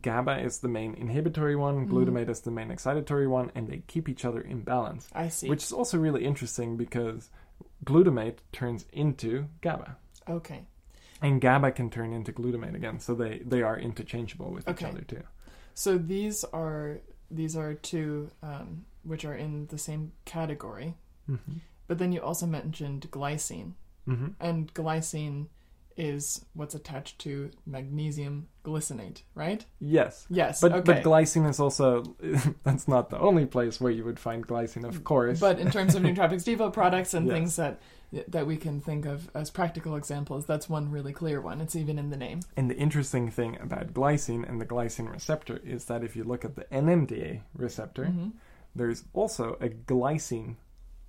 GABA 0.00 0.38
is 0.40 0.60
the 0.60 0.68
main 0.68 0.94
inhibitory 0.94 1.54
one, 1.54 1.86
Mhm. 1.86 1.90
glutamate 1.90 2.28
is 2.30 2.40
the 2.40 2.50
main 2.50 2.68
excitatory 2.70 3.28
one, 3.28 3.50
and 3.54 3.68
they 3.68 3.82
keep 3.86 4.08
each 4.08 4.24
other 4.24 4.40
in 4.40 4.62
balance. 4.62 5.06
I 5.12 5.28
see. 5.28 5.50
Which 5.50 5.62
is 5.64 5.70
also 5.72 5.98
really 5.98 6.24
interesting 6.24 6.78
because 6.78 7.30
glutamate 7.84 8.38
turns 8.52 8.86
into 8.92 9.46
GABA. 9.60 9.96
Okay. 10.28 10.66
and 11.20 11.40
GABA 11.40 11.70
can 11.72 11.88
turn 11.90 12.12
into 12.12 12.32
glutamate 12.32 12.74
again, 12.74 12.98
so 12.98 13.14
they 13.14 13.38
they 13.46 13.62
are 13.62 13.78
interchangeable 13.78 14.50
with 14.50 14.68
each 14.68 14.82
other 14.82 15.02
too. 15.02 15.22
So 15.74 15.96
these 15.98 16.42
are 16.52 16.98
these 17.30 17.54
are 17.56 17.74
two 17.74 18.30
um, 18.42 18.84
which 19.04 19.24
are 19.24 19.34
in 19.34 19.66
the 19.66 19.78
same 19.78 20.12
category. 20.24 20.94
hmm 21.26 21.36
But 21.86 21.98
then 21.98 22.12
you 22.12 22.20
also 22.20 22.46
mentioned 22.46 23.10
glycine, 23.10 23.72
hmm 24.06 24.28
and 24.40 24.72
glycine 24.74 25.46
is 25.94 26.44
what's 26.54 26.74
attached 26.74 27.18
to 27.18 27.50
magnesium 27.66 28.48
glycinate, 28.64 29.22
right? 29.34 29.64
Yes. 29.78 30.26
Yes. 30.30 30.60
But 30.60 30.72
okay. 30.72 30.80
but 30.94 31.02
glycine 31.02 31.48
is 31.48 31.60
also 31.60 32.16
that's 32.64 32.88
not 32.88 33.10
the 33.10 33.18
only 33.18 33.44
place 33.46 33.78
where 33.80 33.92
you 33.92 34.04
would 34.04 34.18
find 34.18 34.46
glycine, 34.46 34.84
of 34.88 35.04
course. 35.04 35.38
But 35.40 35.58
in 35.58 35.70
terms 35.70 35.94
of 35.94 36.02
Nootropics 36.02 36.44
Depot 36.48 36.70
products 36.70 37.12
and 37.14 37.26
Yes. 37.26 37.34
things 37.34 37.56
that 37.56 37.80
that 38.28 38.46
we 38.46 38.56
can 38.58 38.80
think 38.80 39.06
of 39.06 39.30
as 39.34 39.50
practical 39.50 39.96
examples, 39.96 40.44
that's 40.46 40.68
one 40.68 40.90
really 40.90 41.12
clear 41.12 41.40
one. 41.40 41.60
It's 41.60 41.76
even 41.76 41.98
in 41.98 42.10
the 42.10 42.16
name. 42.16 42.40
And 42.56 42.70
the 42.70 42.76
interesting 42.76 43.30
thing 43.30 43.58
about 43.60 43.92
glycine 43.94 44.48
and 44.48 44.60
the 44.60 44.66
glycine 44.66 45.10
receptor 45.10 45.60
is 45.64 45.86
that 45.86 46.02
if 46.04 46.14
you 46.16 46.24
look 46.24 46.44
at 46.44 46.54
the 46.56 46.64
NMDA 46.64 47.40
receptor, 47.54 48.06
hmm 48.06 48.28
there's 48.74 49.04
also 49.12 49.56
a 49.60 49.68
glycine 49.68 50.56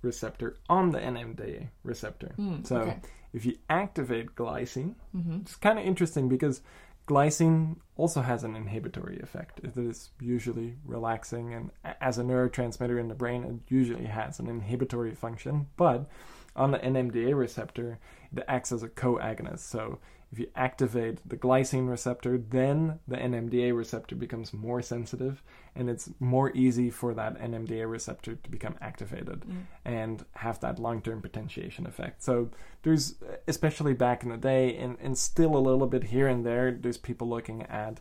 receptor 0.02 0.56
on 0.68 0.90
the 0.90 0.98
NMDA 0.98 1.68
receptor. 1.82 2.34
Mm, 2.38 2.66
So 2.66 2.76
okay. 2.76 2.96
if 3.32 3.46
you 3.46 3.56
activate 3.70 4.34
glycine, 4.34 4.94
hmm 5.12 5.38
it's 5.42 5.56
kind 5.56 5.78
of 5.78 5.84
interesting 5.84 6.28
because 6.28 6.60
glycine 7.08 7.76
also 7.96 8.20
has 8.22 8.44
an 8.44 8.56
inhibitory 8.56 9.20
effect. 9.20 9.60
It 9.62 9.76
is 9.76 10.10
usually 10.20 10.76
relaxing, 10.84 11.54
and 11.54 11.70
as 12.00 12.18
a 12.18 12.22
neurotransmitter 12.22 12.98
in 12.98 13.08
the 13.08 13.14
brain, 13.14 13.44
it 13.44 13.72
usually 13.72 14.06
has 14.06 14.38
an 14.38 14.48
inhibitory 14.48 15.14
function. 15.14 15.66
But 15.76 16.08
on 16.56 16.70
the 16.70 16.78
NMDA 16.78 17.36
receptor, 17.36 17.98
it 18.34 18.44
acts 18.48 18.72
as 18.72 18.82
a 18.82 18.88
co-agonist. 18.88 19.60
So 19.60 19.98
if 20.34 20.40
you 20.40 20.48
activate 20.56 21.18
the 21.28 21.36
glycine 21.36 21.88
receptor, 21.88 22.36
then 22.36 22.98
the 23.06 23.16
NMDA 23.16 23.72
receptor 23.76 24.16
becomes 24.16 24.52
more 24.52 24.82
sensitive, 24.82 25.44
and 25.76 25.88
it's 25.88 26.10
more 26.18 26.50
easy 26.56 26.90
for 26.90 27.14
that 27.14 27.38
NMDA 27.40 27.88
receptor 27.88 28.34
to 28.34 28.50
become 28.50 28.74
activated 28.80 29.40
Mm. 29.46 29.62
and 29.84 30.24
have 30.32 30.58
that 30.58 30.80
long-term 30.80 31.22
potentiation 31.22 31.86
effect. 31.86 32.24
So 32.24 32.50
there's, 32.82 33.14
especially 33.46 33.94
back 33.94 34.24
in 34.24 34.30
the 34.30 34.36
day, 34.36 34.76
and, 34.76 34.96
and 35.00 35.16
still 35.16 35.56
a 35.56 35.62
little 35.68 35.86
bit 35.86 36.02
here 36.04 36.26
and 36.26 36.44
there, 36.44 36.72
there's 36.72 36.98
people 36.98 37.28
looking 37.28 37.62
at 37.62 38.00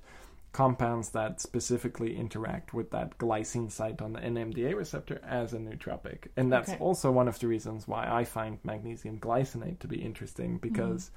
compounds 0.53 1.09
that 1.09 1.39
specifically 1.41 2.15
interact 2.17 2.73
with 2.73 2.89
that 2.91 3.17
glycine 3.19 3.71
site 3.71 4.01
on 4.01 4.13
the 4.13 4.19
NMDA 4.19 4.75
receptor 4.75 5.21
as 5.23 5.53
a 5.53 5.57
nootropic. 5.57 6.27
And 6.35 6.51
that's 6.51 6.69
Okay. 6.69 6.79
also 6.79 7.11
one 7.11 7.27
of 7.27 7.37
the 7.39 7.47
reasons 7.47 7.87
why 7.87 8.07
I 8.11 8.23
find 8.23 8.57
magnesium 8.63 9.19
glycinate 9.19 9.77
to 9.79 9.87
be 9.87 10.01
interesting 10.03 10.57
because 10.57 11.11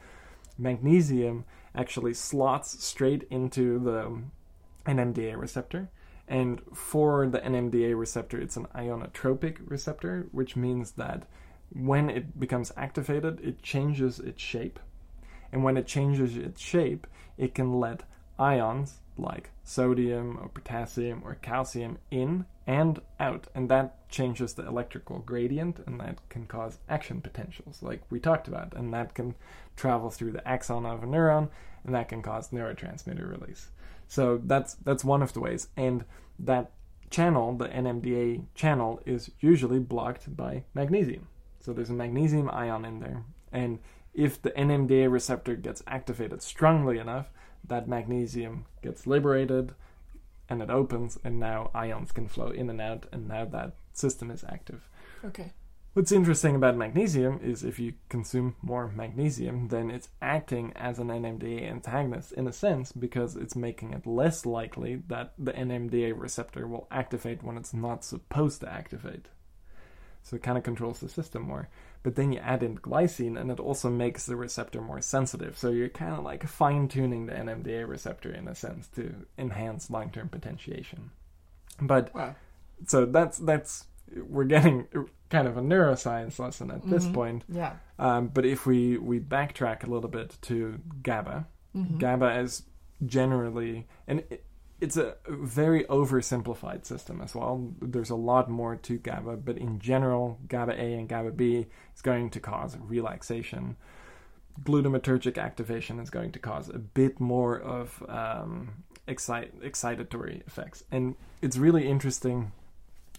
magnesium 0.59 1.45
actually 1.75 2.15
slots 2.15 2.83
straight 2.85 3.27
into 3.31 3.79
the 3.79 4.23
NMDA 4.91 5.37
receptor. 5.39 5.91
And 6.29 6.61
for 6.75 7.29
the 7.29 7.39
NMDA 7.39 7.97
receptor, 7.97 8.41
it's 8.41 8.57
an 8.57 8.67
ionotropic 8.75 9.59
receptor, 9.65 10.27
which 10.33 10.57
means 10.57 10.93
that 10.93 11.29
when 11.73 12.11
it 12.11 12.39
becomes 12.39 12.73
activated, 12.77 13.41
it 13.41 13.63
changes 13.63 14.19
its 14.19 14.43
shape. 14.43 14.81
And 15.53 15.63
when 15.63 15.77
it 15.77 15.87
changes 15.87 16.37
its 16.37 16.61
shape, 16.61 17.07
it 17.37 17.55
can 17.55 17.79
let 17.79 18.03
ions 18.39 19.01
like 19.19 19.51
sodium 19.65 20.39
or 20.41 20.49
potassium 20.49 21.23
or 21.25 21.37
calcium 21.37 21.99
in 22.11 22.47
and 22.67 23.01
out. 23.19 23.47
And 23.55 23.69
that 23.69 24.09
changes 24.09 24.55
the 24.55 24.67
electrical 24.67 25.21
gradient 25.21 25.81
and 25.87 26.01
that 26.01 26.19
can 26.29 26.47
cause 26.47 26.79
action 26.89 27.21
potentials, 27.21 27.83
like 27.83 28.03
we 28.11 28.21
talked 28.21 28.49
about. 28.49 28.75
And 28.75 28.93
that 28.93 29.15
can 29.15 29.35
travel 29.77 30.11
through 30.11 30.33
the 30.33 30.47
axon 30.47 30.87
of 30.87 31.03
a 31.03 31.07
neuron 31.07 31.49
and 31.85 31.95
that 31.95 32.09
can 32.09 32.23
cause 32.23 32.51
neurotransmitter 32.51 33.29
release. 33.29 33.71
So 34.09 34.41
that's 34.45 34.75
that's 34.75 35.05
one 35.05 35.23
of 35.23 35.33
the 35.33 35.41
ways. 35.41 35.69
And 35.77 36.05
that 36.39 36.73
channel, 37.11 37.57
the 37.57 37.69
NMDA 37.69 38.45
channel, 38.55 39.01
is 39.07 39.31
usually 39.41 39.79
blocked 39.79 40.37
by 40.37 40.65
magnesium. 40.75 41.29
So 41.61 41.73
there's 41.73 41.91
a 41.91 41.95
magnesium 41.95 42.51
ion 42.51 42.85
in 42.85 43.01
there. 43.01 43.25
And 43.53 43.79
if 44.15 44.41
the 44.41 44.51
NMDA 44.51 45.11
receptor 45.11 45.55
gets 45.55 45.83
activated 45.87 46.43
strongly 46.43 46.99
enough, 46.99 47.31
that 47.69 47.89
magnesium 47.89 48.67
gets 48.83 49.07
liberated 49.07 49.75
and 50.49 50.63
it 50.63 50.71
opens, 50.71 51.19
and 51.25 51.41
now 51.41 51.71
ions 51.75 52.13
can 52.13 52.29
flow 52.29 52.49
in 52.49 52.71
and 52.71 52.81
out, 52.81 53.07
and 53.13 53.27
now 53.27 53.45
that 53.45 53.75
system 53.93 54.31
is 54.31 54.45
active. 54.49 54.89
Okay. 55.25 55.53
What's 55.97 56.13
interesting 56.13 56.55
about 56.55 56.77
magnesium 56.77 57.41
is 57.43 57.65
if 57.65 57.79
you 57.79 57.95
consume 58.11 58.55
more 58.61 58.93
magnesium, 58.95 59.69
then 59.69 59.91
it's 59.91 60.11
acting 60.21 60.75
as 60.77 60.99
an 60.99 61.09
NMDA 61.09 61.69
antagonist 61.69 62.33
in 62.33 62.47
a 62.47 62.53
sense 62.53 62.93
because 62.93 63.35
it's 63.35 63.57
making 63.57 63.95
it 63.95 64.07
less 64.07 64.45
likely 64.45 64.97
that 65.09 65.33
the 65.39 65.53
NMDA 65.53 66.13
receptor 66.15 66.67
will 66.69 66.87
activate 66.91 67.43
when 67.43 67.57
it's 67.57 67.73
not 67.73 68.05
supposed 68.05 68.61
to 68.61 68.71
activate. 68.71 69.29
So 70.23 70.37
it 70.37 70.43
kind 70.43 70.59
of 70.59 70.65
controls 70.65 71.01
the 71.01 71.09
system 71.09 71.45
more. 71.45 71.71
But 72.07 72.15
then 72.15 72.31
you 72.31 72.39
add 72.39 72.63
in 72.63 72.79
glycine 72.79 73.37
and 73.37 73.51
it 73.51 73.59
also 73.59 73.91
makes 73.91 74.27
the 74.27 74.37
receptor 74.37 74.81
more 74.81 75.01
sensitive. 75.01 75.59
So 75.59 75.71
you're 75.71 75.89
kind 75.89 76.13
of 76.15 76.23
like 76.23 76.47
fine 76.47 76.87
tuning 76.87 77.27
the 77.27 77.33
NMDA 77.33 77.85
receptor 77.89 78.31
in 78.33 78.47
a 78.47 78.55
sense 78.55 78.87
to 78.95 79.13
enhance 79.37 79.91
long 79.91 80.11
term 80.11 80.29
potentiation. 80.29 81.11
But 81.81 82.15
Wow. 82.15 82.37
so 82.87 83.07
that's 83.07 83.39
that's 83.39 83.87
we're 84.29 84.45
getting 84.45 84.87
kind 85.31 85.49
of 85.49 85.57
a 85.57 85.61
neuroscience 85.61 86.39
lesson 86.39 86.71
at 86.71 86.89
this 86.89 87.07
Mhm. 87.07 87.13
point. 87.13 87.45
Yeah. 87.49 87.73
Um, 87.99 88.29
but 88.29 88.47
if 88.47 88.67
we 88.67 88.99
we 88.99 89.19
backtrack 89.19 89.83
a 89.83 89.91
little 89.91 90.09
bit 90.09 90.39
to 90.43 90.79
GABA, 91.03 91.49
Mhm. 91.75 91.99
GABA 91.99 92.39
is 92.39 92.63
generally 93.05 93.89
and 94.07 94.21
it, 94.31 94.45
it's 94.81 94.97
a 94.97 95.17
very 95.29 95.85
oversimplified 95.85 96.85
system 96.85 97.21
as 97.23 97.35
well. 97.35 97.73
There's 97.81 98.11
a 98.11 98.17
lot 98.17 98.51
more 98.51 98.77
to 98.77 98.99
GABA, 98.99 99.39
but 99.39 99.57
in 99.57 99.79
general, 99.79 100.39
GABA 100.49 100.73
A 100.81 100.95
and 100.95 101.09
GABA 101.09 101.31
B 101.33 101.67
is 101.95 102.03
going 102.03 102.31
to 102.31 102.41
cause 102.41 102.77
relaxation. 102.79 103.77
Glutamatergic 104.63 105.39
activation 105.39 105.99
is 106.01 106.11
going 106.11 106.33
to 106.33 106.39
cause 106.39 106.69
a 106.69 106.79
bit 106.79 107.21
more 107.21 107.59
of 107.59 108.03
um, 108.09 108.85
excite, 109.07 109.59
excitatory 109.61 110.47
effects, 110.47 110.83
and 110.91 111.15
it's 111.43 111.57
really 111.59 111.87
interesting 111.89 112.53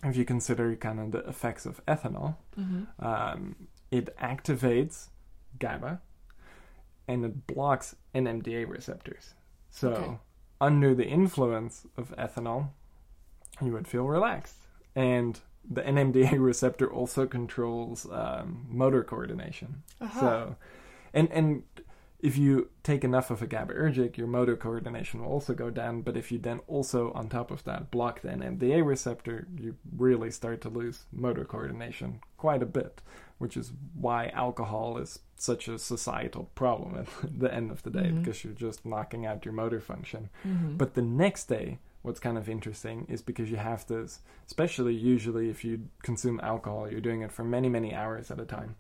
if 0.04 0.16
you 0.16 0.26
consider 0.26 0.76
kind 0.76 1.00
of 1.00 1.12
the 1.12 1.20
effects 1.30 1.66
of 1.66 1.84
ethanol. 1.88 2.38
Mhm. 2.58 2.88
Um, 3.00 3.56
it 3.92 4.16
activates 4.18 5.08
GABA 5.60 6.02
and 7.08 7.26
it 7.26 7.48
blocks 7.48 7.96
NMDA 8.14 8.66
receptors. 8.68 9.34
So, 9.72 9.94
Okay. 9.94 10.18
Under 10.60 10.94
the 10.96 11.08
influence 11.08 11.86
of 11.98 12.16
ethanol, 12.18 12.70
you 13.62 13.72
would 13.74 13.88
feel 13.88 14.06
relaxed. 14.06 14.58
And 14.96 15.40
the 15.70 15.82
NMDA 15.82 16.34
receptor 16.40 16.92
also 16.92 17.26
controls 17.28 18.08
um, 18.12 18.66
motor 18.70 19.04
coordination. 19.04 19.84
Aha. 20.02 20.20
So, 20.20 20.56
and 21.14 21.32
and 21.32 21.64
if 22.20 22.36
you 22.38 22.70
take 22.82 23.04
enough 23.04 23.30
of 23.30 23.42
a 23.44 23.48
GABAergic, 23.48 24.18
your 24.18 24.26
motor 24.28 24.56
coordination 24.56 25.22
will 25.22 25.32
also 25.32 25.54
go 25.54 25.70
down. 25.70 26.02
But 26.02 26.18
if 26.18 26.32
you 26.32 26.40
then 26.40 26.60
also, 26.68 27.12
on 27.14 27.30
top 27.30 27.52
of 27.52 27.64
that, 27.66 27.92
block 27.92 28.22
the 28.22 28.30
NMDA 28.30 28.84
receptor, 28.86 29.48
you 29.56 29.76
really 29.96 30.32
start 30.32 30.62
to 30.62 30.70
lose 30.70 31.04
motor 31.12 31.46
coordination 31.46 32.22
quite 32.38 32.64
a 32.64 32.66
bit, 32.66 33.02
which 33.38 33.56
is 33.56 33.72
why 33.94 34.30
alcohol 34.30 34.98
is 34.98 35.20
such 35.36 35.68
a 35.68 35.78
societal 35.78 36.50
problem 36.56 36.96
at 36.96 37.08
the 37.40 37.54
end 37.54 37.70
of 37.70 37.84
the 37.84 37.92
day, 37.92 38.10
Mhm. 38.10 38.24
because 38.24 38.44
you're 38.44 38.54
just 38.54 38.84
knocking 38.84 39.26
out 39.28 39.46
your 39.46 39.54
motor 39.54 39.80
function. 39.80 40.30
Mhm. 40.44 40.76
But 40.78 40.96
the 40.96 41.04
next 41.04 41.46
day, 41.46 41.78
what's 42.02 42.20
kind 42.20 42.38
of 42.40 42.50
interesting 42.50 43.06
is 43.08 43.22
because 43.22 43.52
you 43.52 43.58
have 43.58 43.86
this, 43.86 44.22
especially 44.48 44.96
usually 44.96 45.50
if 45.52 45.64
you 45.64 45.82
consume 46.02 46.40
alcohol, 46.42 46.90
you're 46.90 47.00
doing 47.02 47.22
it 47.22 47.32
for 47.32 47.44
many, 47.44 47.70
many 47.70 47.94
hours 47.94 48.32
at 48.32 48.40
a 48.40 48.46
time. 48.46 48.76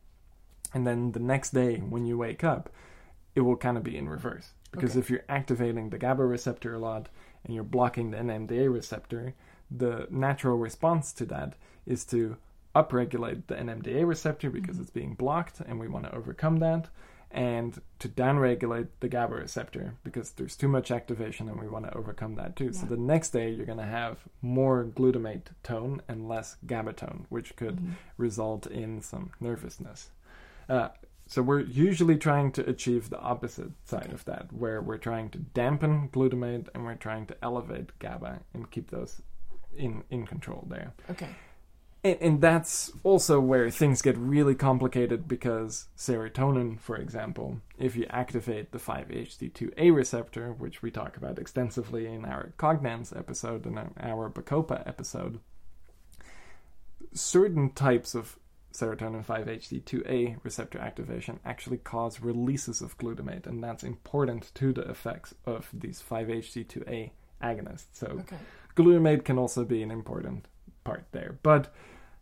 And 0.73 0.87
then 0.87 1.11
the 1.11 1.19
next 1.19 1.51
day, 1.51 1.77
when 1.77 2.05
you 2.07 2.17
wake 2.17 2.43
up, 2.43 2.69
it 3.37 3.41
will 3.41 3.55
kind 3.55 3.77
of 3.77 3.83
be 3.83 3.95
in 3.95 4.09
reverse. 4.09 4.51
Because 4.71 4.91
Okay. 4.91 4.99
if 4.99 5.09
you're 5.11 5.23
activating 5.29 5.89
the 5.91 5.97
GABA 5.99 6.25
receptor 6.25 6.73
a 6.73 6.79
lot 6.79 7.07
and 7.45 7.53
you're 7.53 7.63
blocking 7.63 8.09
the 8.11 8.17
NMDA 8.17 8.67
receptor, 8.67 9.33
the 9.69 10.07
natural 10.09 10.57
response 10.57 11.13
to 11.13 11.25
that 11.25 11.53
is 11.85 12.03
to 12.05 12.37
upregulate 12.75 13.43
the 13.47 13.55
NMDA 13.55 14.03
receptor 14.05 14.49
because 14.49 14.77
Mhm. 14.77 14.81
it's 14.81 14.89
being 14.89 15.13
blocked 15.13 15.61
and 15.61 15.79
we 15.79 15.87
want 15.87 16.05
to 16.05 16.15
overcome 16.15 16.57
that 16.57 16.89
and 17.29 17.79
to 17.99 18.07
downregulate 18.09 18.87
the 19.01 19.07
GABA 19.09 19.35
receptor 19.35 19.93
because 20.03 20.31
there's 20.31 20.55
too 20.55 20.67
much 20.67 20.89
activation 20.91 21.47
and 21.49 21.59
we 21.59 21.67
want 21.67 21.85
to 21.85 21.95
overcome 21.95 22.35
that 22.35 22.55
too. 22.55 22.73
So 22.73 22.85
the 22.87 22.97
next 22.97 23.31
day 23.31 23.51
you're 23.51 23.65
going 23.65 23.77
to 23.79 23.83
have 24.01 24.27
more 24.41 24.83
glutamate 24.85 25.47
tone 25.61 26.01
and 26.07 26.27
less 26.27 26.57
GABA 26.65 26.93
tone, 26.93 27.25
which 27.29 27.55
could 27.55 27.77
Mhm. 27.77 27.91
result 28.17 28.65
in 28.67 29.01
some 29.01 29.31
nervousness. 29.39 30.09
Uh, 30.69 30.89
so 31.27 31.41
we're 31.41 31.59
usually 31.59 32.17
trying 32.17 32.51
to 32.53 32.67
achieve 32.69 33.09
the 33.09 33.19
opposite 33.19 33.71
side 33.85 34.05
Okay. 34.05 34.13
of 34.13 34.25
that, 34.25 34.51
where 34.53 34.81
we're 34.81 34.97
trying 34.97 35.29
to 35.31 35.37
dampen 35.39 36.09
glutamate 36.09 36.67
and 36.73 36.83
we're 36.85 36.95
trying 36.95 37.25
to 37.27 37.35
elevate 37.43 37.97
GABA 37.99 38.39
and 38.53 38.71
keep 38.71 38.89
those 38.91 39.21
in 39.75 40.03
in 40.09 40.25
control 40.25 40.65
there. 40.69 40.93
Okay. 41.09 41.29
And, 42.03 42.17
and 42.21 42.41
that's 42.41 42.91
also 43.03 43.39
where 43.39 43.69
things 43.69 44.01
get 44.01 44.17
really 44.17 44.55
complicated 44.55 45.27
because 45.27 45.87
serotonin, 45.97 46.79
for 46.79 46.95
example, 46.95 47.59
if 47.77 47.95
you 47.95 48.05
activate 48.09 48.71
the 48.71 48.77
5-HT2A 48.77 49.93
receptor, 49.93 50.53
which 50.53 50.81
we 50.81 50.91
talk 50.91 51.17
about 51.17 51.39
extensively 51.39 52.05
in 52.07 52.23
our 52.23 52.53
Cognance 52.57 53.17
episode 53.17 53.65
and 53.65 53.77
our 53.99 54.29
Bacopa 54.29 54.87
episode, 54.87 55.39
certain 57.13 57.71
types 57.71 58.15
of 58.15 58.37
serotonin 58.77 59.25
5-HT2A 59.25 60.37
receptor 60.43 60.77
activation 60.79 61.39
actually 61.43 61.77
cause 61.77 62.21
releases 62.21 62.81
of 62.81 62.97
glutamate, 62.97 63.47
and 63.47 63.63
that's 63.63 63.83
important 63.83 64.51
to 64.55 64.71
the 64.71 64.87
effects 64.89 65.33
of 65.45 65.69
these 65.73 66.03
5-HT2A 66.07 67.11
agonists. 67.41 67.87
So 67.93 68.07
Okay. 68.07 68.37
glutamate 68.75 69.23
can 69.25 69.37
also 69.39 69.63
be 69.65 69.81
an 69.81 69.91
important 69.91 70.47
part 70.83 71.05
there. 71.11 71.39
But 71.41 71.73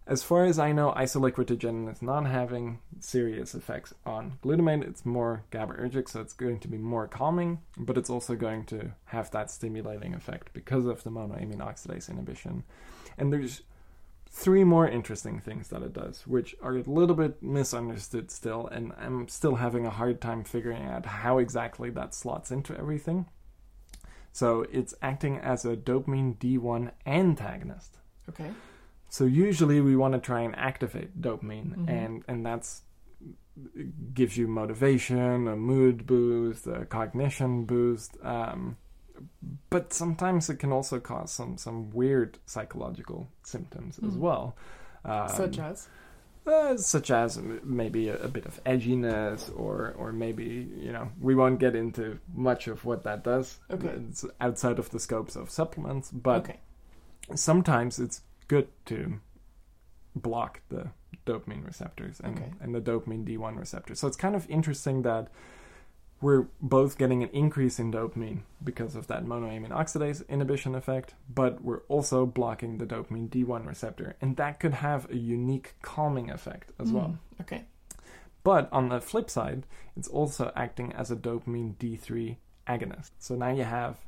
as 0.08 0.24
far 0.24 0.46
as 0.46 0.60
I 0.60 0.72
know, 0.72 0.94
isoliquiritigenin 0.96 1.92
is 1.92 2.02
not 2.02 2.28
having 2.28 2.80
serious 3.00 3.56
effects 3.56 3.94
on 4.06 4.38
glutamate. 4.44 4.88
It's 4.88 5.06
more 5.06 5.44
GABAergic, 5.52 6.08
so 6.08 6.22
it's 6.22 6.34
going 6.34 6.60
to 6.60 6.68
be 6.68 6.78
more 6.78 7.08
calming, 7.08 7.60
but 7.78 7.98
it's 7.98 8.10
also 8.10 8.36
going 8.36 8.66
to 8.66 8.94
have 9.06 9.32
that 9.32 9.50
stimulating 9.50 10.14
effect 10.14 10.54
because 10.54 10.86
of 10.86 11.04
the 11.04 11.10
monoamine 11.10 11.58
oxidase 11.58 12.10
inhibition. 12.10 12.64
And 13.18 13.34
there's 13.34 13.62
three 14.38 14.66
more 14.66 14.86
interesting 14.86 15.40
things 15.40 15.70
that 15.70 15.82
it 15.82 15.94
does, 15.94 16.28
which 16.28 16.58
are 16.62 16.76
a 16.76 16.82
little 16.84 17.16
bit 17.16 17.42
misunderstood 17.42 18.30
still, 18.30 18.68
and 18.68 18.92
I'm 19.00 19.30
still 19.30 19.56
having 19.56 19.86
a 19.86 19.90
hard 19.90 20.20
time 20.20 20.44
figuring 20.44 20.84
out 20.84 21.06
how 21.06 21.38
exactly 21.38 21.90
that 21.92 22.14
slots 22.14 22.52
into 22.52 22.78
everything. 22.78 23.28
So 24.34 24.66
it's 24.70 24.94
acting 25.02 25.38
as 25.38 25.64
a 25.64 25.78
dopamine 25.78 26.38
D1 26.38 26.92
antagonist. 27.06 27.98
Okay. 28.28 28.52
So 29.08 29.24
usually 29.24 29.80
we 29.80 29.96
want 29.96 30.16
to 30.16 30.20
try 30.20 30.42
and 30.42 30.54
activate 30.58 31.22
dopamine, 31.22 31.74
Mhm. 31.78 31.90
and 31.90 32.24
and 32.28 32.46
that's 32.46 32.82
gives 34.14 34.36
you 34.36 34.50
motivation, 34.50 35.48
a 35.48 35.56
mood 35.56 36.06
boost, 36.06 36.68
a 36.68 36.86
cognition 36.86 37.64
boost. 37.64 38.18
Um, 38.22 38.76
but 39.70 39.94
sometimes 39.94 40.50
it 40.50 40.58
can 40.60 40.72
also 40.72 41.00
cause 41.00 41.32
some 41.32 41.58
some 41.58 41.90
weird 41.92 42.38
psychological 42.46 43.28
symptoms 43.44 44.00
as 44.06 44.14
Mm. 44.16 44.20
well. 44.20 44.56
Um, 45.04 45.30
Such 45.30 45.60
as. 45.60 45.88
uh, 46.48 46.78
such 46.78 47.10
as 47.12 47.40
maybe 47.64 48.10
a, 48.10 48.18
a 48.24 48.28
bit 48.28 48.46
of 48.46 48.64
edginess, 48.66 49.52
or 49.56 49.94
or 49.98 50.12
maybe 50.12 50.68
you 50.78 50.92
know 50.92 51.10
we 51.20 51.36
won't 51.36 51.60
get 51.60 51.76
into 51.76 52.20
much 52.36 52.68
of 52.68 52.86
what 52.86 53.04
that 53.04 53.24
does. 53.24 53.60
Okay. 53.72 53.90
It's 54.10 54.26
outside 54.42 54.80
of 54.80 54.90
the 54.92 55.00
scopes 55.00 55.36
of 55.36 55.50
supplements, 55.50 56.12
but 56.12 56.44
okay. 56.44 56.60
sometimes 57.36 58.00
it's 58.00 58.22
good 58.48 58.68
to 58.86 59.20
block 60.16 60.62
the 60.70 60.90
dopamine 61.26 61.66
receptors 61.66 62.20
and, 62.24 62.38
Okay. 62.38 62.52
and 62.62 62.74
the 62.76 62.80
dopamine 62.82 63.26
D1 63.26 63.58
receptor. 63.60 63.96
So 63.96 64.08
it's 64.08 64.18
kind 64.18 64.36
of 64.36 64.48
interesting 64.50 65.02
that 65.02 65.28
we're 66.26 66.48
both 66.60 66.98
getting 66.98 67.22
an 67.22 67.30
increase 67.34 67.78
in 67.78 67.92
dopamine 67.92 68.40
because 68.64 68.96
of 68.96 69.06
that 69.06 69.26
monoamine 69.26 69.70
oxidase 69.70 70.28
inhibition 70.28 70.74
effect, 70.74 71.14
but 71.30 71.64
we're 71.64 71.84
also 71.88 72.26
blocking 72.26 72.80
the 72.80 72.86
dopamine 72.88 73.30
D1 73.30 73.68
receptor, 73.68 74.16
and 74.20 74.36
that 74.36 74.60
could 74.60 74.74
have 74.74 75.08
a 75.12 75.16
unique 75.16 75.76
calming 75.84 76.32
effect 76.32 76.72
as 76.80 76.92
well. 76.92 77.10
Mm, 77.10 77.42
Okay. 77.42 77.66
But 78.44 78.68
on 78.72 78.90
the 78.90 79.02
flip 79.02 79.30
side, 79.30 79.68
it's 79.96 80.08
also 80.08 80.52
acting 80.56 80.92
as 80.94 81.12
a 81.12 81.16
dopamine 81.16 81.76
D3 81.76 82.38
agonist. 82.68 83.12
So 83.20 83.36
now 83.36 83.52
you 83.52 83.64
have 83.64 84.00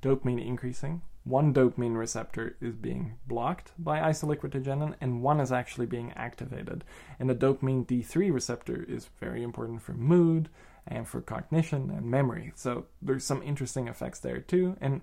dopamine 0.00 0.42
increasing. 0.46 1.02
One 1.24 1.52
dopamine 1.52 1.98
receptor 1.98 2.56
is 2.62 2.76
being 2.76 3.18
blocked 3.26 3.72
by 3.78 4.00
isoliquiritigenin, 4.00 4.94
and 5.02 5.22
one 5.22 5.38
is 5.38 5.52
actually 5.52 5.86
being 5.86 6.12
activated. 6.12 6.82
And 7.20 7.28
the 7.28 7.34
dopamine 7.34 7.86
D3 7.86 8.32
receptor 8.32 8.86
is 8.88 9.10
very 9.20 9.42
important 9.42 9.82
for 9.82 9.92
mood 9.92 10.48
and 10.86 11.06
for 11.06 11.20
cognition 11.20 11.90
and 11.90 12.06
memory. 12.06 12.52
So 12.54 12.86
there's 13.00 13.24
some 13.24 13.42
interesting 13.42 13.88
effects 13.88 14.20
there 14.20 14.40
too. 14.40 14.76
And 14.80 15.00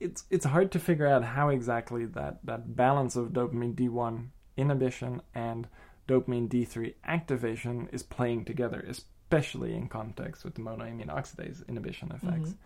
it's 0.00 0.24
it's 0.30 0.44
hard 0.44 0.72
to 0.72 0.78
figure 0.78 1.06
out 1.06 1.24
how 1.24 1.48
exactly 1.48 2.04
that, 2.06 2.44
that 2.44 2.76
balance 2.76 3.16
of 3.16 3.28
dopamine 3.28 3.74
D1 3.74 4.28
inhibition 4.56 5.22
and 5.34 5.68
dopamine 6.08 6.48
D3 6.48 6.94
activation 7.04 7.88
is 7.92 8.02
playing 8.02 8.44
together, 8.44 8.84
especially 8.88 9.74
in 9.74 9.88
context 9.88 10.44
with 10.44 10.54
the 10.54 10.60
monoamine 10.60 11.08
oxidase 11.08 11.66
inhibition 11.68 12.12
effects. 12.12 12.50
Mhm. 12.50 12.56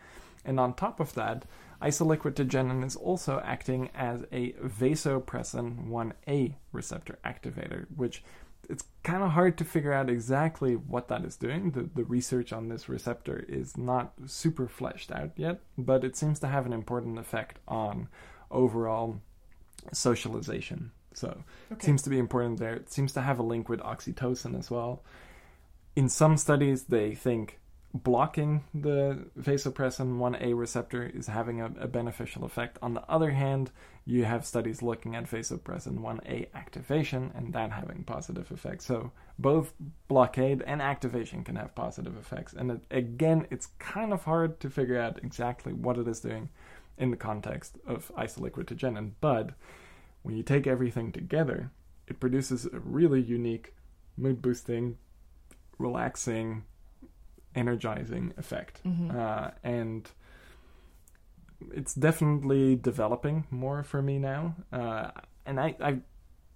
And 0.45 0.61
on 0.61 0.75
top 0.75 1.01
of 1.01 1.15
that, 1.15 1.45
isoliquiritigenin 1.83 2.85
is 2.85 2.97
also 2.97 3.41
acting 3.45 3.91
as 3.95 4.25
a 4.33 4.53
vasopressin 4.53 5.89
1A 5.89 6.57
receptor 6.73 7.19
activator, 7.25 7.87
which 7.95 8.25
it's 8.69 8.85
kind 9.03 9.23
of 9.23 9.31
hard 9.31 9.57
to 9.59 9.65
figure 9.65 9.93
out 9.93 10.11
exactly 10.11 10.75
what 10.75 11.09
that 11.09 11.25
is 11.25 11.37
doing. 11.37 11.71
The, 11.71 11.89
the 11.95 12.05
research 12.05 12.53
on 12.53 12.69
this 12.69 12.89
receptor 12.89 13.45
is 13.49 13.77
not 13.77 14.13
super 14.27 14.69
fleshed 14.69 15.11
out 15.11 15.31
yet, 15.37 15.61
but 15.77 16.05
it 16.05 16.17
seems 16.17 16.39
to 16.41 16.49
have 16.49 16.67
an 16.67 16.73
important 16.73 17.19
effect 17.19 17.59
on 17.67 18.09
overall 18.51 19.21
socialization. 19.93 20.91
So 21.15 21.43
it 21.71 21.83
seems 21.83 22.03
to 22.03 22.11
be 22.11 22.19
important 22.19 22.59
there. 22.59 22.75
It 22.75 22.93
seems 22.93 23.13
to 23.13 23.23
have 23.23 23.39
a 23.39 23.43
link 23.43 23.69
with 23.69 23.81
oxytocin 23.81 24.57
as 24.59 24.71
well. 24.71 25.03
In 25.97 26.09
some 26.09 26.37
studies, 26.37 26.85
they 26.85 27.15
think 27.15 27.59
blocking 28.03 28.65
the 28.75 29.27
vasopressin 29.39 30.19
1A 30.19 30.59
receptor 30.59 31.05
is 31.07 31.27
having 31.27 31.61
a, 31.61 31.67
a 31.81 31.89
beneficial 31.89 32.45
effect. 32.45 32.79
On 32.83 32.95
the 32.95 33.03
other 33.09 33.31
hand, 33.31 33.71
you 34.05 34.25
have 34.25 34.47
studies 34.47 34.83
looking 34.83 35.15
at 35.15 35.25
vasopressin 35.31 35.99
1A 35.99 36.49
activation 36.55 37.33
and 37.35 37.53
that 37.53 37.73
having 37.73 38.05
positive 38.05 38.51
effects. 38.51 38.87
So 38.87 39.13
both 39.39 39.73
blockade 40.09 40.63
and 40.67 40.81
activation 40.81 41.45
can 41.45 41.57
have 41.57 41.75
positive 41.75 42.17
effects. 42.17 42.53
And 42.53 42.73
it, 42.73 42.81
again, 42.91 43.47
it's 43.51 43.67
kind 43.79 44.13
of 44.13 44.25
hard 44.25 44.61
to 44.61 44.71
figure 44.71 44.99
out 44.99 45.21
exactly 45.23 45.73
what 45.73 45.99
it 45.99 46.09
is 46.09 46.21
doing 46.21 46.49
in 46.97 47.11
the 47.11 47.17
context 47.17 47.79
of 47.87 48.11
isoliquiritigenin. 48.17 49.13
But 49.21 49.51
when 50.23 50.37
you 50.37 50.43
take 50.43 50.67
everything 50.67 51.13
together, 51.13 51.71
it 52.07 52.21
produces 52.21 52.67
a 52.67 52.81
really 52.81 53.21
unique 53.21 53.75
mood 54.17 54.43
boosting, 54.43 54.99
relaxing, 55.79 56.65
energizing 57.63 58.33
effect. 58.37 58.81
Mhm. 58.85 59.15
Uh, 59.15 59.51
and 59.65 60.11
it's 61.75 61.95
definitely 61.95 62.77
developing 62.77 63.45
more 63.51 63.83
for 63.83 64.01
me 64.03 64.19
now. 64.19 64.55
Uh, 64.73 65.11
and 65.45 65.59
I, 65.61 65.75
I, 65.81 65.99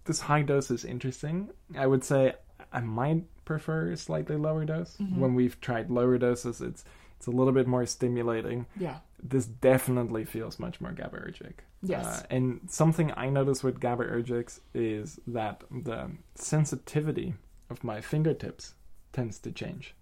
this 0.05 0.21
high 0.21 0.43
dose 0.43 0.71
is 0.71 0.85
interesting. 0.85 1.51
I 1.77 1.87
would 1.87 2.05
say 2.05 2.35
I 2.73 2.81
might 2.81 3.25
prefer 3.45 3.91
a 3.91 3.97
slightly 3.97 4.37
lower 4.37 4.65
dose. 4.65 4.97
Mhm. 4.99 5.17
When 5.19 5.35
we've 5.35 5.61
tried 5.61 5.91
lower 5.91 6.19
doses, 6.19 6.61
it's 6.61 6.85
it's 7.17 7.29
a 7.29 7.31
little 7.31 7.53
bit 7.53 7.69
more 7.69 7.87
stimulating 7.87 8.67
Yeah. 8.77 8.99
this 9.23 9.47
definitely 9.47 10.25
feels 10.25 10.59
much 10.59 10.81
more 10.81 10.91
GABAergic. 10.91 11.53
Yes. 11.81 12.05
Uh, 12.05 12.27
and 12.31 12.61
something 12.69 13.13
I 13.17 13.31
notice 13.31 13.63
with 13.63 13.79
GABAergics 13.79 14.59
is 14.75 15.21
that 15.29 15.63
the 15.71 16.11
sensitivity 16.35 17.35
of 17.71 17.85
my 17.85 18.01
fingertips 18.01 18.75
tends 19.13 19.39
to 19.41 19.53
change. 19.53 19.95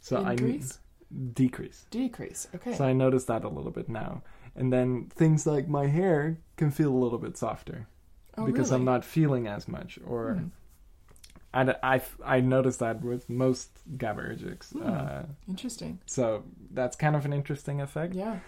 So 0.00 0.24
Increase? 0.24 0.78
I 1.10 1.14
decrease. 1.32 1.86
Decrease. 1.90 2.48
Okay. 2.54 2.74
So 2.74 2.84
I 2.84 2.92
notice 2.92 3.24
that 3.24 3.44
a 3.44 3.48
little 3.48 3.70
bit 3.70 3.88
now. 3.88 4.22
And 4.56 4.72
then 4.72 5.10
things 5.14 5.46
like 5.46 5.68
my 5.68 5.86
hair 5.86 6.38
can 6.56 6.70
feel 6.70 6.90
a 6.92 6.98
little 6.98 7.18
bit 7.18 7.36
softer 7.36 7.86
oh, 8.36 8.44
because 8.44 8.70
really? 8.70 8.80
I'm 8.80 8.84
not 8.84 9.04
feeling 9.04 9.46
as 9.46 9.68
much. 9.68 9.98
Or 10.06 10.34
Hmm. 10.34 10.46
I, 11.54 11.74
I, 11.82 12.02
I 12.24 12.40
noticed 12.40 12.80
that 12.80 13.02
with 13.02 13.28
most 13.30 13.70
GABAergics. 13.96 14.72
Hmm. 14.72 14.82
Uh, 14.82 15.22
Interesting. 15.48 15.98
so 16.06 16.44
that's 16.72 16.96
kind 16.96 17.16
of 17.16 17.24
an 17.24 17.32
interesting 17.32 17.80
effect. 17.80 18.14
Yeah. 18.14 18.40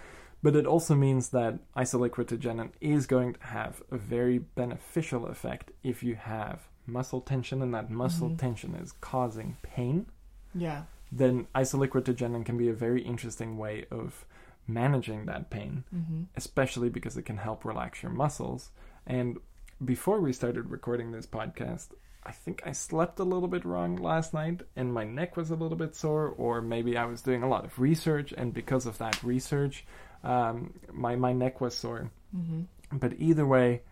But 0.42 0.56
it 0.56 0.66
also 0.66 0.94
means 0.94 1.30
that 1.30 1.58
isoliquiritigenin 1.76 2.70
is 2.80 3.06
going 3.06 3.34
to 3.34 3.42
have 3.44 3.82
a 3.90 3.96
very 3.96 4.38
beneficial 4.38 5.26
effect 5.26 5.70
if 5.82 6.02
you 6.02 6.14
have 6.16 6.68
muscle 6.86 7.20
tension 7.20 7.62
and 7.62 7.72
that 7.74 7.90
muscle 7.90 8.30
Mhm. 8.30 8.38
tension 8.38 8.74
is 8.74 8.92
causing 9.00 9.56
pain. 9.62 10.06
Yeah. 10.54 10.84
Then 11.12 11.46
isoliquiritigenin 11.54 12.44
can 12.44 12.56
be 12.56 12.68
a 12.68 12.74
very 12.74 13.02
interesting 13.02 13.58
way 13.58 13.86
of 13.90 14.24
managing 14.66 15.26
that 15.26 15.50
pain, 15.50 15.84
Mm-hmm. 15.94 16.22
especially 16.36 16.88
because 16.90 17.16
it 17.16 17.22
can 17.22 17.38
help 17.38 17.64
relax 17.64 18.02
your 18.02 18.12
muscles. 18.12 18.70
And 19.06 19.38
before 19.84 20.20
we 20.20 20.32
started 20.32 20.70
recording 20.70 21.10
this 21.10 21.26
podcast, 21.26 21.88
I 22.22 22.32
think 22.32 22.62
I 22.66 22.72
slept 22.72 23.18
a 23.18 23.24
little 23.24 23.48
bit 23.48 23.64
wrong 23.64 23.96
last 23.96 24.34
night 24.34 24.60
and 24.76 24.92
my 24.92 25.04
neck 25.04 25.36
was 25.36 25.50
a 25.50 25.56
little 25.56 25.76
bit 25.78 25.96
sore, 25.96 26.28
or 26.28 26.60
maybe 26.60 26.96
I 26.96 27.06
was 27.06 27.22
doing 27.22 27.42
a 27.42 27.48
lot 27.48 27.64
of 27.64 27.78
research, 27.78 28.32
and 28.36 28.52
because 28.52 28.86
of 28.86 28.98
that 28.98 29.22
research, 29.24 29.84
um, 30.22 30.74
my, 30.92 31.16
my 31.16 31.32
neck 31.32 31.60
was 31.60 31.74
sore. 31.74 32.10
Mm-hmm. 32.36 32.98
But 32.98 33.14
either 33.18 33.46
way, 33.46 33.82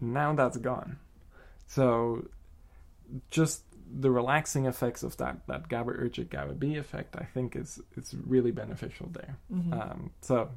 now 0.00 0.34
that's 0.34 0.58
gone. 0.58 0.98
So 1.66 2.28
just 3.30 3.62
the 3.90 4.10
relaxing 4.10 4.66
effects 4.66 5.02
of 5.02 5.16
that, 5.16 5.46
that 5.46 5.68
GABAergic 5.68 6.30
GABA 6.30 6.54
B 6.54 6.76
effect, 6.76 7.16
I 7.16 7.24
think, 7.24 7.56
is, 7.56 7.80
is 7.96 8.14
really 8.26 8.50
beneficial 8.50 9.08
there. 9.12 9.38
Mm-hmm. 9.52 9.72
Um, 9.72 10.10
so, 10.20 10.50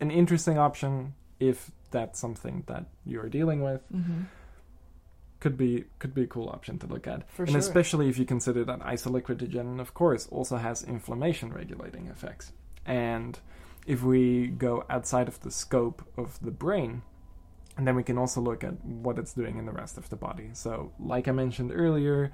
an 0.00 0.10
interesting 0.10 0.58
option 0.58 1.14
if 1.38 1.70
that's 1.90 2.18
something 2.18 2.64
that 2.66 2.86
you're 3.04 3.28
dealing 3.28 3.62
with. 3.62 3.80
mm-hmm. 3.92 4.22
could 5.40 5.56
be 5.56 5.84
could 5.98 6.14
be 6.14 6.24
a 6.24 6.26
cool 6.26 6.48
option 6.48 6.78
to 6.78 6.86
look 6.86 7.06
at. 7.06 7.28
For 7.30 7.44
and 7.44 7.52
sure. 7.52 7.58
especially 7.58 8.08
if 8.08 8.18
you 8.18 8.26
consider 8.26 8.64
that 8.64 8.80
isoliquid 8.80 9.80
of 9.80 9.94
course, 9.94 10.28
also 10.30 10.56
has 10.56 10.84
inflammation 10.84 11.52
regulating 11.52 12.06
effects. 12.08 12.52
And 12.84 13.38
if 13.86 14.02
we 14.02 14.48
go 14.48 14.84
outside 14.90 15.28
of 15.28 15.40
the 15.40 15.50
scope 15.50 16.02
of 16.16 16.38
the 16.42 16.50
brain, 16.50 17.02
and 17.76 17.86
then 17.86 17.96
we 17.96 18.02
can 18.02 18.18
also 18.18 18.40
look 18.40 18.62
at 18.62 18.84
what 18.84 19.18
it's 19.18 19.32
doing 19.32 19.58
in 19.58 19.64
the 19.64 19.72
rest 19.72 19.96
of 19.96 20.10
the 20.10 20.16
body. 20.16 20.50
So, 20.52 20.92
like 21.00 21.28
I 21.28 21.32
mentioned 21.32 21.72
earlier, 21.74 22.32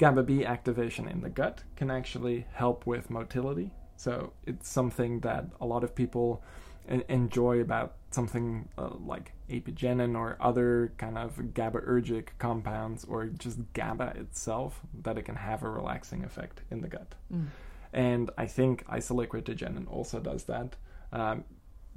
GABA 0.00 0.22
B 0.22 0.46
activation 0.46 1.06
in 1.06 1.20
the 1.20 1.28
gut 1.28 1.62
can 1.76 1.90
actually 1.90 2.46
help 2.54 2.86
with 2.86 3.10
motility. 3.10 3.70
So, 3.96 4.32
it's 4.46 4.66
something 4.66 5.20
that 5.20 5.44
a 5.60 5.66
lot 5.66 5.84
of 5.84 5.94
people 5.94 6.42
enjoy 6.88 7.60
about 7.60 7.96
something 8.10 8.66
uh, 8.78 8.94
like 9.04 9.32
apigenin 9.50 10.16
or 10.16 10.38
other 10.40 10.94
kind 10.96 11.18
of 11.18 11.36
GABAergic 11.36 12.28
compounds 12.38 13.04
or 13.04 13.26
just 13.26 13.58
GABA 13.74 14.14
itself, 14.16 14.80
that 15.02 15.18
it 15.18 15.24
can 15.26 15.36
have 15.36 15.62
a 15.62 15.68
relaxing 15.68 16.24
effect 16.24 16.62
in 16.70 16.80
the 16.80 16.88
gut. 16.88 17.14
Mm. 17.30 17.48
And 17.92 18.30
I 18.38 18.46
think 18.46 18.86
isoliquid 18.86 19.86
also 19.86 20.18
does 20.18 20.44
that 20.44 20.76
um, 21.12 21.44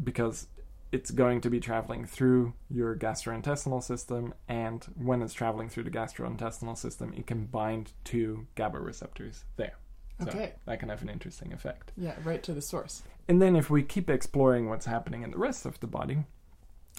because 0.03 0.47
it's 0.93 1.11
going 1.11 1.41
to 1.41 1.49
be 1.49 1.59
traveling 1.59 2.05
through 2.05 2.53
your 2.69 2.95
gastrointestinal 2.95 3.81
system, 3.83 4.33
and 4.47 4.85
when 4.95 5.21
it's 5.21 5.33
traveling 5.33 5.67
through 5.67 5.83
the 5.83 5.89
gastrointestinal 5.91 6.77
system, 6.77 7.13
it 7.17 7.25
can 7.25 7.45
bind 7.47 7.91
to 8.05 8.45
GABA 8.55 8.79
receptors 8.79 9.43
there. 9.57 9.73
So 10.21 10.27
Okay. 10.29 10.53
that 10.65 10.79
can 10.79 10.89
have 10.89 11.01
an 11.01 11.09
interesting 11.09 11.51
effect. 11.51 11.91
Yeah, 11.97 12.15
right 12.23 12.43
to 12.43 12.53
the 12.53 12.61
source. 12.61 13.01
And 13.27 13.41
then 13.41 13.55
if 13.55 13.69
we 13.69 13.81
keep 13.81 14.09
exploring 14.09 14.69
what's 14.69 14.85
happening 14.85 15.23
in 15.23 15.31
the 15.31 15.37
rest 15.39 15.65
of 15.65 15.79
the 15.79 15.87
body, 15.87 16.25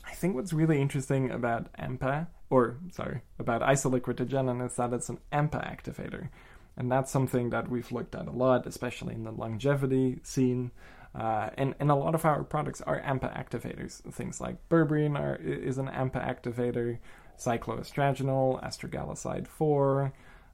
I 0.04 0.12
think 0.14 0.34
what's 0.34 0.52
really 0.52 0.80
interesting 0.80 1.30
about 1.30 1.72
AMPK, 1.78 2.26
or 2.50 2.78
sorry, 2.90 3.20
about 3.38 3.62
isoliquid 3.62 4.20
is 4.66 4.76
that 4.76 4.92
it's 4.92 5.08
an 5.08 5.18
AMPK 5.32 5.52
activator. 5.76 6.28
And 6.76 6.90
that's 6.90 7.12
something 7.12 7.50
that 7.50 7.70
we've 7.70 7.92
looked 7.92 8.16
at 8.16 8.26
a 8.26 8.32
lot, 8.32 8.66
especially 8.66 9.14
in 9.14 9.22
the 9.22 9.30
longevity 9.30 10.18
scene. 10.24 10.72
Uh, 11.14 11.50
and, 11.56 11.74
and 11.78 11.90
a 11.90 11.94
lot 11.94 12.14
of 12.14 12.24
our 12.24 12.42
products 12.42 12.80
are 12.80 13.00
AMPK 13.00 13.32
activators. 13.36 14.02
Things 14.12 14.40
like 14.40 14.68
berberine 14.68 15.18
are, 15.18 15.36
is 15.36 15.78
an 15.78 15.86
AMPK 15.86 16.14
activator, 16.14 16.98
cycloastragenol, 17.38 18.62
astragaloside 18.64 19.46
4, 19.46 20.12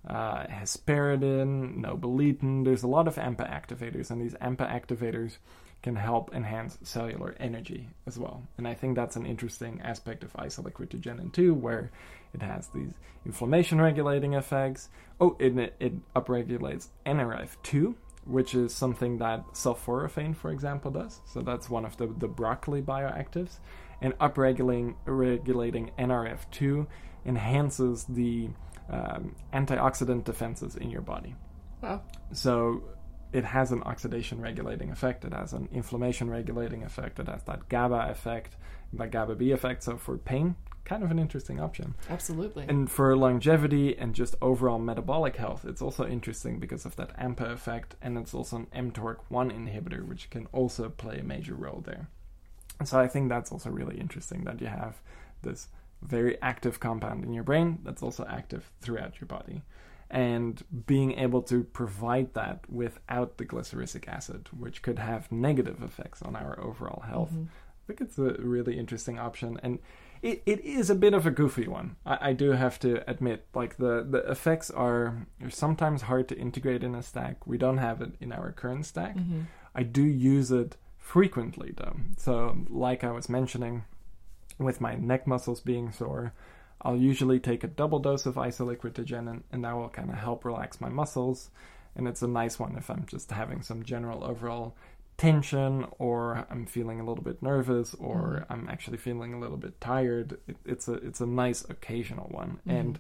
uh, 0.09 0.47
hesperidin, 0.47 1.81
nobiletin. 1.81 2.65
There's 2.65 2.82
a 2.82 2.89
lot 2.89 3.09
of 3.09 3.16
AMPK 3.16 3.51
activators, 3.51 4.11
and 4.11 4.20
these 4.20 4.35
AMPK 4.35 4.70
activators 4.70 5.39
can 5.82 5.97
help 5.97 6.35
enhance 6.35 6.78
cellular 6.82 7.35
energy 7.41 7.89
as 8.07 8.19
well. 8.19 8.43
And 8.59 8.69
I 8.69 8.74
think 8.74 8.97
that's 8.97 9.16
an 9.16 9.24
interesting 9.24 9.81
aspect 9.82 10.24
of 10.24 10.32
isoliquid 10.35 11.32
too, 11.32 11.55
where 11.55 11.91
it 12.35 12.43
has 12.43 12.69
these 12.69 12.93
inflammation 13.24 13.81
regulating 13.81 14.35
effects. 14.35 14.91
Oh, 15.20 15.37
it, 15.39 15.74
it 15.81 16.12
upregulates 16.15 16.89
NRF2, 17.07 17.95
which 18.31 18.55
is 18.55 18.74
something 18.74 19.19
that 19.19 19.44
sulforaphane, 19.52 20.36
for 20.36 20.51
example, 20.51 20.90
does. 20.90 21.20
So 21.27 21.40
that's 21.40 21.69
one 21.69 21.85
of 21.85 21.97
the, 21.97 22.07
the 22.07 22.28
broccoli 22.28 22.82
bioactives. 22.82 23.59
And 24.01 24.16
upregulating 24.19 24.94
regulating 25.05 25.90
NRF2 25.98 26.86
enhances 27.27 28.05
the 28.05 28.48
um, 28.89 29.36
antioxidant 29.52 30.24
defenses 30.24 30.77
in 30.77 30.90
your 30.90 31.02
body. 31.02 31.35
Wow. 31.82 32.02
So 32.32 32.82
it 33.32 33.44
has 33.44 33.73
an 33.73 33.82
oxidation 33.82 34.40
regulating 34.40 34.90
effect, 34.90 35.24
it 35.24 35.32
has 35.32 35.52
an 35.52 35.69
inflammation 35.73 36.31
regulating 36.31 36.82
effect, 36.82 37.19
it 37.20 37.28
has 37.28 37.43
that 37.44 37.69
GABA 37.69 38.09
effect, 38.11 38.57
that 38.94 39.11
GABA 39.11 39.36
B 39.36 39.52
effect. 39.52 39.82
So 39.85 39.97
for 39.97 40.16
pain, 40.16 40.57
kind 40.91 41.05
of 41.05 41.12
an 41.12 41.21
interesting 41.21 41.61
option. 41.61 41.95
Absolutely. 42.11 42.65
And 42.69 42.91
for 42.91 43.17
longevity 43.17 43.97
and 43.97 44.12
just 44.12 44.35
overall 44.43 44.81
metabolic 44.81 45.37
health, 45.37 45.65
it's 45.65 45.81
also 45.81 46.05
interesting 46.05 46.59
because 46.59 46.85
of 46.85 46.97
that 46.97 47.17
AMPK 47.17 47.53
effect, 47.53 47.95
and 48.03 48.19
it's 48.19 48.35
also 48.35 48.57
an 48.57 48.91
mTORC1 48.91 49.53
inhibitor, 49.53 50.05
which 50.05 50.31
can 50.31 50.47
also 50.47 50.89
play 50.89 51.21
a 51.21 51.23
major 51.23 51.55
role 51.55 51.81
there. 51.81 52.09
And 52.81 52.89
so 52.89 52.99
I 52.99 53.07
think 53.07 53.29
that's 53.29 53.53
also 53.53 53.71
really 53.71 54.01
interesting 54.01 54.43
that 54.45 54.61
you 54.61 54.67
have 54.67 55.01
this 55.43 55.69
very 56.03 56.43
active 56.43 56.81
compound 56.81 57.23
in 57.23 57.33
your 57.33 57.45
brain 57.45 57.79
that's 57.85 58.03
also 58.03 58.27
active 58.29 58.73
throughout 58.81 59.21
your 59.21 59.29
body. 59.29 59.62
And 60.11 60.61
being 60.87 61.12
able 61.12 61.43
to 61.43 61.62
provide 61.62 62.35
that 62.35 62.69
without 62.69 63.39
the 63.39 63.47
glycyrrhizic 63.47 64.09
acid, 64.09 64.49
which 64.59 64.83
could 64.83 64.99
have 64.99 65.31
negative 65.31 65.85
effects 65.85 66.21
on 66.21 66.35
our 66.35 66.59
overall 66.59 67.03
health. 67.03 67.33
Mhm. 67.33 67.47
I 67.47 67.83
think 67.87 68.01
it's 68.01 68.19
a 68.19 68.35
really 68.43 68.77
interesting 68.77 69.21
option. 69.21 69.61
And 69.62 69.79
it, 70.23 70.43
it 70.47 70.61
is 70.61 70.91
a 70.91 70.95
bit 70.95 71.15
of 71.15 71.27
a 71.27 71.31
goofy 71.31 71.67
one. 71.69 71.97
I, 72.05 72.31
I 72.31 72.33
do 72.33 72.51
have 72.53 72.79
to 72.81 73.09
admit, 73.11 73.47
like 73.55 73.77
the, 73.77 74.07
the 74.09 74.19
effects 74.31 74.71
are 74.71 75.27
sometimes 75.49 76.03
hard 76.03 76.29
to 76.29 76.37
integrate 76.39 76.83
in 76.83 76.95
a 76.95 77.03
stack. 77.03 77.47
We 77.47 77.59
don't 77.59 77.79
have 77.79 78.01
it 78.03 78.13
in 78.21 78.33
our 78.33 78.53
current 78.53 78.87
stack. 78.87 79.17
Mhm. 79.17 79.45
I 79.75 79.83
do 79.83 80.03
use 80.03 80.51
it 80.51 80.77
frequently 80.99 81.73
though. 81.77 81.97
So, 82.17 82.57
like 82.69 83.05
I 83.05 83.11
was 83.13 83.29
mentioning, 83.29 83.85
with 84.59 84.81
my 84.81 84.95
neck 84.95 85.27
muscles 85.27 85.61
being 85.61 85.91
sore, 85.93 86.33
I'll 86.83 86.97
usually 86.97 87.41
take 87.41 87.65
a 87.65 87.69
double 87.69 87.99
dose 87.99 88.27
of 88.27 88.35
isoliquid 88.37 89.43
and 89.53 89.65
that 89.65 89.77
will 89.77 89.89
kind 89.89 90.11
of 90.11 90.17
help 90.17 90.45
relax 90.45 90.81
my 90.81 90.89
muscles. 90.89 91.51
And 91.97 92.07
it's 92.07 92.23
a 92.23 92.29
nice 92.29 92.59
one 92.59 92.77
if 92.77 92.89
I'm 92.89 93.05
just 93.07 93.31
having 93.33 93.63
some 93.63 93.83
general 93.83 94.23
overall 94.25 94.77
tension 95.21 95.87
or 95.99 96.47
I'm 96.51 96.65
feeling 96.67 96.99
a 97.01 97.05
little 97.05 97.23
bit 97.23 97.43
nervous 97.43 97.95
or 97.95 98.47
I'm 98.49 98.69
actually 98.71 98.97
feeling 98.97 99.35
a 99.35 99.39
little 99.39 99.59
bit 99.59 99.81
tired. 99.81 100.39
It, 100.49 100.57
it's 100.65 100.89
a 100.89 100.95
it's 100.95 101.21
a 101.21 101.27
nice 101.27 101.63
occasional 101.69 102.29
one. 102.31 102.61
Mhm. 102.67 102.81
And 102.81 102.99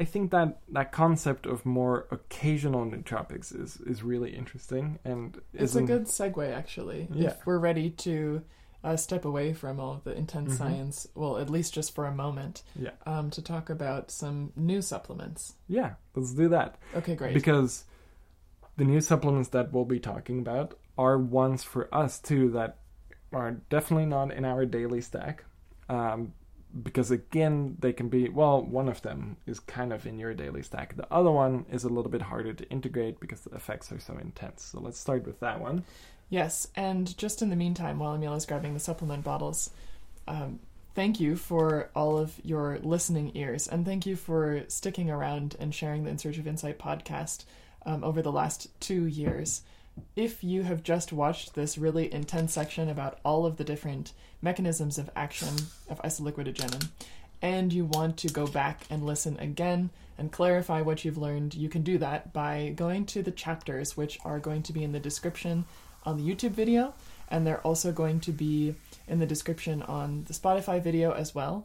I 0.00 0.04
think 0.04 0.30
that 0.30 0.60
that 0.72 0.92
concept 0.92 1.44
of 1.44 1.66
more 1.66 2.06
occasional 2.10 2.86
nootropics 2.86 3.54
is 3.54 3.76
is 3.82 4.02
really 4.02 4.30
interesting 4.34 4.98
and 5.04 5.38
It's 5.52 5.74
a 5.76 5.82
good 5.82 6.06
segue, 6.06 6.50
actually. 6.52 7.08
Yeah. 7.12 7.28
If 7.28 7.44
we're 7.46 7.58
ready 7.58 7.90
to 8.06 8.42
uh, 8.82 8.96
step 8.96 9.26
away 9.26 9.52
from 9.52 9.78
all 9.78 9.92
of 9.92 10.04
the 10.04 10.16
intense 10.16 10.54
Mhm. 10.54 10.56
science, 10.56 11.06
well, 11.14 11.36
at 11.36 11.50
least 11.50 11.74
just 11.74 11.94
for 11.94 12.06
a 12.06 12.14
moment, 12.14 12.62
yeah 12.74 12.92
um, 13.04 13.28
to 13.32 13.42
talk 13.42 13.68
about 13.68 14.10
some 14.10 14.52
new 14.56 14.80
supplements. 14.80 15.56
yeah 15.68 15.90
let's 16.16 16.32
do 16.32 16.48
that 16.48 16.78
Okay, 16.96 17.14
great. 17.14 17.34
because 17.34 17.84
the 18.78 18.84
new 18.86 19.02
supplements 19.02 19.50
that 19.50 19.70
we'll 19.70 19.84
be 19.84 20.00
talking 20.00 20.38
about 20.38 20.78
are 21.00 21.16
ones 21.16 21.64
for 21.64 21.92
us 21.94 22.20
too 22.20 22.50
that 22.50 22.76
are 23.32 23.52
definitely 23.70 24.04
not 24.04 24.30
in 24.32 24.44
our 24.44 24.66
daily 24.66 25.00
stack. 25.00 25.44
Um, 25.88 26.34
because 26.84 27.10
again 27.10 27.76
they 27.80 27.92
can 27.92 28.08
be 28.08 28.28
well 28.28 28.62
one 28.62 28.88
of 28.88 29.02
them 29.02 29.36
is 29.44 29.58
kind 29.58 29.92
of 29.92 30.06
in 30.06 30.18
your 30.18 30.34
daily 30.34 30.62
stack. 30.62 30.94
The 30.96 31.12
other 31.12 31.30
one 31.30 31.64
is 31.72 31.84
a 31.84 31.88
little 31.88 32.10
bit 32.10 32.22
harder 32.22 32.52
to 32.52 32.68
integrate 32.68 33.18
because 33.18 33.40
the 33.40 33.56
effects 33.56 33.90
are 33.90 33.98
so 33.98 34.16
intense. 34.18 34.62
So 34.62 34.78
let's 34.78 34.98
start 34.98 35.26
with 35.26 35.40
that 35.40 35.60
one. 35.60 35.84
Yes, 36.28 36.68
and 36.76 37.16
just 37.18 37.42
in 37.42 37.50
the 37.50 37.56
meantime, 37.56 37.98
while 37.98 38.16
Emiel 38.16 38.36
is 38.36 38.46
grabbing 38.46 38.74
the 38.74 38.78
supplement 38.78 39.24
bottles, 39.24 39.70
um, 40.28 40.60
thank 40.94 41.18
you 41.18 41.34
for 41.34 41.90
all 41.96 42.18
of 42.18 42.34
your 42.44 42.78
listening 42.84 43.32
ears, 43.34 43.66
and 43.66 43.84
thank 43.84 44.06
you 44.06 44.14
for 44.14 44.62
sticking 44.68 45.10
around 45.10 45.56
and 45.58 45.74
sharing 45.74 46.04
the 46.04 46.10
In 46.10 46.18
Search 46.18 46.38
of 46.38 46.46
Insight 46.46 46.78
podcast 46.78 47.46
um, 47.84 48.04
over 48.04 48.22
the 48.22 48.30
last 48.30 48.68
two 48.78 49.06
years. 49.06 49.62
If 50.16 50.42
you 50.44 50.62
have 50.64 50.82
just 50.82 51.12
watched 51.12 51.54
this 51.54 51.78
really 51.78 52.12
intense 52.12 52.52
section 52.52 52.88
about 52.88 53.18
all 53.24 53.46
of 53.46 53.56
the 53.56 53.64
different 53.64 54.12
mechanisms 54.42 54.98
of 54.98 55.10
action 55.14 55.54
of 55.88 56.00
isoliquiritigenin, 56.02 56.88
and 57.42 57.72
you 57.72 57.86
want 57.86 58.16
to 58.18 58.28
go 58.28 58.46
back 58.46 58.82
and 58.90 59.06
listen 59.06 59.38
again 59.38 59.90
and 60.18 60.30
clarify 60.30 60.82
what 60.82 61.04
you've 61.04 61.16
learned, 61.16 61.54
you 61.54 61.68
can 61.68 61.82
do 61.82 61.96
that 61.98 62.32
by 62.32 62.72
going 62.76 63.06
to 63.06 63.22
the 63.22 63.30
chapters, 63.30 63.96
which 63.96 64.18
are 64.24 64.38
going 64.38 64.62
to 64.64 64.72
be 64.72 64.84
in 64.84 64.92
the 64.92 65.00
description 65.00 65.64
on 66.04 66.16
the 66.16 66.22
YouTube 66.22 66.50
video, 66.50 66.92
and 67.28 67.46
they're 67.46 67.60
also 67.60 67.92
going 67.92 68.20
to 68.20 68.32
be 68.32 68.74
in 69.08 69.18
the 69.18 69.26
description 69.26 69.82
on 69.82 70.24
the 70.24 70.34
Spotify 70.34 70.82
video 70.82 71.12
as 71.12 71.34
well. 71.34 71.64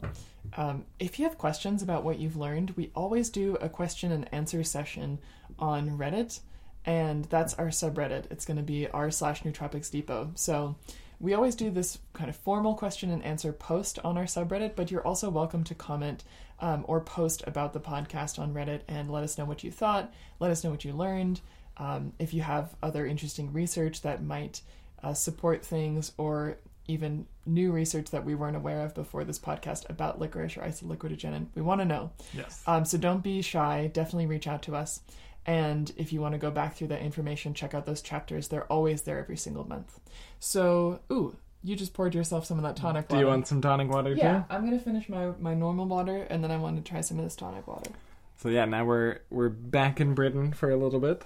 Um, 0.56 0.84
if 0.98 1.18
you 1.18 1.26
have 1.26 1.36
questions 1.36 1.82
about 1.82 2.04
what 2.04 2.18
you've 2.18 2.36
learned, 2.36 2.72
we 2.76 2.90
always 2.94 3.28
do 3.28 3.56
a 3.60 3.68
question 3.68 4.12
and 4.12 4.32
answer 4.32 4.62
session 4.64 5.18
on 5.58 5.98
Reddit, 5.98 6.40
and 6.86 7.24
that's 7.26 7.54
our 7.54 7.66
subreddit. 7.66 8.30
It's 8.30 8.46
going 8.46 8.56
to 8.56 8.62
be 8.62 8.88
r 8.88 9.10
slash 9.10 9.42
Nootropics 9.42 9.90
Depot. 9.90 10.30
So 10.36 10.76
we 11.18 11.34
always 11.34 11.54
do 11.54 11.70
this 11.70 11.98
kind 12.12 12.30
of 12.30 12.36
formal 12.36 12.74
question 12.74 13.10
and 13.10 13.24
answer 13.24 13.52
post 13.52 13.98
on 14.04 14.16
our 14.16 14.24
subreddit, 14.24 14.76
but 14.76 14.90
you're 14.90 15.06
also 15.06 15.28
welcome 15.28 15.64
to 15.64 15.74
comment 15.74 16.24
um, 16.60 16.84
or 16.86 17.00
post 17.00 17.42
about 17.46 17.72
the 17.72 17.80
podcast 17.80 18.38
on 18.38 18.54
Reddit 18.54 18.80
and 18.88 19.10
let 19.10 19.24
us 19.24 19.36
know 19.36 19.44
what 19.44 19.64
you 19.64 19.70
thought, 19.70 20.12
let 20.40 20.50
us 20.50 20.62
know 20.62 20.70
what 20.70 20.84
you 20.84 20.92
learned. 20.92 21.40
Um, 21.78 22.12
if 22.18 22.32
you 22.32 22.42
have 22.42 22.74
other 22.82 23.06
interesting 23.06 23.52
research 23.52 24.02
that 24.02 24.22
might 24.22 24.62
uh, 25.02 25.12
support 25.12 25.64
things 25.64 26.12
or 26.16 26.58
even 26.88 27.26
new 27.44 27.72
research 27.72 28.10
that 28.10 28.24
we 28.24 28.34
weren't 28.34 28.56
aware 28.56 28.82
of 28.82 28.94
before 28.94 29.24
this 29.24 29.38
podcast 29.38 29.88
about 29.90 30.20
licorice 30.20 30.56
or 30.56 30.60
isoliquiritigenin, 30.60 31.46
we 31.54 31.62
want 31.62 31.80
to 31.80 31.84
know. 31.84 32.10
yes 32.32 32.62
Um, 32.66 32.84
so 32.84 32.96
don't 32.96 33.22
be 33.22 33.42
shy. 33.42 33.90
Definitely 33.92 34.26
reach 34.26 34.46
out 34.46 34.62
to 34.62 34.76
us. 34.76 35.00
And 35.46 35.92
if 35.96 36.12
you 36.12 36.20
want 36.20 36.32
to 36.32 36.38
go 36.38 36.50
back 36.50 36.74
through 36.74 36.88
that 36.88 37.00
information, 37.02 37.54
check 37.54 37.72
out 37.72 37.86
those 37.86 38.02
chapters. 38.02 38.48
They're 38.48 38.64
always 38.66 39.02
there 39.02 39.18
every 39.20 39.36
single 39.36 39.66
month. 39.66 40.00
So, 40.40 41.00
ooh, 41.10 41.36
you 41.62 41.76
just 41.76 41.94
poured 41.94 42.14
yourself 42.14 42.44
some 42.46 42.58
of 42.58 42.64
that 42.64 42.74
tonic 42.76 43.08
Do 43.08 43.14
water. 43.14 43.24
you 43.26 43.30
want 43.30 43.46
some 43.46 43.60
tonic 43.60 43.88
water 43.88 44.12
Yeah, 44.14 44.38
too? 44.40 44.44
I'm 44.50 44.64
gonna 44.64 44.78
finish 44.80 45.08
my 45.08 45.28
my 45.38 45.54
normal 45.54 45.86
water, 45.86 46.26
and 46.30 46.42
then 46.42 46.50
I 46.50 46.56
want 46.56 46.76
to 46.76 46.82
try 46.90 47.00
some 47.00 47.18
of 47.18 47.24
this 47.24 47.36
tonic 47.36 47.66
water. 47.66 47.90
So 48.38 48.48
yeah, 48.48 48.64
now 48.64 48.84
we're 48.84 49.20
we're 49.30 49.48
back 49.48 50.00
in 50.00 50.14
Britain 50.14 50.52
for 50.52 50.70
a 50.70 50.76
little 50.76 51.00
bit 51.00 51.22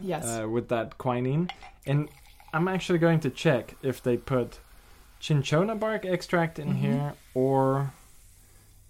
Yes. 0.00 0.24
uh, 0.26 0.48
with 0.48 0.68
that 0.68 0.96
quinine, 0.98 1.50
and 1.86 2.08
I'm 2.52 2.68
actually 2.68 2.98
going 2.98 3.20
to 3.20 3.30
check 3.30 3.76
if 3.82 4.02
they 4.02 4.16
put 4.16 4.60
cinchona 5.20 5.74
bark 5.74 6.04
extract 6.06 6.58
in 6.58 6.68
Mhm. 6.74 6.76
here 6.76 7.14
or 7.34 7.92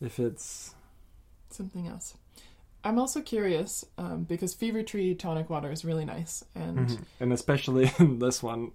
if 0.01 0.19
it's 0.21 0.75
something 1.51 1.87
else. 1.89 2.15
I'm 2.89 2.99
also 2.99 3.21
curious 3.21 3.85
um, 3.99 4.25
because 4.25 4.55
Fever 4.55 4.83
Tree 4.83 5.15
tonic 5.15 5.51
water 5.51 5.71
is 5.71 5.85
really 5.85 6.05
nice, 6.05 6.45
and 6.55 6.89
Mhm. 6.89 6.99
and 7.21 7.33
especially 7.33 7.91
in 7.99 8.19
this 8.19 8.43
one. 8.43 8.73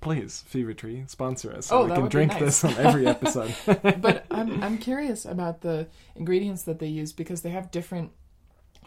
Please, 0.00 0.42
Fever 0.46 0.74
Tree, 0.74 1.02
sponsor 1.08 1.52
us 1.52 1.66
so 1.66 1.78
Oh, 1.78 1.82
we 1.82 1.88
that 1.88 1.94
can 1.94 2.02
would 2.04 2.08
be 2.10 2.12
drink 2.12 2.32
nice. 2.32 2.40
this 2.40 2.64
on 2.64 2.74
every 2.74 3.06
episode. 3.14 3.52
but 3.66 4.24
I'm 4.30 4.62
I'm 4.62 4.78
curious 4.78 5.24
about 5.24 5.62
the 5.62 5.88
ingredients 6.14 6.62
that 6.64 6.78
they 6.78 6.86
use 6.86 7.12
because 7.12 7.40
they 7.42 7.50
have 7.50 7.72
different 7.72 8.12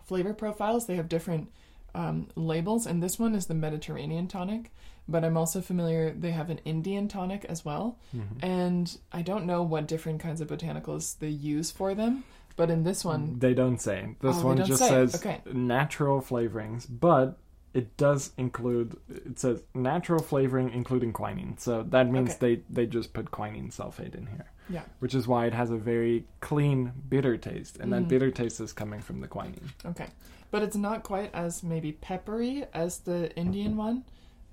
flavor 0.06 0.34
profiles. 0.34 0.86
They 0.88 0.96
have 0.96 1.10
different 1.10 1.52
um, 1.96 2.28
labels, 2.36 2.86
and 2.86 3.04
this 3.04 3.20
one 3.20 3.36
is 3.36 3.48
the 3.48 3.56
Mediterranean 3.56 4.28
tonic. 4.28 4.72
But 5.08 5.26
I'm 5.26 5.36
also 5.38 5.60
familiar. 5.60 6.12
They 6.14 6.32
have 6.32 6.50
an 6.52 6.60
Indian 6.64 7.08
tonic 7.08 7.44
as 7.46 7.66
well, 7.66 7.98
Mhm. 8.16 8.44
and 8.44 8.98
I 9.12 9.22
don't 9.24 9.46
know 9.46 9.64
what 9.64 9.88
different 9.88 10.20
kinds 10.22 10.40
of 10.40 10.48
botanicals 10.48 11.18
they 11.18 11.30
use 11.30 11.72
for 11.72 11.96
them. 11.96 12.24
But 12.60 12.70
in 12.70 12.84
this 12.84 13.06
one, 13.06 13.40
They 13.40 13.54
don't 13.54 13.80
say. 13.80 14.18
This 14.20 14.42
Oh, 14.44 14.48
one 14.48 14.58
just 14.66 14.80
say. 14.84 14.90
says 14.90 15.16
Okay. 15.16 15.40
natural 15.54 16.20
flavorings, 16.22 16.86
but 16.90 17.38
it 17.74 17.96
does 17.96 18.34
include. 18.38 18.98
It 19.08 19.40
says 19.40 19.64
natural 19.74 20.22
flavoring, 20.22 20.70
including 20.72 21.14
quinine. 21.14 21.58
So 21.58 21.84
that 21.84 22.12
means 22.12 22.32
Okay. 22.32 22.58
they 22.58 22.64
they 22.70 22.86
just 22.86 23.14
put 23.14 23.32
quinine 23.32 23.70
sulfate 23.70 24.14
in 24.14 24.26
here, 24.28 24.52
yeah, 24.70 24.82
which 25.00 25.16
is 25.16 25.26
why 25.26 25.46
it 25.46 25.54
has 25.54 25.72
a 25.72 25.78
very 25.78 26.26
clean 26.42 26.92
bitter 27.08 27.38
taste, 27.38 27.78
and 27.78 27.94
that 27.94 28.04
Mm. 28.04 28.08
bitter 28.10 28.30
taste 28.30 28.60
is 28.60 28.74
coming 28.74 29.00
from 29.00 29.22
the 29.22 29.28
quinine. 29.30 29.70
okay. 29.86 30.08
But 30.52 30.62
it's 30.62 30.76
not 30.76 31.04
quite 31.04 31.34
as 31.34 31.64
maybe 31.64 31.94
peppery 31.94 32.66
as 32.74 32.98
the 33.00 33.34
Indian 33.38 33.78
one. 33.78 34.04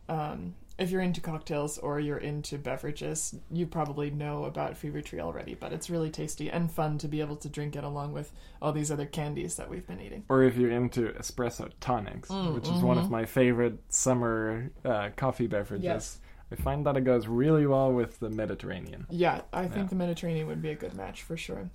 Um, 0.08 0.54
if 0.78 0.90
you're 0.90 1.00
into 1.00 1.20
cocktails 1.20 1.78
or 1.78 1.98
you're 2.00 2.18
into 2.18 2.58
beverages, 2.58 3.34
you 3.50 3.66
probably 3.66 4.10
know 4.10 4.44
about 4.44 4.76
Fever 4.76 5.00
Tree 5.00 5.20
already, 5.20 5.54
but 5.54 5.72
it's 5.72 5.88
really 5.88 6.10
tasty 6.10 6.50
and 6.50 6.70
fun 6.70 6.98
to 6.98 7.08
be 7.08 7.20
able 7.20 7.36
to 7.36 7.48
drink 7.48 7.76
it 7.76 7.84
along 7.84 8.12
with 8.12 8.30
all 8.60 8.72
these 8.72 8.90
other 8.90 9.06
candies 9.06 9.56
that 9.56 9.70
we've 9.70 9.86
been 9.86 10.00
eating. 10.00 10.24
Or 10.28 10.42
if 10.42 10.56
you're 10.56 10.70
into 10.70 11.08
espresso 11.12 11.70
tonics, 11.80 12.28
Mm, 12.28 12.54
which 12.54 12.68
is 12.68 12.82
one 12.82 12.98
of 12.98 13.06
mhm. 13.06 13.10
my 13.10 13.24
favorite 13.24 13.78
summer 13.88 14.70
uh, 14.84 15.10
coffee 15.16 15.46
beverages. 15.46 15.84
Yes. 15.84 16.18
I 16.52 16.54
find 16.56 16.86
that 16.86 16.96
it 16.96 17.00
goes 17.02 17.26
really 17.26 17.66
well 17.66 17.92
with 17.92 18.20
the 18.20 18.30
Mediterranean. 18.30 19.06
Yeah, 19.10 19.40
I 19.52 19.62
think 19.62 19.76
Yeah. 19.76 19.88
the 19.88 19.94
Mediterranean 19.96 20.46
would 20.46 20.62
be 20.62 20.70
a 20.70 20.76
good 20.76 20.94
match 20.94 21.22
for 21.22 21.36
sure. 21.36 21.70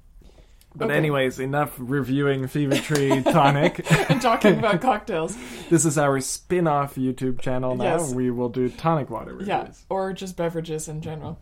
But 0.73 0.85
Okay. 0.85 0.97
anyways, 0.97 1.39
enough 1.39 1.75
reviewing 1.77 2.47
Fever 2.47 2.77
Tree 2.77 3.21
Tonic. 3.23 3.85
and 4.09 4.21
talking 4.21 4.57
about 4.57 4.79
cocktails. 4.89 5.37
This 5.69 5.83
is 5.85 5.97
our 5.97 6.21
spin-off 6.21 6.95
YouTube 6.95 7.41
channel 7.41 7.75
now. 7.75 7.97
Yes. 7.97 8.13
We 8.13 8.31
will 8.31 8.47
do 8.49 8.69
tonic 8.69 9.09
water 9.09 9.31
reviews. 9.33 9.47
Yeah, 9.49 9.67
or 9.89 10.13
just 10.13 10.37
beverages 10.37 10.87
in 10.87 11.01
general. 11.01 11.39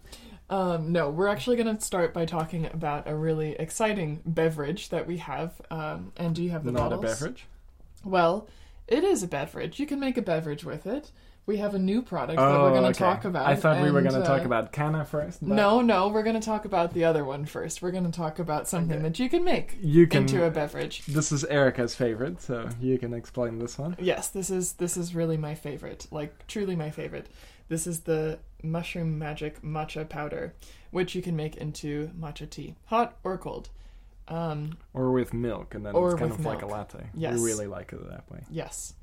Um, 0.49 0.91
no, 0.91 1.11
we're 1.11 1.27
actually 1.27 1.57
going 1.57 1.77
to 1.77 1.79
start 1.83 2.11
by 2.11 2.25
talking 2.25 2.65
about 2.65 3.07
a 3.07 3.15
really 3.15 3.51
exciting 3.51 4.21
beverage 4.25 4.89
that 4.89 5.05
we 5.05 5.17
have. 5.17 5.53
Um, 5.69 6.11
and 6.17 6.33
do 6.33 6.43
you 6.43 6.49
have 6.49 6.63
the 6.63 6.71
Not 6.71 6.89
bottles? 6.89 7.03
a 7.03 7.07
beverage. 7.07 7.45
Well, 8.03 8.47
it 8.87 9.03
is 9.03 9.21
a 9.21 9.27
beverage. 9.27 9.79
You 9.79 9.85
can 9.85 9.99
make 9.99 10.17
a 10.17 10.23
beverage 10.23 10.63
with 10.65 10.87
it. 10.87 11.11
We 11.49 11.57
have 11.57 11.73
a 11.73 11.79
new 11.79 12.03
product 12.03 12.37
that 12.37 12.61
we're 12.61 12.69
going 12.69 12.81
to 12.83 12.87
Oh, 12.89 12.91
okay. 12.91 12.99
talk 12.99 13.25
about. 13.25 13.47
I 13.47 13.55
thought 13.55 13.81
we 13.81 13.89
were 13.89 14.03
going 14.03 14.13
to 14.13 14.21
talk 14.23 14.43
uh, 14.43 14.45
about 14.45 14.71
Kanna 14.71 15.03
first. 15.03 15.39
but 15.39 15.55
No, 15.55 15.81
no, 15.81 16.07
we're 16.09 16.21
going 16.21 16.39
to 16.39 16.45
talk 16.45 16.63
about 16.63 16.93
the 16.93 17.05
other 17.05 17.25
one 17.25 17.43
first. 17.45 17.81
We're 17.81 17.89
going 17.89 18.03
to 18.05 18.11
talk 18.11 18.37
about 18.37 18.67
something 18.67 18.97
Okay. 18.97 19.03
that 19.07 19.17
you 19.17 19.29
can 19.29 19.43
make 19.43 19.75
You 19.81 20.05
can. 20.05 20.21
into 20.21 20.45
a 20.45 20.51
beverage. 20.51 21.03
This 21.07 21.31
is 21.31 21.43
Erika's 21.45 21.95
favorite, 21.95 22.39
so 22.39 22.69
you 22.79 22.99
can 22.99 23.15
explain 23.15 23.57
this 23.57 23.79
one. 23.79 23.95
Yes, 23.99 24.27
this 24.27 24.51
is 24.51 24.73
this 24.73 24.95
is 24.95 25.15
really 25.15 25.37
my 25.37 25.55
favorite. 25.55 26.05
Like 26.11 26.45
truly 26.45 26.75
my 26.75 26.91
favorite. 26.91 27.25
This 27.67 27.87
is 27.87 28.01
the 28.01 28.37
mushroom 28.61 29.17
magic 29.17 29.63
matcha 29.63 30.07
powder, 30.07 30.53
which 30.91 31.15
you 31.15 31.23
can 31.23 31.35
make 31.35 31.55
into 31.57 32.11
matcha 32.15 32.47
tea, 32.47 32.75
hot 32.85 33.17
or 33.23 33.39
cold. 33.39 33.69
Um, 34.27 34.77
Or 34.93 35.11
with 35.11 35.33
milk, 35.33 35.73
and 35.73 35.83
then 35.83 35.95
it's 35.95 36.13
kind 36.13 36.31
of 36.31 36.45
like 36.45 36.61
a 36.61 36.67
latte. 36.67 37.07
Yes. 37.15 37.39
We 37.39 37.43
really 37.43 37.65
like 37.65 37.91
it 37.91 38.07
that 38.07 38.29
way. 38.31 38.41
yes. 38.51 38.93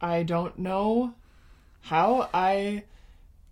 I 0.00 0.22
don't 0.22 0.58
know 0.58 1.14
how 1.84 2.28
I 2.32 2.84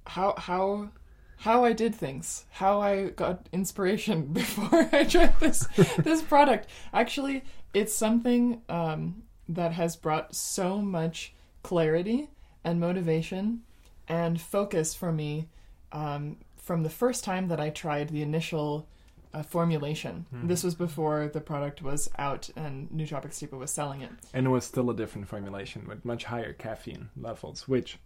how 0.06 0.34
how 0.38 0.90
how 1.36 1.64
I 1.64 1.72
did 1.72 1.94
things, 1.94 2.44
how 2.50 2.80
I 2.80 3.10
got 3.10 3.48
inspiration 3.52 4.26
before 4.32 4.88
I 4.92 5.04
tried 5.04 5.38
this 5.40 5.66
this 5.98 6.22
product. 6.22 6.68
Actually, 6.92 7.44
it's 7.74 7.94
something 7.94 8.62
um, 8.68 9.22
that 9.48 9.72
has 9.72 9.96
brought 9.96 10.34
so 10.34 10.80
much 10.80 11.34
clarity 11.62 12.30
and 12.64 12.80
motivation 12.80 13.62
and 14.08 14.40
focus 14.40 14.94
for 14.94 15.12
me 15.12 15.48
um, 15.92 16.36
from 16.56 16.82
the 16.84 16.90
first 16.90 17.24
time 17.24 17.48
that 17.48 17.60
I 17.60 17.70
tried 17.70 18.08
the 18.08 18.22
initial 18.22 18.86
uh, 19.34 19.42
formulation. 19.42 20.26
Mhm. 20.34 20.48
This 20.48 20.62
was 20.62 20.74
before 20.74 21.28
the 21.28 21.40
product 21.40 21.82
was 21.82 22.08
out 22.18 22.50
and 22.56 22.88
Nootropics 22.90 23.38
Depot 23.38 23.58
was 23.58 23.70
selling 23.70 24.00
it. 24.02 24.10
And 24.32 24.46
it 24.46 24.50
was 24.50 24.64
still 24.64 24.90
a 24.90 24.94
different 24.96 25.28
formulation 25.28 25.86
with 25.88 26.04
much 26.04 26.24
higher 26.24 26.52
caffeine 26.52 27.08
levels, 27.16 27.66
which 27.66 27.98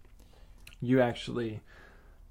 you 0.81 1.01
actually 1.01 1.61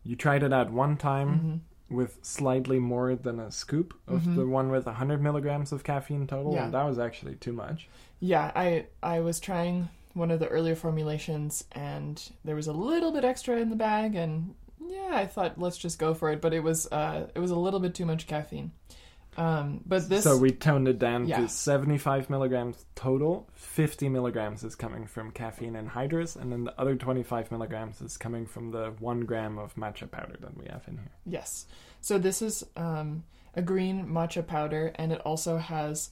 you 0.03 0.15
tried 0.15 0.43
it 0.43 0.53
out 0.53 0.71
one 0.71 0.97
time 0.97 1.63
Mhm. 1.89 1.95
with 1.97 2.19
slightly 2.23 2.79
more 2.79 3.15
than 3.15 3.39
a 3.39 3.51
scoop 3.51 3.93
of 4.07 4.21
Mhm. 4.21 4.35
the 4.35 4.45
one 4.47 4.69
with 4.69 4.85
100 4.87 5.21
milligrams 5.21 5.71
of 5.71 5.83
caffeine 5.83 6.27
total, 6.27 6.53
Yeah. 6.53 6.65
and 6.65 6.73
that 6.73 6.83
was 6.83 6.99
actually 6.99 7.35
too 7.35 7.53
much. 7.53 7.87
Yeah, 8.19 8.51
I 8.55 8.85
I 9.01 9.19
was 9.21 9.39
trying 9.39 9.89
one 10.13 10.31
of 10.31 10.39
the 10.39 10.47
earlier 10.47 10.75
formulations 10.75 11.65
and 11.73 12.21
there 12.45 12.55
was 12.55 12.67
a 12.67 12.73
little 12.73 13.11
bit 13.11 13.25
extra 13.25 13.57
in 13.57 13.69
the 13.69 13.75
bag 13.75 14.15
and 14.15 14.53
yeah, 14.87 15.09
I 15.13 15.25
thought 15.25 15.59
let's 15.59 15.77
just 15.77 15.97
go 15.99 16.13
for 16.13 16.31
it, 16.31 16.39
but 16.41 16.53
it 16.53 16.61
was 16.61 16.87
uh 16.91 17.27
it 17.35 17.39
was 17.39 17.51
a 17.51 17.55
little 17.59 17.79
bit 17.79 17.93
too 17.95 18.05
much 18.05 18.27
caffeine. 18.27 18.71
Um 19.37 19.81
but 19.85 20.07
this 20.09 20.23
so 20.23 20.37
we 20.37 20.51
toned 20.51 20.87
it 20.87 20.97
down 20.99 21.27
Yeah. 21.27 21.41
to 21.41 21.47
75 21.49 22.29
milligrams 22.29 22.85
total. 22.95 23.47
50 23.55 24.09
milligrams 24.09 24.63
is 24.63 24.75
coming 24.75 25.05
from 25.07 25.31
caffeine 25.31 25.73
anhydrous, 25.73 26.35
and 26.35 26.51
then 26.51 26.63
the 26.63 26.79
other 26.79 26.95
25 26.95 27.51
milligrams 27.51 28.01
is 28.01 28.17
coming 28.17 28.45
from 28.45 28.71
the 28.71 28.93
one 28.99 29.21
gram 29.21 29.57
of 29.57 29.75
matcha 29.75 30.09
powder 30.09 30.37
that 30.39 30.57
we 30.57 30.65
have 30.67 30.87
in 30.87 30.97
here. 30.97 31.11
Yes. 31.25 31.65
So 32.01 32.17
this 32.17 32.41
is 32.41 32.63
um, 32.77 33.23
a 33.55 33.61
green 33.61 34.05
matcha 34.07 34.45
powder, 34.45 34.91
and 34.95 35.11
it 35.11 35.19
also 35.21 35.57
has 35.57 36.11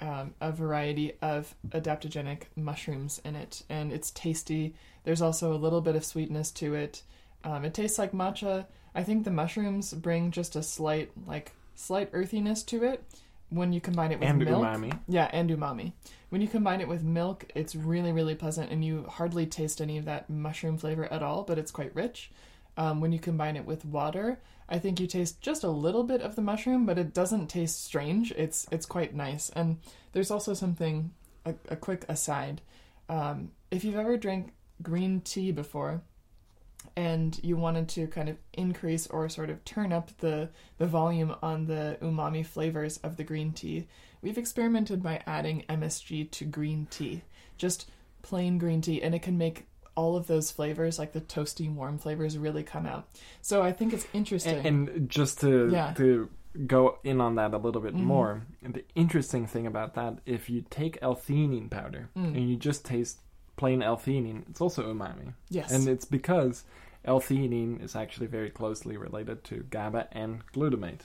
um, 0.00 0.34
a 0.40 0.52
variety 0.52 1.12
of 1.22 1.54
adaptogenic 1.70 2.42
mushrooms 2.56 3.20
in 3.24 3.34
it, 3.36 3.62
and 3.68 3.92
it's 3.92 4.10
tasty. 4.12 4.74
There's 5.04 5.22
also 5.22 5.52
a 5.52 5.56
little 5.58 5.80
bit 5.80 5.96
of 5.96 6.04
sweetness 6.04 6.50
to 6.52 6.74
it. 6.74 7.02
Um, 7.44 7.64
it 7.64 7.74
tastes 7.74 7.98
like 7.98 8.12
matcha. 8.12 8.66
I 8.94 9.02
think 9.02 9.24
the 9.24 9.30
mushrooms 9.30 9.92
bring 9.94 10.30
just 10.30 10.54
a 10.54 10.62
slight, 10.62 11.10
like 11.26 11.52
slight 11.74 12.10
earthiness 12.12 12.62
to 12.64 12.84
it 12.84 13.04
when 13.50 13.72
you 13.72 13.80
combine 13.80 14.12
it 14.12 14.20
with 14.20 14.28
and 14.28 14.38
milk. 14.38 14.64
umami. 14.64 14.98
Yeah, 15.06 15.28
and 15.32 15.50
umami. 15.50 15.92
When 16.30 16.40
you 16.40 16.48
combine 16.48 16.80
it 16.80 16.88
with 16.88 17.02
milk, 17.04 17.46
it's 17.54 17.74
really, 17.74 18.12
really 18.12 18.34
pleasant, 18.34 18.70
and 18.70 18.84
you 18.84 19.04
hardly 19.08 19.46
taste 19.46 19.80
any 19.80 19.98
of 19.98 20.06
that 20.06 20.30
mushroom 20.30 20.78
flavor 20.78 21.04
at 21.12 21.22
all, 21.22 21.42
but 21.42 21.58
it's 21.58 21.70
quite 21.70 21.94
rich. 21.94 22.30
Um, 22.78 23.02
when 23.02 23.12
you 23.12 23.18
combine 23.18 23.56
it 23.56 23.66
with 23.66 23.84
water, 23.84 24.40
I 24.68 24.78
think 24.78 24.98
you 24.98 25.06
taste 25.06 25.42
just 25.42 25.62
a 25.62 25.68
little 25.68 26.04
bit 26.04 26.22
of 26.22 26.36
the 26.36 26.42
mushroom, 26.42 26.86
but 26.86 26.98
it 26.98 27.12
doesn't 27.12 27.48
taste 27.48 27.84
strange. 27.84 28.32
It's 28.32 28.66
it's 28.70 28.86
quite 28.86 29.14
nice. 29.14 29.50
And 29.50 29.78
there's 30.12 30.30
also 30.30 30.54
something, 30.54 31.12
a, 31.44 31.54
a 31.68 31.76
quick 31.76 32.06
aside. 32.08 32.62
Um, 33.10 33.50
if 33.70 33.84
you've 33.84 33.96
ever 33.96 34.16
drank 34.16 34.54
green 34.80 35.20
tea 35.20 35.52
before, 35.52 36.00
and 36.96 37.38
you 37.42 37.56
wanted 37.56 37.88
to 37.90 38.06
kind 38.06 38.28
of 38.28 38.36
increase 38.52 39.06
or 39.06 39.28
sort 39.28 39.50
of 39.50 39.64
turn 39.64 39.92
up 39.92 40.10
the 40.18 40.48
the 40.78 40.86
volume 40.86 41.34
on 41.42 41.66
the 41.66 41.98
umami 42.02 42.44
flavors 42.44 42.98
of 42.98 43.16
the 43.16 43.24
green 43.24 43.52
tea, 43.52 43.86
we've 44.20 44.38
experimented 44.38 45.02
by 45.02 45.22
adding 45.26 45.64
MSG 45.68 46.30
to 46.32 46.44
green 46.44 46.86
tea, 46.90 47.22
just 47.56 47.90
plain 48.22 48.58
green 48.58 48.80
tea, 48.80 49.02
and 49.02 49.14
it 49.14 49.22
can 49.22 49.36
make 49.38 49.66
all 49.94 50.16
of 50.16 50.26
those 50.26 50.50
flavors, 50.50 50.98
like 50.98 51.12
the 51.12 51.20
toasty 51.20 51.70
warm 51.72 51.98
flavors, 51.98 52.38
really 52.38 52.62
come 52.62 52.86
out. 52.86 53.08
So 53.42 53.62
I 53.62 53.72
think 53.72 53.92
it's 53.92 54.06
interesting. 54.14 54.64
And, 54.66 54.88
and 54.88 55.08
just 55.10 55.40
to 55.40 55.68
Yeah. 55.70 55.92
to 55.94 56.30
go 56.66 56.98
in 57.04 57.20
on 57.20 57.34
that 57.36 57.54
a 57.54 57.58
little 57.58 57.80
bit 57.80 57.94
Mhm. 57.94 58.00
more, 58.00 58.42
the 58.62 58.84
interesting 58.94 59.46
thing 59.46 59.66
about 59.66 59.94
that, 59.94 60.18
if 60.26 60.48
you 60.50 60.64
take 60.70 60.98
L-theanine 61.02 61.70
powder 61.70 62.10
Mm. 62.16 62.36
and 62.36 62.48
you 62.50 62.56
just 62.56 62.84
taste 62.84 63.20
plain 63.62 63.80
L-theanine, 63.80 64.42
it's 64.50 64.60
also 64.60 64.82
umami, 64.92 65.34
yes. 65.48 65.70
and 65.70 65.86
it's 65.86 66.04
because 66.04 66.64
L-theanine 67.04 67.80
is 67.80 67.94
actually 67.94 68.26
very 68.26 68.50
closely 68.50 68.96
related 68.96 69.44
to 69.44 69.64
GABA 69.70 70.08
and 70.10 70.44
glutamate, 70.52 71.02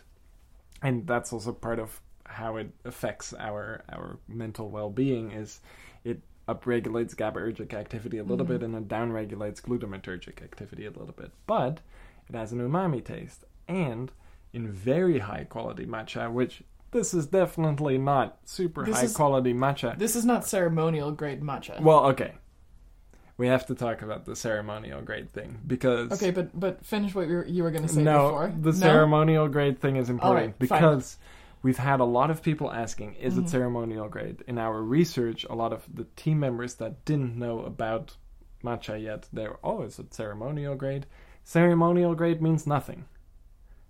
and 0.82 1.06
that's 1.06 1.32
also 1.32 1.52
part 1.54 1.78
of 1.78 2.02
how 2.26 2.58
it 2.58 2.70
affects 2.84 3.34
our 3.48 3.84
our 3.96 4.18
mental 4.28 4.70
well-being. 4.70 5.32
Is 5.32 5.60
it 6.04 6.20
upregulates 6.48 7.14
GABAergic 7.16 7.74
activity 7.76 8.18
a 8.18 8.24
little 8.24 8.46
Mhm. 8.46 8.50
bit 8.54 8.64
and 8.64 8.76
it 8.76 8.88
downregulates 8.88 9.62
glutamatergic 9.62 10.42
activity 10.42 10.86
a 10.88 10.90
little 11.00 11.14
bit, 11.22 11.32
but 11.46 11.82
it 12.28 12.36
has 12.36 12.52
an 12.54 12.60
umami 12.60 13.04
taste. 13.04 13.46
And 13.68 14.12
in 14.54 14.72
very 14.72 15.20
high 15.20 15.44
quality 15.44 15.86
matcha, 15.86 16.32
which 16.32 16.64
this 16.92 17.14
is 17.14 17.28
definitely 17.28 17.98
not 17.98 18.38
super 18.46 18.84
This 18.86 18.96
high 18.96 19.04
is- 19.04 19.16
quality 19.16 19.54
matcha. 19.54 19.98
This 20.00 20.16
is 20.16 20.26
not 20.26 20.46
ceremonial 20.46 21.12
grade 21.12 21.42
matcha. 21.42 21.82
Well, 21.82 22.06
okay. 22.12 22.32
We 23.38 23.48
have 23.48 23.68
to 23.68 23.76
talk 23.76 24.02
about 24.02 24.26
the 24.26 24.36
ceremonial 24.36 25.02
grade 25.02 25.30
thing 25.30 25.60
because 25.68 26.12
okay, 26.12 26.32
but 26.32 26.60
but 26.60 26.84
finish 26.86 27.14
what 27.14 27.28
you 27.28 27.36
were, 27.36 27.46
you 27.46 27.64
were 27.64 27.72
going 27.72 27.84
to 27.84 27.90
say 27.94 28.02
no, 28.02 28.30
before. 28.30 28.54
the 28.60 28.72
No? 28.72 28.78
ceremonial 28.78 29.48
grade 29.48 29.80
thing 29.80 29.96
is 29.98 30.10
important 30.10 30.56
fine. 30.58 30.68
because 30.68 31.18
we've 31.62 31.78
had 31.78 32.00
a 32.00 32.04
lot 32.06 32.32
of 32.32 32.42
people 32.42 32.72
asking, 32.72 33.14
is 33.16 33.36
Mhm. 33.36 33.44
it 33.44 33.50
ceremonial 33.50 34.10
grade? 34.10 34.44
In 34.48 34.58
our 34.58 34.82
research, 34.82 35.46
a 35.50 35.54
lot 35.56 35.72
of 35.72 35.86
the 35.94 36.06
team 36.16 36.40
members 36.40 36.76
that 36.76 37.06
didn't 37.06 37.36
know 37.38 37.60
about 37.62 38.16
matcha 38.64 39.00
yet, 39.02 39.28
they're, 39.32 39.58
oh, 39.64 39.82
is 39.84 40.00
it 40.00 40.14
ceremonial 40.16 40.76
grade? 40.76 41.06
Ceremonial 41.44 42.16
grade 42.16 42.42
means 42.42 42.66
nothing. 42.66 43.06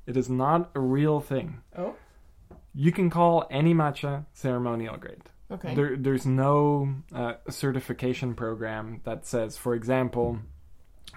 It 0.06 0.18
is 0.18 0.30
not 0.30 0.72
a 0.76 0.80
real 0.82 1.20
thing. 1.22 1.62
Oh, 1.78 1.96
You 2.74 2.92
can 2.92 3.10
call 3.10 3.48
any 3.50 3.74
matcha 3.74 4.26
ceremonial 4.34 4.98
grade. 4.98 5.24
Okay. 5.52 5.76
There, 5.76 5.96
there's 5.98 6.26
no 6.26 6.96
uh, 7.14 7.36
certification 7.50 8.36
program 8.36 9.02
that 9.04 9.26
says, 9.26 9.58
for 9.58 9.74
example, 9.76 10.40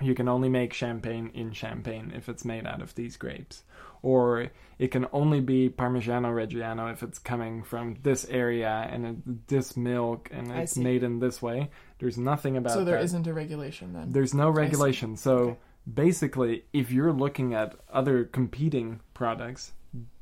you 0.00 0.14
can 0.14 0.28
only 0.28 0.48
make 0.48 0.72
champagne 0.72 1.30
in 1.34 1.52
Champagne 1.52 2.12
if 2.14 2.28
it's 2.28 2.44
made 2.44 2.66
out 2.66 2.80
of 2.80 2.94
these 2.94 3.16
grapes, 3.16 3.64
or 4.02 4.50
it 4.78 4.88
can 4.88 5.06
only 5.12 5.40
be 5.40 5.68
Parmigiano 5.68 6.32
Reggiano 6.32 6.90
if 6.92 7.02
it's 7.02 7.18
coming 7.18 7.62
from 7.62 7.96
this 8.02 8.24
area 8.26 8.88
and 8.90 9.06
it, 9.06 9.48
this 9.48 9.76
milk 9.76 10.30
and 10.32 10.50
it's 10.52 10.76
made 10.76 11.02
in 11.02 11.18
this 11.18 11.42
way. 11.42 11.70
There's 11.98 12.16
nothing 12.16 12.56
about 12.56 12.72
so 12.72 12.84
there 12.84 12.98
not 13.12 13.26
a 13.26 13.34
regulation 13.34 13.92
then. 13.92 14.10
There's 14.10 14.32
no 14.32 14.48
regulation. 14.48 15.16
So 15.16 15.36
Okay. 15.38 15.56
basically, 15.92 16.64
if 16.72 16.90
you're 16.90 17.12
looking 17.12 17.52
at 17.52 17.74
other 17.92 18.24
competing 18.24 19.00
products, 19.12 19.72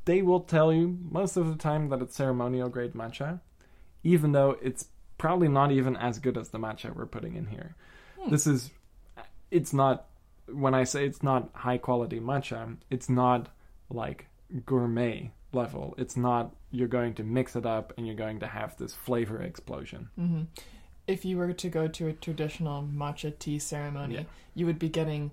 they 0.07 0.23
will 0.23 0.41
tell 0.41 0.73
you 0.73 0.99
most 1.11 1.37
of 1.37 1.47
the 1.49 1.57
time 1.57 1.89
that 1.91 2.03
it's 2.03 2.17
ceremonial 2.17 2.69
grade 2.69 2.95
matcha, 2.95 3.41
even 4.03 4.33
though 4.33 4.57
it's 4.63 4.87
probably 5.19 5.49
not 5.49 5.73
even 5.73 5.97
as 5.97 6.19
good 6.19 6.37
as 6.39 6.51
the 6.51 6.59
matcha 6.59 6.95
we're 6.95 7.07
putting 7.07 7.35
in 7.35 7.47
here. 7.47 7.75
Hmm. 8.21 8.31
This 8.31 8.47
is, 8.47 8.71
it's 9.51 9.73
not, 9.73 10.07
when 10.53 10.75
I 10.75 10.85
say 10.85 11.05
it's 11.07 11.23
not 11.23 11.51
high 11.55 11.79
quality 11.79 12.21
matcha, 12.21 12.77
it's 12.91 13.09
not 13.09 13.49
like 13.91 14.27
gourmet 14.67 15.33
level. 15.53 15.95
It's 15.99 16.17
not, 16.17 16.55
you're 16.71 16.89
going 16.89 17.15
to 17.15 17.25
mix 17.25 17.57
it 17.57 17.67
up 17.67 17.93
and 17.97 18.07
you're 18.07 18.17
going 18.17 18.41
to 18.41 18.47
have 18.47 18.77
this 18.77 18.95
flavor 18.95 19.43
explosion. 19.43 20.09
hmm 20.17 20.43
If 21.07 21.25
you 21.25 21.37
were 21.39 21.53
to 21.53 21.69
go 21.69 21.89
to 21.89 22.07
a 22.09 22.13
traditional 22.13 22.83
matcha 22.83 23.37
tea 23.39 23.59
ceremony, 23.59 24.15
Yeah. 24.17 24.23
you 24.55 24.67
would 24.67 24.79
be 24.79 24.89
getting 24.89 25.31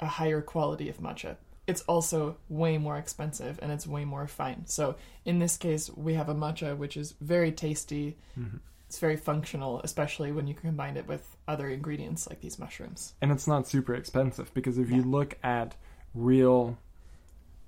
a 0.00 0.06
higher 0.06 0.42
quality 0.42 0.88
of 0.88 0.98
matcha. 0.98 1.36
It's 1.72 1.80
also 1.94 2.36
way 2.50 2.76
more 2.76 2.98
expensive 2.98 3.58
and 3.62 3.72
it's 3.72 3.86
way 3.86 4.04
more 4.04 4.26
fine. 4.26 4.60
So 4.66 4.96
in 5.24 5.38
this 5.38 5.56
case, 5.56 5.88
we 6.06 6.12
have 6.20 6.28
a 6.28 6.34
matcha 6.34 6.76
which 6.76 6.98
is 6.98 7.12
very 7.34 7.50
tasty. 7.50 8.18
Mhm. 8.38 8.58
It's 8.88 8.98
very 8.98 9.16
functional, 9.16 9.80
especially 9.80 10.32
when 10.32 10.46
you 10.46 10.54
combine 10.54 10.98
it 10.98 11.06
with 11.08 11.24
other 11.48 11.68
ingredients 11.70 12.28
like 12.28 12.40
these 12.42 12.58
mushrooms. 12.58 13.14
and 13.22 13.32
it's 13.32 13.46
not 13.46 13.66
super 13.66 13.94
expensive 13.94 14.52
because 14.52 14.76
if 14.84 14.90
you 14.90 15.02
look 15.02 15.30
at 15.42 15.74
real 16.14 16.76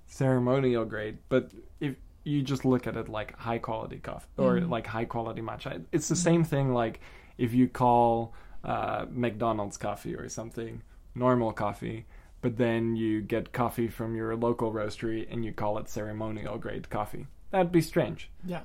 ceremonial 0.06 0.84
grade 0.84 1.16
but 1.28 1.50
if 1.80 1.94
you 2.24 2.42
just 2.42 2.64
look 2.64 2.86
at 2.86 2.94
it 2.96 3.08
like 3.08 3.36
high 3.38 3.58
quality 3.58 3.98
coffee 3.98 4.26
or 4.36 4.52
Mhm. 4.58 4.68
like 4.70 4.86
high 4.86 5.06
quality 5.06 5.40
matcha 5.42 5.82
it's 5.92 6.08
the 6.08 6.14
Mhm. 6.14 6.28
same 6.28 6.44
thing 6.44 6.66
like 6.74 7.00
if 7.38 7.50
you 7.54 7.66
call 7.68 8.32
uh, 8.72 9.04
mcdonald's 9.10 9.76
coffee 9.76 10.14
or 10.14 10.26
something 10.28 10.82
normal 11.14 11.52
coffee 11.52 12.06
but 12.44 12.56
then 12.58 12.94
you 12.94 13.20
get 13.22 13.52
coffee 13.52 13.88
from 13.88 14.14
your 14.14 14.36
local 14.36 14.72
roastery 14.72 15.26
and 15.32 15.44
you 15.44 15.52
call 15.52 15.78
it 15.78 15.88
ceremonial 15.88 16.58
grade 16.58 16.88
coffee 16.90 17.26
that'd 17.50 17.72
be 17.72 17.80
strange 17.80 18.30
Yeah. 18.44 18.60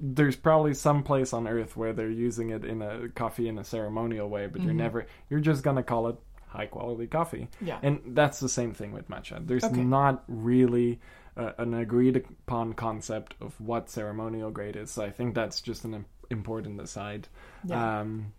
there's 0.00 0.36
probably 0.36 0.74
some 0.74 1.02
place 1.04 1.32
on 1.32 1.46
earth 1.46 1.76
where 1.76 1.92
they're 1.92 2.10
using 2.10 2.50
it 2.50 2.64
in 2.64 2.82
a 2.82 3.08
coffee 3.10 3.46
in 3.48 3.58
a 3.58 3.64
ceremonial 3.64 4.28
way, 4.28 4.48
but 4.48 4.60
you're 4.62 4.72
Mhm. 4.74 4.76
never 4.86 5.06
you're 5.30 5.40
just 5.40 5.62
gonna 5.62 5.84
call 5.84 6.08
it 6.08 6.16
high 6.48 6.66
quality 6.66 7.06
coffee. 7.06 7.48
Yeah. 7.60 7.78
And 7.82 8.00
that's 8.08 8.38
the 8.40 8.48
same 8.48 8.74
thing 8.74 8.92
with 8.92 9.08
matcha. 9.08 9.44
There's 9.46 9.64
Okay. 9.64 9.82
not 9.84 10.24
really 10.28 11.00
uh, 11.36 11.50
an 11.58 11.74
agreed 11.74 12.16
upon 12.16 12.72
concept 12.74 13.34
of 13.40 13.60
what 13.60 13.90
ceremonial 13.90 14.52
grade 14.52 14.76
is. 14.76 14.92
So 14.92 15.04
I 15.04 15.10
think 15.10 15.34
that's 15.34 15.60
just 15.60 15.84
an 15.84 16.04
important 16.30 16.80
aside. 16.80 17.26
yeah. 17.64 18.00
Um, 18.00 18.32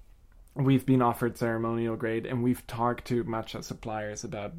we've 0.56 0.86
been 0.86 1.02
offered 1.02 1.38
ceremonial 1.38 1.96
grade, 1.96 2.26
and 2.26 2.44
we've 2.44 2.66
talked 2.68 3.06
to 3.06 3.24
matcha 3.26 3.64
suppliers 3.64 4.24
about 4.24 4.54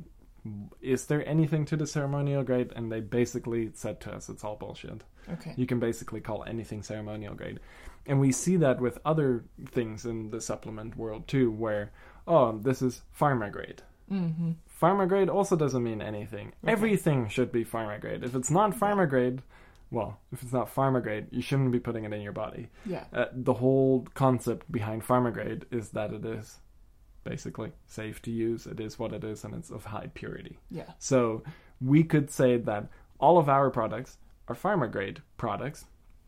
is 0.81 1.07
there 1.07 1.27
anything 1.29 1.65
to 1.65 1.77
the 1.77 1.87
ceremonial 1.87 2.45
grade, 2.45 2.73
and 2.77 2.93
they 2.93 3.01
basically 3.01 3.71
said 3.75 4.01
to 4.03 4.13
us 4.13 4.29
it's 4.29 4.45
all 4.45 4.57
bullshit. 4.57 5.03
okay. 5.33 5.53
You 5.57 5.67
can 5.67 5.81
basically 5.81 6.21
call 6.21 6.45
anything 6.45 6.83
ceremonial 6.83 7.35
grade. 7.35 7.59
And 8.07 8.21
we 8.21 8.31
see 8.31 8.57
that 8.59 8.81
with 8.81 8.99
other 9.05 9.45
things 9.73 10.07
in 10.07 10.31
the 10.31 10.41
supplement 10.41 10.97
world 10.97 11.27
too, 11.27 11.51
where, 11.51 11.91
oh, 12.29 12.59
this 12.59 12.81
is 12.81 13.03
pharma 13.19 13.51
grade. 13.51 13.83
hmm 14.09 14.53
Pharma 14.81 15.09
grade 15.09 15.31
also 15.31 15.57
doesn't 15.57 15.83
mean 15.83 16.03
anything. 16.03 16.53
Okay. 16.63 16.71
Everything 16.71 17.29
should 17.29 17.51
be 17.51 17.65
pharma 17.65 17.99
grade. 18.01 18.23
If 18.23 18.35
it's 18.35 18.51
not 18.51 18.73
pharma 18.73 19.09
grade, 19.09 19.41
well, 19.91 20.19
if 20.33 20.43
it's 20.43 20.53
not 20.53 20.75
pharma 20.75 21.03
grade, 21.03 21.29
you 21.31 21.41
shouldn't 21.43 21.73
be 21.73 21.81
putting 21.81 22.05
it 22.05 22.13
in 22.13 22.21
your 22.21 22.33
body. 22.33 22.69
Yeah. 22.85 23.05
Uh, 23.13 23.27
the 23.33 23.55
whole 23.55 24.07
concept 24.15 24.71
behind 24.71 25.03
pharma 25.05 25.33
grade 25.33 25.67
is 25.71 25.91
that 25.91 26.13
it 26.13 26.25
is 26.25 26.59
basically 27.25 27.73
safe 27.87 28.23
to 28.23 28.31
use, 28.31 28.67
it 28.67 28.81
is 28.81 28.99
what 28.99 29.13
it 29.13 29.25
is, 29.25 29.45
and 29.45 29.55
it's 29.55 29.71
of 29.71 29.85
high 29.85 30.09
purity. 30.15 30.59
Yeah. 30.71 30.91
So 30.99 31.43
we 31.81 32.05
could 32.05 32.31
say 32.31 32.57
that 32.59 32.89
all 33.19 33.39
of 33.39 33.49
our 33.49 33.71
products 33.71 34.19
are 34.49 34.55
pharma 34.55 34.91
grade 34.91 35.23
products, 35.37 35.85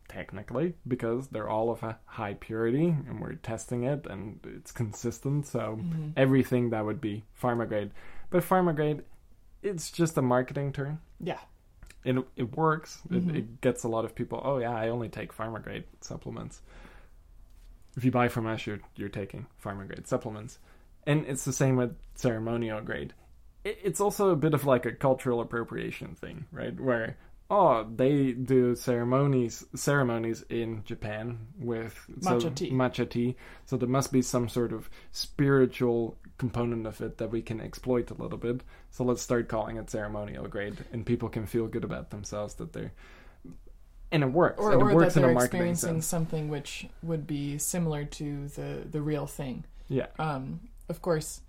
technically, 0.09 0.73
because 0.87 1.27
they're 1.27 1.47
all 1.49 1.69
of 1.71 1.83
a 1.83 1.99
high 2.05 2.33
purity 2.33 2.87
and 2.87 3.21
we're 3.21 3.35
testing 3.35 3.83
it 3.83 4.07
and 4.07 4.39
it's 4.43 4.71
consistent. 4.71 5.45
So 5.45 5.77
Mhm. 5.81 6.13
everything 6.17 6.71
that 6.71 6.83
would 6.85 6.99
be 6.99 7.23
pharma 7.41 7.67
grade. 7.67 7.91
But 8.29 8.43
pharma 8.43 8.75
grade, 8.75 9.03
it's 9.61 9.91
just 9.91 10.17
a 10.17 10.21
marketing 10.21 10.73
term. 10.73 10.99
Yeah. 11.19 11.39
It, 12.03 12.15
it 12.35 12.55
works. 12.55 13.01
Mhm. 13.09 13.29
It, 13.29 13.35
it 13.35 13.61
gets 13.61 13.83
a 13.83 13.87
lot 13.87 14.05
of 14.05 14.15
people, 14.15 14.41
oh 14.43 14.57
yeah, 14.59 14.73
I 14.73 14.89
only 14.89 15.09
take 15.09 15.35
pharma 15.35 15.61
grade 15.61 15.83
supplements. 16.01 16.61
If 17.97 18.05
you 18.05 18.11
buy 18.11 18.27
from 18.29 18.47
us, 18.47 18.65
you're, 18.65 18.79
you're 18.95 19.09
taking 19.09 19.47
pharma 19.63 19.85
grade 19.87 20.07
supplements. 20.07 20.59
And 21.05 21.25
it's 21.25 21.43
the 21.45 21.53
same 21.53 21.75
with 21.75 21.95
ceremonial 22.15 22.81
grade. 22.81 23.13
It, 23.63 23.79
it's 23.83 23.99
also 23.99 24.29
a 24.29 24.35
bit 24.35 24.53
of 24.53 24.65
like 24.65 24.85
a 24.85 24.91
cultural 24.91 25.41
appropriation 25.41 26.15
thing, 26.15 26.45
right? 26.51 26.79
Where, 26.79 27.17
oh, 27.49 27.87
they 27.95 28.31
do 28.31 28.75
ceremonies 28.75 29.65
ceremonies 29.75 30.43
in 30.49 30.83
Japan 30.85 31.47
with 31.57 32.05
so- 32.21 32.31
Matcha 32.37 32.55
tea. 32.55 32.71
matcha 32.71 33.09
tea. 33.09 33.35
So 33.65 33.77
there 33.77 33.89
must 33.89 34.11
be 34.11 34.21
some 34.21 34.47
sort 34.47 34.71
of 34.71 34.89
spiritual 35.11 36.17
component 36.37 36.85
of 36.85 37.01
it 37.01 37.17
that 37.17 37.31
we 37.31 37.41
can 37.41 37.59
exploit 37.59 38.11
a 38.11 38.13
little 38.13 38.37
bit. 38.37 38.61
So 38.91 39.03
let's 39.03 39.21
start 39.21 39.49
calling 39.49 39.77
it 39.77 39.89
ceremonial 39.89 40.47
grade, 40.47 40.77
and 40.91 41.05
people 41.05 41.29
can 41.29 41.45
feel 41.45 41.67
good 41.67 41.83
about 41.83 42.09
themselves 42.09 42.55
that 42.55 42.73
they're. 42.73 42.91
And 44.11 44.23
it 44.23 44.31
works. 44.31 44.59
Or, 44.59 44.71
and 44.71 44.81
or 44.81 44.95
works 44.95 45.13
that 45.13 45.21
they're 45.21 45.31
a 45.31 45.35
experiencing 45.35 45.95
sense. 45.95 46.07
something 46.07 46.49
which 46.49 46.87
would 47.03 47.27
be 47.27 47.59
similar 47.59 48.05
to 48.05 48.47
the, 48.47 48.83
the 48.89 49.01
real 49.01 49.27
thing. 49.27 49.65
Yeah. 49.87 50.07
Um, 50.17 50.61
of 50.87 51.03
course, 51.03 51.41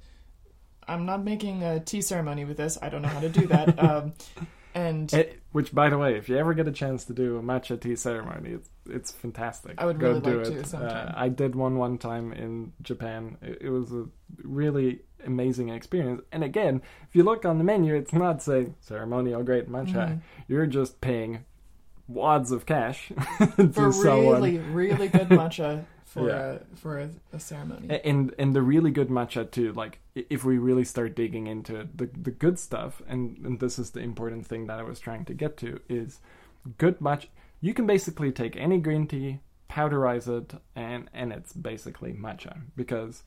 I'm 0.86 1.06
not 1.06 1.24
making 1.24 1.62
a 1.62 1.80
tea 1.80 2.02
ceremony 2.02 2.44
with 2.44 2.58
this. 2.58 2.76
I 2.82 2.90
don't 2.90 3.00
know 3.00 3.08
how 3.08 3.20
to 3.20 3.30
do 3.30 3.46
that. 3.46 3.82
um, 3.82 4.12
and 4.74 5.12
Eh, 5.14 5.24
which, 5.52 5.74
by 5.74 5.88
the 5.90 5.98
way, 5.98 6.16
if 6.16 6.28
you 6.28 6.36
ever 6.38 6.54
get 6.54 6.68
a 6.68 6.72
chance 6.72 7.04
to 7.06 7.12
do 7.12 7.36
a 7.38 7.42
matcha 7.42 7.80
tea 7.80 7.96
ceremony, 7.96 8.50
it's 8.50 8.68
it's 8.88 9.10
fantastic. 9.12 9.74
I 9.78 9.86
would 9.86 9.98
Go 10.00 10.08
really 10.08 10.20
do 10.20 10.38
like 10.42 10.46
it. 10.52 10.62
to 10.62 10.68
sometime. 10.68 11.08
Uh, 11.08 11.12
I 11.16 11.28
did 11.28 11.54
one 11.54 11.76
one 11.76 11.98
time 11.98 12.32
in 12.32 12.72
Japan. 12.82 13.36
It, 13.42 13.58
it 13.62 13.70
was 13.70 13.92
a 13.92 14.06
really 14.42 15.00
amazing 15.26 15.68
experience. 15.68 16.22
And 16.32 16.42
again, 16.44 16.82
if 17.08 17.14
you 17.14 17.22
look 17.24 17.44
on 17.44 17.58
the 17.58 17.64
menu, 17.64 17.94
it's 17.94 18.12
not 18.12 18.42
saying 18.42 18.74
ceremonial 18.80 19.42
great 19.42 19.68
matcha. 19.70 19.94
Mhm. 20.08 20.20
You're 20.48 20.66
just 20.66 21.00
paying 21.00 21.44
wads 22.08 22.50
of 22.50 22.66
cash 22.66 23.12
to 23.56 23.68
for 23.72 23.92
someone. 23.92 24.34
really, 24.42 24.58
really 24.58 25.08
good 25.08 25.28
matcha 25.28 25.84
for 26.10 26.28
Yeah. 26.28 26.58
a, 26.72 26.76
for 26.76 26.98
a, 26.98 27.10
a 27.32 27.38
ceremony. 27.40 28.00
And 28.04 28.34
and 28.38 28.54
the 28.54 28.62
really 28.62 28.90
good 28.90 29.08
matcha 29.08 29.48
too 29.50 29.72
like 29.72 30.00
if 30.14 30.44
we 30.44 30.58
really 30.58 30.84
start 30.84 31.14
digging 31.14 31.46
into 31.46 31.80
it, 31.80 31.96
the 31.96 32.10
the 32.26 32.32
good 32.32 32.58
stuff 32.58 33.00
and 33.08 33.38
and 33.46 33.60
this 33.60 33.78
is 33.78 33.90
the 33.92 34.00
important 34.00 34.46
thing 34.46 34.66
that 34.66 34.78
I 34.80 34.82
was 34.82 34.98
trying 34.98 35.24
to 35.26 35.34
get 35.34 35.56
to 35.58 35.80
is 35.88 36.18
good 36.78 36.98
matcha 36.98 37.28
you 37.60 37.72
can 37.74 37.86
basically 37.86 38.32
take 38.32 38.56
any 38.56 38.78
green 38.78 39.06
tea 39.06 39.38
powderize 39.70 40.26
it 40.28 40.52
and 40.74 41.08
and 41.14 41.32
it's 41.32 41.52
basically 41.52 42.12
matcha 42.12 42.54
because 42.74 43.22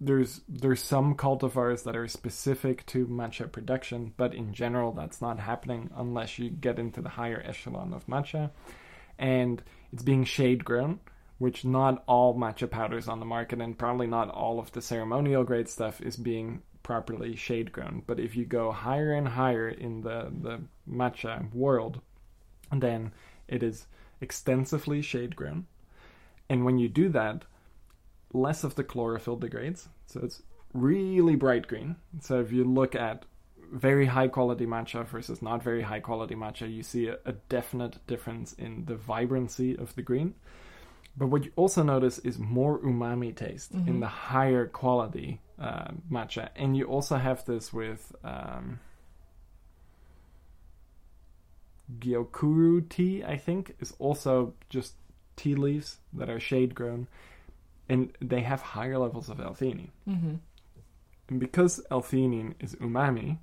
there's 0.00 0.42
there's 0.48 0.82
some 0.82 1.14
cultivars 1.14 1.84
that 1.84 1.96
are 1.96 2.08
specific 2.08 2.84
to 2.86 3.06
matcha 3.06 3.50
production 3.50 4.12
but 4.18 4.34
in 4.34 4.52
general 4.52 4.92
that's 4.92 5.22
not 5.22 5.38
happening 5.40 5.88
unless 5.96 6.38
you 6.38 6.50
get 6.50 6.78
into 6.78 7.00
the 7.00 7.08
higher 7.20 7.42
echelon 7.46 7.94
of 7.94 8.06
matcha 8.06 8.50
and 9.18 9.62
it's 9.92 10.02
being 10.02 10.24
shade 10.24 10.62
grown 10.64 11.00
which 11.38 11.64
not 11.64 12.02
all 12.06 12.36
matcha 12.36 12.68
powders 12.68 13.08
on 13.08 13.20
the 13.20 13.26
market 13.26 13.60
and 13.60 13.78
probably 13.78 14.06
not 14.06 14.28
all 14.30 14.58
of 14.58 14.72
the 14.72 14.82
ceremonial 14.82 15.44
grade 15.44 15.68
stuff 15.68 16.00
is 16.00 16.16
being 16.16 16.62
properly 16.82 17.36
shade 17.36 17.70
grown. 17.70 18.02
But 18.06 18.18
if 18.18 18.34
you 18.36 18.44
go 18.44 18.72
higher 18.72 19.12
and 19.12 19.28
higher 19.28 19.68
in 19.68 20.02
the, 20.02 20.32
the 20.42 20.60
matcha 20.90 21.52
world, 21.54 22.00
then 22.72 23.12
it 23.46 23.62
is 23.62 23.86
extensively 24.20 25.00
shade 25.02 25.36
grown. 25.36 25.66
And 26.48 26.64
when 26.64 26.78
you 26.78 26.88
do 26.88 27.08
that, 27.10 27.44
less 28.32 28.64
of 28.64 28.74
the 28.74 28.84
chlorophyll 28.84 29.36
degrades. 29.36 29.88
So 30.06 30.20
it's 30.22 30.42
really 30.72 31.36
bright 31.36 31.66
green. 31.66 31.96
So 32.20 32.40
if 32.40 32.52
you 32.52 32.64
look 32.64 32.94
at 32.94 33.24
very 33.72 34.06
high 34.06 34.28
quality 34.28 34.66
matcha 34.66 35.06
versus 35.06 35.42
not 35.42 35.62
very 35.62 35.82
high 35.82 36.00
quality 36.00 36.34
matcha, 36.34 36.72
you 36.72 36.82
see 36.82 37.08
a, 37.08 37.18
a 37.26 37.32
definite 37.32 37.98
difference 38.06 38.54
in 38.54 38.86
the 38.86 38.96
vibrancy 38.96 39.76
of 39.76 39.94
the 39.94 40.02
green. 40.02 40.34
But 41.18 41.26
what 41.26 41.44
you 41.44 41.52
also 41.56 41.82
notice 41.82 42.20
is 42.20 42.38
more 42.38 42.78
umami 42.78 43.34
taste 43.34 43.74
mm-hmm. 43.74 43.88
in 43.88 44.00
the 44.00 44.06
higher 44.06 44.66
quality 44.66 45.40
uh, 45.58 45.88
matcha. 46.10 46.50
And 46.54 46.76
you 46.76 46.84
also 46.84 47.16
have 47.16 47.44
this 47.44 47.72
with 47.72 48.14
um, 48.22 48.78
Gyokuro 51.98 52.88
tea, 52.88 53.24
I 53.24 53.36
think, 53.36 53.74
is 53.80 53.94
also 53.98 54.54
just 54.70 54.94
tea 55.34 55.56
leaves 55.56 55.96
that 56.12 56.30
are 56.30 56.38
shade 56.38 56.76
grown. 56.76 57.08
And 57.88 58.12
they 58.20 58.42
have 58.42 58.60
higher 58.60 58.98
levels 58.98 59.28
of 59.28 59.40
L-theanine. 59.40 59.90
Mm-hmm. 60.08 60.34
And 61.30 61.40
because 61.40 61.80
L-theanine 61.90 62.54
is 62.60 62.76
umami, 62.76 63.38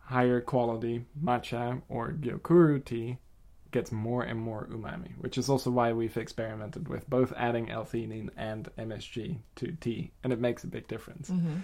higher 0.00 0.40
quality 0.40 1.04
matcha 1.22 1.80
or 1.88 2.10
Gyokuro 2.10 2.84
tea 2.84 3.18
gets 3.74 3.90
more 3.90 4.22
and 4.22 4.40
more 4.40 4.68
umami, 4.70 5.10
which 5.18 5.36
is 5.36 5.50
also 5.50 5.68
why 5.68 5.92
we've 5.92 6.16
experimented 6.16 6.88
with 6.88 7.10
both 7.10 7.32
adding 7.36 7.68
L-theanine 7.68 8.30
and 8.36 8.70
MSG 8.78 9.38
to 9.56 9.72
tea, 9.72 10.12
and 10.22 10.32
it 10.32 10.38
makes 10.38 10.62
a 10.62 10.68
big 10.68 10.86
difference. 10.86 11.28
Mm-hmm. 11.28 11.56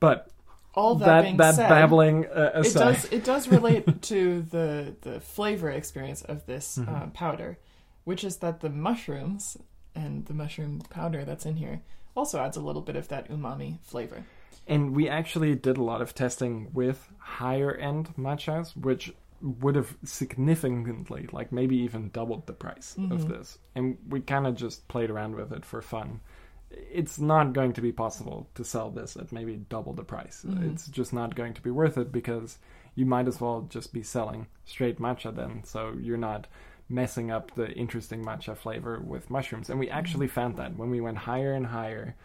But 0.00 0.30
all 0.74 0.94
that, 0.96 1.04
that 1.04 1.22
being 1.22 1.36
that 1.36 1.54
said, 1.54 1.68
babbling 1.68 2.26
uh, 2.26 2.62
it 2.64 2.72
does 2.72 3.04
it 3.12 3.24
does 3.24 3.46
relate 3.56 4.02
to 4.02 4.42
the 4.42 4.96
the 5.02 5.20
flavor 5.20 5.70
experience 5.70 6.22
of 6.22 6.46
this 6.46 6.78
mm-hmm. 6.78 6.94
uh, 6.94 7.06
powder, 7.08 7.58
which 8.04 8.24
is 8.24 8.38
that 8.38 8.60
the 8.60 8.70
mushrooms 8.70 9.58
and 9.94 10.24
the 10.26 10.34
mushroom 10.34 10.80
powder 10.88 11.24
that's 11.26 11.44
in 11.44 11.56
here 11.56 11.82
also 12.16 12.40
adds 12.40 12.56
a 12.56 12.60
little 12.60 12.82
bit 12.82 12.96
of 12.96 13.08
that 13.08 13.28
umami 13.30 13.78
flavor. 13.82 14.24
And 14.66 14.96
we 14.96 15.08
actually 15.08 15.54
did 15.54 15.76
a 15.76 15.82
lot 15.82 16.00
of 16.00 16.14
testing 16.14 16.70
with 16.72 17.08
higher 17.18 17.72
end 17.74 18.14
matchas, 18.16 18.74
which 18.76 19.12
would 19.40 19.76
have 19.76 19.96
significantly, 20.04 21.28
like 21.32 21.52
maybe 21.52 21.76
even 21.76 22.10
doubled 22.10 22.46
the 22.46 22.52
price 22.52 22.96
mm-hmm. 22.98 23.12
of 23.12 23.28
this. 23.28 23.58
And 23.74 23.98
we 24.08 24.20
kind 24.20 24.46
of 24.46 24.54
just 24.54 24.88
played 24.88 25.10
around 25.10 25.36
with 25.36 25.52
it 25.52 25.64
for 25.64 25.82
fun. 25.82 26.20
It's 26.70 27.18
not 27.18 27.52
going 27.52 27.72
to 27.74 27.80
be 27.80 27.92
possible 27.92 28.48
to 28.54 28.64
sell 28.64 28.90
this 28.90 29.16
at 29.16 29.32
maybe 29.32 29.56
double 29.68 29.92
the 29.92 30.04
price. 30.04 30.44
Mm-hmm. 30.46 30.70
It's 30.70 30.88
just 30.88 31.12
not 31.12 31.34
going 31.34 31.54
to 31.54 31.62
be 31.62 31.70
worth 31.70 31.96
it 31.96 32.10
because 32.12 32.58
you 32.94 33.06
might 33.06 33.28
as 33.28 33.40
well 33.40 33.66
just 33.68 33.92
be 33.92 34.02
selling 34.02 34.46
straight 34.64 34.98
matcha 34.98 35.34
then. 35.34 35.62
So 35.64 35.94
you're 36.00 36.16
not 36.16 36.46
messing 36.88 37.30
up 37.30 37.54
the 37.54 37.70
interesting 37.72 38.24
matcha 38.24 38.56
flavor 38.56 39.00
with 39.00 39.30
mushrooms. 39.30 39.70
And 39.70 39.78
we 39.78 39.86
mm-hmm. 39.86 39.98
actually 39.98 40.28
found 40.28 40.56
that 40.56 40.76
when 40.76 40.90
we 40.90 41.00
went 41.00 41.18
higher 41.18 41.52
and 41.52 41.66
higher 41.66 42.16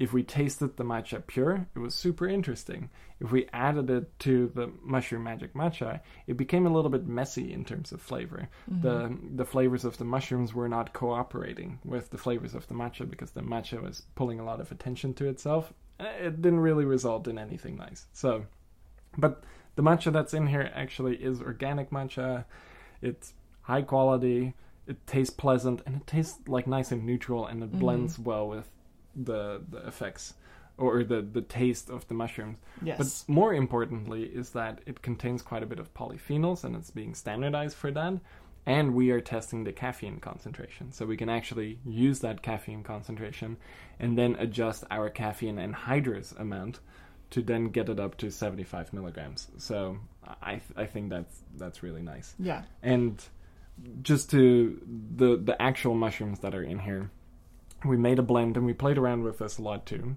if 0.00 0.14
we 0.14 0.22
tasted 0.22 0.78
the 0.78 0.82
matcha 0.82 1.24
pure, 1.26 1.68
it 1.74 1.78
was 1.78 1.94
super 1.94 2.26
interesting. 2.26 2.88
If 3.20 3.30
we 3.30 3.50
added 3.52 3.90
it 3.90 4.18
to 4.20 4.50
the 4.54 4.72
mushroom 4.82 5.24
magic 5.24 5.52
matcha, 5.52 6.00
it 6.26 6.38
became 6.38 6.66
a 6.66 6.70
little 6.70 6.90
bit 6.90 7.06
messy 7.06 7.52
in 7.52 7.66
terms 7.66 7.92
of 7.92 8.00
flavor. 8.00 8.48
Mm-hmm. 8.68 8.80
The 8.80 9.36
the 9.36 9.44
flavors 9.44 9.84
of 9.84 9.98
the 9.98 10.06
mushrooms 10.06 10.54
were 10.54 10.70
not 10.70 10.94
cooperating 10.94 11.80
with 11.84 12.08
the 12.08 12.16
flavors 12.16 12.54
of 12.54 12.66
the 12.66 12.74
matcha 12.74 13.08
because 13.08 13.32
the 13.32 13.42
matcha 13.42 13.82
was 13.82 14.04
pulling 14.14 14.40
a 14.40 14.44
lot 14.44 14.58
of 14.58 14.72
attention 14.72 15.12
to 15.14 15.28
itself. 15.28 15.74
It 16.00 16.40
didn't 16.40 16.60
really 16.60 16.86
result 16.86 17.28
in 17.28 17.38
anything 17.38 17.76
nice. 17.76 18.06
So, 18.14 18.46
but 19.18 19.44
the 19.74 19.82
matcha 19.82 20.10
that's 20.10 20.32
in 20.32 20.46
here 20.46 20.70
actually 20.74 21.16
is 21.16 21.42
organic 21.42 21.90
matcha. 21.90 22.46
It's 23.02 23.34
high 23.60 23.82
quality. 23.82 24.54
It 24.86 25.06
tastes 25.06 25.34
pleasant 25.34 25.82
and 25.84 25.96
it 25.96 26.06
tastes 26.06 26.38
like 26.48 26.66
nice 26.66 26.90
and 26.90 27.04
neutral 27.04 27.46
and 27.46 27.62
it 27.62 27.68
mm-hmm. 27.68 27.80
blends 27.80 28.18
well 28.18 28.48
with 28.48 28.66
the 29.14 29.62
the 29.68 29.86
effects 29.86 30.34
or 30.80 31.04
the 31.04 31.20
the 31.20 31.42
taste 31.42 31.90
of 31.90 32.08
the 32.08 32.14
mushrooms. 32.14 32.58
Yes. 32.82 32.98
But 32.98 33.32
more 33.32 33.54
importantly 33.54 34.24
is 34.24 34.50
that 34.50 34.80
it 34.86 35.02
contains 35.02 35.42
quite 35.42 35.62
a 35.62 35.66
bit 35.66 35.78
of 35.78 35.92
polyphenols 35.94 36.64
and 36.64 36.74
it's 36.74 36.90
being 36.90 37.14
standardized 37.14 37.76
for 37.76 37.90
that. 37.92 38.14
And 38.66 38.94
we 38.94 39.10
are 39.10 39.20
testing 39.20 39.64
the 39.64 39.72
caffeine 39.72 40.20
concentration. 40.20 40.92
So 40.92 41.06
we 41.06 41.16
can 41.16 41.28
actually 41.30 41.78
use 41.84 42.20
that 42.20 42.42
caffeine 42.42 42.82
concentration 42.82 43.56
and 43.98 44.18
then 44.18 44.36
adjust 44.38 44.84
our 44.90 45.08
caffeine 45.08 45.56
anhydrous 45.56 46.38
amount 46.38 46.80
to 47.30 47.42
then 47.42 47.68
get 47.68 47.88
it 47.88 48.00
up 48.00 48.16
to 48.18 48.30
75 48.30 48.92
milligrams. 48.92 49.48
So 49.58 49.98
I 50.42 50.52
th- 50.52 50.72
I 50.76 50.86
think 50.86 51.10
that's 51.10 51.42
that's 51.56 51.82
really 51.82 52.02
nice. 52.02 52.34
Yeah. 52.38 52.62
And 52.82 53.22
just 54.02 54.30
to 54.30 54.80
the 55.16 55.36
the 55.36 55.60
actual 55.60 55.94
mushrooms 55.94 56.40
that 56.40 56.54
are 56.54 56.62
in 56.62 56.78
here 56.78 57.10
we 57.84 57.96
made 57.96 58.18
a 58.18 58.22
blend 58.22 58.56
and 58.56 58.66
we 58.66 58.72
played 58.72 58.98
around 58.98 59.22
with 59.22 59.38
this 59.38 59.58
a 59.58 59.62
lot 59.62 59.86
too. 59.86 60.16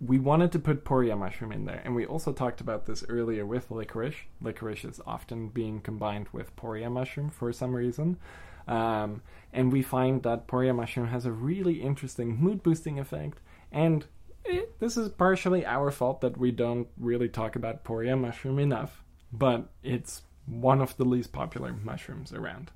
We 0.00 0.18
wanted 0.18 0.50
to 0.52 0.58
put 0.58 0.84
poria 0.84 1.16
mushroom 1.16 1.52
in 1.52 1.64
there, 1.64 1.80
and 1.84 1.94
we 1.94 2.04
also 2.04 2.32
talked 2.32 2.60
about 2.60 2.86
this 2.86 3.04
earlier 3.08 3.46
with 3.46 3.70
licorice. 3.70 4.16
Licorice 4.40 4.84
is 4.84 5.00
often 5.06 5.48
being 5.48 5.80
combined 5.80 6.26
with 6.32 6.56
poria 6.56 6.90
mushroom 6.90 7.30
for 7.30 7.52
some 7.52 7.74
reason. 7.74 8.18
Um, 8.66 9.22
and 9.52 9.72
we 9.72 9.82
find 9.82 10.22
that 10.24 10.48
poria 10.48 10.74
mushroom 10.74 11.08
has 11.08 11.24
a 11.24 11.32
really 11.32 11.82
interesting 11.82 12.36
mood 12.36 12.62
boosting 12.62 12.98
effect. 12.98 13.38
And 13.70 14.04
it, 14.44 14.78
this 14.80 14.96
is 14.96 15.08
partially 15.08 15.64
our 15.64 15.90
fault 15.90 16.20
that 16.22 16.36
we 16.36 16.50
don't 16.50 16.88
really 16.98 17.28
talk 17.28 17.54
about 17.54 17.84
poria 17.84 18.16
mushroom 18.16 18.58
enough, 18.58 19.04
but 19.32 19.68
it's 19.82 20.22
one 20.46 20.80
of 20.80 20.96
the 20.96 21.04
least 21.04 21.32
popular 21.32 21.72
mushrooms 21.72 22.32
around. 22.32 22.72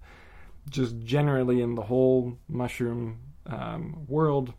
Just 0.70 1.00
generally 1.00 1.60
in 1.60 1.74
the 1.74 1.82
whole 1.82 2.38
mushroom 2.48 3.18
um, 3.46 4.06
world, 4.06 4.52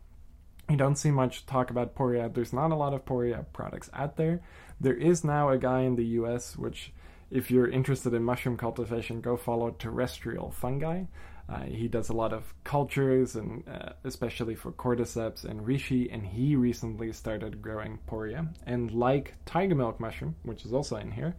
you 0.68 0.76
don't 0.76 0.96
see 0.96 1.10
much 1.10 1.46
talk 1.46 1.70
about 1.70 1.94
Poria. 1.94 2.28
There's 2.28 2.52
not 2.52 2.70
a 2.70 2.74
lot 2.74 2.92
of 2.92 3.04
Poria 3.04 3.46
products 3.52 3.88
out 3.94 4.16
there. 4.16 4.40
There 4.80 4.94
is 4.94 5.24
now 5.24 5.48
a 5.48 5.58
guy 5.58 5.80
in 5.80 5.96
the 5.96 6.04
US, 6.20 6.56
which, 6.56 6.92
if 7.30 7.50
you're 7.50 7.68
interested 7.68 8.14
in 8.14 8.22
mushroom 8.22 8.56
cultivation, 8.56 9.20
go 9.20 9.36
follow 9.36 9.70
Terrestrial 9.70 10.50
Fungi. 10.50 11.04
Uh, 11.48 11.62
he 11.62 11.88
does 11.88 12.10
a 12.10 12.12
lot 12.12 12.34
of 12.34 12.52
cultures, 12.64 13.34
and 13.34 13.66
uh, 13.66 13.92
especially 14.04 14.54
for 14.54 14.70
cordyceps 14.70 15.44
and 15.44 15.62
reishi, 15.62 16.12
and 16.12 16.26
he 16.26 16.54
recently 16.54 17.10
started 17.10 17.62
growing 17.62 17.98
Poria. 18.06 18.46
And 18.66 18.92
like 18.92 19.34
tiger 19.46 19.74
milk 19.74 19.98
mushroom, 19.98 20.36
which 20.42 20.66
is 20.66 20.74
also 20.74 20.96
in 20.96 21.10
here, 21.10 21.36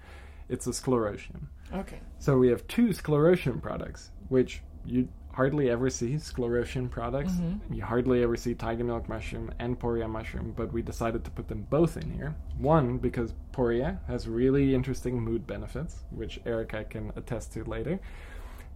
it's 0.49 0.65
a 0.65 0.71
sclerotium. 0.71 1.47
Okay. 1.71 1.99
So 2.17 2.37
we 2.39 2.47
have 2.47 2.67
two 2.67 2.87
sclerotium 2.87 3.61
products, 3.61 4.09
which 4.29 4.63
you 4.83 5.07
hardly 5.33 5.69
ever 5.69 5.89
see 5.89 6.15
sclerotium 6.15 6.89
products. 6.89 7.33
Mm-hmm. 7.33 7.73
You 7.73 7.83
hardly 7.83 8.23
ever 8.23 8.35
see 8.35 8.53
tiger 8.53 8.83
milk 8.83 9.07
mushroom 9.07 9.51
and 9.59 9.79
poria 9.79 10.07
mushroom, 10.07 10.53
but 10.55 10.73
we 10.73 10.81
decided 10.81 11.23
to 11.25 11.31
put 11.31 11.47
them 11.47 11.65
both 11.69 11.97
in 11.97 12.11
here. 12.11 12.35
One, 12.57 12.97
because 12.97 13.33
poria 13.51 13.99
has 14.07 14.27
really 14.27 14.73
interesting 14.75 15.21
mood 15.21 15.45
benefits, 15.47 16.03
which 16.11 16.39
Erika 16.45 16.83
can 16.83 17.11
attest 17.15 17.53
to 17.53 17.63
later, 17.63 17.99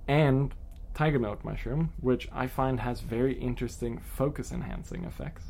and 0.08 0.54
tiger 0.94 1.20
milk 1.20 1.44
mushroom, 1.44 1.92
which 2.00 2.30
I 2.32 2.48
find 2.48 2.80
has 2.80 3.02
very 3.02 3.34
interesting 3.34 4.00
focus 4.00 4.52
enhancing 4.52 5.06
effects. 5.06 5.46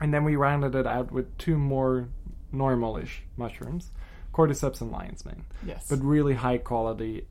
And 0.00 0.12
then 0.12 0.24
we 0.24 0.36
rounded 0.36 0.74
it 0.74 0.86
out 0.86 1.12
with 1.12 1.36
two 1.38 1.56
more 1.56 2.08
normalish 2.52 3.20
mushrooms, 3.36 3.90
cordyceps 4.32 4.80
and 4.80 4.90
lion's 4.90 5.24
mane. 5.24 5.44
Yes. 5.64 5.86
But 5.88 6.00
really 6.02 6.34
high 6.34 6.58
quality 6.58 7.28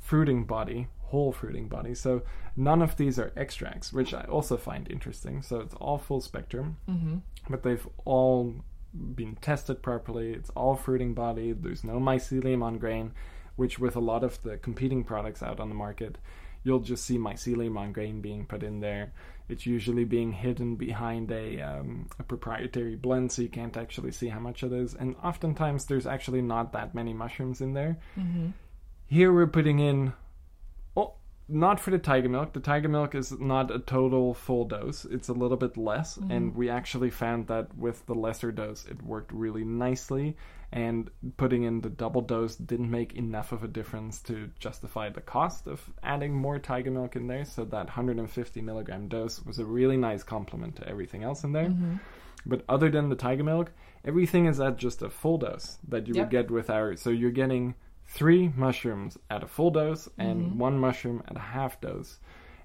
fruiting 0.00 0.44
body 0.44 0.88
whole 1.10 1.32
fruiting 1.32 1.68
body. 1.68 1.94
So 1.94 2.22
none 2.56 2.82
of 2.82 2.96
these 2.96 3.18
are 3.18 3.32
extracts, 3.36 3.92
which 3.92 4.12
I 4.14 4.22
also 4.22 4.56
find 4.56 4.90
interesting. 4.90 5.42
So 5.42 5.60
it's 5.60 5.74
all 5.74 5.98
full 5.98 6.20
spectrum, 6.20 6.76
mm-hmm. 6.88 7.16
but 7.48 7.62
they've 7.62 7.86
all 8.04 8.54
been 8.92 9.36
tested 9.36 9.82
properly. 9.82 10.32
It's 10.32 10.50
all 10.50 10.76
fruiting 10.76 11.14
body. 11.14 11.52
There's 11.52 11.84
no 11.84 11.98
mycelium 11.98 12.62
on 12.62 12.78
grain, 12.78 13.12
which 13.56 13.78
with 13.78 13.96
a 13.96 14.00
lot 14.00 14.22
of 14.24 14.42
the 14.42 14.56
competing 14.58 15.04
products 15.04 15.42
out 15.42 15.60
on 15.60 15.68
the 15.68 15.74
market, 15.74 16.18
you'll 16.62 16.80
just 16.80 17.04
see 17.04 17.18
mycelium 17.18 17.78
on 17.78 17.92
grain 17.92 18.20
being 18.20 18.44
put 18.44 18.62
in 18.62 18.80
there. 18.80 19.12
It's 19.48 19.64
usually 19.64 20.04
being 20.04 20.32
hidden 20.32 20.76
behind 20.76 21.30
a, 21.32 21.60
um, 21.62 22.10
a 22.18 22.22
proprietary 22.22 22.96
blend, 22.96 23.32
so 23.32 23.40
you 23.40 23.48
can't 23.48 23.78
actually 23.78 24.12
see 24.12 24.28
how 24.28 24.40
much 24.40 24.62
it 24.62 24.72
is. 24.72 24.92
And 24.92 25.16
oftentimes, 25.24 25.86
there's 25.86 26.06
actually 26.06 26.42
not 26.42 26.72
that 26.72 26.94
many 26.94 27.14
mushrooms 27.14 27.62
in 27.62 27.72
there. 27.72 27.96
Mm-hmm. 28.18 28.48
Here, 29.06 29.32
we're 29.32 29.46
putting 29.46 29.78
in 29.78 30.12
not 31.48 31.80
for 31.80 31.90
the 31.90 31.98
tiger 31.98 32.28
milk. 32.28 32.52
The 32.52 32.60
tiger 32.60 32.88
milk 32.88 33.14
is 33.14 33.32
not 33.32 33.70
a 33.70 33.78
total 33.78 34.34
full 34.34 34.66
dose. 34.66 35.04
It's 35.04 35.28
a 35.28 35.32
little 35.32 35.56
bit 35.56 35.76
less, 35.76 36.16
mm-hmm. 36.16 36.30
and 36.30 36.54
we 36.54 36.68
actually 36.68 37.10
found 37.10 37.46
that 37.46 37.76
with 37.76 38.04
the 38.06 38.14
lesser 38.14 38.52
dose, 38.52 38.84
it 38.86 39.02
worked 39.02 39.32
really 39.32 39.64
nicely. 39.64 40.36
And 40.70 41.10
putting 41.38 41.62
in 41.62 41.80
the 41.80 41.88
double 41.88 42.20
dose 42.20 42.56
didn't 42.56 42.90
make 42.90 43.14
enough 43.14 43.52
of 43.52 43.64
a 43.64 43.68
difference 43.68 44.20
to 44.22 44.50
justify 44.58 45.08
the 45.08 45.22
cost 45.22 45.66
of 45.66 45.88
adding 46.02 46.34
more 46.34 46.58
tiger 46.58 46.90
milk 46.90 47.16
in 47.16 47.26
there. 47.26 47.46
So 47.46 47.64
that 47.64 47.86
150 47.86 48.60
milligram 48.60 49.08
dose 49.08 49.42
was 49.42 49.58
a 49.58 49.64
really 49.64 49.96
nice 49.96 50.22
complement 50.22 50.76
to 50.76 50.86
everything 50.86 51.24
else 51.24 51.42
in 51.42 51.52
there. 51.52 51.68
Mm-hmm. 51.68 51.96
But 52.44 52.64
other 52.68 52.90
than 52.90 53.08
the 53.08 53.16
tiger 53.16 53.44
milk, 53.44 53.72
everything 54.04 54.44
is 54.44 54.60
at 54.60 54.76
just 54.76 55.00
a 55.00 55.08
full 55.08 55.38
dose 55.38 55.78
that 55.88 56.06
you 56.06 56.14
Yep. 56.14 56.24
would 56.24 56.30
get 56.30 56.50
with 56.50 56.68
our. 56.68 56.96
So 56.96 57.08
you're 57.08 57.30
getting 57.30 57.74
three 58.08 58.52
mushrooms 58.56 59.18
at 59.30 59.42
a 59.42 59.46
full 59.46 59.70
dose 59.70 60.08
and 60.18 60.58
one 60.58 60.78
mushroom 60.78 61.22
at 61.28 61.36
a 61.36 61.40
half 61.40 61.80
dose. 61.80 62.18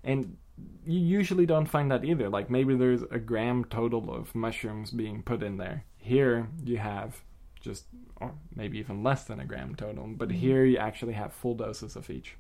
And 0.04 0.38
you 0.86 1.00
usually 1.00 1.46
don't 1.46 1.66
find 1.66 1.92
that 1.92 2.04
either. 2.06 2.30
Like 2.30 2.50
maybe 2.50 2.76
there's 2.76 3.02
a 3.04 3.20
gram 3.20 3.66
total 3.66 4.14
of 4.14 4.34
mushrooms 4.36 4.92
being 4.92 5.22
put 5.22 5.44
in 5.44 5.58
there. 5.58 5.84
Here 5.98 6.48
you 6.64 6.78
have 6.78 7.22
just, 7.60 7.86
or 8.22 8.34
maybe 8.56 8.78
even 8.80 9.04
less 9.04 9.24
than 9.26 9.40
a 9.40 9.46
gram 9.46 9.76
total, 9.76 10.08
but 10.08 10.32
here 10.32 10.64
you 10.66 10.78
actually 10.78 11.14
have 11.14 11.34
full 11.34 11.56
doses 11.56 11.96
of 11.96 12.10
each, 12.10 12.36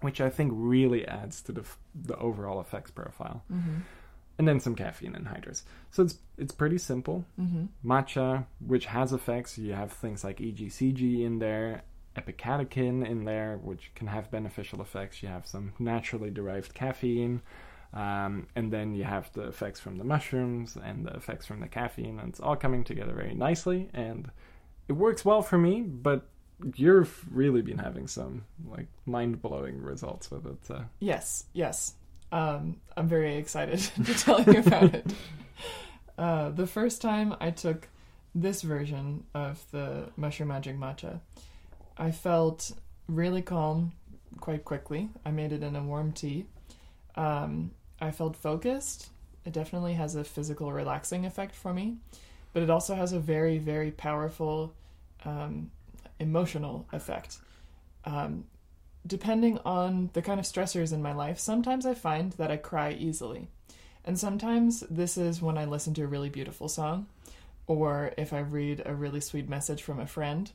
which 0.00 0.20
I 0.20 0.30
think 0.30 0.52
really 0.54 1.06
adds 1.06 1.40
to 1.42 1.52
the, 1.52 1.60
f- 1.62 1.78
the 1.94 2.16
overall 2.18 2.60
effects 2.60 2.90
profile. 2.90 3.42
Mm-hmm. 3.52 3.78
And 4.38 4.48
then 4.48 4.58
some 4.58 4.74
caffeine 4.74 5.12
anhydrous. 5.12 5.62
So 5.92 6.02
it's 6.02 6.18
it's 6.38 6.52
pretty 6.52 6.78
simple 6.78 7.24
Mm-hmm. 7.40 7.66
matcha, 7.88 8.46
which 8.66 8.86
has 8.86 9.12
effects. 9.12 9.56
You 9.58 9.74
have 9.74 9.92
things 9.92 10.24
like 10.24 10.38
EGCG 10.38 11.24
in 11.24 11.38
there, 11.38 11.82
epicatechin 12.16 13.06
in 13.06 13.24
there, 13.24 13.58
which 13.62 13.90
can 13.94 14.06
have 14.06 14.30
beneficial 14.30 14.80
effects. 14.80 15.22
You 15.22 15.28
have 15.28 15.46
some 15.46 15.72
naturally 15.78 16.30
derived 16.30 16.74
caffeine, 16.74 17.42
um, 17.92 18.46
and 18.56 18.72
then 18.72 18.94
you 18.94 19.04
have 19.04 19.32
the 19.32 19.42
effects 19.42 19.80
from 19.80 19.98
the 19.98 20.04
mushrooms 20.04 20.76
and 20.76 21.06
the 21.06 21.14
effects 21.14 21.46
from 21.46 21.60
the 21.60 21.68
caffeine, 21.68 22.18
and 22.18 22.30
it's 22.30 22.40
all 22.40 22.56
coming 22.56 22.84
together 22.84 23.12
very 23.12 23.34
nicely. 23.34 23.88
And 23.94 24.30
it 24.88 24.92
works 24.92 25.24
well 25.24 25.42
for 25.42 25.58
me, 25.58 25.82
but 25.82 26.26
you've 26.76 27.24
really 27.30 27.62
been 27.62 27.78
having 27.78 28.06
some 28.06 28.44
like 28.68 28.86
mind 29.06 29.42
blowing 29.42 29.80
results 29.80 30.30
with 30.30 30.46
it. 30.46 30.64
So. 30.64 30.84
Yes, 31.00 31.44
yes. 31.52 31.94
Um, 32.32 32.80
I'm 32.96 33.08
very 33.08 33.36
excited 33.36 33.78
to 34.04 34.14
tell 34.14 34.42
you 34.42 34.60
about 34.60 34.94
it. 34.94 35.12
Uh, 36.16 36.50
the 36.50 36.66
first 36.66 37.02
time 37.02 37.34
I 37.40 37.50
took 37.50 37.88
this 38.36 38.62
version 38.62 39.24
of 39.34 39.64
the 39.72 40.10
Mushroom 40.16 40.48
Magic 40.48 40.76
Matcha, 40.76 41.18
I 41.96 42.10
felt 42.10 42.72
really 43.08 43.42
calm 43.42 43.92
quite 44.40 44.64
quickly. 44.64 45.10
I 45.24 45.30
made 45.30 45.52
it 45.52 45.62
in 45.62 45.76
a 45.76 45.82
warm 45.82 46.12
tea. 46.12 46.46
Um, 47.14 47.70
I 48.00 48.10
felt 48.10 48.36
focused. 48.36 49.08
It 49.44 49.52
definitely 49.52 49.94
has 49.94 50.14
a 50.14 50.24
physical 50.24 50.72
relaxing 50.72 51.26
effect 51.26 51.54
for 51.54 51.72
me, 51.72 51.96
but 52.52 52.62
it 52.62 52.70
also 52.70 52.94
has 52.94 53.12
a 53.12 53.20
very, 53.20 53.58
very 53.58 53.90
powerful 53.90 54.74
um, 55.24 55.70
emotional 56.18 56.86
effect. 56.92 57.38
Um, 58.04 58.44
depending 59.06 59.58
on 59.64 60.10
the 60.14 60.22
kind 60.22 60.40
of 60.40 60.46
stressors 60.46 60.92
in 60.92 61.02
my 61.02 61.12
life, 61.12 61.38
sometimes 61.38 61.86
I 61.86 61.94
find 61.94 62.32
that 62.32 62.50
I 62.50 62.56
cry 62.56 62.92
easily. 62.92 63.48
And 64.04 64.18
sometimes 64.18 64.80
this 64.90 65.16
is 65.16 65.40
when 65.40 65.56
I 65.56 65.64
listen 65.64 65.94
to 65.94 66.04
a 66.04 66.06
really 66.06 66.28
beautiful 66.28 66.68
song, 66.68 67.06
or 67.66 68.12
if 68.18 68.32
I 68.32 68.40
read 68.40 68.82
a 68.84 68.94
really 68.94 69.20
sweet 69.20 69.48
message 69.48 69.82
from 69.82 69.98
a 69.98 70.06
friend, 70.06 70.50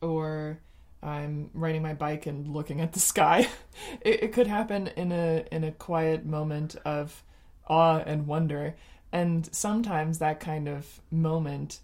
or 0.00 0.60
I'm 1.02 1.50
riding 1.54 1.82
my 1.82 1.94
bike 1.94 2.26
and 2.26 2.48
looking 2.48 2.80
at 2.80 2.92
the 2.92 3.00
sky. 3.00 3.48
it, 4.00 4.24
it 4.24 4.32
could 4.32 4.46
happen 4.46 4.88
in 4.96 5.12
a 5.12 5.44
in 5.52 5.64
a 5.64 5.72
quiet 5.72 6.24
moment 6.24 6.76
of 6.84 7.22
awe 7.68 7.98
and 7.98 8.26
wonder. 8.26 8.74
And 9.12 9.48
sometimes 9.54 10.18
that 10.18 10.40
kind 10.40 10.68
of 10.68 11.00
moment 11.10 11.80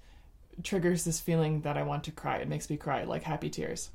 triggers 0.63 1.05
this 1.05 1.21
feeling 1.21 1.63
that 1.63 1.77
I 1.77 1.83
want 1.83 2.05
to 2.05 2.13
cry. 2.13 2.37
It 2.37 2.49
makes 2.49 2.69
me 2.69 2.77
cry, 2.77 3.05
like 3.05 3.23
happy 3.23 3.51
tears. 3.51 3.91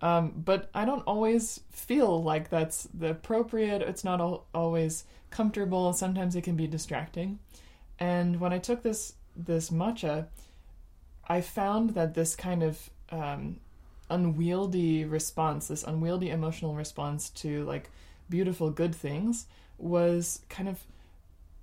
Um, 0.00 0.32
but 0.44 0.68
I 0.74 0.84
don't 0.84 1.02
always 1.06 1.60
feel 1.70 2.22
like 2.22 2.50
that's 2.50 2.88
the 2.92 3.10
appropriate. 3.10 3.82
It's 3.82 4.02
not 4.02 4.20
al- 4.20 4.46
always 4.52 5.04
comfortable. 5.30 5.92
Sometimes 5.92 6.34
it 6.34 6.42
can 6.42 6.56
be 6.56 6.66
distracting. 6.66 7.38
And 7.98 8.40
when 8.40 8.52
I 8.52 8.58
took 8.58 8.82
this 8.82 9.14
this 9.36 9.70
matcha, 9.70 10.26
I 11.28 11.40
found 11.40 11.90
that 11.90 12.14
this 12.14 12.34
kind 12.34 12.62
of 12.62 12.90
um, 13.12 13.60
unwieldy 14.10 15.04
response, 15.04 15.68
this 15.68 15.84
unwieldy 15.84 16.30
emotional 16.30 16.74
response 16.74 17.30
to 17.30 17.64
like 17.64 17.90
beautiful 18.28 18.70
good 18.70 18.94
things, 18.94 19.46
was 19.78 20.40
kind 20.48 20.68
of 20.68 20.80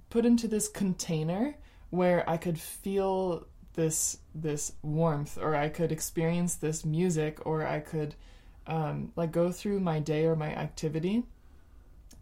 put 0.09 0.25
into 0.25 0.47
this 0.47 0.67
container 0.67 1.55
where 1.89 2.27
I 2.29 2.37
could 2.37 2.59
feel 2.59 3.45
this 3.73 4.17
this 4.33 4.73
warmth, 4.81 5.37
or 5.37 5.55
I 5.55 5.69
could 5.69 5.91
experience 5.91 6.55
this 6.55 6.85
music, 6.85 7.39
or 7.45 7.65
I 7.65 7.79
could 7.79 8.15
um, 8.67 9.11
like 9.15 9.31
go 9.31 9.51
through 9.51 9.79
my 9.79 9.99
day 9.99 10.25
or 10.25 10.35
my 10.35 10.53
activity 10.53 11.23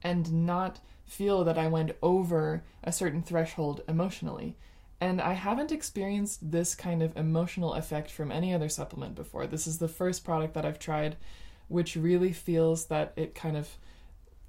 and 0.03 0.45
not 0.45 0.79
feel 1.05 1.43
that 1.43 1.57
I 1.57 1.67
went 1.67 1.91
over 2.01 2.63
a 2.83 2.91
certain 2.91 3.21
threshold 3.21 3.81
emotionally. 3.87 4.55
And 4.99 5.21
I 5.21 5.33
haven't 5.33 5.71
experienced 5.71 6.51
this 6.51 6.73
kind 6.73 7.03
of 7.03 7.15
emotional 7.15 7.73
effect 7.73 8.09
from 8.09 8.31
any 8.31 8.53
other 8.53 8.69
supplement 8.69 9.13
before. 9.15 9.45
This 9.45 9.67
is 9.67 9.77
the 9.77 9.87
first 9.87 10.25
product 10.25 10.55
that 10.55 10.65
I've 10.65 10.79
tried 10.79 11.17
which 11.67 11.95
really 11.95 12.31
feels 12.31 12.85
that 12.85 13.13
it 13.15 13.35
kind 13.35 13.57
of 13.57 13.69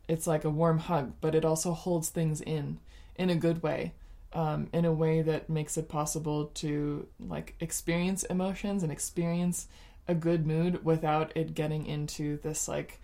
it's 0.07 0.27
like 0.27 0.45
a 0.45 0.51
warm 0.51 0.79
hug, 0.79 1.13
but 1.21 1.35
it 1.35 1.45
also 1.45 1.73
holds 1.73 2.09
things 2.09 2.41
in 2.41 2.79
in 3.17 3.31
a 3.31 3.37
good 3.37 3.63
way. 3.63 3.93
Um, 4.31 4.69
in 4.75 4.85
a 4.85 4.93
way 4.93 5.23
that 5.23 5.49
makes 5.49 5.79
it 5.79 5.89
possible 5.89 6.47
to 6.57 7.07
like 7.19 7.55
experience 7.61 8.25
emotions 8.25 8.83
and 8.83 8.93
experience 8.93 9.69
a 10.07 10.15
good 10.15 10.47
mood 10.47 10.85
without 10.85 11.35
it 11.35 11.55
getting 11.55 11.87
into 11.87 12.37
this 12.43 12.69
like 12.69 13.01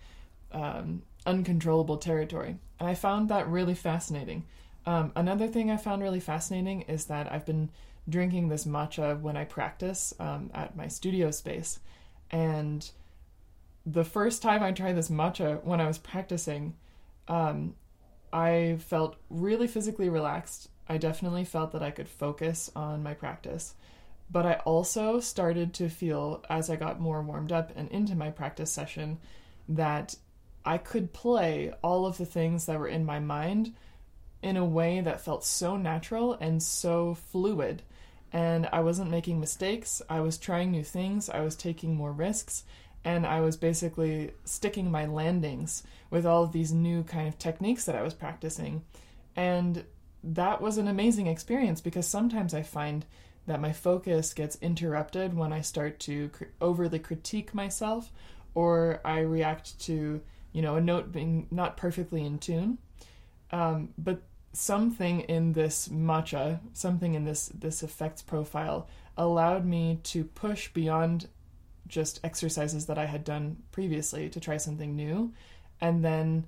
um, 0.51 1.01
uncontrollable 1.25 1.97
territory. 1.97 2.57
And 2.79 2.87
I 2.87 2.93
found 2.93 3.29
that 3.29 3.49
really 3.49 3.73
fascinating. 3.73 4.45
Um, 4.85 5.11
another 5.15 5.47
thing 5.47 5.71
I 5.71 5.77
found 5.77 6.03
really 6.03 6.19
fascinating 6.19 6.81
is 6.83 7.05
that 7.05 7.31
I've 7.31 7.45
been 7.45 7.71
drinking 8.07 8.49
this 8.49 8.65
matcha 8.65 9.19
when 9.19 9.35
I 9.35 9.45
practice 9.45 10.13
um, 10.19 10.51
at 10.53 10.75
my 10.75 10.87
studio 10.87 11.31
space. 11.31 11.79
And 12.29 12.89
the 13.85 14.03
first 14.03 14.41
time 14.41 14.63
I 14.63 14.71
tried 14.71 14.95
this 14.95 15.09
matcha 15.09 15.63
when 15.63 15.81
I 15.81 15.87
was 15.87 15.97
practicing, 15.97 16.75
um, 17.27 17.75
I 18.31 18.77
felt 18.79 19.15
really 19.29 19.67
physically 19.67 20.09
relaxed. 20.09 20.69
I 20.87 20.97
definitely 20.97 21.45
felt 21.45 21.71
that 21.71 21.83
I 21.83 21.91
could 21.91 22.09
focus 22.09 22.71
on 22.75 23.01
my 23.01 23.13
practice. 23.13 23.73
But 24.29 24.45
I 24.45 24.53
also 24.65 25.19
started 25.19 25.73
to 25.75 25.89
feel, 25.89 26.43
as 26.49 26.69
I 26.69 26.75
got 26.75 26.99
more 26.99 27.21
warmed 27.21 27.51
up 27.51 27.71
and 27.75 27.89
into 27.89 28.15
my 28.15 28.31
practice 28.31 28.71
session, 28.71 29.19
that 29.69 30.15
I 30.63 30.77
could 30.79 31.13
play 31.13 31.73
all 31.83 32.05
of 32.05 32.17
the 32.17 32.25
things 32.25 32.65
that 32.65 32.79
were 32.79 32.87
in 32.87 33.05
my 33.05 33.19
mind 33.19 33.73
in 34.45 34.57
a 34.57 34.63
way 34.63 35.01
that 35.01 35.19
felt 35.19 35.43
so 35.43 35.75
natural 35.75 36.33
and 36.33 36.61
so 36.61 37.15
fluid. 37.15 37.81
And 38.31 38.69
I 38.71 38.81
wasn't 38.81 39.09
making 39.09 39.39
mistakes. 39.39 40.03
I 40.07 40.19
was 40.19 40.37
trying 40.37 40.69
new 40.69 40.83
things. 40.83 41.31
I 41.31 41.39
was 41.39 41.55
taking 41.55 41.95
more 41.95 42.11
risks. 42.11 42.63
And 43.03 43.25
I 43.25 43.41
was 43.41 43.57
basically 43.57 44.33
sticking 44.43 44.91
my 44.91 45.07
landings 45.07 45.81
with 46.11 46.27
all 46.27 46.43
of 46.43 46.51
these 46.51 46.71
new 46.71 47.01
kind 47.01 47.27
of 47.27 47.39
techniques 47.39 47.85
that 47.85 47.95
I 47.95 48.03
was 48.03 48.13
practicing. 48.13 48.83
And 49.35 49.83
that 50.23 50.61
was 50.61 50.77
an 50.77 50.87
amazing 50.87 51.25
experience 51.25 51.81
because 51.81 52.05
sometimes 52.05 52.53
I 52.53 52.61
find 52.61 53.03
that 53.47 53.59
my 53.59 53.73
focus 53.73 54.31
gets 54.35 54.59
interrupted 54.61 55.33
when 55.33 55.53
I 55.53 55.61
start 55.61 55.99
to 56.01 56.29
cr- 56.29 56.43
overly 56.61 56.99
critique 56.99 57.55
myself 57.55 58.11
or 58.53 59.01
I 59.03 59.21
react 59.21 59.79
to, 59.81 60.21
you 60.51 60.61
know, 60.61 60.75
a 60.75 60.81
note 60.81 61.11
being 61.11 61.47
not 61.49 61.77
perfectly 61.77 62.23
in 62.23 62.37
tune. 62.37 62.77
Um, 63.51 63.89
but 63.97 64.21
something 64.55 65.21
in 65.21 65.53
this 65.53 65.89
matcha, 65.89 66.59
something 66.73 67.13
in 67.13 67.25
this 67.25 67.51
this 67.53 67.83
effects 67.83 68.21
profile 68.21 68.87
allowed 69.17 69.65
me 69.65 69.99
to 70.03 70.23
push 70.23 70.69
beyond 70.69 71.27
just 71.87 72.19
exercises 72.23 72.85
that 72.87 72.97
I 72.97 73.05
had 73.05 73.23
done 73.23 73.57
previously 73.71 74.29
to 74.29 74.39
try 74.39 74.57
something 74.57 74.95
new. 74.95 75.33
And 75.81 76.03
then 76.03 76.47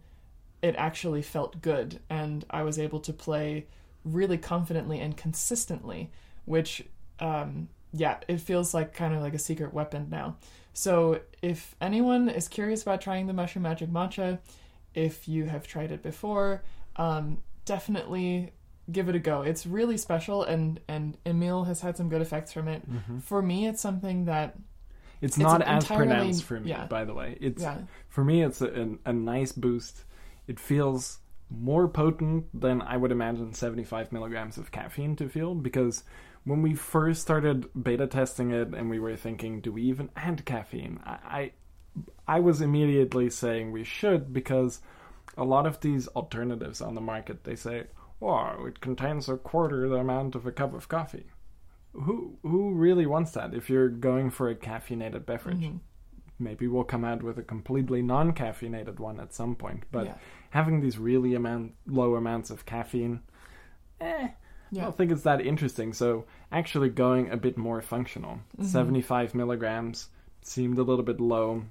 it 0.61 0.75
actually 0.77 1.21
felt 1.21 1.61
good. 1.61 1.99
And 2.09 2.45
I 2.49 2.63
was 2.63 2.79
able 2.79 2.99
to 3.01 3.13
play 3.13 3.67
really 4.03 4.38
confidently 4.38 4.99
and 4.99 5.17
consistently 5.17 6.09
which 6.45 6.81
um 7.19 7.67
yeah 7.91 8.17
it 8.29 8.39
feels 8.39 8.73
like 8.73 8.93
kind 8.93 9.13
of 9.13 9.21
like 9.21 9.34
a 9.34 9.39
secret 9.39 9.73
weapon 9.73 10.07
now. 10.09 10.38
So 10.73 11.19
if 11.41 11.75
anyone 11.81 12.29
is 12.29 12.47
curious 12.47 12.84
about 12.84 13.01
trying 13.01 13.27
the 13.27 13.34
mushroom 13.34 13.63
magic 13.63 13.89
matcha 13.89 14.39
if 14.93 15.27
you 15.27 15.45
have 15.45 15.67
tried 15.67 15.91
it 15.91 16.01
before 16.01 16.63
um 16.95 17.39
definitely 17.68 18.52
give 18.91 19.10
it 19.10 19.15
a 19.15 19.19
go 19.19 19.41
it's 19.41 19.65
really 19.68 19.98
special 19.98 20.44
and 20.44 20.80
and 20.88 21.18
Emiel 21.26 21.68
has 21.68 21.81
had 21.81 21.98
some 21.98 22.07
good 22.10 22.22
effects 22.22 22.52
from 22.53 22.68
it 22.68 22.81
Mm-hmm. 22.89 23.19
for 23.19 23.41
me 23.41 23.68
it's 23.68 23.81
something 23.81 24.26
that 24.26 24.56
It's, 25.22 25.38
not 25.38 25.61
as 25.61 25.85
pronounced 25.85 26.44
for 26.45 26.60
me, 26.60 26.69
yeah. 26.69 26.85
by 26.85 27.03
the 27.06 27.14
way. 27.14 27.38
It's 27.41 27.61
Yeah. 27.64 27.80
for 28.07 28.23
me, 28.23 28.44
it's 28.44 28.61
a, 28.61 28.69
a, 29.06 29.10
a 29.10 29.14
nice 29.14 29.52
boost. 29.52 30.06
It 30.48 30.60
feels 30.60 31.19
more 31.49 31.88
potent 31.88 32.45
than 32.53 32.81
I 32.81 32.95
would 32.98 33.11
imagine 33.11 33.53
75 33.53 34.11
milligrams 34.11 34.57
of 34.57 34.72
caffeine 34.72 35.15
to 35.15 35.27
feel 35.27 35.56
because 35.56 36.03
when 36.44 36.61
we 36.61 36.76
first 36.76 37.22
started 37.22 37.68
beta 37.73 38.06
testing 38.07 38.52
it 38.52 38.69
and 38.76 38.89
we 38.91 38.99
were 38.99 39.15
thinking, 39.15 39.60
do 39.60 39.72
we 39.72 39.81
even 39.84 40.10
add 40.15 40.45
caffeine? 40.45 40.99
I, 41.03 41.18
I, 41.39 41.52
I 42.35 42.39
was 42.39 42.61
immediately 42.61 43.30
saying 43.31 43.72
we 43.72 43.84
should 43.84 44.31
because 44.31 44.81
a 45.38 45.45
lot 45.45 45.65
of 45.68 45.80
these 45.81 46.07
alternatives 46.09 46.81
on 46.81 46.95
the 46.95 47.01
market 47.01 47.43
they 47.43 47.55
say, 47.55 47.88
"Wow, 48.19 48.65
it 48.65 48.81
contains 48.81 49.30
a 49.30 49.38
quarter 49.38 49.88
the 49.88 49.95
amount 49.97 50.35
of 50.35 50.45
a 50.45 50.51
cup 50.51 50.73
of 50.73 50.88
coffee." 50.89 51.27
Who 51.93 52.38
who 52.43 52.73
really 52.73 53.05
wants 53.05 53.31
that? 53.31 53.53
If 53.53 53.69
you're 53.69 53.89
going 53.89 54.30
for 54.31 54.49
a 54.49 54.55
caffeinated 54.55 55.26
beverage, 55.26 55.61
Mhm. 55.65 55.80
maybe 56.39 56.68
we'll 56.68 56.84
come 56.84 57.05
out 57.05 57.23
with 57.23 57.38
a 57.39 57.43
completely 57.43 58.01
non-caffeinated 58.01 58.99
one 58.99 59.19
at 59.19 59.34
some 59.34 59.55
point. 59.55 59.85
But 59.91 60.05
Yeah. 60.05 60.18
having 60.51 60.80
these 60.81 60.99
really 60.99 61.34
amount 61.34 61.73
low 61.85 62.15
amounts 62.15 62.49
of 62.51 62.65
caffeine, 62.65 63.22
eh, 63.99 64.30
I 64.72 64.76
don't 64.76 64.95
think 64.95 65.11
it's 65.11 65.23
that 65.23 65.41
interesting. 65.41 65.93
So 65.93 66.26
actually 66.51 66.89
going 66.89 67.30
a 67.31 67.38
bit 67.38 67.57
more 67.57 67.81
functional, 67.81 68.39
Mhm. 68.57 68.65
75 68.65 69.34
milligrams 69.34 70.09
seemed 70.41 70.77
a 70.77 70.84
little 70.84 71.05
bit 71.05 71.19
low. 71.19 71.64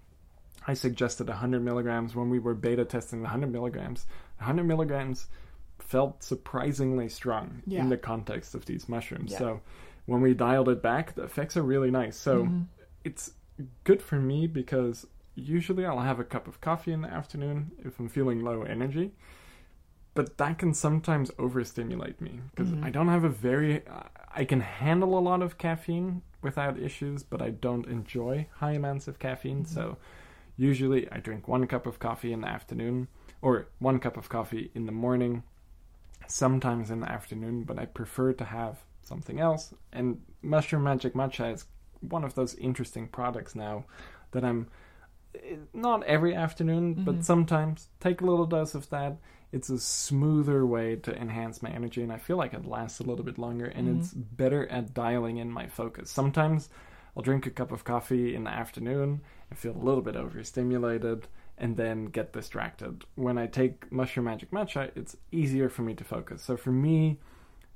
I 0.66 0.74
suggested 0.74 1.28
100 1.28 1.62
milligrams 1.62 2.14
when 2.14 2.28
we 2.28 2.38
were 2.38 2.55
beta 2.55 2.84
testing 2.84 3.20
the 3.20 3.24
100 3.28 3.51
milligrams. 3.52 4.06
100 4.38 4.64
milligrams 4.64 5.28
felt 5.78 6.22
surprisingly 6.22 7.09
strong 7.09 7.62
Yeah. 7.66 7.80
in 7.80 7.88
the 7.88 7.97
context 7.97 8.55
of 8.55 8.64
these 8.66 8.88
mushrooms. 8.88 9.32
Yeah. 9.32 9.38
So 9.38 9.60
when 10.06 10.20
we 10.20 10.34
dialed 10.34 10.68
it 10.68 10.82
back, 10.82 11.14
the 11.14 11.22
effects 11.22 11.56
are 11.56 11.62
really 11.62 11.90
nice. 11.90 12.16
So 12.16 12.44
Mhm. 12.44 12.66
it's 13.05 13.32
good 13.84 14.02
for 14.02 14.16
me 14.16 14.47
because 14.47 15.06
usually 15.34 15.84
I'll 15.84 16.01
have 16.01 16.18
a 16.18 16.24
cup 16.24 16.48
of 16.48 16.60
coffee 16.60 16.93
in 16.93 17.02
the 17.02 17.09
afternoon 17.12 17.70
if 17.84 18.01
I'm 18.01 18.09
feeling 18.09 18.40
low 18.43 18.62
energy. 18.62 19.12
But 20.14 20.38
that 20.38 20.59
can 20.59 20.72
sometimes 20.72 21.30
overstimulate 21.38 22.20
me 22.22 22.40
because 22.51 22.72
Mhm. 22.72 22.82
I 22.82 22.90
don't 22.90 23.09
have 23.09 23.22
a 23.24 23.28
very. 23.28 23.82
I 24.34 24.44
can 24.47 24.60
handle 24.60 25.18
a 25.18 25.20
lot 25.20 25.43
of 25.43 25.59
caffeine 25.59 26.22
without 26.43 26.78
issues, 26.78 27.22
but 27.22 27.43
I 27.43 27.51
don't 27.51 27.86
enjoy 27.86 28.48
high 28.55 28.72
amounts 28.72 29.09
of 29.09 29.18
caffeine. 29.18 29.64
Mhm. 29.64 29.68
So 29.68 29.97
usually 30.56 31.10
I 31.10 31.18
drink 31.18 31.48
one 31.48 31.66
cup 31.66 31.86
of 31.86 31.98
coffee 31.98 32.32
in 32.32 32.40
the 32.40 32.48
afternoon 32.48 33.08
or 33.42 33.68
one 33.78 33.98
cup 33.98 34.16
of 34.16 34.28
coffee 34.28 34.70
in 34.74 34.86
the 34.86 34.92
morning, 34.92 35.42
sometimes 36.26 36.90
in 36.90 37.00
the 37.00 37.10
afternoon, 37.10 37.64
but 37.64 37.78
I 37.78 37.86
prefer 37.86 38.32
to 38.34 38.44
have 38.44 38.78
something 39.02 39.38
else. 39.38 39.72
And 39.92 40.22
Mushroom 40.42 40.82
Magic 40.84 41.14
Matcha 41.14 41.52
is 41.52 41.66
one 42.00 42.24
of 42.24 42.34
those 42.34 42.54
interesting 42.56 43.08
products 43.08 43.54
now 43.54 43.84
that 44.32 44.44
I'm 44.44 44.68
eh, 45.34 45.56
not 45.72 46.02
every 46.04 46.34
afternoon, 46.34 46.96
Mhm. 46.96 47.04
but 47.04 47.24
sometimes 47.24 47.88
take 48.00 48.20
a 48.20 48.24
little 48.26 48.46
dose 48.46 48.74
of 48.74 48.88
that. 48.90 49.18
It's 49.52 49.70
a 49.70 49.78
smoother 49.78 50.66
way 50.66 50.96
to 50.96 51.16
enhance 51.16 51.62
my 51.62 51.70
energy, 51.70 52.02
and 52.02 52.12
I 52.12 52.18
feel 52.18 52.36
like 52.36 52.52
it 52.54 52.64
lasts 52.66 53.00
a 53.00 53.04
little 53.04 53.24
bit 53.24 53.38
longer, 53.38 53.66
and 53.66 53.86
Mhm. 53.88 53.98
it's 54.00 54.12
better 54.14 54.66
at 54.68 54.92
dialing 54.94 55.36
in 55.36 55.50
my 55.50 55.66
focus. 55.68 56.10
Sometimes 56.10 56.68
I'll 57.16 57.22
drink 57.22 57.46
a 57.46 57.50
cup 57.50 57.70
of 57.70 57.84
coffee 57.84 58.34
in 58.34 58.44
the 58.44 58.50
afternoon 58.50 59.20
and 59.51 59.59
feel 59.59 59.77
a 59.77 59.85
little 59.85 60.02
bit 60.02 60.16
overstimulated 60.16 61.27
and 61.59 61.77
then 61.77 62.06
get 62.06 62.32
distracted. 62.32 63.05
When 63.14 63.39
I 63.39 63.47
take 63.47 63.90
Mushroom 63.90 64.27
Magic 64.27 64.51
Matcha, 64.51 64.90
it's 64.94 65.16
easier 65.32 65.68
for 65.68 65.82
me 65.82 65.94
to 65.94 66.05
focus. 66.05 66.43
So 66.43 66.56
for 66.56 66.70
me, 66.73 67.18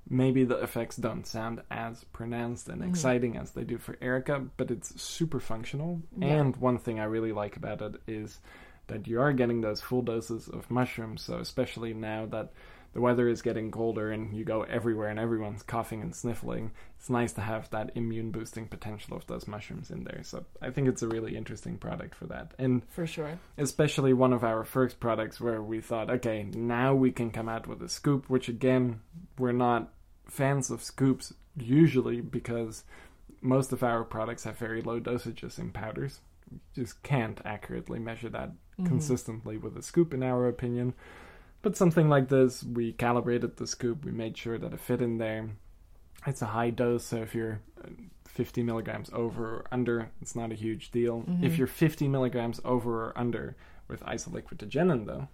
maybe 0.08 0.44
the 0.44 0.56
effects 0.56 0.96
don't 0.96 1.26
sound 1.26 1.62
as 1.70 2.04
pronounced 2.04 2.68
and 2.68 2.82
Mhm. 2.82 2.88
exciting 2.88 3.36
as 3.36 3.52
they 3.52 3.64
do 3.64 3.78
for 3.78 3.96
Erika, 4.00 4.44
but 4.56 4.70
it's 4.70 5.00
super 5.00 5.40
functional. 5.40 6.02
Yeah. 6.16 6.40
And 6.40 6.56
one 6.56 6.78
thing 6.78 6.98
I 6.98 7.04
really 7.04 7.32
like 7.32 7.56
about 7.56 7.80
it 7.80 8.00
is 8.06 8.40
that 8.88 9.06
you 9.06 9.20
are 9.20 9.32
getting 9.32 9.60
those 9.60 9.80
full 9.80 10.02
doses 10.02 10.48
of 10.48 10.70
mushrooms. 10.70 11.22
So 11.22 11.38
especially 11.38 11.94
now 11.94 12.26
that 12.26 12.52
the 12.92 13.00
weather 13.00 13.28
is 13.28 13.40
getting 13.42 13.70
colder 13.70 14.10
and 14.10 14.34
you 14.36 14.44
go 14.44 14.62
everywhere 14.62 15.08
and 15.08 15.18
everyone's 15.18 15.62
coughing 15.62 16.02
and 16.02 16.14
sniffling, 16.14 16.72
it's 16.98 17.08
nice 17.08 17.32
to 17.34 17.40
have 17.40 17.70
that 17.70 17.92
immune 17.94 18.30
boosting 18.32 18.66
potential 18.66 19.16
of 19.16 19.26
those 19.26 19.46
mushrooms 19.46 19.90
in 19.90 20.04
there. 20.04 20.22
So 20.24 20.44
I 20.60 20.70
think 20.70 20.88
it's 20.88 21.02
a 21.02 21.08
really 21.08 21.36
interesting 21.36 21.78
product 21.78 22.14
for 22.14 22.26
that. 22.26 22.52
And 22.58 22.82
For 22.88 23.06
sure. 23.06 23.38
especially 23.56 24.12
one 24.12 24.32
of 24.32 24.42
our 24.42 24.64
first 24.64 24.98
products 24.98 25.40
where 25.40 25.62
we 25.62 25.80
thought, 25.80 26.10
okay, 26.10 26.44
now 26.54 26.94
we 26.94 27.12
can 27.12 27.30
come 27.30 27.48
out 27.48 27.66
with 27.68 27.80
a 27.82 27.88
scoop, 27.88 28.28
which 28.28 28.48
again, 28.48 29.00
we're 29.38 29.52
not 29.52 29.92
fans 30.26 30.70
of 30.70 30.82
scoops 30.82 31.32
usually 31.56 32.20
because 32.20 32.84
most 33.40 33.72
of 33.72 33.82
our 33.82 34.04
products 34.04 34.44
have 34.44 34.58
very 34.58 34.82
low 34.82 35.00
dosages 35.00 35.58
in 35.58 35.70
powders. 35.70 36.20
You 36.50 36.58
just 36.74 37.02
can't 37.02 37.40
accurately 37.44 37.98
measure 38.00 38.28
that 38.30 38.50
Mhm. 38.78 38.86
consistently 38.86 39.56
with 39.58 39.76
a 39.76 39.82
scoop, 39.82 40.12
in 40.12 40.22
our 40.22 40.48
opinion. 40.48 40.94
But 41.62 41.76
something 41.76 42.08
like 42.08 42.28
this, 42.28 42.62
we 42.64 42.92
calibrated 42.92 43.56
the 43.56 43.66
scoop, 43.66 44.04
we 44.04 44.12
made 44.12 44.36
sure 44.36 44.58
that 44.58 44.72
it 44.72 44.80
fit 44.80 45.02
in 45.02 45.18
there. 45.18 45.50
It's 46.26 46.42
a 46.42 46.46
high 46.46 46.70
dose, 46.70 47.04
so 47.04 47.18
if 47.18 47.34
you're 47.34 47.60
uh, 47.84 47.88
50 48.26 48.62
milligrams 48.62 49.10
over 49.12 49.56
or 49.56 49.64
under, 49.72 50.10
it's 50.22 50.34
not 50.36 50.52
a 50.52 50.54
huge 50.54 50.90
deal. 50.90 51.22
Mhm. 51.22 51.42
If 51.44 51.58
you're 51.58 51.66
50 51.66 52.08
milligrams 52.08 52.60
over 52.64 53.06
or 53.08 53.18
under 53.18 53.56
with 53.88 54.00
isoliquiritigenin, 54.04 55.06
though, 55.06 55.28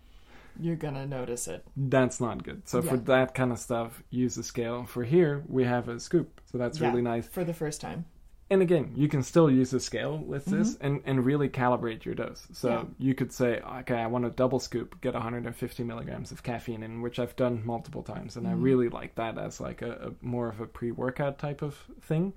You're 0.59 0.77
gonna 0.77 1.07
notice 1.07 1.47
it. 1.49 1.65
that's 1.77 2.21
not 2.21 2.43
good. 2.43 2.67
So 2.69 2.81
for 2.83 2.97
that 2.97 3.35
kind 3.35 3.53
of 3.53 3.59
stuff, 3.59 4.03
use 4.11 4.37
a 4.39 4.43
scale. 4.43 4.85
For 4.85 5.05
here, 5.05 5.45
we 5.49 5.65
have 5.65 5.89
a 5.89 6.01
scoop, 6.01 6.41
so 6.51 6.57
that's 6.59 6.81
Yeah. 6.81 6.89
really 6.89 7.03
nice. 7.03 7.29
For 7.29 7.45
the 7.45 7.53
first 7.55 7.81
time. 7.81 8.07
And 8.49 8.63
again, 8.63 8.93
you 8.95 9.09
can 9.09 9.25
still 9.25 9.51
use 9.51 9.73
a 9.73 9.81
scale 9.81 10.19
with 10.19 10.45
this 10.45 10.77
and, 10.81 11.03
and 11.05 11.27
really 11.27 11.49
calibrate 11.49 12.05
your 12.05 12.15
dose. 12.15 12.47
So 12.53 12.69
Mm-hmm. 12.71 12.87
Yeah. 12.99 13.07
you 13.09 13.15
could 13.15 13.33
say, 13.33 13.61
okay, 13.81 13.97
I 13.97 14.07
want 14.07 14.25
a 14.25 14.31
double 14.31 14.61
scoop, 14.61 15.01
get 15.01 15.15
150 15.15 15.83
milligrams 15.83 16.31
of 16.31 16.45
caffeine 16.45 16.85
in, 16.85 17.03
which 17.03 17.19
I've 17.19 17.35
done 17.35 17.63
multiple 17.67 18.05
times, 18.05 18.37
and 18.37 18.47
I 18.47 18.53
Mhm. 18.53 18.63
really 18.63 18.89
like 18.89 19.17
that 19.17 19.37
as 19.37 19.61
like 19.61 19.83
a, 19.83 20.11
a 20.21 20.25
more 20.25 20.49
of 20.49 20.61
a 20.61 20.67
pre-workout 20.67 21.39
type 21.39 21.61
of 21.61 21.75
thing. 22.03 22.35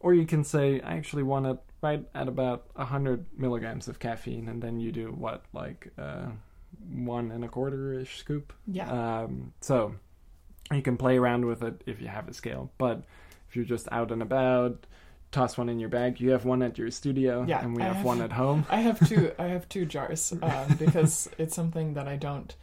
Or 0.00 0.14
you 0.14 0.24
can 0.24 0.42
say, 0.42 0.80
I 0.80 0.96
actually 0.96 1.22
want 1.22 1.46
it 1.46 1.58
right 1.82 2.06
at 2.14 2.28
about 2.28 2.68
100 2.74 3.26
milligrams 3.36 3.88
of 3.88 3.98
caffeine, 3.98 4.48
and 4.48 4.62
then 4.62 4.80
you 4.80 4.90
do 4.90 5.08
what, 5.12 5.44
like 5.52 5.88
uh, 5.98 6.28
one 6.94 7.30
and 7.30 7.44
a 7.44 7.48
quarter 7.48 7.92
ish 7.92 8.16
scoop. 8.18 8.54
Yeah. 8.66 8.90
Um, 8.90 9.52
so 9.60 9.94
you 10.72 10.80
can 10.82 10.96
play 10.96 11.18
around 11.18 11.44
with 11.44 11.62
it 11.62 11.82
if 11.84 12.00
you 12.00 12.08
have 12.08 12.26
a 12.28 12.32
scale. 12.34 12.70
But 12.78 13.02
if 13.48 13.54
you're 13.56 13.64
just 13.66 13.86
out 13.92 14.10
and 14.10 14.22
about, 14.22 14.86
toss 15.32 15.58
one 15.58 15.68
in 15.68 15.78
your 15.78 15.88
bag. 15.88 16.20
You 16.20 16.30
have 16.30 16.44
one 16.44 16.62
at 16.62 16.78
your 16.78 16.90
studio, 16.90 17.44
Yeah, 17.46 17.62
and 17.62 17.76
we 17.76 17.82
have, 17.82 17.96
have- 17.96 18.04
one 18.04 18.20
at 18.20 18.32
home. 18.32 18.66
I 18.70 18.80
have 18.80 19.06
two. 19.08 19.32
I 19.38 19.46
have 19.48 19.68
two 19.68 19.84
jars 19.86 20.32
um, 20.42 20.74
because 20.78 21.28
it's 21.38 21.54
something 21.54 21.94
that 21.94 22.08
I 22.08 22.16
don't, 22.16 22.54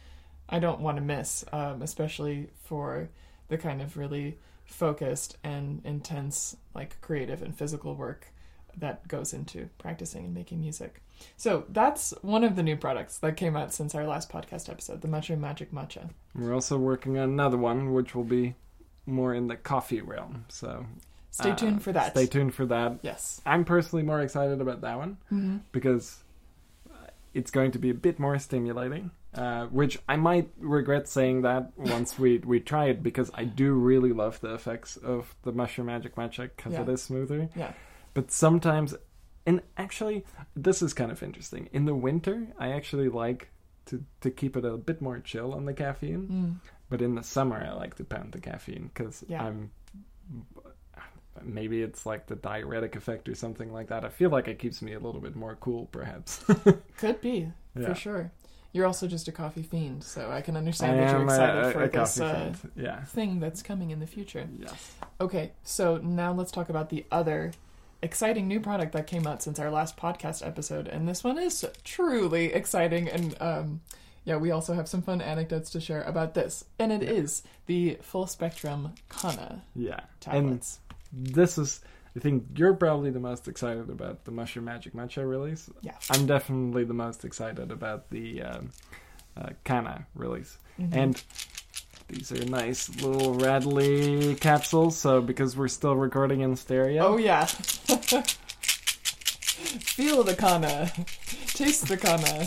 I 0.48 0.58
don't 0.58 0.80
want 0.80 0.96
to 0.96 1.02
miss, 1.02 1.44
um, 1.52 1.82
especially 1.82 2.48
for 2.64 3.08
the 3.48 3.58
kind 3.58 3.80
of 3.82 3.96
really 3.96 4.38
focused 4.64 5.36
and 5.44 5.82
intense, 5.84 6.56
like 6.74 7.00
creative 7.00 7.42
and 7.42 7.56
physical 7.56 7.94
work 7.94 8.28
that 8.76 9.06
goes 9.06 9.32
into 9.32 9.68
practicing 9.78 10.24
and 10.24 10.34
making 10.34 10.60
music. 10.60 11.00
So 11.36 11.64
that's 11.68 12.12
one 12.22 12.42
of 12.42 12.56
the 12.56 12.62
new 12.62 12.76
products 12.76 13.18
that 13.18 13.36
came 13.36 13.56
out 13.56 13.72
since 13.72 13.94
our 13.94 14.04
last 14.04 14.30
podcast 14.30 14.68
episode, 14.68 15.00
the 15.00 15.06
Mushroom 15.06 15.40
Magic 15.40 15.70
Matcha. 15.70 16.10
We're 16.34 16.52
also 16.54 16.76
working 16.76 17.16
on 17.18 17.28
another 17.28 17.56
one, 17.56 17.92
which 17.92 18.16
will 18.16 18.24
be 18.24 18.56
more 19.06 19.32
in 19.32 19.46
the 19.46 19.54
coffee 19.56 20.00
realm. 20.00 20.44
So 20.48 20.86
Stay 21.34 21.50
uh, 21.50 21.56
tuned 21.56 21.82
for 21.82 21.90
that. 21.92 22.12
Stay 22.12 22.26
tuned 22.26 22.54
for 22.54 22.64
that. 22.66 22.98
Yes. 23.02 23.40
I'm 23.44 23.64
personally 23.64 24.04
more 24.04 24.20
excited 24.20 24.60
about 24.60 24.82
that 24.82 24.96
one 24.98 25.16
Mm-hmm. 25.32 25.56
because 25.72 26.22
it's 27.32 27.50
going 27.50 27.72
to 27.72 27.78
be 27.78 27.90
a 27.90 27.94
bit 27.94 28.18
more 28.20 28.38
stimulating. 28.38 29.10
Uh, 29.34 29.66
which 29.66 29.98
I 30.08 30.14
might 30.14 30.50
regret 30.58 31.08
saying 31.08 31.42
that 31.42 31.72
once 31.76 32.16
we, 32.16 32.38
we 32.46 32.60
try 32.60 32.84
it 32.86 33.02
because 33.02 33.32
I 33.34 33.42
do 33.42 33.72
really 33.74 34.12
love 34.12 34.40
the 34.40 34.54
effects 34.54 34.96
of 34.96 35.34
the 35.42 35.50
Mushroom 35.50 35.88
Magic 35.88 36.14
Matcha 36.14 36.50
because 36.56 36.74
Yeah. 36.74 36.82
it 36.82 36.88
is 36.88 37.02
smoother. 37.02 37.48
Yeah. 37.56 37.72
But 38.14 38.30
sometimes, 38.30 38.94
and 39.44 39.60
actually, 39.76 40.24
this 40.54 40.82
is 40.82 40.94
kind 40.94 41.10
of 41.10 41.20
interesting. 41.20 41.68
In 41.72 41.84
the 41.84 41.96
winter, 41.96 42.46
I 42.60 42.68
actually 42.70 43.08
like 43.08 43.50
to, 43.86 44.04
to 44.20 44.30
keep 44.30 44.56
it 44.56 44.64
a 44.64 44.76
bit 44.76 45.02
more 45.02 45.18
chill 45.18 45.52
on 45.52 45.64
the 45.64 45.74
caffeine. 45.74 46.28
Mm. 46.62 46.70
But 46.88 47.02
in 47.02 47.16
the 47.16 47.24
summer, 47.24 47.56
I 47.68 47.72
like 47.72 47.96
to 47.96 48.04
pound 48.04 48.30
the 48.30 48.40
caffeine 48.40 48.90
because 48.94 49.24
Yeah. 49.26 49.42
I'm. 49.42 49.72
Maybe 51.42 51.82
it's 51.82 52.06
like 52.06 52.26
the 52.26 52.36
diuretic 52.36 52.96
effect 52.96 53.28
or 53.28 53.34
something 53.34 53.72
like 53.72 53.88
that. 53.88 54.04
I 54.04 54.08
feel 54.08 54.30
like 54.30 54.48
it 54.48 54.58
keeps 54.58 54.80
me 54.82 54.92
a 54.94 54.98
little 55.00 55.20
bit 55.20 55.34
more 55.36 55.56
cool, 55.56 55.86
perhaps. 55.86 56.44
Could 56.96 57.20
be 57.20 57.50
Yeah. 57.78 57.86
for 57.88 57.94
sure. 57.94 58.32
You're 58.72 58.86
also 58.86 59.06
just 59.06 59.28
a 59.28 59.32
coffee 59.32 59.62
fiend, 59.62 60.02
so 60.02 60.30
I 60.32 60.40
can 60.40 60.56
I 60.56 60.58
understand 60.58 60.98
that 60.98 61.10
you're 61.12 61.22
excited 61.22 61.64
a, 61.64 61.70
for 61.72 61.82
a 61.84 61.88
this 61.88 62.20
uh. 62.20 62.52
Yeah. 62.74 63.04
thing 63.04 63.38
that's 63.38 63.62
coming 63.62 63.90
in 63.90 64.00
the 64.00 64.06
future. 64.06 64.48
Yes. 64.58 64.94
Okay, 65.20 65.52
so 65.62 65.98
now 65.98 66.32
let's 66.32 66.50
talk 66.50 66.68
about 66.70 66.90
the 66.90 67.04
other 67.12 67.52
exciting 68.02 68.48
new 68.48 68.58
product 68.60 68.92
that 68.92 69.06
came 69.06 69.26
out 69.28 69.42
since 69.44 69.58
our 69.60 69.70
last 69.70 69.96
podcast 69.96 70.44
episode, 70.44 70.88
and 70.88 71.08
this 71.08 71.22
one 71.22 71.38
is 71.38 71.64
truly 71.84 72.52
exciting. 72.52 73.08
And 73.08 73.36
um, 73.40 73.80
yeah, 74.24 74.36
we 74.36 74.50
also 74.50 74.74
have 74.74 74.88
some 74.88 75.02
fun 75.02 75.20
anecdotes 75.20 75.70
to 75.70 75.80
share 75.80 76.02
about 76.02 76.34
this, 76.34 76.64
and 76.78 76.90
it 76.92 77.02
is 77.04 77.44
the 77.66 77.98
full 78.02 78.26
spectrum 78.26 78.92
Kanna 79.08 79.62
Yeah. 79.76 80.00
And 80.26 80.46
tablets. 80.48 80.80
This 81.16 81.58
is 81.58 81.80
I 82.16 82.20
think 82.20 82.44
you're 82.56 82.74
probably 82.74 83.10
the 83.10 83.20
most 83.20 83.48
excited 83.48 83.90
about 83.90 84.24
the 84.24 84.30
Mushroom 84.30 84.66
Magic 84.66 84.94
Matcha 84.94 85.28
release. 85.28 85.68
Yeah. 85.82 85.94
I'm 86.10 86.26
definitely 86.26 86.84
the 86.84 86.94
most 86.94 87.24
excited 87.24 87.72
about 87.72 88.08
the 88.10 88.42
um, 88.42 88.70
uh, 89.36 89.48
Kanna 89.64 90.06
release. 90.14 90.56
Mhm. 90.78 90.94
And 90.96 91.22
these 92.08 92.30
are 92.30 92.44
nice 92.44 92.88
little 93.02 93.34
rattly 93.34 94.36
capsules. 94.36 94.96
So 94.96 95.20
because 95.20 95.56
we're 95.56 95.68
still 95.68 95.96
recording 95.96 96.40
in 96.42 96.54
stereo, 96.56 97.04
Oh 97.06 97.16
yeah. 97.16 97.46
Feel 99.80 100.22
the 100.24 100.34
kanna. 100.34 100.90
Taste 101.48 101.88
the 101.88 101.96
kanna. 101.96 102.46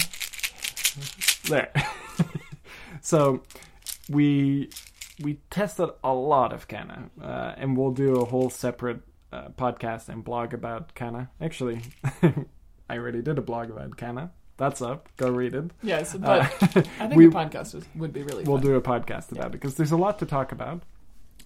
there. 1.49 1.71
so 3.01 3.41
we 4.09 4.69
we 5.21 5.39
tested 5.49 5.89
a 6.03 6.13
lot 6.13 6.53
of 6.53 6.67
Kanna, 6.67 7.09
uh, 7.21 7.53
and 7.57 7.75
we'll 7.77 7.91
do 7.91 8.17
a 8.17 8.25
whole 8.25 8.49
separate 8.49 9.01
uh, 9.31 9.49
podcast 9.49 10.09
and 10.09 10.23
blog 10.23 10.53
about 10.53 10.93
Kanna. 10.95 11.29
Actually, 11.41 11.81
I 12.89 12.97
already 12.97 13.21
did 13.21 13.37
a 13.37 13.41
blog 13.41 13.69
about 13.69 13.97
Kanna. 13.97 14.31
That's 14.57 14.81
up. 14.81 15.09
Go 15.17 15.29
read 15.29 15.53
it. 15.53 15.71
Yes, 15.83 16.15
but 16.15 16.29
Uh, 16.29 16.41
I 16.41 16.47
think 17.07 17.15
we- 17.15 17.27
a 17.27 17.29
podcast 17.31 17.75
was, 17.75 17.85
would 17.95 18.11
be 18.13 18.23
really 18.23 18.43
we'll 18.43 18.57
fun. 18.57 18.65
do 18.65 18.75
a 18.75 18.81
podcast 18.81 19.31
about 19.31 19.47
it 19.47 19.51
because 19.53 19.75
there's 19.75 19.91
a 19.91 19.97
lot 19.97 20.19
to 20.19 20.25
talk 20.25 20.51
about. 20.51 20.81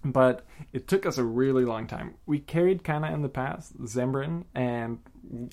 But 0.04 0.46
it 0.74 0.88
took 0.88 1.06
us 1.06 1.18
a 1.20 1.24
really 1.24 1.64
long 1.64 1.86
time. 1.88 2.16
We 2.26 2.40
carried 2.40 2.84
Kanna 2.84 3.14
in 3.14 3.22
the 3.22 3.30
past, 3.30 3.78
Zembrin, 3.84 4.46
and 4.56 4.98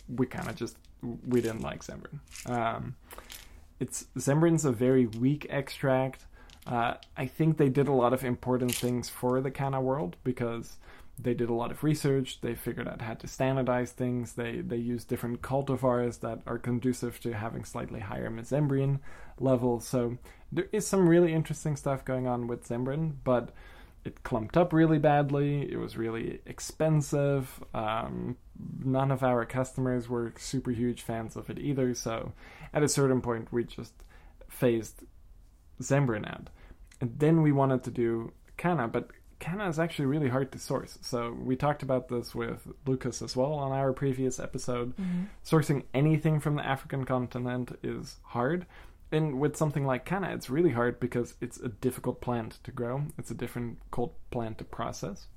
we 0.09 0.27
kind 0.27 0.49
of 0.49 0.55
just 0.57 0.79
we 1.27 1.41
didn't 1.43 1.61
like 1.61 1.85
Zembrin. 1.85 2.19
Um, 2.47 2.97
it's 3.79 4.07
Zembrin's 4.17 4.65
a 4.65 4.73
very 4.73 5.07
weak 5.07 5.47
extract. 5.51 6.25
Uh, 6.69 6.95
I 7.17 7.27
think 7.27 7.57
they 7.57 7.71
did 7.71 7.89
a 7.89 7.93
lot 7.93 8.13
of 8.13 8.25
important 8.25 8.75
things 8.75 9.09
for 9.09 9.41
the 9.41 9.51
Kanna 9.51 9.81
world 9.81 10.17
because 10.23 10.77
they 11.19 11.33
did 11.33 11.49
a 11.49 11.55
lot 11.55 11.71
of 11.71 11.83
research. 11.83 12.43
They 12.43 12.55
figured 12.55 12.87
out 12.87 13.01
how 13.01 13.15
to 13.15 13.27
standardize 13.27 13.93
things. 13.93 14.35
They 14.35 14.61
they 14.61 14.77
use 14.77 15.05
different 15.05 15.41
cultivars 15.41 16.21
that 16.21 16.41
are 16.47 16.59
conducive 16.59 17.21
to 17.21 17.33
having 17.33 17.65
slightly 17.65 18.01
higher 18.01 18.31
mesembrine 18.31 19.01
levels. 19.41 19.87
So 19.87 20.19
there 20.53 20.69
is 20.71 20.87
some 20.87 21.09
really 21.09 21.33
interesting 21.33 21.75
stuff 21.75 22.05
going 22.05 22.27
on 22.27 22.47
with 22.47 22.69
Zembrin, 22.69 23.15
but 23.25 23.51
it 24.05 24.23
clumped 24.23 24.57
up 24.57 24.73
really 24.73 24.99
badly. 24.99 25.71
It 25.73 25.79
was 25.79 25.97
really 25.97 26.41
expensive. 26.47 27.65
Um, 27.75 28.37
none 28.85 29.11
of 29.11 29.23
our 29.23 29.45
customers 29.45 30.09
were 30.09 30.35
super 30.37 30.71
huge 30.71 31.03
fans 31.03 31.35
of 31.35 31.51
it 31.51 31.59
either. 31.59 31.95
So 31.95 32.33
at 32.75 32.83
a 32.83 32.89
certain 32.89 33.23
point, 33.23 33.53
we 33.53 33.65
just 33.65 33.95
phased 34.49 35.03
Zembrin 35.83 36.29
out. 36.29 36.49
And 37.01 37.19
then 37.19 37.43
we 37.43 37.53
wanted 37.53 37.85
to 37.85 37.91
do 37.91 38.33
Kanna, 38.57 38.89
but 38.89 39.11
Kanna 39.39 39.69
is 39.69 39.79
actually 39.79 40.07
really 40.07 40.29
hard 40.29 40.51
to 40.53 40.59
source. 40.59 40.99
So 41.01 41.33
we 41.33 41.55
talked 41.55 41.83
about 41.83 42.09
this 42.09 42.35
with 42.35 42.67
Lucas 42.87 43.23
as 43.23 43.37
well 43.37 43.53
on 43.53 43.71
our 43.71 43.93
previous 43.93 44.41
episode. 44.41 44.97
Mhm. 44.97 45.27
Sourcing 45.45 45.85
anything 45.95 46.41
from 46.41 46.57
the 46.57 46.67
African 46.67 47.05
continent 47.05 47.79
is 47.83 48.19
hard. 48.25 48.67
And 49.13 49.39
with 49.39 49.57
something 49.57 49.87
like 49.87 50.05
Kanna, 50.05 50.31
it's 50.35 50.51
really 50.51 50.73
hard 50.73 51.01
because 51.01 51.37
it's 51.41 51.59
a 51.59 51.69
difficult 51.69 52.21
plant 52.21 52.59
to 52.65 52.73
grow. 52.73 53.05
It's 53.17 53.31
a 53.31 53.35
different 53.35 53.79
cold 53.91 54.15
plant 54.31 54.59
to 54.59 54.65
process. 54.65 55.29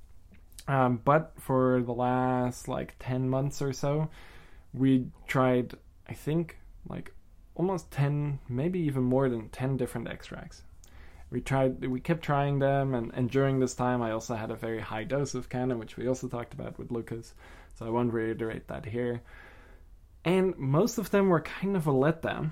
Um, 0.68 1.00
but 1.04 1.32
for 1.38 1.82
the 1.82 1.94
last 1.94 2.68
like 2.68 2.96
10 2.98 3.30
months 3.30 3.62
or 3.62 3.72
so, 3.72 4.10
we 4.74 5.10
tried, 5.26 5.74
I 6.08 6.14
think, 6.14 6.58
like 6.88 7.14
almost 7.54 7.90
10, 7.90 8.40
maybe 8.48 8.80
even 8.80 9.04
more 9.04 9.28
than 9.28 9.48
10 9.48 9.76
different 9.76 10.08
extracts. 10.08 10.62
We 11.32 11.40
tried, 11.40 11.84
we 11.84 12.00
kept 12.00 12.22
trying 12.22 12.58
them, 12.58 12.94
and, 12.94 13.10
and 13.14 13.30
during 13.30 13.58
this 13.58 13.74
time, 13.74 14.02
I 14.02 14.12
also 14.12 14.34
had 14.34 14.50
a 14.50 14.54
very 14.54 14.80
high 14.80 15.04
dose 15.04 15.34
of 15.34 15.48
Kanna, 15.48 15.78
which 15.78 15.96
we 15.96 16.06
also 16.06 16.28
talked 16.28 16.52
about 16.52 16.78
with 16.78 16.90
Lucas, 16.90 17.32
so 17.74 17.86
I 17.86 17.88
won't 17.88 18.12
reiterate 18.12 18.68
that 18.68 18.84
here. 18.84 19.22
And 20.24 20.56
most 20.58 20.98
of 20.98 21.10
them 21.10 21.30
were 21.30 21.40
kind 21.40 21.74
of 21.74 21.86
a 21.86 21.92
letdown. 21.92 22.50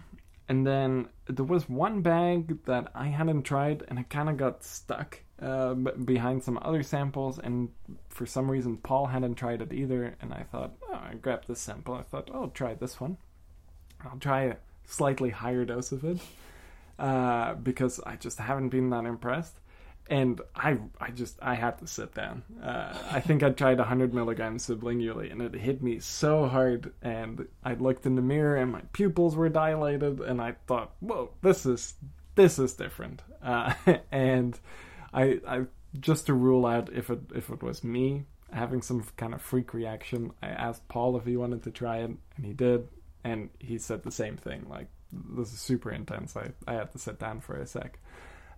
And 0.48 0.66
then 0.66 1.08
there 1.26 1.44
was 1.44 1.68
one 1.68 2.00
bag 2.00 2.64
that 2.64 2.90
I 2.94 3.06
hadn't 3.06 3.42
tried, 3.42 3.84
and 3.86 3.98
it 3.98 4.08
kind 4.08 4.28
of 4.28 4.36
got 4.36 4.64
stuck 4.64 5.20
uh, 5.40 5.74
behind 5.74 6.42
some 6.42 6.58
other 6.60 6.82
samples. 6.82 7.38
And 7.38 7.68
for 8.08 8.26
some 8.26 8.50
reason, 8.50 8.78
Paul 8.78 9.06
hadn't 9.06 9.36
tried 9.36 9.62
it 9.62 9.72
either. 9.72 10.16
And 10.20 10.32
I 10.32 10.42
thought, 10.50 10.72
oh, 10.88 10.94
I 10.94 11.14
grabbed 11.14 11.46
this 11.46 11.60
sample. 11.60 11.94
I 11.94 12.02
thought, 12.02 12.30
oh, 12.34 12.42
I'll 12.42 12.48
try 12.48 12.74
this 12.74 13.00
one. 13.00 13.18
I'll 14.04 14.18
try 14.18 14.44
a 14.44 14.56
slightly 14.86 15.30
higher 15.30 15.64
dose 15.64 15.92
of 15.92 16.04
it 16.04 16.18
uh, 17.00 17.54
because 17.54 17.98
I 18.00 18.16
just 18.16 18.38
haven't 18.38 18.68
been 18.68 18.90
that 18.90 19.06
impressed. 19.06 19.58
And 20.08 20.40
I, 20.56 20.76
I 21.00 21.10
just, 21.10 21.38
I 21.40 21.54
had 21.54 21.78
to 21.78 21.86
sit 21.86 22.14
down. 22.14 22.42
Uh, 22.62 22.92
I 23.12 23.20
think 23.20 23.42
I 23.42 23.50
tried 23.50 23.78
100 23.78 24.12
milligrams 24.12 24.66
sublingually, 24.66 25.30
and 25.30 25.40
it 25.40 25.54
hit 25.54 25.82
me 25.82 26.00
so 26.00 26.46
hard. 26.46 26.92
And 27.00 27.46
I 27.64 27.74
looked 27.74 28.06
in 28.06 28.16
the 28.16 28.22
mirror, 28.22 28.56
and 28.56 28.72
my 28.72 28.82
pupils 28.92 29.36
were 29.36 29.48
dilated, 29.48 30.20
and 30.20 30.42
I 30.42 30.56
thought, 30.66 30.92
"Whoa, 30.98 31.30
this 31.42 31.64
is, 31.64 31.94
this 32.34 32.58
is 32.58 32.74
different." 32.74 33.22
Uh, 33.40 33.72
and 34.12 34.58
I, 35.14 35.40
I 35.46 35.60
just 35.98 36.26
to 36.26 36.34
rule 36.34 36.66
out 36.66 36.92
if 36.92 37.08
it, 37.08 37.20
if 37.34 37.48
it 37.48 37.62
was 37.62 37.84
me 37.84 38.24
having 38.52 38.82
some 38.82 39.04
kind 39.16 39.32
of 39.32 39.40
freak 39.40 39.72
reaction, 39.72 40.32
I 40.42 40.48
asked 40.48 40.88
Paul 40.88 41.16
if 41.18 41.24
he 41.24 41.36
wanted 41.36 41.62
to 41.62 41.70
try 41.70 41.98
it, 41.98 42.10
and 42.36 42.44
he 42.44 42.52
did, 42.52 42.88
and 43.22 43.48
he 43.60 43.78
said 43.78 44.02
the 44.02 44.10
same 44.10 44.36
thing. 44.36 44.66
Like, 44.68 44.88
this 45.12 45.52
is 45.52 45.60
super 45.60 45.90
intense. 45.90 46.36
I, 46.36 46.50
I 46.66 46.74
had 46.74 46.92
to 46.92 46.98
sit 46.98 47.18
down 47.18 47.40
for 47.40 47.56
a 47.56 47.66
sec 47.66 47.98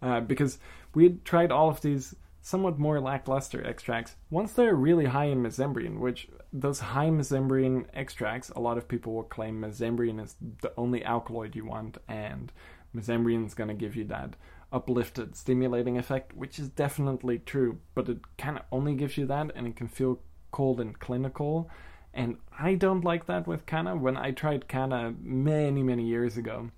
uh, 0.00 0.20
because 0.20 0.58
we 0.94 1.04
had 1.04 1.24
tried 1.24 1.52
all 1.52 1.68
of 1.68 1.80
these 1.80 2.14
somewhat 2.42 2.78
more 2.78 3.00
lackluster 3.00 3.64
extracts. 3.64 4.16
Once 4.30 4.52
they're 4.52 4.74
really 4.74 5.06
high 5.06 5.26
in 5.26 5.42
mesembrine, 5.42 5.98
which 5.98 6.28
those 6.52 6.80
high 6.80 7.08
mesembrine 7.08 7.86
extracts, 7.94 8.50
a 8.50 8.60
lot 8.60 8.76
of 8.76 8.88
people 8.88 9.14
will 9.14 9.22
claim 9.22 9.60
mesembrine 9.60 10.22
is 10.22 10.34
the 10.60 10.72
only 10.76 11.04
alkaloid 11.04 11.54
you 11.54 11.64
want, 11.64 11.98
and 12.08 12.52
mesembrine 12.94 13.46
is 13.46 13.54
going 13.54 13.68
to 13.68 13.74
give 13.74 13.94
you 13.96 14.04
that 14.04 14.34
uplifted, 14.72 15.36
stimulating 15.36 15.98
effect, 15.98 16.34
which 16.34 16.58
is 16.58 16.68
definitely 16.68 17.38
true, 17.38 17.78
but 17.94 18.08
it 18.08 18.18
kind 18.38 18.58
of 18.58 18.64
only 18.72 18.94
gives 18.94 19.16
you 19.16 19.26
that, 19.26 19.52
and 19.54 19.66
it 19.66 19.76
can 19.76 19.88
feel 19.88 20.20
cold 20.50 20.80
and 20.80 20.98
clinical. 20.98 21.70
And 22.14 22.36
I 22.59 22.74
don't 22.74 23.05
like 23.05 23.26
that 23.26 23.47
with 23.47 23.66
Kanna. 23.66 23.97
When 23.97 24.16
I 24.16 24.32
tried 24.32 24.68
Kanna 24.68 25.14
many, 25.20 25.82
many 25.82 26.05
years 26.05 26.36
ago, 26.36 26.70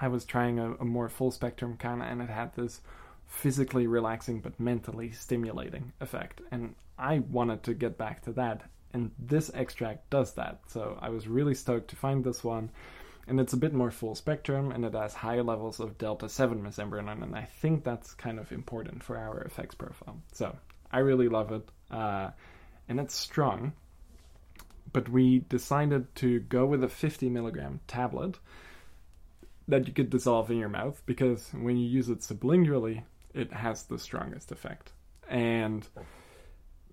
I 0.00 0.08
was 0.08 0.24
trying 0.24 0.58
a, 0.58 0.74
a 0.74 0.84
more 0.84 1.08
full 1.08 1.30
spectrum 1.30 1.76
Kanna, 1.78 2.04
and 2.04 2.20
it 2.20 2.28
had 2.28 2.54
this 2.54 2.80
physically 3.26 3.86
relaxing 3.86 4.40
but 4.40 4.58
mentally 4.58 5.12
stimulating 5.12 5.92
effect. 6.00 6.40
And 6.50 6.74
I 6.98 7.20
wanted 7.20 7.62
to 7.64 7.74
get 7.74 7.98
back 7.98 8.22
to 8.22 8.32
that, 8.32 8.62
and 8.92 9.10
this 9.18 9.50
extract 9.54 10.10
does 10.10 10.34
that. 10.34 10.60
So 10.68 10.98
I 11.00 11.10
was 11.10 11.28
really 11.28 11.54
stoked 11.54 11.88
to 11.90 11.96
find 11.96 12.24
this 12.24 12.42
one. 12.42 12.70
And 13.28 13.40
it's 13.40 13.54
a 13.54 13.56
bit 13.56 13.74
more 13.74 13.90
full 13.90 14.14
spectrum, 14.14 14.70
and 14.70 14.84
it 14.84 14.94
has 14.94 15.12
higher 15.12 15.42
levels 15.42 15.80
of 15.80 15.98
delta 15.98 16.28
7 16.28 16.62
mesembrine, 16.62 17.10
and 17.22 17.34
I 17.34 17.42
think 17.42 17.82
that's 17.82 18.14
kind 18.14 18.38
of 18.38 18.52
important 18.52 19.02
for 19.02 19.16
our 19.16 19.40
effects 19.40 19.74
profile. 19.74 20.20
So 20.32 20.56
I 20.92 21.00
really 21.00 21.28
love 21.28 21.50
it, 21.50 21.68
uh, 21.90 22.30
and 22.88 23.00
it's 23.00 23.16
strong. 23.16 23.72
But 24.96 25.10
we 25.10 25.40
decided 25.40 26.14
to 26.14 26.40
go 26.40 26.64
with 26.64 26.82
a 26.82 26.88
50 26.88 27.28
milligram 27.28 27.80
tablet 27.86 28.38
that 29.68 29.86
you 29.86 29.92
could 29.92 30.08
dissolve 30.08 30.50
in 30.50 30.56
your 30.56 30.70
mouth 30.70 31.02
because 31.04 31.50
when 31.52 31.76
you 31.76 31.86
use 31.86 32.08
it 32.08 32.20
sublingually, 32.20 33.02
it 33.34 33.52
has 33.52 33.82
the 33.82 33.98
strongest 33.98 34.50
effect. 34.52 34.92
And 35.28 35.86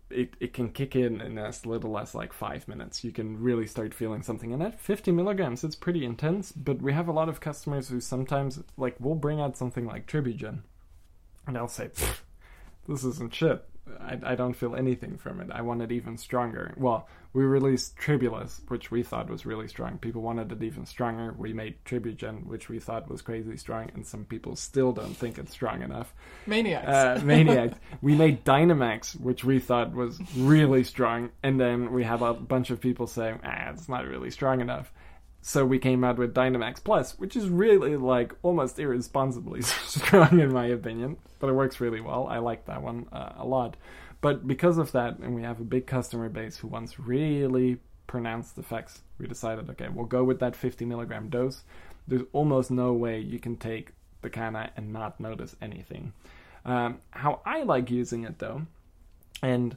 it, 0.09 0.33
it 0.41 0.51
can 0.51 0.71
kick 0.71 0.97
in 0.97 1.21
in 1.21 1.37
as 1.37 1.65
little 1.65 1.97
as 1.97 2.13
like 2.13 2.33
five 2.33 2.67
minutes. 2.67 3.05
You 3.05 3.13
can 3.13 3.41
really 3.41 3.67
start 3.67 3.93
feeling 3.93 4.21
something. 4.21 4.51
And 4.51 4.61
at 4.61 4.81
50 4.81 5.13
milligrams, 5.13 5.63
it's 5.63 5.77
pretty 5.77 6.03
intense, 6.03 6.51
but 6.51 6.81
we 6.81 6.91
have 6.91 7.07
a 7.07 7.13
lot 7.13 7.29
of 7.29 7.39
customers 7.39 7.87
who 7.87 8.01
sometimes, 8.01 8.59
like, 8.75 8.97
we'll 8.99 9.15
bring 9.15 9.39
out 9.39 9.55
something 9.55 9.85
like 9.85 10.07
Tribugen, 10.07 10.63
and 11.47 11.55
they'll 11.55 11.69
say, 11.69 11.89
this 12.85 13.05
isn't 13.05 13.33
shit. 13.33 13.63
I, 13.99 14.17
I 14.23 14.35
don't 14.35 14.53
feel 14.53 14.75
anything 14.75 15.17
from 15.17 15.41
it. 15.41 15.49
I 15.51 15.61
want 15.61 15.81
it 15.81 15.91
even 15.91 16.17
stronger. 16.17 16.73
Well, 16.77 17.07
we 17.33 17.43
released 17.43 17.97
Tribulus, 17.97 18.61
which 18.67 18.91
we 18.91 19.03
thought 19.03 19.29
was 19.29 19.45
really 19.45 19.67
strong. 19.67 19.97
People 19.97 20.21
wanted 20.21 20.51
it 20.51 20.63
even 20.63 20.85
stronger. 20.85 21.33
We 21.37 21.51
made 21.51 21.83
Tribugen, 21.83 22.45
which 22.45 22.69
we 22.69 22.79
thought 22.79 23.09
was 23.09 23.21
crazy 23.21 23.57
strong, 23.57 23.89
and 23.95 24.05
some 24.05 24.23
people 24.25 24.55
still 24.55 24.91
don't 24.93 25.15
think 25.15 25.37
it's 25.37 25.51
strong 25.51 25.81
enough. 25.81 26.13
Maniacs. 26.45 26.87
Uh, 26.87 27.21
Maniacs. 27.23 27.77
we 28.01 28.15
made 28.15 28.45
Dynamax, 28.45 29.19
which 29.19 29.43
we 29.43 29.59
thought 29.59 29.93
was 29.93 30.19
really 30.37 30.83
strong, 30.83 31.31
and 31.41 31.59
then 31.59 31.91
we 31.91 32.03
had 32.03 32.21
a 32.21 32.33
bunch 32.33 32.69
of 32.69 32.79
people 32.79 33.07
saying, 33.07 33.39
ah, 33.43 33.71
it's 33.71 33.89
not 33.89 34.05
really 34.05 34.31
strong 34.31 34.61
enough. 34.61 34.93
So 35.45 35.65
we 35.65 35.77
came 35.77 36.05
out 36.05 36.17
with 36.17 36.33
Dynamax 36.33 36.81
Plus, 36.81 37.19
which 37.19 37.35
is 37.35 37.49
really 37.49 37.97
like 37.97 38.33
almost 38.43 38.79
irresponsibly 38.79 39.61
strong 39.61 40.39
in 40.39 40.53
my 40.53 40.67
opinion, 40.67 41.17
but 41.39 41.49
it 41.49 41.53
works 41.53 41.81
really 41.81 41.99
well. 41.99 42.27
I 42.27 42.37
like 42.37 42.65
that 42.67 42.81
one 42.81 43.07
uh, 43.11 43.33
a 43.35 43.45
lot. 43.45 43.75
But 44.21 44.47
because 44.47 44.77
of 44.77 44.93
that, 44.93 45.19
and 45.19 45.35
we 45.35 45.43
have 45.43 45.59
a 45.59 45.65
big 45.65 45.85
customer 45.85 46.29
base 46.29 46.55
who 46.55 46.69
wants 46.69 46.97
really 46.97 47.79
pronounced 48.07 48.57
effects, 48.57 49.01
we 49.17 49.27
decided, 49.27 49.69
okay, 49.71 49.89
we'll 49.89 50.05
go 50.05 50.23
with 50.23 50.39
that 50.39 50.55
50 50.55 50.85
milligram 50.85 51.27
dose. 51.27 51.63
There's 52.07 52.23
almost 52.31 52.71
no 52.71 52.93
way 52.93 53.19
you 53.19 53.37
can 53.37 53.57
take 53.57 53.91
the 54.21 54.29
Kanna 54.29 54.71
and 54.77 54.93
not 54.93 55.19
notice 55.19 55.57
anything. 55.61 56.13
Um, 56.63 56.99
how 57.11 57.41
I 57.45 57.63
like 57.63 57.91
using 57.91 58.23
it 58.23 58.39
though, 58.39 58.61
and 59.41 59.75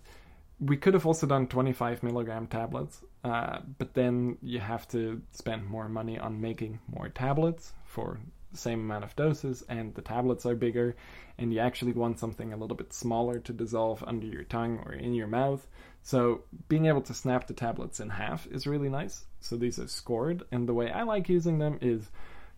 we 0.60 0.76
could 0.76 0.94
have 0.94 1.06
also 1.06 1.26
done 1.26 1.46
25 1.46 2.02
milligram 2.02 2.46
tablets, 2.46 3.02
uh, 3.24 3.58
but 3.78 3.94
then 3.94 4.38
you 4.42 4.58
have 4.58 4.88
to 4.88 5.20
spend 5.32 5.66
more 5.66 5.88
money 5.88 6.18
on 6.18 6.40
making 6.40 6.78
more 6.88 7.08
tablets 7.08 7.72
for 7.84 8.18
the 8.52 8.58
same 8.58 8.80
amount 8.80 9.04
of 9.04 9.14
doses, 9.16 9.62
and 9.68 9.94
the 9.94 10.02
tablets 10.02 10.46
are 10.46 10.54
bigger, 10.54 10.96
and 11.36 11.52
you 11.52 11.58
actually 11.58 11.92
want 11.92 12.18
something 12.18 12.52
a 12.52 12.56
little 12.56 12.76
bit 12.76 12.92
smaller 12.92 13.38
to 13.40 13.52
dissolve 13.52 14.02
under 14.06 14.26
your 14.26 14.44
tongue 14.44 14.82
or 14.86 14.94
in 14.94 15.12
your 15.12 15.26
mouth. 15.26 15.66
So 16.02 16.42
being 16.68 16.86
able 16.86 17.02
to 17.02 17.14
snap 17.14 17.46
the 17.46 17.54
tablets 17.54 18.00
in 18.00 18.08
half 18.08 18.46
is 18.46 18.66
really 18.66 18.88
nice. 18.88 19.26
So 19.40 19.56
these 19.56 19.78
are 19.78 19.88
scored, 19.88 20.44
and 20.52 20.66
the 20.66 20.74
way 20.74 20.90
I 20.90 21.02
like 21.02 21.28
using 21.28 21.58
them 21.58 21.78
is 21.82 22.08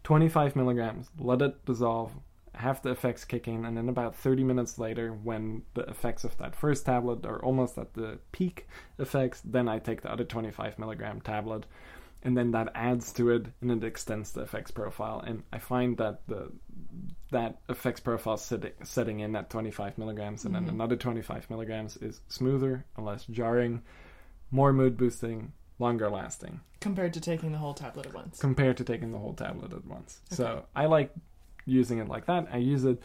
25 0.04 0.54
milligrams, 0.54 1.08
let 1.18 1.42
it 1.42 1.64
dissolve, 1.64 2.12
have 2.58 2.82
the 2.82 2.90
effects 2.90 3.24
kicking, 3.24 3.60
in 3.60 3.64
and 3.64 3.76
then 3.76 3.88
about 3.88 4.14
30 4.14 4.44
minutes 4.44 4.78
later, 4.78 5.12
when 5.12 5.62
the 5.74 5.82
effects 5.82 6.24
of 6.24 6.36
that 6.38 6.54
first 6.56 6.84
tablet 6.86 7.24
are 7.24 7.42
almost 7.44 7.78
at 7.78 7.94
the 7.94 8.18
peak 8.32 8.66
effects, 8.98 9.40
then 9.44 9.68
I 9.68 9.78
take 9.78 10.02
the 10.02 10.10
other 10.12 10.24
25 10.24 10.78
milligram 10.78 11.20
tablet, 11.20 11.66
and 12.22 12.36
then 12.36 12.50
that 12.50 12.70
adds 12.74 13.12
to 13.14 13.30
it, 13.30 13.46
and 13.60 13.70
it 13.70 13.84
extends 13.84 14.32
the 14.32 14.42
effects 14.42 14.70
profile. 14.72 15.20
And 15.26 15.44
I 15.52 15.58
find 15.58 15.96
that 15.98 16.26
the 16.26 16.52
that 17.30 17.60
effects 17.68 18.00
profile 18.00 18.36
setting, 18.38 18.72
setting 18.82 19.20
in 19.20 19.36
at 19.36 19.50
25 19.50 19.98
milligrams, 19.98 20.44
and 20.44 20.54
Mhm. 20.54 20.60
then 20.66 20.68
another 20.70 20.96
25 20.96 21.48
milligrams 21.50 21.96
is 21.98 22.22
smoother 22.28 22.86
and 22.96 23.04
less 23.06 23.24
jarring, 23.26 23.82
more 24.50 24.72
mood 24.72 24.96
boosting, 24.96 25.52
longer 25.78 26.08
lasting 26.10 26.60
Compared 26.80 27.12
to 27.14 27.20
taking 27.20 27.52
the 27.52 27.58
whole 27.58 27.74
tablet 27.74 28.06
at 28.06 28.14
once. 28.14 28.40
compared 28.40 28.76
to 28.78 28.84
taking 28.84 29.12
the 29.12 29.18
whole 29.18 29.34
tablet 29.34 29.72
at 29.72 29.84
once. 29.86 30.20
Okay. 30.28 30.36
So 30.36 30.64
I 30.74 30.86
like 30.86 31.12
using 31.68 31.98
it 31.98 32.08
like 32.08 32.26
that. 32.26 32.48
I 32.52 32.56
use 32.58 32.84
it 32.84 33.00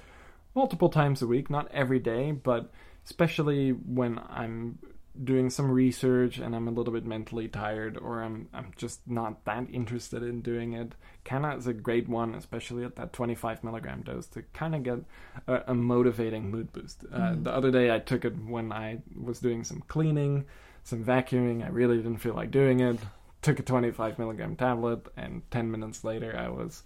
multiple 0.55 0.89
times 0.89 1.21
a 1.21 1.27
week, 1.27 1.49
not 1.49 1.69
every 1.71 1.99
day, 1.99 2.31
but 2.31 2.71
especially 3.05 3.71
when 3.71 4.19
I'm 4.29 4.79
doing 5.23 5.51
some 5.51 5.69
research 5.69 6.39
and 6.39 6.55
I'm 6.55 6.67
a 6.67 6.71
little 6.71 6.91
bit 6.91 7.05
mentally 7.05 7.47
tired 7.47 7.97
or 7.97 8.23
I'm 8.23 8.47
I'm 8.51 8.71
just 8.75 9.07
not 9.07 9.45
that 9.45 9.67
interested 9.71 10.23
in 10.23 10.41
doing 10.41 10.73
it. 10.73 10.93
Kanna 11.23 11.55
is 11.55 11.67
a 11.67 11.73
great 11.73 12.09
one, 12.09 12.33
especially 12.33 12.83
at 12.83 12.95
that 12.95 13.13
25 13.13 13.63
milligram 13.63 14.01
dose 14.01 14.25
to 14.29 14.41
kind 14.53 14.73
of 14.73 14.81
get 14.81 14.99
a, 15.47 15.61
a 15.67 15.73
motivating 15.75 16.49
mood 16.49 16.73
boost. 16.73 17.05
Uh, 17.11 17.17
Mhm. 17.19 17.43
The 17.43 17.51
other 17.51 17.69
day 17.69 17.93
I 17.93 17.99
took 17.99 18.25
it 18.25 18.33
when 18.43 18.71
I 18.71 19.03
was 19.15 19.39
doing 19.39 19.63
some 19.63 19.83
cleaning, 19.87 20.45
some 20.83 21.03
vacuuming. 21.05 21.63
I 21.63 21.69
really 21.69 21.97
didn't 21.97 22.17
feel 22.17 22.33
like 22.33 22.49
doing 22.49 22.79
it. 22.79 22.97
Took 23.43 23.59
a 23.59 23.63
25 23.63 24.17
milligram 24.17 24.55
tablet, 24.55 25.05
and 25.15 25.43
10 25.51 25.69
minutes 25.69 26.03
later 26.03 26.35
I 26.35 26.49
was 26.49 26.81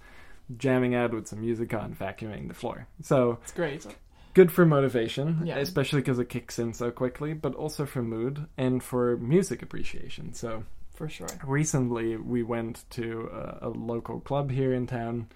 jamming 0.56 0.96
out 0.96 1.14
with 1.14 1.28
some 1.28 1.42
music 1.42 1.74
on, 1.74 1.94
vacuuming 1.96 2.48
the 2.48 2.54
floor. 2.54 2.88
So 3.02 3.40
It's 3.44 3.52
great. 3.52 3.86
good 4.34 4.52
for 4.52 4.66
motivation, 4.66 5.42
Yeah. 5.46 5.58
especially 5.58 6.02
because 6.02 6.20
it 6.20 6.30
kicks 6.30 6.60
in 6.60 6.74
so 6.74 6.92
quickly, 6.92 7.34
but 7.34 7.56
also 7.56 7.86
for 7.86 8.02
mood 8.02 8.46
and 8.58 8.82
for 8.84 9.18
music 9.18 9.62
appreciation. 9.62 10.34
So 10.34 10.64
For 10.96 11.10
sure. 11.10 11.28
recently 11.46 12.16
we 12.18 12.44
went 12.44 12.86
to 12.92 13.30
a, 13.62 13.68
a 13.68 13.70
local 13.70 14.20
club 14.22 14.52
here 14.52 14.74
in 14.74 14.88
town 14.88 15.28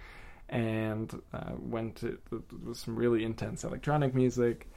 and 0.49 1.13
uh, 1.33 1.51
went 1.57 1.95
to 1.97 2.17
some 2.73 2.95
really 2.95 3.23
intense 3.23 3.63
electronic 3.63 4.13
music 4.13 4.67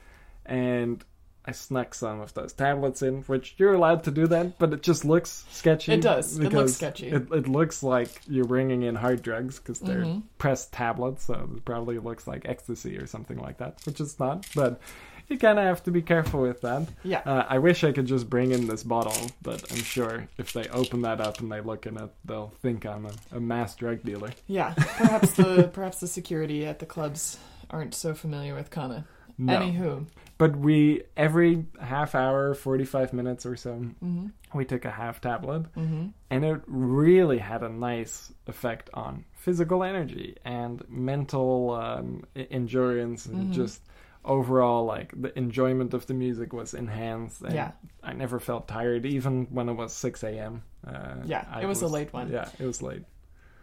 and 0.45 1.03
I 1.47 1.51
snuck 1.51 1.93
some 1.93 2.21
of 2.21 2.33
those 2.33 2.53
tablets 2.53 3.01
in, 3.03 3.21
which 3.23 3.53
you're 3.57 3.73
allowed 3.73 4.03
to 4.05 4.11
do 4.11 4.25
that, 4.27 4.57
but 4.57 4.73
it 4.73 4.81
just 4.81 5.05
looks 5.05 5.45
sketchy. 5.51 5.93
It 5.93 6.01
does. 6.01 6.39
It 6.39 6.51
looks 6.51 6.73
sketchy. 6.73 7.07
It, 7.09 7.31
it 7.31 7.47
looks 7.47 7.83
like 7.83 8.21
you're 8.27 8.45
bringing 8.45 8.81
in 8.83 8.95
hard 8.95 9.21
drugs 9.21 9.59
because 9.59 9.79
they're 9.79 10.01
Mhm. 10.03 10.23
pressed 10.39 10.73
tablets, 10.73 11.25
so 11.25 11.49
it 11.55 11.63
probably 11.63 11.99
looks 11.99 12.25
like 12.27 12.47
ecstasy 12.49 12.97
or 12.97 13.05
something 13.05 13.37
like 13.37 13.57
that, 13.59 13.77
which 13.85 13.99
it's 14.01 14.19
not. 14.19 14.47
But 14.55 14.79
you 15.27 15.37
kind 15.37 15.57
of 15.59 15.65
have 15.65 15.83
to 15.83 15.91
be 15.91 16.01
careful 16.01 16.41
with 16.41 16.61
that. 16.61 16.87
Yeah. 17.03 17.19
Uh, 17.25 17.45
I 17.47 17.57
wish 17.59 17.83
I 17.83 17.91
could 17.91 18.05
just 18.07 18.29
bring 18.29 18.51
in 18.51 18.67
this 18.67 18.83
bottle, 18.83 19.29
but 19.41 19.71
I'm 19.71 19.77
sure 19.83 20.27
if 20.37 20.51
they 20.53 20.67
open 20.69 21.01
that 21.03 21.21
up 21.21 21.39
and 21.41 21.51
they 21.51 21.61
look 21.61 21.85
in 21.85 21.97
it, 21.97 22.09
they'll 22.25 22.53
think 22.61 22.85
I'm 22.85 23.05
a, 23.05 23.11
a 23.37 23.39
mass 23.39 23.75
drug 23.75 24.03
dealer. 24.03 24.31
Yeah. 24.47 24.73
Perhaps 24.75 25.33
the 25.33 25.69
perhaps 25.73 25.99
the 25.99 26.07
security 26.07 26.65
at 26.65 26.79
the 26.79 26.85
clubs 26.85 27.37
aren't 27.69 27.93
so 27.95 28.13
familiar 28.13 28.53
with 28.55 28.69
Kanna. 28.71 29.05
No. 29.37 29.59
Anywho. 29.59 30.05
But 30.37 30.57
we, 30.57 31.03
every 31.15 31.65
half 31.79 32.13
hour, 32.15 32.53
45 32.53 33.13
minutes 33.13 33.45
or 33.45 33.55
so, 33.55 33.71
Mm-hmm. 34.03 34.27
we 34.53 34.65
took 34.65 34.83
a 34.85 34.91
half 34.91 35.21
tablet, 35.21 35.63
Mm-hmm. 35.77 36.07
and 36.29 36.43
it 36.45 36.61
really 36.67 37.37
had 37.37 37.63
a 37.63 37.69
nice 37.69 38.33
effect 38.47 38.89
on 38.93 39.23
physical 39.33 39.83
energy 39.83 40.35
and 40.43 40.83
mental 40.89 41.71
um, 41.71 42.23
endurance 42.35 43.25
and 43.27 43.49
Mhm. 43.49 43.53
just 43.53 43.81
overall 44.25 44.85
like 44.85 45.13
the 45.21 45.31
enjoyment 45.37 45.93
of 45.93 46.07
the 46.07 46.13
music 46.15 46.51
was 46.51 46.73
enhanced 46.73 47.41
and 47.43 47.53
Yeah. 47.53 47.71
i 48.01 48.11
never 48.11 48.39
felt 48.39 48.67
tired 48.67 49.05
even 49.05 49.45
when 49.51 49.69
it 49.69 49.73
was 49.73 49.93
6 49.93 50.23
a.m 50.23 50.63
uh, 50.87 51.17
Yeah, 51.25 51.45
it 51.61 51.67
was 51.67 51.83
a 51.83 51.87
late 51.87 52.11
one. 52.11 52.31
yeah 52.31 52.49
it 52.59 52.65
was 52.65 52.81
late 52.81 53.03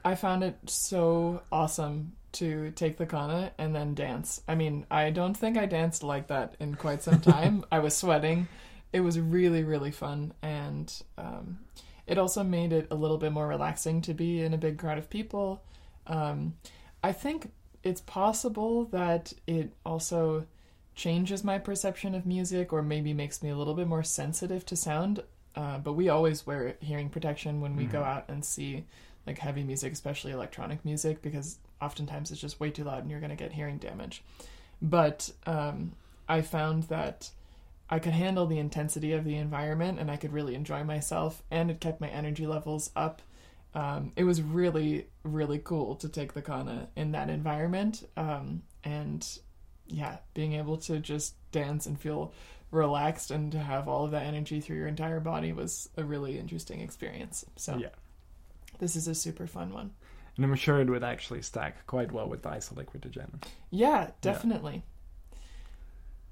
I 0.04 0.14
found 0.14 0.44
it 0.44 0.56
so 0.66 1.42
awesome 1.50 2.12
to 2.32 2.70
take 2.72 2.96
the 2.96 3.06
kanna 3.06 3.52
and 3.58 3.74
then 3.74 3.94
dance. 3.94 4.40
I 4.48 4.54
mean, 4.54 4.86
I 4.90 5.10
don't 5.10 5.34
think 5.36 5.56
I 5.58 5.66
danced 5.66 6.02
like 6.02 6.28
that 6.28 6.56
in 6.60 6.74
quite 6.74 7.02
some 7.02 7.20
time. 7.20 7.64
I 7.72 7.78
was 7.80 7.94
sweating. 7.96 8.48
It 8.92 9.00
was 9.00 9.18
really, 9.18 9.64
really 9.64 9.90
fun. 9.90 10.32
And 10.42 10.92
um, 11.18 11.58
it 12.06 12.18
also 12.18 12.42
made 12.42 12.72
it 12.72 12.88
a 12.90 12.94
little 12.94 13.18
bit 13.18 13.32
more 13.32 13.46
relaxing 13.48 14.00
to 14.02 14.14
be 14.14 14.40
in 14.42 14.54
a 14.54 14.58
big 14.58 14.78
crowd 14.78 14.98
of 14.98 15.08
people. 15.10 15.62
Um, 16.06 16.54
I 17.02 17.12
think 17.12 17.50
it's 17.82 18.00
possible 18.00 18.84
that 18.86 19.32
it 19.46 19.72
also 19.84 20.46
changes 20.94 21.42
my 21.42 21.58
perception 21.58 22.14
of 22.14 22.26
music 22.26 22.72
or 22.72 22.82
maybe 22.82 23.14
makes 23.14 23.42
me 23.42 23.50
a 23.50 23.56
little 23.56 23.74
bit 23.74 23.88
more 23.88 24.02
sensitive 24.02 24.64
to 24.66 24.76
sound. 24.76 25.22
Uh, 25.56 25.78
but 25.78 25.94
we 25.94 26.08
always 26.08 26.46
wear 26.46 26.76
hearing 26.80 27.08
protection 27.10 27.60
when 27.60 27.76
we 27.76 27.84
go 27.84 28.00
Mhm. 28.00 28.06
out 28.06 28.24
and 28.28 28.44
see 28.44 28.84
like 29.26 29.38
heavy 29.38 29.62
music, 29.62 29.92
especially 29.92 30.32
electronic 30.32 30.84
music, 30.84 31.22
because 31.22 31.58
oftentimes 31.82 32.30
it's 32.30 32.40
just 32.40 32.60
way 32.60 32.70
too 32.70 32.84
loud 32.84 33.02
and 33.02 33.10
you're 33.10 33.20
going 33.20 33.30
to 33.30 33.36
get 33.36 33.52
hearing 33.52 33.78
damage. 33.78 34.22
But 34.80 35.30
um, 35.46 35.92
I 36.28 36.42
found 36.42 36.84
that 36.84 37.30
I 37.90 37.98
could 37.98 38.12
handle 38.12 38.46
the 38.46 38.58
intensity 38.58 39.12
of 39.12 39.24
the 39.24 39.36
environment 39.36 39.98
and 39.98 40.10
I 40.10 40.16
could 40.16 40.32
really 40.32 40.54
enjoy 40.54 40.84
myself, 40.84 41.42
and 41.50 41.70
it 41.70 41.80
kept 41.80 42.00
my 42.00 42.08
energy 42.08 42.46
levels 42.46 42.90
up. 42.96 43.22
Um, 43.74 44.12
it 44.16 44.24
was 44.24 44.42
really, 44.42 45.06
really 45.22 45.58
cool 45.58 45.96
to 45.96 46.08
take 46.08 46.34
the 46.34 46.42
kanna 46.42 46.88
in 46.96 47.12
that 47.12 47.30
environment. 47.30 48.08
Um, 48.16 48.62
and 48.84 49.26
yeah, 49.86 50.18
being 50.34 50.54
able 50.54 50.76
to 50.78 50.98
just 50.98 51.34
dance 51.52 51.86
and 51.86 51.98
feel 51.98 52.32
relaxed 52.70 53.30
and 53.30 53.52
to 53.52 53.58
have 53.58 53.88
all 53.88 54.04
of 54.04 54.10
that 54.12 54.24
energy 54.24 54.60
through 54.60 54.76
your 54.76 54.88
entire 54.88 55.20
body 55.20 55.52
was 55.52 55.88
a 55.96 56.04
really 56.04 56.38
interesting 56.38 56.80
experience. 56.80 57.44
So 57.56 57.76
yeah 57.76 57.88
this 58.82 58.96
is 58.96 59.06
a 59.06 59.14
super 59.14 59.46
fun 59.46 59.72
one. 59.72 59.92
And 60.36 60.44
i'm 60.46 60.54
sure 60.54 60.80
it 60.80 60.88
would 60.88 61.04
actually 61.04 61.42
stack 61.42 61.86
quite 61.86 62.10
well 62.12 62.28
with 62.28 62.42
isoliquiritigenin 62.42 63.42
Yeah, 63.70 64.10
definitely. 64.20 64.82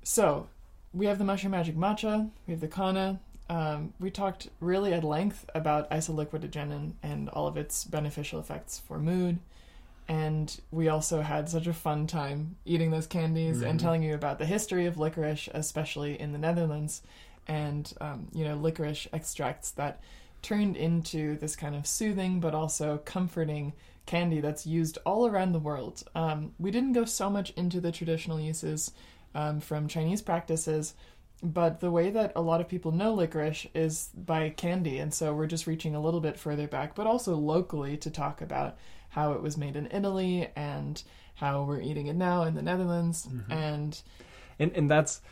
So, 0.03 0.49
we 0.93 1.07
have 1.07 1.19
the 1.19 1.25
Mushroom 1.25 1.53
Magic 1.53 1.77
Matcha, 1.77 2.31
we 2.47 2.53
have 2.53 2.61
the 2.61 2.69
Kanna. 2.69 3.21
Um, 3.49 3.93
we 4.01 4.11
talked 4.11 4.49
really 4.61 4.93
at 4.95 5.03
length 5.05 5.45
about 5.55 5.91
isoliquiritigenin 5.91 6.93
and 7.03 7.29
all 7.31 7.47
of 7.49 7.57
its 7.57 7.85
beneficial 7.85 8.39
effects 8.41 8.79
for 8.79 8.99
mood. 8.99 9.39
And 10.09 10.61
we 10.71 10.89
also 10.89 11.21
had 11.21 11.49
such 11.49 11.67
a 11.67 11.73
fun 11.73 12.07
time 12.07 12.57
eating 12.65 12.91
those 12.91 13.07
candies 13.07 13.61
and 13.63 13.79
Mhm. 13.79 13.83
telling 13.83 14.03
you 14.03 14.15
about 14.15 14.39
the 14.39 14.47
history 14.47 14.87
of 14.87 14.99
licorice, 14.99 15.49
especially 15.53 16.19
in 16.19 16.33
the 16.33 16.39
Netherlands, 16.39 17.03
and 17.47 17.93
um, 18.01 18.29
you 18.33 18.45
know 18.45 18.57
licorice 18.57 19.07
extracts 19.13 19.71
that 19.73 20.01
turned 20.43 20.77
into 20.77 21.37
this 21.37 21.55
kind 21.57 21.75
of 21.75 21.87
soothing 21.87 22.41
but 22.41 22.55
also 22.55 22.99
comforting 23.05 23.73
candy 24.11 24.41
that's 24.41 24.67
used 24.67 24.99
all 25.07 25.27
around 25.27 25.53
the 25.53 25.59
world. 25.71 26.03
Um, 26.17 26.53
we 26.59 26.71
didn't 26.73 26.95
go 26.95 27.05
so 27.05 27.31
much 27.31 27.51
into 27.51 27.81
the 27.81 27.93
traditional 27.93 28.41
uses 28.41 28.91
um, 29.35 29.61
from 29.61 29.87
Chinese 29.87 30.21
practices, 30.21 30.95
but 31.43 31.79
the 31.81 31.91
way 31.93 32.11
that 32.11 32.33
a 32.35 32.43
lot 32.43 32.61
of 32.61 32.69
people 32.69 32.91
know 32.93 33.15
licorice 33.15 33.67
is 33.75 34.11
by 34.15 34.51
candy, 34.51 34.99
and 34.99 35.15
so 35.15 35.33
we're 35.33 35.47
just 35.47 35.67
reaching 35.69 35.95
a 35.95 36.01
little 36.01 36.21
bit 36.21 36.37
further 36.39 36.67
back, 36.67 36.95
but 36.97 37.07
also 37.07 37.37
locally 37.37 37.97
to 37.99 38.11
talk 38.11 38.43
about 38.43 38.77
how 39.11 39.33
it 39.33 39.43
was 39.43 39.57
made 39.57 39.77
in 39.77 39.89
Italy 39.93 40.49
and 40.57 41.03
how 41.35 41.63
we're 41.63 41.81
eating 41.81 42.09
it 42.09 42.17
now 42.17 42.43
in 42.43 42.55
the 42.55 42.63
Netherlands, 42.63 43.27
Mhm. 43.31 43.51
and 43.51 44.03
and 44.59 44.73
and 44.75 44.91
that's 44.91 45.23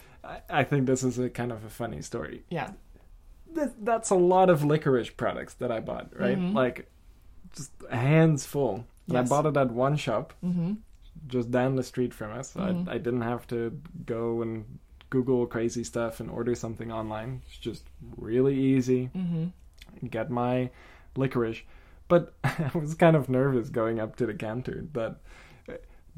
I, 0.50 0.64
think 0.64 0.86
this 0.86 1.02
is 1.02 1.18
a 1.18 1.28
kind 1.30 1.52
of 1.52 1.64
a 1.64 1.68
funny 1.70 2.02
story 2.02 2.42
yeah, 2.50 2.72
Th- 3.54 3.70
that's 3.80 4.10
a 4.10 4.14
lot 4.34 4.50
of 4.50 4.62
licorice 4.64 5.10
products 5.10 5.54
that 5.54 5.70
i 5.70 5.80
bought 5.80 6.08
right 6.18 6.36
Mhm. 6.38 6.54
like 6.54 6.90
just 7.54 7.72
hands 7.90 8.44
full 8.46 8.84
and 9.08 9.18
i 9.18 9.22
bought 9.22 9.46
it 9.46 9.56
at 9.56 9.70
one 9.70 9.96
shop 9.96 10.32
hmm 10.40 10.74
just 11.26 11.50
down 11.50 11.74
the 11.74 11.82
street 11.82 12.14
from 12.14 12.30
us. 12.30 12.54
Mhm. 12.54 12.88
I, 12.88 12.92
I 12.94 12.98
didn't 12.98 13.22
have 13.22 13.44
to 13.48 13.76
go 14.06 14.40
and 14.40 14.78
Google 15.10 15.46
crazy 15.46 15.82
stuff 15.82 16.20
and 16.20 16.30
order 16.30 16.54
something 16.54 16.92
online. 16.92 17.42
It's 17.46 17.58
just 17.58 17.84
really 18.16 18.56
easy. 18.56 19.06
hmm 19.06 19.46
Get 20.08 20.30
my 20.30 20.70
licorice. 21.16 21.64
But 22.06 22.34
I 22.44 22.70
was 22.72 22.94
kind 22.94 23.16
of 23.16 23.28
nervous 23.28 23.68
going 23.68 23.98
up 23.98 24.14
to 24.16 24.26
the 24.26 24.32
counter 24.34 24.86
that 24.92 25.10
uh, 25.10 25.14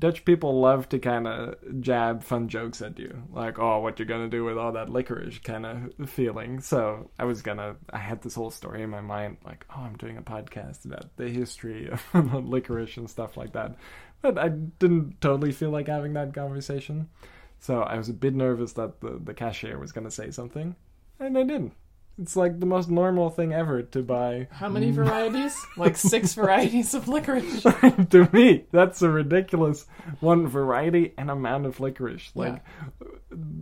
Dutch 0.01 0.25
people 0.25 0.61
love 0.61 0.89
to 0.89 0.99
kind 0.99 1.29
of 1.29 1.57
jab 1.81 2.25
fun 2.25 2.49
jokes 2.49 2.81
at 2.81 2.99
you, 2.99 3.23
like, 3.31 3.59
"Oh, 3.59 3.81
what 3.81 3.99
you're 3.99 4.07
gonna 4.07 4.29
do 4.29 4.45
with 4.45 4.57
all 4.57 4.73
that 4.73 4.89
licorice?" 4.89 5.39
kind 5.39 5.67
of 5.67 6.09
feeling. 6.09 6.61
So 6.61 7.11
I 7.19 7.25
was 7.25 7.43
gonna, 7.43 7.77
I 7.91 7.99
had 7.99 8.23
this 8.23 8.35
whole 8.35 8.51
story 8.51 8.83
in 8.83 8.91
my 8.91 9.03
mind, 9.03 9.37
like, 9.45 9.67
"Oh, 9.71 9.83
I'm 9.83 9.97
doing 9.97 10.17
a 10.17 10.23
podcast 10.23 10.87
about 10.87 11.17
the 11.17 11.29
history 11.29 11.91
of 12.15 12.49
licorice 12.49 12.97
and 12.97 13.11
stuff 13.11 13.37
like 13.37 13.53
that," 13.53 13.77
but 14.23 14.39
I 14.39 14.49
didn't 14.49 15.21
totally 15.21 15.53
feel 15.53 15.71
like 15.71 15.89
having 15.89 16.15
that 16.15 16.35
conversation. 16.35 17.11
So 17.59 17.83
I 17.83 17.99
was 17.99 18.09
a 18.09 18.15
bit 18.15 18.35
nervous 18.35 18.73
that 18.73 19.01
the 19.01 19.21
the 19.23 19.35
cashier 19.35 19.79
was 19.79 19.93
gonna 19.93 20.11
say 20.11 20.31
something, 20.31 20.77
and 21.19 21.37
I 21.37 21.43
didn't. 21.43 21.75
It's 22.21 22.37
like 22.37 22.61
the 22.61 22.67
most 22.67 22.91
normal 22.91 23.31
thing 23.31 23.53
ever 23.55 23.83
to 23.83 24.03
buy. 24.03 24.49
How 24.51 24.69
many 24.69 24.91
varieties? 24.91 25.57
like 25.77 25.97
six 26.13 26.35
varieties 26.35 26.93
of 26.95 27.09
licorice. 27.09 27.63
to 28.11 28.29
me, 28.33 28.65
that's 28.71 29.01
a 29.03 29.09
ridiculous 29.09 29.87
one 30.21 30.47
variety 30.47 31.15
and 31.17 31.31
amount 31.31 31.65
of 31.67 31.81
licorice. 31.81 32.31
Like, 32.35 32.63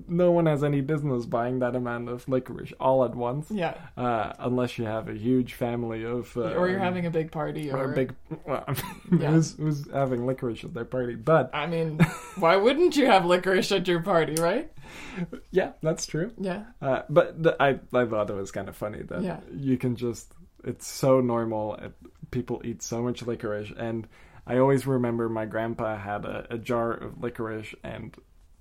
no 0.08 0.30
one 0.32 0.46
has 0.46 0.64
any 0.64 0.80
business 0.80 1.26
buying 1.26 1.58
that 1.60 1.76
amount 1.76 2.08
of 2.08 2.28
licorice 2.28 2.72
all 2.80 3.04
at 3.04 3.14
once. 3.14 3.50
Yeah. 3.50 3.74
Uh, 3.96 4.32
unless 4.38 4.78
you 4.78 4.86
have 4.86 5.08
a 5.08 5.14
huge 5.14 5.54
family 5.54 6.04
of. 6.04 6.36
Uh, 6.36 6.54
or 6.54 6.68
you're 6.68 6.78
having 6.78 7.06
a 7.06 7.10
big 7.10 7.30
party, 7.30 7.70
or, 7.70 7.78
or 7.78 7.92
a 7.92 7.94
big. 7.94 8.14
Well, 8.46 8.64
Yeah. 9.12 9.30
who's, 9.32 9.54
who's 9.56 9.90
having 9.92 10.26
licorice 10.26 10.64
at 10.64 10.72
their 10.74 10.84
party? 10.86 11.14
But 11.14 11.50
I 11.52 11.66
mean, 11.66 11.98
why 12.36 12.56
wouldn't 12.56 12.96
you 12.96 13.06
have 13.06 13.24
licorice 13.24 13.70
at 13.72 13.86
your 13.86 14.00
party, 14.02 14.34
right? 14.40 14.72
yeah, 15.50 15.72
that's 15.82 16.06
true. 16.06 16.32
Yeah. 16.38 16.64
Uh, 16.80 17.02
but 17.08 17.42
the, 17.42 17.56
I 17.60 17.78
I 17.92 18.04
thought 18.06 18.30
it 18.30 18.34
was 18.34 18.50
kind 18.50 18.68
of 18.68 18.76
funny 18.76 19.02
that 19.02 19.22
Yeah. 19.22 19.40
you 19.54 19.76
can 19.78 19.96
just 19.96 20.32
it's 20.64 20.86
so 20.86 21.20
normal. 21.20 21.74
It, 21.76 21.92
people 22.30 22.60
eat 22.64 22.82
so 22.82 23.02
much 23.02 23.22
licorice, 23.22 23.72
and 23.76 24.06
I 24.46 24.58
always 24.58 24.86
remember 24.86 25.28
my 25.28 25.46
grandpa 25.46 25.96
had 25.96 26.24
a, 26.24 26.46
a 26.50 26.58
jar 26.58 26.92
of 26.92 27.22
licorice, 27.22 27.74
and 27.82 28.14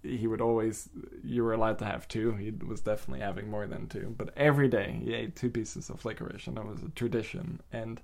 he 0.04 0.28
would 0.28 0.42
always 0.42 0.88
you 1.24 1.44
were 1.44 1.54
allowed 1.54 1.80
to 1.80 1.86
have 1.86 2.08
two. 2.08 2.34
He 2.34 2.52
was 2.52 2.82
definitely 2.82 3.22
having 3.26 3.50
more 3.50 3.68
than 3.68 3.88
two, 3.88 4.14
but 4.18 4.32
every 4.38 4.68
day 4.70 5.00
he 5.04 5.14
ate 5.14 5.36
two 5.36 5.50
pieces 5.50 5.90
of 5.90 6.06
licorice, 6.06 6.48
and 6.48 6.58
it 6.58 6.66
was 6.66 6.82
a 6.84 6.90
tradition. 6.90 7.60
And 7.74 8.00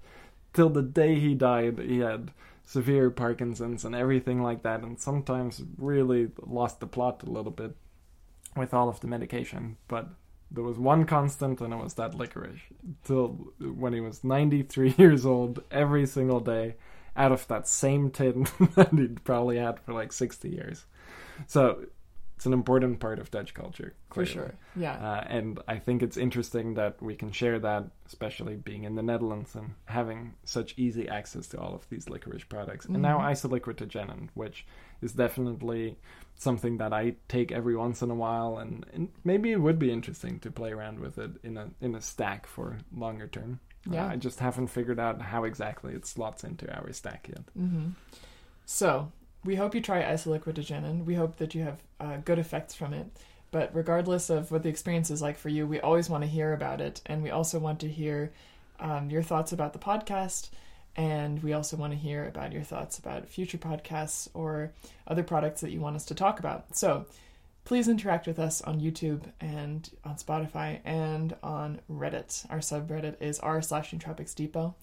till 0.54 0.70
the 0.70 0.82
day 0.82 1.20
he 1.20 1.34
died, 1.36 1.80
he 1.80 2.00
had 2.00 2.32
severe 2.66 3.10
Parkinson's 3.10 3.84
and 3.86 3.94
everything 3.96 4.42
like 4.42 4.64
that, 4.64 4.82
and 4.82 5.00
sometimes 5.00 5.62
really 5.78 6.32
lost 6.46 6.80
the 6.80 6.88
plot 6.88 7.22
a 7.24 7.30
little 7.30 7.52
bit 7.52 7.76
with 8.56 8.74
all 8.74 8.90
of 8.90 9.00
the 9.00 9.08
medication. 9.08 9.78
But 9.88 10.10
there 10.52 10.64
was 10.64 10.78
one 10.78 11.06
constant, 11.06 11.62
and 11.62 11.74
it 11.74 11.78
was 11.84 11.96
that 11.96 12.14
licorice. 12.16 12.60
Till 13.04 13.30
when 13.60 13.94
he 13.94 14.00
was 14.02 14.24
93 14.24 14.96
years 14.98 15.26
old, 15.26 15.64
every 15.72 16.06
single 16.06 16.40
day, 16.40 16.76
out 17.16 17.32
of 17.32 17.48
that 17.48 17.68
same 17.68 18.10
tin 18.10 18.48
that 18.76 18.92
he'd 18.92 19.24
probably 19.24 19.58
had 19.58 19.80
for 19.80 19.94
like 19.94 20.12
60 20.12 20.50
years. 20.50 20.86
So 21.48 21.86
it's 22.36 22.46
an 22.48 22.54
important 22.54 23.00
part 23.00 23.20
of 23.20 23.30
Dutch 23.32 23.54
culture, 23.54 23.94
For 24.12 24.26
sure. 24.26 24.56
Yeah. 24.76 24.94
Uh, 24.94 25.24
and 25.28 25.60
I 25.68 25.78
think 25.78 26.02
it's 26.02 26.18
interesting 26.18 26.74
that 26.74 27.02
we 27.02 27.16
can 27.16 27.32
share 27.32 27.60
that, 27.60 27.86
especially 28.08 28.56
being 28.56 28.84
in 28.84 28.96
the 28.96 29.04
Netherlands 29.04 29.56
and 29.56 29.76
having 29.86 30.34
such 30.44 30.74
easy 30.78 31.08
access 31.08 31.48
to 31.50 31.60
all 31.60 31.74
of 31.76 31.88
these 31.90 32.10
licorice 32.10 32.44
products. 32.44 32.86
And 32.86 33.02
now 33.02 33.20
Mhm. 33.20 33.32
isoliquid 33.32 34.30
which 34.34 34.66
is 35.04 35.14
definitely 35.14 35.98
something 36.36 36.78
that 36.78 36.94
I 36.94 37.16
take 37.28 37.52
every 37.52 37.76
once 37.76 38.02
in 38.02 38.10
a 38.10 38.16
while, 38.16 38.58
and, 38.58 38.86
and 38.94 39.10
maybe 39.24 39.52
it 39.52 39.62
would 39.62 39.78
be 39.80 39.92
interesting 39.92 40.40
to 40.40 40.52
play 40.52 40.72
around 40.72 41.00
with 41.00 41.18
it 41.18 41.32
in 41.44 41.58
a 41.58 41.70
in 41.82 41.96
a 41.96 42.02
stack 42.02 42.48
for 42.48 42.78
longer 42.96 43.28
term. 43.28 43.60
Uh, 43.88 43.96
Yeah. 43.96 44.08
I 44.08 44.16
just 44.16 44.40
haven't 44.40 44.68
figured 44.68 45.00
out 45.00 45.22
how 45.22 45.44
exactly 45.44 45.94
it 45.94 46.06
slots 46.06 46.44
into 46.44 46.66
our 46.76 46.92
stack 46.94 47.28
yet. 47.30 47.44
hmm 47.56 47.90
So 48.66 49.12
we 49.44 49.56
hope 49.56 49.76
you 49.76 49.82
try 49.82 50.02
isoliquid 50.04 51.06
We 51.06 51.16
hope 51.16 51.36
that 51.38 51.54
you 51.54 51.64
have 51.64 51.84
uh, 52.00 52.18
good 52.24 52.40
effects 52.40 52.74
from 52.74 52.94
it. 52.94 53.08
But 53.52 53.70
regardless 53.76 54.32
of 54.32 54.52
what 54.52 54.64
the 54.64 54.70
experience 54.70 55.12
is 55.12 55.22
like 55.22 55.38
for 55.38 55.50
you, 55.50 55.68
we 55.68 55.80
always 55.80 56.10
want 56.10 56.24
to 56.24 56.30
hear 56.30 56.54
about 56.54 56.82
it, 56.82 57.02
and 57.06 57.22
we 57.22 57.30
also 57.30 57.60
want 57.60 57.80
to 57.82 57.88
hear 57.88 58.32
um, 58.80 59.12
your 59.12 59.22
thoughts 59.22 59.52
about 59.52 59.74
the 59.74 59.80
podcast. 59.80 60.50
And 60.96 61.42
we 61.42 61.54
also 61.54 61.76
want 61.76 61.94
to 61.94 61.98
hear 61.98 62.28
about 62.28 62.52
your 62.52 62.62
thoughts 62.62 63.00
about 63.00 63.28
future 63.28 63.58
podcasts 63.58 64.28
or 64.34 64.74
other 65.08 65.24
products 65.24 65.62
that 65.62 65.72
you 65.72 65.80
want 65.80 65.96
us 65.96 66.06
to 66.06 66.16
talk 66.16 66.40
about. 66.40 66.76
So 66.76 67.06
please 67.66 67.88
interact 67.88 68.28
with 68.28 68.38
us 68.40 68.62
on 68.62 68.80
YouTube 68.80 69.24
and 69.40 69.90
on 70.04 70.16
Spotify 70.16 70.80
and 70.86 71.36
on 71.42 71.82
Reddit. 71.90 72.46
Our 72.50 72.60
subreddit 72.60 73.22
is 73.22 73.40
r 73.40 73.62
slash 73.62 73.92
Nootropics 73.92 74.36
Depot. 74.36 74.76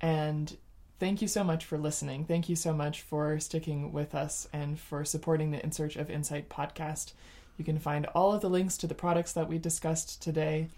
And 0.00 0.56
thank 0.98 1.20
you 1.20 1.28
so 1.28 1.44
much 1.44 1.64
for 1.64 1.76
listening. 1.76 2.24
Thank 2.24 2.48
you 2.48 2.56
so 2.56 2.72
much 2.72 3.02
for 3.02 3.38
sticking 3.38 3.92
with 3.92 4.14
us 4.14 4.48
and 4.52 4.78
for 4.78 5.04
supporting 5.04 5.50
the 5.50 5.62
In 5.62 5.72
Search 5.72 5.96
of 5.96 6.10
Insight 6.10 6.48
podcast. 6.48 7.12
You 7.58 7.64
can 7.64 7.78
find 7.78 8.06
all 8.14 8.32
of 8.32 8.40
the 8.40 8.48
links 8.48 8.78
to 8.78 8.86
the 8.86 8.94
products 8.94 9.32
that 9.34 9.48
we 9.48 9.58
discussed 9.58 10.22
today, 10.22 10.68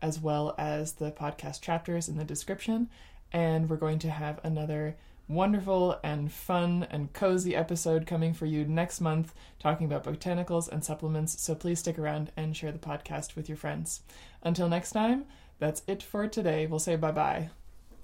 as 0.00 0.20
well 0.20 0.54
as 0.58 0.92
the 0.92 1.10
podcast 1.10 1.60
chapters 1.60 2.08
in 2.08 2.16
the 2.16 2.24
description. 2.24 2.88
And 3.32 3.68
we're 3.68 3.76
going 3.76 3.98
to 4.00 4.10
have 4.10 4.40
another 4.42 4.96
wonderful 5.28 5.98
and 6.02 6.32
fun 6.32 6.86
and 6.90 7.12
cozy 7.12 7.54
episode 7.54 8.06
coming 8.06 8.32
for 8.32 8.46
you 8.46 8.64
next 8.64 9.00
month 9.00 9.34
talking 9.58 9.86
about 9.86 10.04
botanicals 10.04 10.68
and 10.68 10.82
supplements. 10.82 11.40
So 11.40 11.54
please 11.54 11.80
stick 11.80 11.98
around 11.98 12.32
and 12.36 12.56
share 12.56 12.72
the 12.72 12.78
podcast 12.78 13.36
with 13.36 13.48
your 13.48 13.58
friends. 13.58 14.00
Until 14.42 14.68
next 14.68 14.92
time, 14.92 15.26
that's 15.58 15.82
it 15.86 16.02
for 16.02 16.26
today. 16.26 16.66
We'll 16.66 16.78
say 16.78 16.96
bye-bye. 16.96 17.50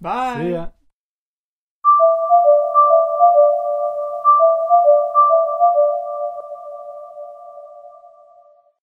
Bye. 0.01 0.43
See 0.43 0.51
ya. 0.51 0.69